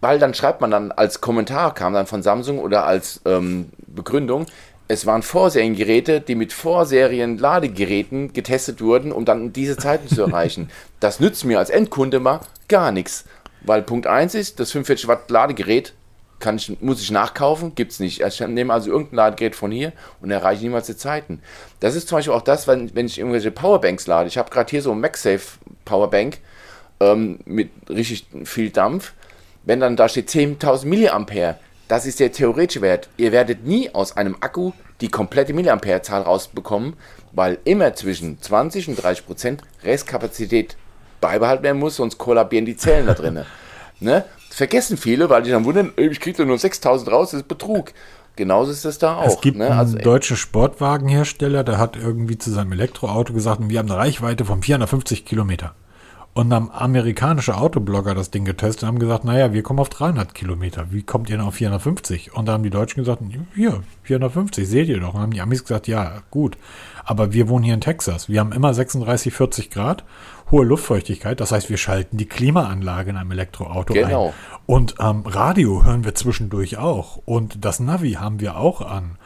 Weil 0.00 0.18
dann 0.18 0.34
schreibt 0.34 0.60
man 0.60 0.70
dann 0.70 0.92
als 0.92 1.20
Kommentar, 1.20 1.74
kam 1.74 1.94
dann 1.94 2.06
von 2.06 2.22
Samsung 2.22 2.58
oder 2.58 2.84
als 2.84 3.20
ähm, 3.24 3.70
Begründung, 3.86 4.46
es 4.90 5.04
waren 5.04 5.22
Vorseriengeräte, 5.22 6.22
die 6.22 6.34
mit 6.34 6.54
Vorserien-Ladegeräten 6.54 8.32
getestet 8.32 8.80
wurden, 8.80 9.12
um 9.12 9.26
dann 9.26 9.52
diese 9.52 9.76
Zeiten 9.76 10.08
zu 10.08 10.22
erreichen. 10.22 10.70
Das 10.98 11.20
nützt 11.20 11.44
mir 11.44 11.58
als 11.58 11.68
Endkunde 11.68 12.20
mal 12.20 12.40
gar 12.68 12.90
nichts. 12.90 13.26
Weil 13.60 13.82
Punkt 13.82 14.06
1 14.06 14.34
ist, 14.34 14.60
das 14.60 14.72
45 14.72 15.06
Watt 15.06 15.30
Ladegerät 15.30 15.92
kann 16.40 16.56
ich, 16.56 16.80
muss 16.80 17.00
ich 17.00 17.10
nachkaufen, 17.10 17.74
gibt 17.74 17.92
es 17.92 18.00
nicht. 18.00 18.20
Ich 18.20 18.40
nehme 18.40 18.72
also 18.72 18.90
irgendein 18.90 19.16
Ladegerät 19.16 19.56
von 19.56 19.70
hier 19.70 19.92
und 20.20 20.30
erreiche 20.30 20.62
niemals 20.62 20.86
die 20.86 20.96
Zeiten. 20.96 21.40
Das 21.80 21.94
ist 21.94 22.08
zum 22.08 22.18
Beispiel 22.18 22.34
auch 22.34 22.42
das, 22.42 22.66
wenn, 22.68 22.94
wenn 22.94 23.06
ich 23.06 23.18
irgendwelche 23.18 23.50
Powerbanks 23.50 24.06
lade. 24.06 24.28
Ich 24.28 24.38
habe 24.38 24.50
gerade 24.50 24.70
hier 24.70 24.82
so 24.82 24.92
ein 24.92 25.00
MagSafe 25.00 25.58
Powerbank 25.84 26.38
ähm, 27.00 27.40
mit 27.44 27.70
richtig 27.88 28.26
viel 28.44 28.70
Dampf. 28.70 29.14
Wenn 29.64 29.80
dann 29.80 29.96
da 29.96 30.08
steht 30.08 30.30
10.000 30.30 30.86
Milliampere, 30.86 31.58
das 31.88 32.06
ist 32.06 32.20
der 32.20 32.32
theoretische 32.32 32.82
Wert. 32.82 33.08
Ihr 33.16 33.32
werdet 33.32 33.66
nie 33.66 33.94
aus 33.94 34.16
einem 34.16 34.36
Akku 34.40 34.72
die 35.00 35.08
komplette 35.08 35.52
Milliampere-Zahl 35.52 36.22
rausbekommen, 36.22 36.94
weil 37.32 37.58
immer 37.64 37.94
zwischen 37.94 38.40
20 38.40 38.88
und 38.88 39.02
30 39.02 39.26
Prozent 39.26 39.62
Restkapazität 39.84 40.76
beibehalten 41.20 41.62
werden 41.62 41.78
muss, 41.78 41.96
sonst 41.96 42.18
kollabieren 42.18 42.64
die 42.64 42.76
Zellen 42.76 43.06
da 43.06 43.14
drinnen. 43.14 43.46
Ne? 44.00 44.24
Vergessen 44.58 44.96
viele, 44.96 45.30
weil 45.30 45.42
die 45.42 45.50
dann 45.50 45.64
wundern, 45.64 45.92
"Ey, 45.96 46.08
ich 46.08 46.20
kriege 46.20 46.44
nur 46.44 46.58
6000 46.58 47.10
raus, 47.10 47.30
das 47.30 47.42
ist 47.42 47.48
Betrug. 47.48 47.92
Genauso 48.34 48.70
ist 48.70 48.84
das 48.84 48.98
da 48.98 49.16
auch. 49.16 49.26
Es 49.26 49.40
gibt 49.40 49.56
ne? 49.56 49.66
einen 49.66 49.78
Also, 49.78 49.98
deutschen 49.98 50.36
Sportwagenhersteller, 50.36 51.64
der 51.64 51.78
hat 51.78 51.96
irgendwie 51.96 52.38
zu 52.38 52.50
seinem 52.50 52.72
Elektroauto 52.72 53.32
gesagt, 53.32 53.60
wir 53.68 53.78
haben 53.78 53.90
eine 53.90 53.98
Reichweite 53.98 54.44
von 54.44 54.62
450 54.62 55.24
Kilometer. 55.24 55.74
Und 56.34 56.50
dann 56.50 56.70
haben 56.70 56.70
amerikanische 56.70 57.56
Autoblogger 57.56 58.14
das 58.14 58.30
Ding 58.30 58.44
getestet 58.44 58.82
und 58.84 58.88
haben 58.88 58.98
gesagt, 59.00 59.24
naja, 59.24 59.52
wir 59.52 59.62
kommen 59.64 59.80
auf 59.80 59.88
300 59.88 60.34
Kilometer. 60.34 60.86
Wie 60.90 61.02
kommt 61.02 61.30
ihr 61.30 61.36
denn 61.36 61.46
auf 61.46 61.54
450? 61.54 62.34
Und 62.34 62.46
da 62.46 62.52
haben 62.52 62.62
die 62.62 62.70
Deutschen 62.70 63.00
gesagt, 63.02 63.22
hier, 63.56 63.82
450, 64.04 64.68
seht 64.68 64.88
ihr 64.88 65.00
doch. 65.00 65.14
Und 65.14 65.20
haben 65.20 65.32
die 65.32 65.40
Amis 65.40 65.64
gesagt, 65.64 65.88
ja, 65.88 66.22
gut. 66.30 66.56
Aber 67.08 67.32
wir 67.32 67.48
wohnen 67.48 67.64
hier 67.64 67.72
in 67.72 67.80
Texas. 67.80 68.28
Wir 68.28 68.38
haben 68.40 68.52
immer 68.52 68.74
36, 68.74 69.32
40 69.32 69.70
Grad, 69.70 70.04
hohe 70.50 70.66
Luftfeuchtigkeit. 70.66 71.40
Das 71.40 71.52
heißt, 71.52 71.70
wir 71.70 71.78
schalten 71.78 72.18
die 72.18 72.26
Klimaanlage 72.26 73.08
in 73.08 73.16
einem 73.16 73.30
Elektroauto 73.30 73.94
Genau. 73.94 74.26
ein. 74.26 74.32
Und 74.66 74.96
ähm, 75.00 75.22
Radio 75.24 75.86
hören 75.86 76.04
wir 76.04 76.14
zwischendurch 76.14 76.76
auch. 76.76 77.18
Und 77.24 77.64
das 77.64 77.80
Navi 77.80 78.12
haben 78.20 78.40
wir 78.40 78.58
auch 78.58 78.82
an. 78.82 79.16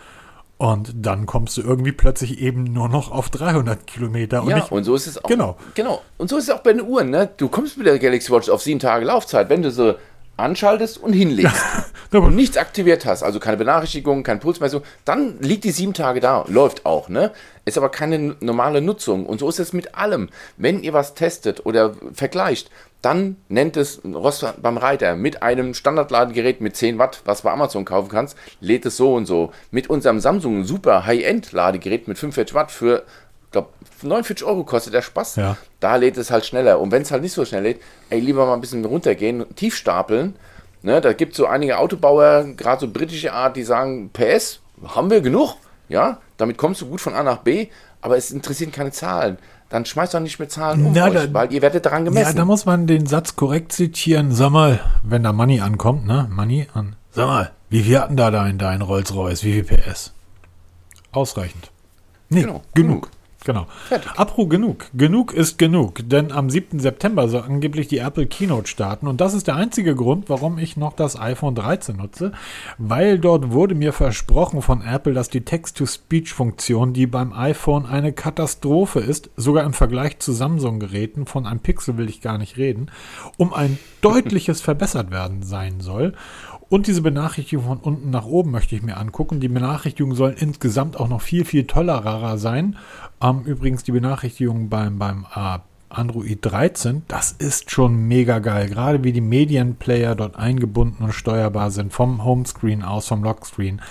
Und 0.59 0.93
dann 0.95 1.27
kommst 1.27 1.57
du 1.57 1.63
irgendwie 1.63 1.91
plötzlich 1.91 2.39
eben 2.39 2.63
nur 2.63 2.89
noch 2.89 3.11
auf 3.11 3.31
300 3.31 3.85
Kilometer. 3.85 4.45
Und 4.45 4.51
ja, 4.51 4.57
nicht, 4.59 4.71
und 4.71 4.85
so 4.85 4.95
ist 4.95 5.09
es 5.09 5.19
auch. 5.19 5.29
Genau. 5.29 5.57
Genau. 5.75 6.03
Und 6.19 6.31
so 6.31 6.37
ist 6.37 6.45
es 6.45 6.51
auch 6.51 6.61
bei 6.61 6.73
den 6.75 6.83
Uhren. 6.83 7.11
Ne? 7.11 7.31
Du 7.37 7.49
kommst 7.49 7.79
mit 7.79 7.89
der 7.89 7.99
Galaxy 7.99 8.31
Watch 8.31 8.49
auf 8.49 8.63
sieben 8.63 8.79
Tage 8.79 9.05
Laufzeit, 9.05 9.49
wenn 9.51 9.63
du 9.63 9.73
sie 9.73 9.97
anschaltest 10.37 10.99
und 10.99 11.13
hinlegst 11.13 11.63
und 12.13 12.35
nichts 12.35 12.57
aktiviert 12.57 13.07
hast, 13.07 13.23
also 13.23 13.39
keine 13.41 13.57
Benachrichtigung, 13.57 14.23
kein 14.23 14.41
Pulsmessung, 14.41 14.83
dann 15.05 15.39
liegt 15.41 15.65
die 15.65 15.71
sieben 15.71 15.95
Tage 15.95 16.21
da, 16.21 16.45
läuft 16.49 16.87
auch, 16.87 17.09
ne? 17.09 17.33
Ist 17.65 17.79
aber 17.79 17.91
keine 17.91 18.37
normale 18.41 18.81
Nutzung. 18.81 19.25
Und 19.25 19.39
so 19.39 19.49
ist 19.49 19.61
es 19.61 19.73
mit 19.73 19.95
allem. 19.95 20.31
Wenn 20.57 20.83
ihr 20.83 20.93
was 20.93 21.15
testet 21.15 21.65
oder 21.65 21.95
vergleicht, 22.13 22.71
dann 23.03 23.37
nennt 23.49 23.77
es 23.77 24.01
Rost 24.05 24.45
beim 24.63 24.77
Reiter 24.77 25.17
mit 25.17 25.43
einem 25.43 25.75
Standardladegerät 25.75 26.61
mit 26.61 26.77
10 26.77 26.99
Watt, 26.99 27.23
was 27.25 27.39
du 27.39 27.45
bei 27.45 27.53
Amazon 27.53 27.85
kaufen 27.85 28.09
kannst, 28.09 28.37
lädt 28.61 28.87
es 28.87 28.97
so 28.97 29.15
und 29.15 29.27
so. 29.27 29.53
Mit 29.71 29.91
unserem 29.91 30.21
Samsung 30.21 30.65
Super 30.65 31.05
High-End 31.05 31.53
Ladegerät 31.53 32.09
mit 32.09 32.19
45 32.19 32.55
Watt 32.55 32.71
für, 32.71 33.03
49 34.03 34.47
Euro 34.47 34.65
kostet 34.65 34.95
der 34.95 35.03
Spaß. 35.03 35.37
Ja. 35.37 35.57
Da 35.81 35.97
lädt 35.97 36.17
es 36.17 36.31
halt 36.31 36.45
schneller. 36.47 36.81
Und 36.81 36.91
wenn 36.93 37.03
es 37.03 37.11
halt 37.11 37.23
nicht 37.23 37.33
so 37.33 37.45
schnell 37.45 37.63
lädt, 37.63 37.81
ey, 38.11 38.21
lieber 38.21 38.47
mal 38.47 38.55
ein 38.55 38.61
bisschen 38.61 38.85
runtergehen, 38.85 39.45
tief 39.57 39.77
stapeln. 39.77 40.37
Ne, 40.83 41.01
da 41.01 41.13
gibt 41.13 41.33
es 41.33 41.37
so 41.37 41.47
einige 41.47 41.79
Autobauer, 41.79 42.45
gerade 42.57 42.81
so 42.81 42.89
britische 42.93 43.33
Art, 43.33 43.57
die 43.57 43.63
sagen, 43.63 44.11
PS, 44.13 44.59
haben 44.85 45.11
wir 45.11 45.21
genug. 45.21 45.55
Ja, 45.89 46.19
damit 46.39 46.57
kommst 46.59 46.81
du 46.81 46.87
gut 46.87 47.01
von 47.01 47.15
A 47.15 47.23
nach 47.23 47.39
B, 47.39 47.69
aber 48.01 48.17
es 48.17 48.33
interessieren 48.33 48.73
keine 48.73 48.91
Zahlen. 48.91 49.39
Dann 49.69 49.85
schmeißt 49.87 50.13
doch 50.15 50.21
nicht 50.21 50.41
mit 50.41 50.51
Zahlen 50.51 50.85
um 50.85 50.93
Na, 50.93 51.07
euch, 51.07 51.15
da- 51.15 51.33
weil 51.33 51.53
ihr 51.53 51.63
werdet 51.63 51.87
daran 51.87 52.05
ja, 52.05 52.11
gemessen. 52.11 52.37
da 52.37 52.45
muss 52.45 52.67
man 52.67 52.87
den 52.89 53.07
Satz 53.07 53.37
korrekt 53.37 53.71
zitieren. 53.73 54.33
Sag 54.33 54.51
mal, 54.51 54.81
wenn 55.05 55.23
da 55.23 55.33
Money 55.33 55.61
ankommt, 55.61 56.05
ne? 56.07 56.29
Money 56.33 56.67
an. 56.75 56.97
Sag 57.13 57.27
mal, 57.29 57.53
wie 57.71 57.83
viel 57.85 57.99
hatten 58.01 58.17
da 58.17 58.31
dein, 58.33 58.59
dein 58.59 58.83
Rolls-Royce? 58.83 59.45
Wie 59.45 59.63
viel 59.63 59.65
PS? 59.65 60.13
Ausreichend. 61.13 61.71
Nee, 62.29 62.43
genau. 62.43 62.63
genug. 62.75 63.09
Genau. 63.45 63.67
Fertig. 63.89 64.13
Apro 64.17 64.47
genug. 64.47 64.87
Genug 64.95 65.33
ist 65.33 65.59
genug, 65.59 66.09
denn 66.09 66.31
am 66.31 66.49
7. 66.49 66.79
September 66.79 67.29
soll 67.29 67.43
angeblich 67.43 67.89
die 67.89 67.99
Apple 67.99 68.27
Keynote 68.27 68.69
starten 68.69 69.07
und 69.07 69.21
das 69.21 69.35
ist 69.35 69.47
der 69.49 69.57
einzige 69.57 69.95
Grund, 69.95 70.29
warum 70.29 70.59
ich 70.59 70.77
noch 70.77 70.93
das 70.93 71.19
iPhone 71.19 71.55
13 71.55 71.97
nutze, 71.97 72.33
weil 72.79 73.19
dort 73.19 73.51
wurde 73.51 73.75
mir 73.75 73.93
versprochen 73.93 74.63
von 74.63 74.83
Apple, 74.83 75.13
dass 75.13 75.29
die 75.29 75.45
Text-to-Speech-Funktion, 75.45 76.93
die 76.93 77.07
beim 77.07 77.33
iPhone 77.33 77.87
eine 77.87 78.13
Katastrophe 78.13 79.01
ist, 79.01 79.31
sogar 79.37 79.65
im 79.65 79.73
Vergleich 79.73 80.19
zu 80.19 80.33
Samsung-Geräten, 80.33 81.27
von 81.27 81.47
einem 81.47 81.61
Pixel 81.61 81.97
will 81.97 82.09
ich 82.09 82.21
gar 82.21 82.39
nicht 82.39 82.57
reden, 82.57 82.91
um 83.37 83.53
ein 83.53 83.79
deutliches 84.01 84.61
verbessert 84.61 85.11
werden 85.11 85.43
sein 85.43 85.81
soll. 85.81 86.15
Und 86.73 86.87
diese 86.87 87.03
Benachrichtigung 87.03 87.67
von 87.67 87.77
unten 87.81 88.09
nach 88.09 88.25
oben 88.25 88.51
möchte 88.51 88.75
ich 88.75 88.81
mir 88.81 88.97
angucken. 88.97 89.41
Die 89.41 89.49
Benachrichtigungen 89.49 90.17
sollen 90.17 90.39
insgesamt 90.39 90.99
auch 90.99 91.07
noch 91.07 91.21
viel, 91.21 91.45
viel 91.45 91.67
tolerer 91.67 92.39
sein. 92.39 92.79
Ähm, 93.21 93.43
übrigens 93.45 93.85
die 93.85 93.93
Benachrichtigung 93.93 94.71
beim, 94.71 94.99
beim 94.99 95.27
äh, 95.37 95.59
Android 95.91 96.39
13, 96.41 97.03
das 97.09 97.33
ist 97.33 97.71
schon 97.71 98.09
mega 98.09 98.39
geil. 98.39 98.71
Gerade 98.71 99.05
wie 99.05 99.13
die 99.13 99.21
Medienplayer 99.21 100.15
dort 100.15 100.37
eingebunden 100.37 101.05
und 101.05 101.13
steuerbar 101.13 101.71
sind, 101.71 101.93
vom 101.93 102.25
Homescreen 102.25 102.83
aus, 102.83 103.07
vom 103.07 103.23
Lockscreen. 103.23 103.83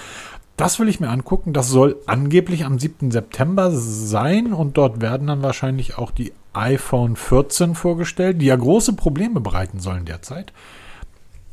Das 0.57 0.79
will 0.79 0.89
ich 0.89 0.99
mir 0.99 1.09
angucken. 1.09 1.53
Das 1.53 1.69
soll 1.69 1.97
angeblich 2.07 2.65
am 2.65 2.79
7. 2.79 3.11
September 3.11 3.69
sein 3.69 4.53
und 4.53 4.75
dort 4.75 5.01
werden 5.01 5.27
dann 5.27 5.43
wahrscheinlich 5.43 5.99
auch 5.99 6.09
die 6.09 6.33
iPhone 6.53 7.15
14 7.15 7.75
vorgestellt, 7.75 8.41
die 8.41 8.47
ja 8.47 8.55
große 8.55 8.93
Probleme 8.93 9.39
bereiten 9.39 9.79
sollen 9.79 10.05
derzeit. 10.05 10.51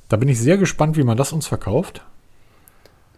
Da 0.09 0.17
bin 0.17 0.29
ich 0.29 0.41
sehr 0.41 0.57
gespannt, 0.57 0.97
wie 0.97 1.05
man 1.05 1.17
das 1.17 1.33
uns 1.33 1.47
verkauft. 1.47 2.03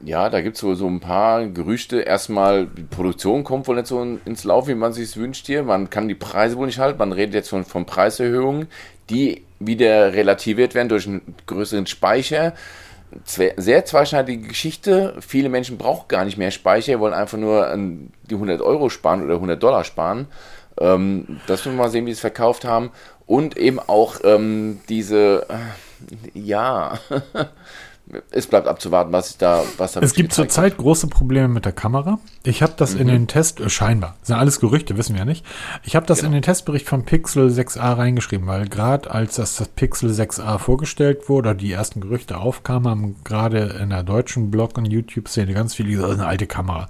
Ja, 0.02 0.30
da 0.30 0.40
gibt 0.40 0.56
es 0.56 0.62
wohl 0.62 0.76
so 0.76 0.86
ein 0.86 1.00
paar 1.00 1.46
Gerüchte. 1.46 2.00
Erstmal, 2.00 2.66
die 2.66 2.82
Produktion 2.82 3.44
kommt 3.44 3.68
wohl 3.68 3.76
nicht 3.76 3.86
so 3.86 4.02
ins 4.02 4.44
Lauf, 4.44 4.66
wie 4.66 4.74
man 4.74 4.92
sich 4.92 5.16
wünscht 5.16 5.46
hier. 5.46 5.62
Man 5.62 5.90
kann 5.90 6.08
die 6.08 6.14
Preise 6.14 6.56
wohl 6.56 6.66
nicht 6.66 6.78
halten. 6.78 6.98
Man 6.98 7.12
redet 7.12 7.34
jetzt 7.34 7.50
von, 7.50 7.64
von 7.64 7.84
Preiserhöhungen, 7.84 8.68
die 9.10 9.44
wieder 9.58 10.14
relativiert 10.14 10.74
werden 10.74 10.88
durch 10.88 11.06
einen 11.06 11.34
größeren 11.46 11.86
Speicher. 11.86 12.54
Sehr 13.24 13.84
zweischneidige 13.84 14.48
Geschichte. 14.48 15.16
Viele 15.20 15.48
Menschen 15.50 15.76
brauchen 15.76 16.08
gar 16.08 16.24
nicht 16.24 16.38
mehr 16.38 16.50
Speicher, 16.50 16.98
wollen 16.98 17.12
einfach 17.12 17.38
nur 17.38 17.76
die 17.76 18.34
100 18.34 18.62
Euro 18.62 18.88
sparen 18.88 19.22
oder 19.22 19.34
100 19.34 19.62
Dollar 19.62 19.84
sparen. 19.84 20.28
Ähm, 20.80 21.40
das 21.46 21.64
müssen 21.64 21.76
wir 21.76 21.84
mal 21.84 21.90
sehen, 21.90 22.06
wie 22.06 22.10
sie 22.10 22.14
es 22.14 22.20
verkauft 22.20 22.64
haben. 22.64 22.90
Und 23.26 23.56
eben 23.58 23.78
auch 23.78 24.20
ähm, 24.24 24.80
diese 24.88 25.46
ja, 26.34 26.98
es 28.30 28.46
bleibt 28.46 28.66
abzuwarten, 28.66 29.12
was 29.12 29.36
da, 29.38 29.62
was 29.78 29.92
da 29.92 30.00
Es 30.00 30.14
gibt 30.14 30.32
zurzeit 30.32 30.76
große 30.76 31.06
Probleme 31.06 31.48
mit 31.48 31.64
der 31.64 31.72
Kamera. 31.72 32.18
Ich 32.42 32.62
habe 32.62 32.72
das 32.76 32.94
mhm. 32.94 33.00
in 33.00 33.08
den 33.08 33.26
Test, 33.26 33.60
äh, 33.60 33.68
scheinbar, 33.68 34.16
das 34.20 34.28
sind 34.28 34.36
alles 34.36 34.60
Gerüchte, 34.60 34.96
wissen 34.96 35.14
wir 35.14 35.20
ja 35.20 35.24
nicht. 35.24 35.44
Ich 35.84 35.96
habe 35.96 36.06
das 36.06 36.18
genau. 36.18 36.28
in 36.28 36.32
den 36.34 36.42
Testbericht 36.42 36.88
vom 36.88 37.04
Pixel 37.04 37.48
6a 37.48 37.96
reingeschrieben, 37.96 38.46
weil 38.46 38.68
gerade 38.68 39.10
als 39.10 39.36
das, 39.36 39.56
das 39.56 39.68
Pixel 39.68 40.10
6a 40.10 40.58
vorgestellt 40.58 41.28
wurde, 41.28 41.54
die 41.54 41.72
ersten 41.72 42.00
Gerüchte 42.00 42.38
aufkamen, 42.38 42.90
haben 42.90 43.16
gerade 43.24 43.76
in 43.80 43.90
der 43.90 44.02
deutschen 44.02 44.50
Blog- 44.50 44.78
und 44.78 44.86
YouTube-Szene 44.86 45.52
ganz 45.52 45.74
viele 45.74 45.90
gesagt, 45.90 46.08
das 46.08 46.16
ist 46.16 46.20
eine 46.20 46.28
alte 46.28 46.46
Kamera. 46.46 46.88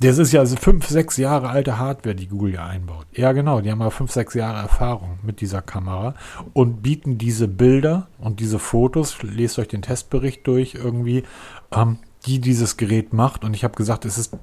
Das 0.00 0.18
ist 0.18 0.32
ja 0.32 0.40
also 0.40 0.56
fünf, 0.56 0.88
sechs 0.88 1.16
Jahre 1.16 1.48
alte 1.48 1.78
Hardware, 1.78 2.16
die 2.16 2.26
Google 2.26 2.54
ja 2.54 2.66
einbaut. 2.66 3.06
Ja, 3.12 3.30
genau, 3.32 3.60
die 3.60 3.70
haben 3.70 3.80
aber 3.82 3.92
fünf, 3.92 4.10
sechs 4.10 4.34
Jahre 4.34 4.58
Erfahrung 4.58 5.18
mit 5.22 5.40
dieser 5.40 5.62
Kamera 5.62 6.14
und 6.54 6.82
bieten 6.82 7.18
diese 7.18 7.46
Bilder 7.46 8.08
und 8.18 8.40
diese 8.40 8.58
Fotos, 8.58 9.22
lest 9.22 9.60
euch 9.60 9.68
den 9.68 9.82
Testbericht 9.82 10.44
durch 10.46 10.51
irgendwie, 10.58 11.24
ähm, 11.72 11.98
die 12.26 12.40
dieses 12.40 12.76
Gerät 12.76 13.12
macht. 13.12 13.44
Und 13.44 13.54
ich 13.54 13.64
habe 13.64 13.74
gesagt, 13.74 14.04
es 14.04 14.18
ist 14.18 14.36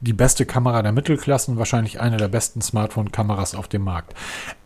die 0.00 0.12
beste 0.12 0.46
Kamera 0.46 0.82
der 0.82 0.92
Mittelklassen, 0.92 1.56
wahrscheinlich 1.56 2.00
eine 2.00 2.16
der 2.16 2.28
besten 2.28 2.60
Smartphone-Kameras 2.60 3.54
auf 3.54 3.68
dem 3.68 3.82
Markt. 3.82 4.14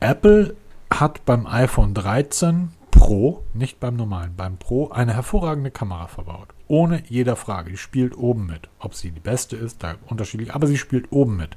Apple 0.00 0.54
hat 0.90 1.24
beim 1.24 1.46
iPhone 1.46 1.94
13 1.94 2.70
Pro, 2.90 3.44
nicht 3.54 3.78
beim 3.78 3.96
normalen, 3.96 4.34
beim 4.36 4.56
Pro, 4.56 4.90
eine 4.90 5.14
hervorragende 5.14 5.70
Kamera 5.70 6.08
verbaut. 6.08 6.48
Ohne 6.66 7.02
jeder 7.08 7.36
Frage. 7.36 7.70
Die 7.70 7.76
spielt 7.76 8.16
oben 8.16 8.46
mit. 8.46 8.68
Ob 8.78 8.94
sie 8.94 9.10
die 9.10 9.20
beste 9.20 9.56
ist, 9.56 9.82
da 9.82 9.94
unterschiedlich, 10.08 10.54
aber 10.54 10.66
sie 10.66 10.78
spielt 10.78 11.12
oben 11.12 11.36
mit. 11.36 11.56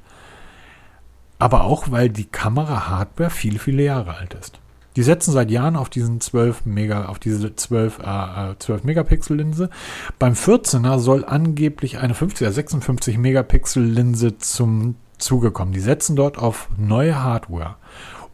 Aber 1.38 1.64
auch, 1.64 1.90
weil 1.90 2.08
die 2.08 2.26
Kamera-Hardware 2.26 3.30
viele, 3.30 3.58
viele 3.58 3.82
Jahre 3.82 4.14
alt 4.14 4.34
ist. 4.34 4.60
Die 4.96 5.02
setzen 5.02 5.32
seit 5.32 5.50
Jahren 5.50 5.76
auf 5.76 5.88
diesen 5.88 6.20
12 6.20 6.66
Mega, 6.66 7.06
auf 7.06 7.18
diese 7.18 7.54
12, 7.54 7.98
äh, 8.00 8.54
12 8.58 8.84
Megapixel 8.84 9.36
Linse. 9.36 9.70
Beim 10.18 10.34
14er 10.34 10.98
soll 10.98 11.24
angeblich 11.24 11.98
eine 11.98 12.14
50 12.14 12.46
er 12.46 12.52
56 12.52 13.18
Megapixel 13.18 13.82
Linse 13.82 14.38
zum 14.38 14.96
Zuge 15.18 15.50
kommen. 15.50 15.72
Die 15.72 15.80
setzen 15.80 16.16
dort 16.16 16.38
auf 16.38 16.68
neue 16.76 17.22
Hardware. 17.22 17.76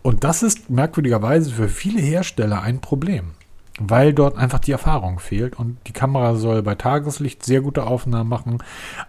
Und 0.03 0.25
das 0.25 0.43
ist 0.43 0.71
merkwürdigerweise 0.71 1.51
für 1.51 1.69
viele 1.69 2.01
Hersteller 2.01 2.63
ein 2.63 2.81
Problem 2.81 3.33
weil 3.79 4.13
dort 4.13 4.37
einfach 4.37 4.59
die 4.59 4.73
Erfahrung 4.73 5.19
fehlt 5.19 5.59
und 5.59 5.79
die 5.87 5.93
Kamera 5.93 6.35
soll 6.35 6.63
bei 6.63 6.75
Tageslicht 6.75 7.45
sehr 7.45 7.61
gute 7.61 7.87
Aufnahmen 7.87 8.29
machen, 8.29 8.59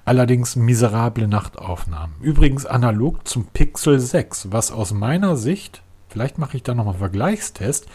allerdings 0.06 0.56
miserable 0.56 1.28
Nachtaufnahmen. 1.28 2.16
Übrigens 2.22 2.66
analog 2.66 3.28
zum 3.28 3.46
Pixel 3.48 4.00
6, 4.00 4.52
was 4.52 4.72
aus 4.72 4.94
meiner 4.94 5.36
Sicht, 5.36 5.82
vielleicht 6.10 6.38
mache 6.38 6.58
ich 6.58 6.64
da 6.64 6.74
nochmal 6.74 6.94
einen 6.94 7.00
Vergleichstest, 7.00 7.88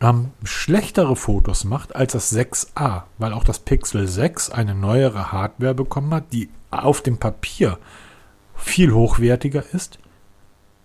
ähm, 0.00 0.32
schlechtere 0.42 1.16
Fotos 1.16 1.64
macht 1.64 1.94
als 1.94 2.12
das 2.12 2.34
6a, 2.34 3.04
weil 3.18 3.32
auch 3.32 3.44
das 3.44 3.60
Pixel 3.60 4.08
6 4.08 4.50
eine 4.50 4.74
neuere 4.74 5.32
Hardware 5.32 5.74
bekommen 5.74 6.12
hat, 6.12 6.32
die 6.32 6.48
auf 6.70 7.00
dem 7.00 7.18
Papier 7.18 7.78
viel 8.54 8.92
hochwertiger 8.92 9.62
ist, 9.72 9.98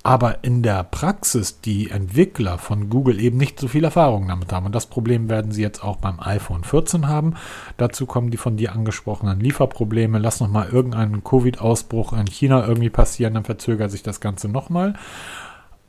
aber 0.03 0.43
in 0.43 0.63
der 0.63 0.83
Praxis 0.83 1.59
die 1.61 1.89
Entwickler 1.89 2.57
von 2.57 2.89
Google 2.89 3.19
eben 3.19 3.37
nicht 3.37 3.59
so 3.59 3.67
viel 3.67 3.83
Erfahrung 3.83 4.27
damit 4.27 4.53
haben. 4.53 4.65
Und 4.65 4.73
das 4.73 4.85
Problem 4.85 5.29
werden 5.29 5.51
sie 5.51 5.61
jetzt 5.61 5.83
auch 5.83 5.97
beim 5.97 6.19
iPhone 6.19 6.63
14 6.63 7.07
haben. 7.07 7.35
Dazu 7.77 8.05
kommen 8.05 8.31
die 8.31 8.37
von 8.37 8.55
dir 8.55 8.71
angesprochenen 8.71 9.39
Lieferprobleme. 9.39 10.17
Lass 10.17 10.39
nochmal 10.39 10.69
irgendeinen 10.69 11.23
Covid-Ausbruch 11.23 12.13
in 12.13 12.27
China 12.27 12.65
irgendwie 12.65 12.89
passieren, 12.89 13.33
dann 13.33 13.43
verzögert 13.43 13.91
sich 13.91 14.03
das 14.03 14.21
Ganze 14.21 14.47
nochmal. 14.47 14.93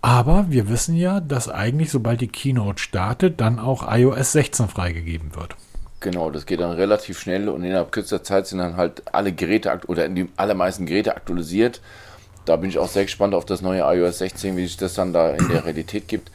Aber 0.02 0.46
wir 0.48 0.68
wissen 0.68 0.96
ja, 0.96 1.20
dass 1.20 1.48
eigentlich, 1.48 1.90
sobald 1.90 2.20
die 2.20 2.28
Keynote 2.28 2.80
startet, 2.82 3.40
dann 3.40 3.58
auch 3.58 3.86
iOS 3.90 4.32
16 4.32 4.68
freigegeben 4.68 5.34
wird. 5.36 5.56
Genau, 6.00 6.30
das 6.30 6.46
geht 6.46 6.60
dann 6.60 6.72
relativ 6.72 7.18
schnell 7.20 7.50
und 7.50 7.62
innerhalb 7.62 7.92
kürzester 7.92 8.22
Zeit 8.22 8.46
sind 8.46 8.58
dann 8.58 8.76
halt 8.76 9.02
alle 9.12 9.32
Geräte 9.32 9.80
oder 9.86 10.08
die 10.08 10.28
allermeisten 10.36 10.86
Geräte 10.86 11.14
aktualisiert 11.14 11.82
da 12.44 12.56
bin 12.56 12.70
ich 12.70 12.78
auch 12.78 12.88
sehr 12.88 13.04
gespannt 13.04 13.34
auf 13.34 13.44
das 13.44 13.62
neue 13.62 13.82
iOS 13.82 14.18
16, 14.18 14.56
wie 14.56 14.66
sich 14.66 14.76
das 14.76 14.94
dann 14.94 15.12
da 15.12 15.30
in 15.30 15.48
der 15.48 15.64
Realität 15.64 16.08
gibt. 16.08 16.30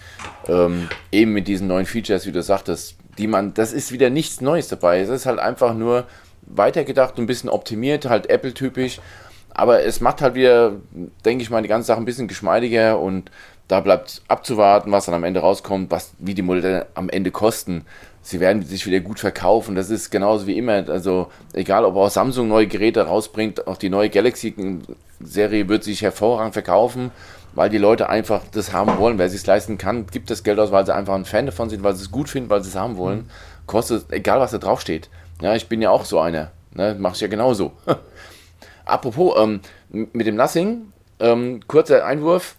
Ähm, 0.48 0.88
eben 1.12 1.34
mit 1.34 1.48
diesen 1.48 1.68
neuen 1.68 1.86
Features, 1.86 2.26
wie 2.26 2.32
du 2.32 2.42
sagtest, 2.42 2.96
die 3.18 3.28
man, 3.28 3.54
das 3.54 3.74
ist 3.74 3.92
wieder 3.92 4.10
nichts 4.10 4.42
Neues 4.42 4.68
dabei. 4.68 5.00
Es 5.00 5.10
ist 5.10 5.26
halt 5.26 5.40
einfach 5.40 5.74
nur 5.74 6.06
weitergedacht 6.44 7.18
und 7.18 7.24
ein 7.24 7.28
bisschen 7.28 7.50
optimiert, 7.50 8.06
halt 8.06 8.30
Apple-typisch. 8.30 9.00
Aber 9.50 9.84
es 9.84 10.02
macht 10.02 10.22
halt 10.22 10.36
wieder, 10.36 10.74
denke 11.24 11.42
ich 11.42 11.50
mal, 11.50 11.62
die 11.62 11.70
ganze 11.70 11.88
Sache 11.88 12.00
ein 12.00 12.06
bisschen 12.06 12.28
geschmeidiger 12.28 13.00
und 13.00 13.32
da 13.68 13.80
bleibt 13.80 14.22
abzuwarten, 14.28 14.92
was 14.92 15.06
dann 15.06 15.16
am 15.16 15.24
Ende 15.24 15.40
rauskommt, 15.40 15.92
was, 15.92 16.14
wie 16.20 16.34
die 16.34 16.42
Modelle 16.42 16.88
am 16.94 17.10
Ende 17.10 17.32
kosten 17.32 17.86
sie 18.26 18.40
werden 18.40 18.64
sich 18.64 18.86
wieder 18.88 19.00
gut 19.02 19.20
verkaufen. 19.20 19.76
Das 19.76 19.92
ist 19.92 20.10
genauso 20.10 20.48
wie 20.48 20.58
immer. 20.58 20.90
Also 20.90 21.32
egal, 21.54 21.86
ob 21.86 21.96
auch 21.96 22.10
Samsung 22.10 22.48
neue 22.48 22.66
Geräte 22.68 23.04
rausbringt, 23.04 23.68
auch 23.68 23.78
die 23.78 23.90
neue 23.90 24.10
Galaxy-Serie 24.10 25.70
wird 25.70 25.84
sich 25.84 26.02
hervorragend 26.02 26.54
verkaufen, 26.54 27.12
weil 27.54 27.70
die 27.70 27.78
Leute 27.78 28.10
einfach 28.10 28.42
das 28.52 28.74
haben 28.74 28.98
wollen. 28.98 29.20
Wer 29.20 29.28
es 29.28 29.46
leisten 29.46 29.78
kann, 29.78 30.08
gibt 30.08 30.32
das 30.32 30.44
Geld 30.44 30.58
aus, 30.58 30.72
weil 30.72 30.88
sie 30.88 30.96
einfach 30.96 31.14
ein 31.14 31.26
Fan 31.26 31.46
davon 31.46 31.70
sind, 31.70 31.84
weil 31.84 31.96
sie 31.96 32.02
es 32.02 32.12
gut 32.12 32.28
finden, 32.28 32.50
weil 32.50 32.64
sie 32.64 32.70
es 32.70 32.76
haben 32.76 32.98
wollen. 32.98 33.30
Kostet, 33.68 34.12
egal 34.12 34.40
was 34.40 34.52
da 34.52 34.58
drauf 34.58 34.82
steht. 34.82 35.10
Ja, 35.40 35.56
ich 35.56 35.70
bin 35.70 35.82
ja 35.82 35.92
auch 35.92 36.06
so 36.06 36.20
einer. 36.20 36.52
Ne? 36.74 36.96
Mache 36.98 37.14
ich 37.16 37.22
ja 37.22 37.28
genauso. 37.28 37.74
Apropos, 38.86 39.36
ähm, 39.38 39.60
mit 39.90 40.26
dem 40.26 40.36
Nothing, 40.36 40.92
ähm, 41.20 41.60
kurzer 41.68 42.06
Einwurf. 42.06 42.56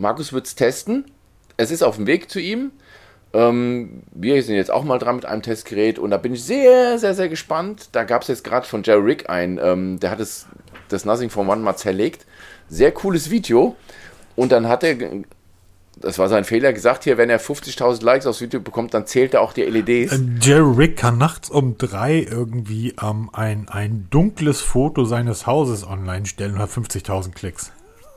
Markus 0.00 0.32
wird 0.32 0.46
es 0.46 0.54
testen. 0.54 1.04
Es 1.56 1.70
ist 1.70 1.82
auf 1.82 1.96
dem 1.96 2.06
Weg 2.06 2.30
zu 2.30 2.40
ihm. 2.40 2.72
Ähm, 3.32 4.02
wir 4.12 4.42
sind 4.42 4.56
jetzt 4.56 4.70
auch 4.70 4.82
mal 4.82 4.98
dran 4.98 5.16
mit 5.16 5.26
einem 5.26 5.42
Testgerät 5.42 5.98
und 5.98 6.10
da 6.10 6.16
bin 6.16 6.32
ich 6.32 6.42
sehr, 6.42 6.98
sehr, 6.98 7.14
sehr 7.14 7.28
gespannt. 7.28 7.90
Da 7.92 8.04
gab 8.04 8.22
es 8.22 8.28
jetzt 8.28 8.42
gerade 8.42 8.66
von 8.66 8.82
Jerry 8.82 9.02
Rick 9.02 9.30
ein, 9.30 9.60
ähm, 9.62 10.00
der 10.00 10.10
hat 10.10 10.18
es, 10.18 10.46
das 10.88 11.04
Nothing 11.04 11.28
for 11.30 11.46
One 11.46 11.60
mal 11.60 11.76
zerlegt. 11.76 12.26
Sehr 12.68 12.92
cooles 12.92 13.30
Video. 13.30 13.76
Und 14.36 14.52
dann 14.52 14.68
hat 14.68 14.82
er, 14.82 14.96
das 15.96 16.18
war 16.18 16.28
sein 16.28 16.44
Fehler, 16.44 16.72
gesagt 16.72 17.04
hier, 17.04 17.18
wenn 17.18 17.28
er 17.28 17.38
50.000 17.38 18.02
Likes 18.02 18.26
aufs 18.26 18.40
Video 18.40 18.58
bekommt, 18.58 18.94
dann 18.94 19.06
zählt 19.06 19.34
er 19.34 19.42
auch 19.42 19.52
die 19.52 19.62
LEDs. 19.62 20.12
Äh, 20.12 20.18
Jerry 20.40 20.76
Rick 20.76 20.96
kann 20.96 21.18
nachts 21.18 21.50
um 21.50 21.76
drei 21.76 22.26
irgendwie 22.28 22.94
ähm, 23.02 23.28
ein, 23.34 23.68
ein 23.68 24.08
dunkles 24.10 24.62
Foto 24.62 25.04
seines 25.04 25.46
Hauses 25.46 25.86
online 25.86 26.24
stellen 26.24 26.54
und 26.54 26.60
hat 26.60 26.70
50.000 26.70 27.32
Klicks. 27.32 27.70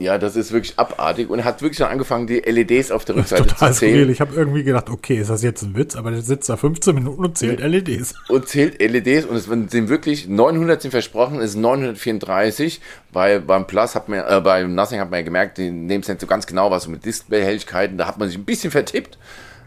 Ja, 0.04 0.18
das 0.18 0.36
ist 0.36 0.52
wirklich 0.52 0.78
abartig 0.78 1.30
und 1.30 1.44
hat 1.44 1.62
wirklich 1.62 1.78
schon 1.78 1.86
angefangen, 1.86 2.26
die 2.26 2.40
LEDs 2.40 2.90
auf 2.90 3.04
der 3.04 3.16
Rückseite 3.16 3.46
Total 3.46 3.72
zu 3.72 3.80
zählen. 3.80 4.10
Ich 4.10 4.20
habe 4.20 4.34
irgendwie 4.34 4.62
gedacht, 4.62 4.90
okay, 4.90 5.16
ist 5.16 5.30
das 5.30 5.42
jetzt 5.42 5.62
ein 5.62 5.74
Witz? 5.74 5.96
Aber 5.96 6.10
der 6.10 6.20
sitzt 6.20 6.48
da 6.48 6.56
15 6.56 6.94
Minuten 6.94 7.24
und 7.24 7.38
zählt 7.38 7.60
LEDs. 7.60 8.14
und 8.28 8.46
zählt 8.46 8.80
LEDs 8.80 9.24
und 9.24 9.36
es 9.36 9.44
sind 9.44 9.88
wirklich 9.88 10.28
900 10.28 10.82
sind 10.82 10.90
versprochen, 10.90 11.40
es 11.40 11.52
sind 11.52 11.62
934. 11.62 12.80
Bei, 13.12 13.38
beim 13.38 13.66
Plus 13.66 13.94
hat 13.94 14.08
man, 14.08 14.20
äh, 14.20 14.40
bei 14.42 14.62
Nothing 14.64 15.00
hat 15.00 15.10
man 15.10 15.20
ja 15.20 15.24
gemerkt, 15.24 15.58
die 15.58 15.70
nehmen 15.70 16.02
es 16.02 16.08
nicht 16.08 16.20
so 16.20 16.26
ganz 16.26 16.46
genau, 16.46 16.70
was 16.70 16.86
mit 16.86 17.04
Displayhelligkeiten, 17.04 17.96
da 17.96 18.06
hat 18.06 18.18
man 18.18 18.28
sich 18.28 18.36
ein 18.36 18.44
bisschen 18.44 18.70
vertippt, 18.70 19.18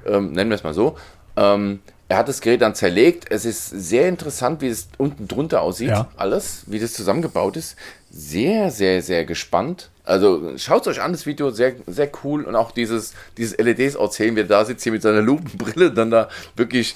ähm, 0.05 0.34
nennen 0.34 0.49
wir 0.51 0.55
es 0.55 0.64
mal 0.64 0.73
so. 0.73 0.97
Ähm, 1.35 1.80
er 2.09 2.17
hat 2.17 2.27
das 2.29 2.41
Gerät 2.41 2.61
dann 2.61 2.75
zerlegt. 2.75 3.25
Es 3.29 3.43
ist 3.45 3.67
sehr 3.69 4.07
interessant, 4.07 4.61
wie 4.61 4.67
es 4.69 4.88
unten 4.97 5.27
drunter 5.27 5.61
aussieht, 5.61 5.89
Ja. 5.89 6.07
alles, 6.15 6.63
wie 6.67 6.79
das 6.79 6.93
zusammengebaut 6.93 7.57
ist. 7.57 7.75
Sehr, 8.09 8.71
sehr, 8.71 9.01
sehr 9.01 9.25
gespannt. 9.25 9.89
Also 10.05 10.53
schaut 10.57 10.88
euch 10.88 11.01
an, 11.01 11.11
das 11.11 11.25
Video, 11.25 11.51
sehr, 11.51 11.73
sehr 11.85 12.09
cool. 12.23 12.45
Und 12.45 12.55
auch 12.55 12.71
dieses, 12.71 13.13
dieses 13.38 13.57
LEDs 13.57 13.97
auszählen, 13.97 14.35
wie 14.38 14.39
er 14.41 14.45
da 14.47 14.63
sitzt 14.63 14.84
hier 14.84 14.93
mit 14.93 15.01
seiner 15.01 15.21
Lupenbrille, 15.21 15.91
dann 15.91 16.09
da 16.09 16.29
wirklich 16.55 16.95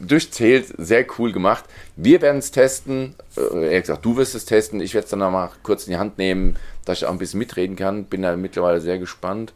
durchzählt, 0.00 0.72
sehr 0.78 1.04
cool 1.18 1.32
gemacht. 1.32 1.64
Wir 1.96 2.22
werden 2.22 2.38
es 2.38 2.52
testen. 2.52 3.14
Äh, 3.36 3.66
er 3.70 3.76
hat 3.78 3.82
gesagt, 3.84 4.04
du 4.04 4.16
wirst 4.16 4.34
es 4.36 4.44
testen. 4.44 4.80
Ich 4.80 4.94
werde 4.94 5.06
es 5.06 5.10
dann 5.10 5.18
noch 5.18 5.30
mal 5.32 5.50
kurz 5.64 5.86
in 5.86 5.92
die 5.92 5.98
Hand 5.98 6.18
nehmen, 6.18 6.56
dass 6.84 6.98
ich 6.98 7.06
auch 7.06 7.10
ein 7.10 7.18
bisschen 7.18 7.38
mitreden 7.38 7.74
kann. 7.74 8.04
Bin 8.04 8.22
da 8.22 8.36
mittlerweile 8.36 8.80
sehr 8.80 8.98
gespannt. 8.98 9.52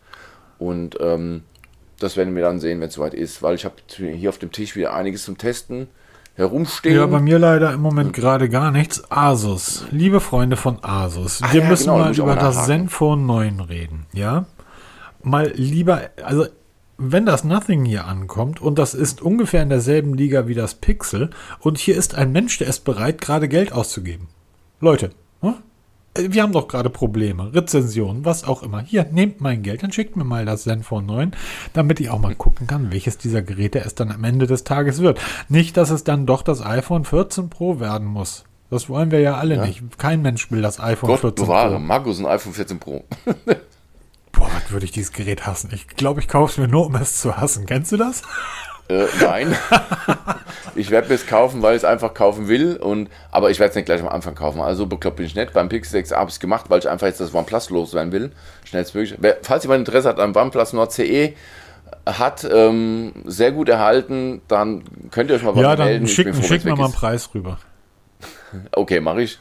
Und 0.58 0.96
ähm, 1.00 1.42
das 2.02 2.16
werden 2.16 2.34
wir 2.34 2.42
dann 2.42 2.60
sehen, 2.60 2.80
wenn 2.80 2.88
es 2.88 2.94
soweit 2.94 3.14
ist, 3.14 3.42
weil 3.42 3.54
ich 3.54 3.64
habe 3.64 3.74
hier 3.96 4.28
auf 4.28 4.38
dem 4.38 4.52
Tisch 4.52 4.76
wieder 4.76 4.94
einiges 4.94 5.24
zum 5.24 5.38
Testen 5.38 5.88
herumstehen. 6.34 6.96
Ja, 6.96 7.06
bei 7.06 7.20
mir 7.20 7.38
leider 7.38 7.72
im 7.72 7.80
Moment 7.80 8.12
gerade 8.12 8.48
gar 8.48 8.70
nichts. 8.70 9.10
Asus. 9.10 9.84
Liebe 9.90 10.20
Freunde 10.20 10.56
von 10.56 10.78
Asus, 10.82 11.42
wir 11.50 11.62
ja, 11.62 11.68
müssen 11.68 11.84
genau, 11.84 11.98
mal 11.98 12.16
über 12.16 12.36
das. 12.36 12.66
Zenfone 12.66 13.22
9 13.22 13.60
reden. 13.60 14.06
Ja? 14.12 14.46
Mal 15.22 15.52
lieber, 15.54 16.10
also 16.24 16.46
wenn 16.98 17.26
das 17.26 17.44
Nothing 17.44 17.84
hier 17.84 18.06
ankommt 18.06 18.60
und 18.60 18.78
das 18.78 18.94
ist 18.94 19.22
ungefähr 19.22 19.62
in 19.62 19.68
derselben 19.68 20.14
Liga 20.14 20.46
wie 20.46 20.54
das 20.54 20.74
Pixel 20.74 21.30
und 21.60 21.78
hier 21.78 21.96
ist 21.96 22.14
ein 22.14 22.32
Mensch, 22.32 22.58
der 22.58 22.68
ist 22.68 22.84
bereit, 22.84 23.20
gerade 23.20 23.48
Geld 23.48 23.72
auszugeben. 23.72 24.28
Leute, 24.80 25.10
wir 26.14 26.42
haben 26.42 26.52
doch 26.52 26.68
gerade 26.68 26.90
Probleme, 26.90 27.54
Rezensionen, 27.54 28.24
was 28.24 28.44
auch 28.44 28.62
immer. 28.62 28.80
Hier, 28.80 29.04
nehmt 29.10 29.40
mein 29.40 29.62
Geld, 29.62 29.82
dann 29.82 29.92
schickt 29.92 30.16
mir 30.16 30.24
mal 30.24 30.44
das 30.44 30.64
Zenfone 30.64 31.06
9, 31.06 31.32
damit 31.72 32.00
ich 32.00 32.10
auch 32.10 32.18
mal 32.18 32.34
gucken 32.34 32.66
kann, 32.66 32.92
welches 32.92 33.16
dieser 33.18 33.42
Geräte 33.42 33.80
es 33.80 33.94
dann 33.94 34.12
am 34.12 34.22
Ende 34.24 34.46
des 34.46 34.64
Tages 34.64 35.00
wird. 35.00 35.20
Nicht, 35.48 35.76
dass 35.76 35.90
es 35.90 36.04
dann 36.04 36.26
doch 36.26 36.42
das 36.42 36.64
iPhone 36.64 37.04
14 37.04 37.48
Pro 37.48 37.80
werden 37.80 38.06
muss. 38.06 38.44
Das 38.68 38.88
wollen 38.88 39.10
wir 39.10 39.20
ja 39.20 39.36
alle 39.36 39.66
nicht. 39.66 39.82
Kein 39.98 40.22
Mensch 40.22 40.50
will 40.50 40.62
das 40.62 40.80
iPhone 40.80 41.10
Gott 41.10 41.20
14 41.20 41.44
bewahre, 41.44 41.74
Pro. 41.74 41.78
Markus 41.78 42.18
ein 42.18 42.26
iPhone 42.26 42.54
14 42.54 42.78
Pro. 42.78 43.04
Boah, 44.32 44.48
was 44.54 44.70
würde 44.70 44.86
ich 44.86 44.92
dieses 44.92 45.12
Gerät 45.12 45.46
hassen. 45.46 45.70
Ich 45.74 45.88
glaube, 45.88 46.20
ich 46.20 46.28
kaufe 46.28 46.52
es 46.52 46.58
mir 46.58 46.68
nur, 46.68 46.86
um 46.86 46.94
es 46.94 47.18
zu 47.18 47.36
hassen. 47.36 47.66
Kennst 47.66 47.92
du 47.92 47.98
das? 47.98 48.22
Äh, 48.88 49.06
nein. 49.20 49.56
ich 50.74 50.90
werde 50.90 51.08
mir 51.08 51.14
es 51.14 51.26
kaufen, 51.26 51.62
weil 51.62 51.76
ich 51.76 51.82
es 51.82 51.84
einfach 51.84 52.14
kaufen 52.14 52.48
will. 52.48 52.76
Und, 52.76 53.08
aber 53.30 53.50
ich 53.50 53.58
werde 53.58 53.70
es 53.70 53.76
nicht 53.76 53.86
gleich 53.86 54.00
am 54.00 54.08
Anfang 54.08 54.34
kaufen. 54.34 54.60
Also 54.60 54.86
bekloppt 54.86 55.16
bin 55.16 55.26
ich 55.26 55.34
nicht. 55.34 55.52
Beim 55.52 55.68
Pixel 55.68 55.92
6 55.92 56.12
habe 56.12 56.28
ich 56.28 56.34
es 56.34 56.40
gemacht, 56.40 56.66
weil 56.68 56.78
ich 56.78 56.88
einfach 56.88 57.06
jetzt 57.06 57.20
das 57.20 57.34
OnePlus 57.34 57.70
loswerden 57.70 58.12
will. 58.12 58.32
Schnellstmöglich. 58.64 59.18
Wer, 59.20 59.38
falls 59.42 59.64
jemand 59.64 59.80
Interesse 59.80 60.08
hat 60.08 60.20
am 60.20 60.34
OnePlus 60.34 60.72
Nord 60.72 60.92
CE, 60.92 61.34
hat 62.06 62.48
ähm, 62.50 63.12
sehr 63.24 63.52
gut 63.52 63.68
erhalten, 63.68 64.42
dann 64.48 64.82
könnt 65.10 65.30
ihr 65.30 65.36
euch 65.36 65.42
mal 65.42 65.52
bei 65.52 65.62
Ja, 65.62 65.76
dann 65.76 65.86
melden. 65.86 66.04
Ich 66.06 66.14
schick, 66.14 66.24
bin 66.24 66.34
froh, 66.34 66.42
schick 66.42 66.50
wenn's 66.50 66.64
mir 66.64 66.70
weg 66.72 66.78
mal 66.78 66.84
einen. 66.86 66.94
Preis 66.94 67.30
rüber. 67.34 67.58
Okay, 68.72 69.00
mache 69.00 69.22
ich. 69.22 69.38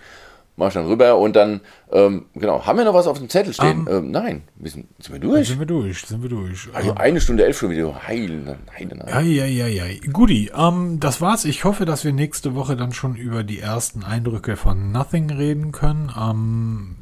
Mach 0.62 0.68
ich 0.68 0.76
dann 0.76 0.86
rüber 0.86 1.18
und 1.18 1.36
dann, 1.36 1.62
ähm, 1.92 2.28
genau, 2.36 2.64
haben 2.68 2.78
wir 2.78 2.86
noch 2.86 2.94
was 2.94 3.08
auf 3.08 3.18
dem 3.18 3.30
Zettel 3.30 3.52
stehen? 3.52 3.88
ähm, 3.90 4.12
nein, 4.12 4.44
wir 4.58 4.70
sind, 4.70 4.86
sind 5.00 5.12
wir 5.12 5.20
durch? 5.20 5.48
Sind 5.48 5.58
wir 5.58 5.66
durch, 5.66 6.06
sind 6.06 6.22
wir 6.22 6.30
durch. 6.30 6.70
Also 6.72 6.94
eine 6.94 7.20
Stunde 7.20 7.46
elf 7.46 7.58
schon 7.58 7.72
wieder. 7.72 8.08
Heil, 8.08 8.30
nein, 8.46 8.60
nein. 8.78 9.08
Ja, 9.08 9.22
ja, 9.22 9.46
ja, 9.46 9.66
ja. 9.66 9.86
Guti, 10.14 10.52
ähm, 10.56 11.00
das 11.00 11.20
war's. 11.20 11.46
Ich 11.46 11.64
hoffe, 11.64 11.86
dass 11.86 12.06
wir 12.06 12.14
nächste 12.14 12.54
Woche 12.54 12.76
dann 12.76 12.94
schon 12.94 13.16
über 13.16 13.44
die 13.44 13.58
ersten 13.58 14.04
Eindrücke 14.04 14.56
von 14.56 14.92
Nothing 14.92 15.32
reden 15.32 15.72
können. 15.72 16.12
Ähm, 16.16 16.98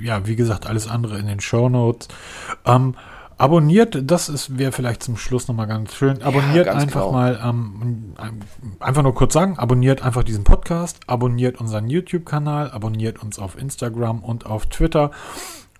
ja, 0.00 0.24
wie 0.28 0.36
gesagt, 0.36 0.68
alles 0.68 0.86
andere 0.86 1.18
in 1.18 1.26
den 1.26 1.40
Show 1.40 1.68
Notes. 1.68 2.06
Ähm, 2.64 2.94
abonniert, 3.38 3.98
das 4.10 4.28
ist 4.28 4.58
wäre 4.58 4.72
vielleicht 4.72 5.02
zum 5.02 5.16
Schluss 5.16 5.48
nochmal 5.48 5.66
ganz 5.66 5.94
schön. 5.94 6.22
Abonniert 6.22 6.66
ganz 6.66 6.82
einfach 6.84 7.00
genau. 7.02 7.12
mal, 7.12 7.40
ähm, 7.44 8.14
einfach 8.80 9.02
nur 9.02 9.14
kurz 9.14 9.32
sagen, 9.34 9.58
abonniert 9.58 10.02
einfach 10.02 10.24
diesen 10.24 10.44
Podcast, 10.44 11.00
abonniert 11.06 11.60
unseren 11.60 11.88
YouTube-Kanal, 11.88 12.70
abonniert 12.70 13.22
uns 13.22 13.38
auf 13.38 13.58
Instagram 13.58 14.20
und 14.20 14.46
auf 14.46 14.66
Twitter. 14.66 15.10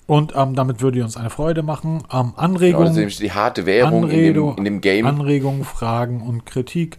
Und 0.07 0.35
ähm, 0.37 0.55
damit 0.55 0.83
würde 0.83 0.99
ihr 0.99 1.05
uns 1.05 1.17
eine 1.17 1.31
Freude 1.31 1.63
machen. 1.63 2.03
Ähm, 2.13 2.33
Genau, 2.33 2.33
Anregungen. 2.37 2.93
nämlich 2.95 3.17
die 3.17 3.33
harte 3.33 3.65
Währung 3.67 4.05
in 4.05 4.11
dem, 4.11 4.19
Anredo- 4.37 4.59
in 4.59 4.65
dem 4.65 4.81
Game. 4.81 5.07
Anregungen, 5.07 5.65
Fragen 5.65 6.21
und 6.21 6.45
Kritik. 6.45 6.99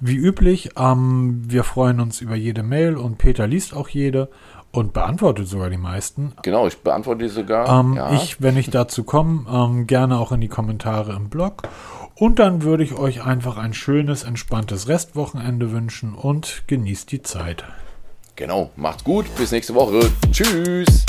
Wie 0.00 0.16
üblich, 0.16 0.70
ähm, 0.78 1.42
wir 1.46 1.64
freuen 1.64 2.00
uns 2.00 2.20
über 2.20 2.34
jede 2.34 2.62
Mail 2.62 2.96
und 2.96 3.18
Peter 3.18 3.46
liest 3.46 3.74
auch 3.74 3.88
jede 3.88 4.28
und 4.76 4.92
beantwortet 4.92 5.48
sogar 5.48 5.70
die 5.70 5.78
meisten. 5.78 6.32
Genau, 6.42 6.66
ich 6.66 6.78
beantworte 6.78 7.24
die 7.24 7.30
sogar. 7.30 7.80
Ähm, 7.80 7.94
ja. 7.94 8.12
Ich, 8.12 8.42
wenn 8.42 8.56
ich 8.56 8.70
dazu 8.70 9.04
komme, 9.04 9.46
ähm, 9.50 9.86
gerne 9.86 10.18
auch 10.18 10.32
in 10.32 10.40
die 10.40 10.48
Kommentare 10.48 11.14
im 11.14 11.28
Blog. 11.28 11.62
Und 12.14 12.38
dann 12.38 12.62
würde 12.62 12.82
ich 12.82 12.94
euch 12.94 13.24
einfach 13.24 13.58
ein 13.58 13.74
schönes, 13.74 14.22
entspanntes 14.22 14.88
Restwochenende 14.88 15.72
wünschen 15.72 16.14
und 16.14 16.62
genießt 16.66 17.12
die 17.12 17.22
Zeit. 17.22 17.64
Genau, 18.36 18.70
macht's 18.76 19.04
gut, 19.04 19.26
bis 19.36 19.50
nächste 19.50 19.74
Woche. 19.74 20.00
Tschüss. 20.30 21.04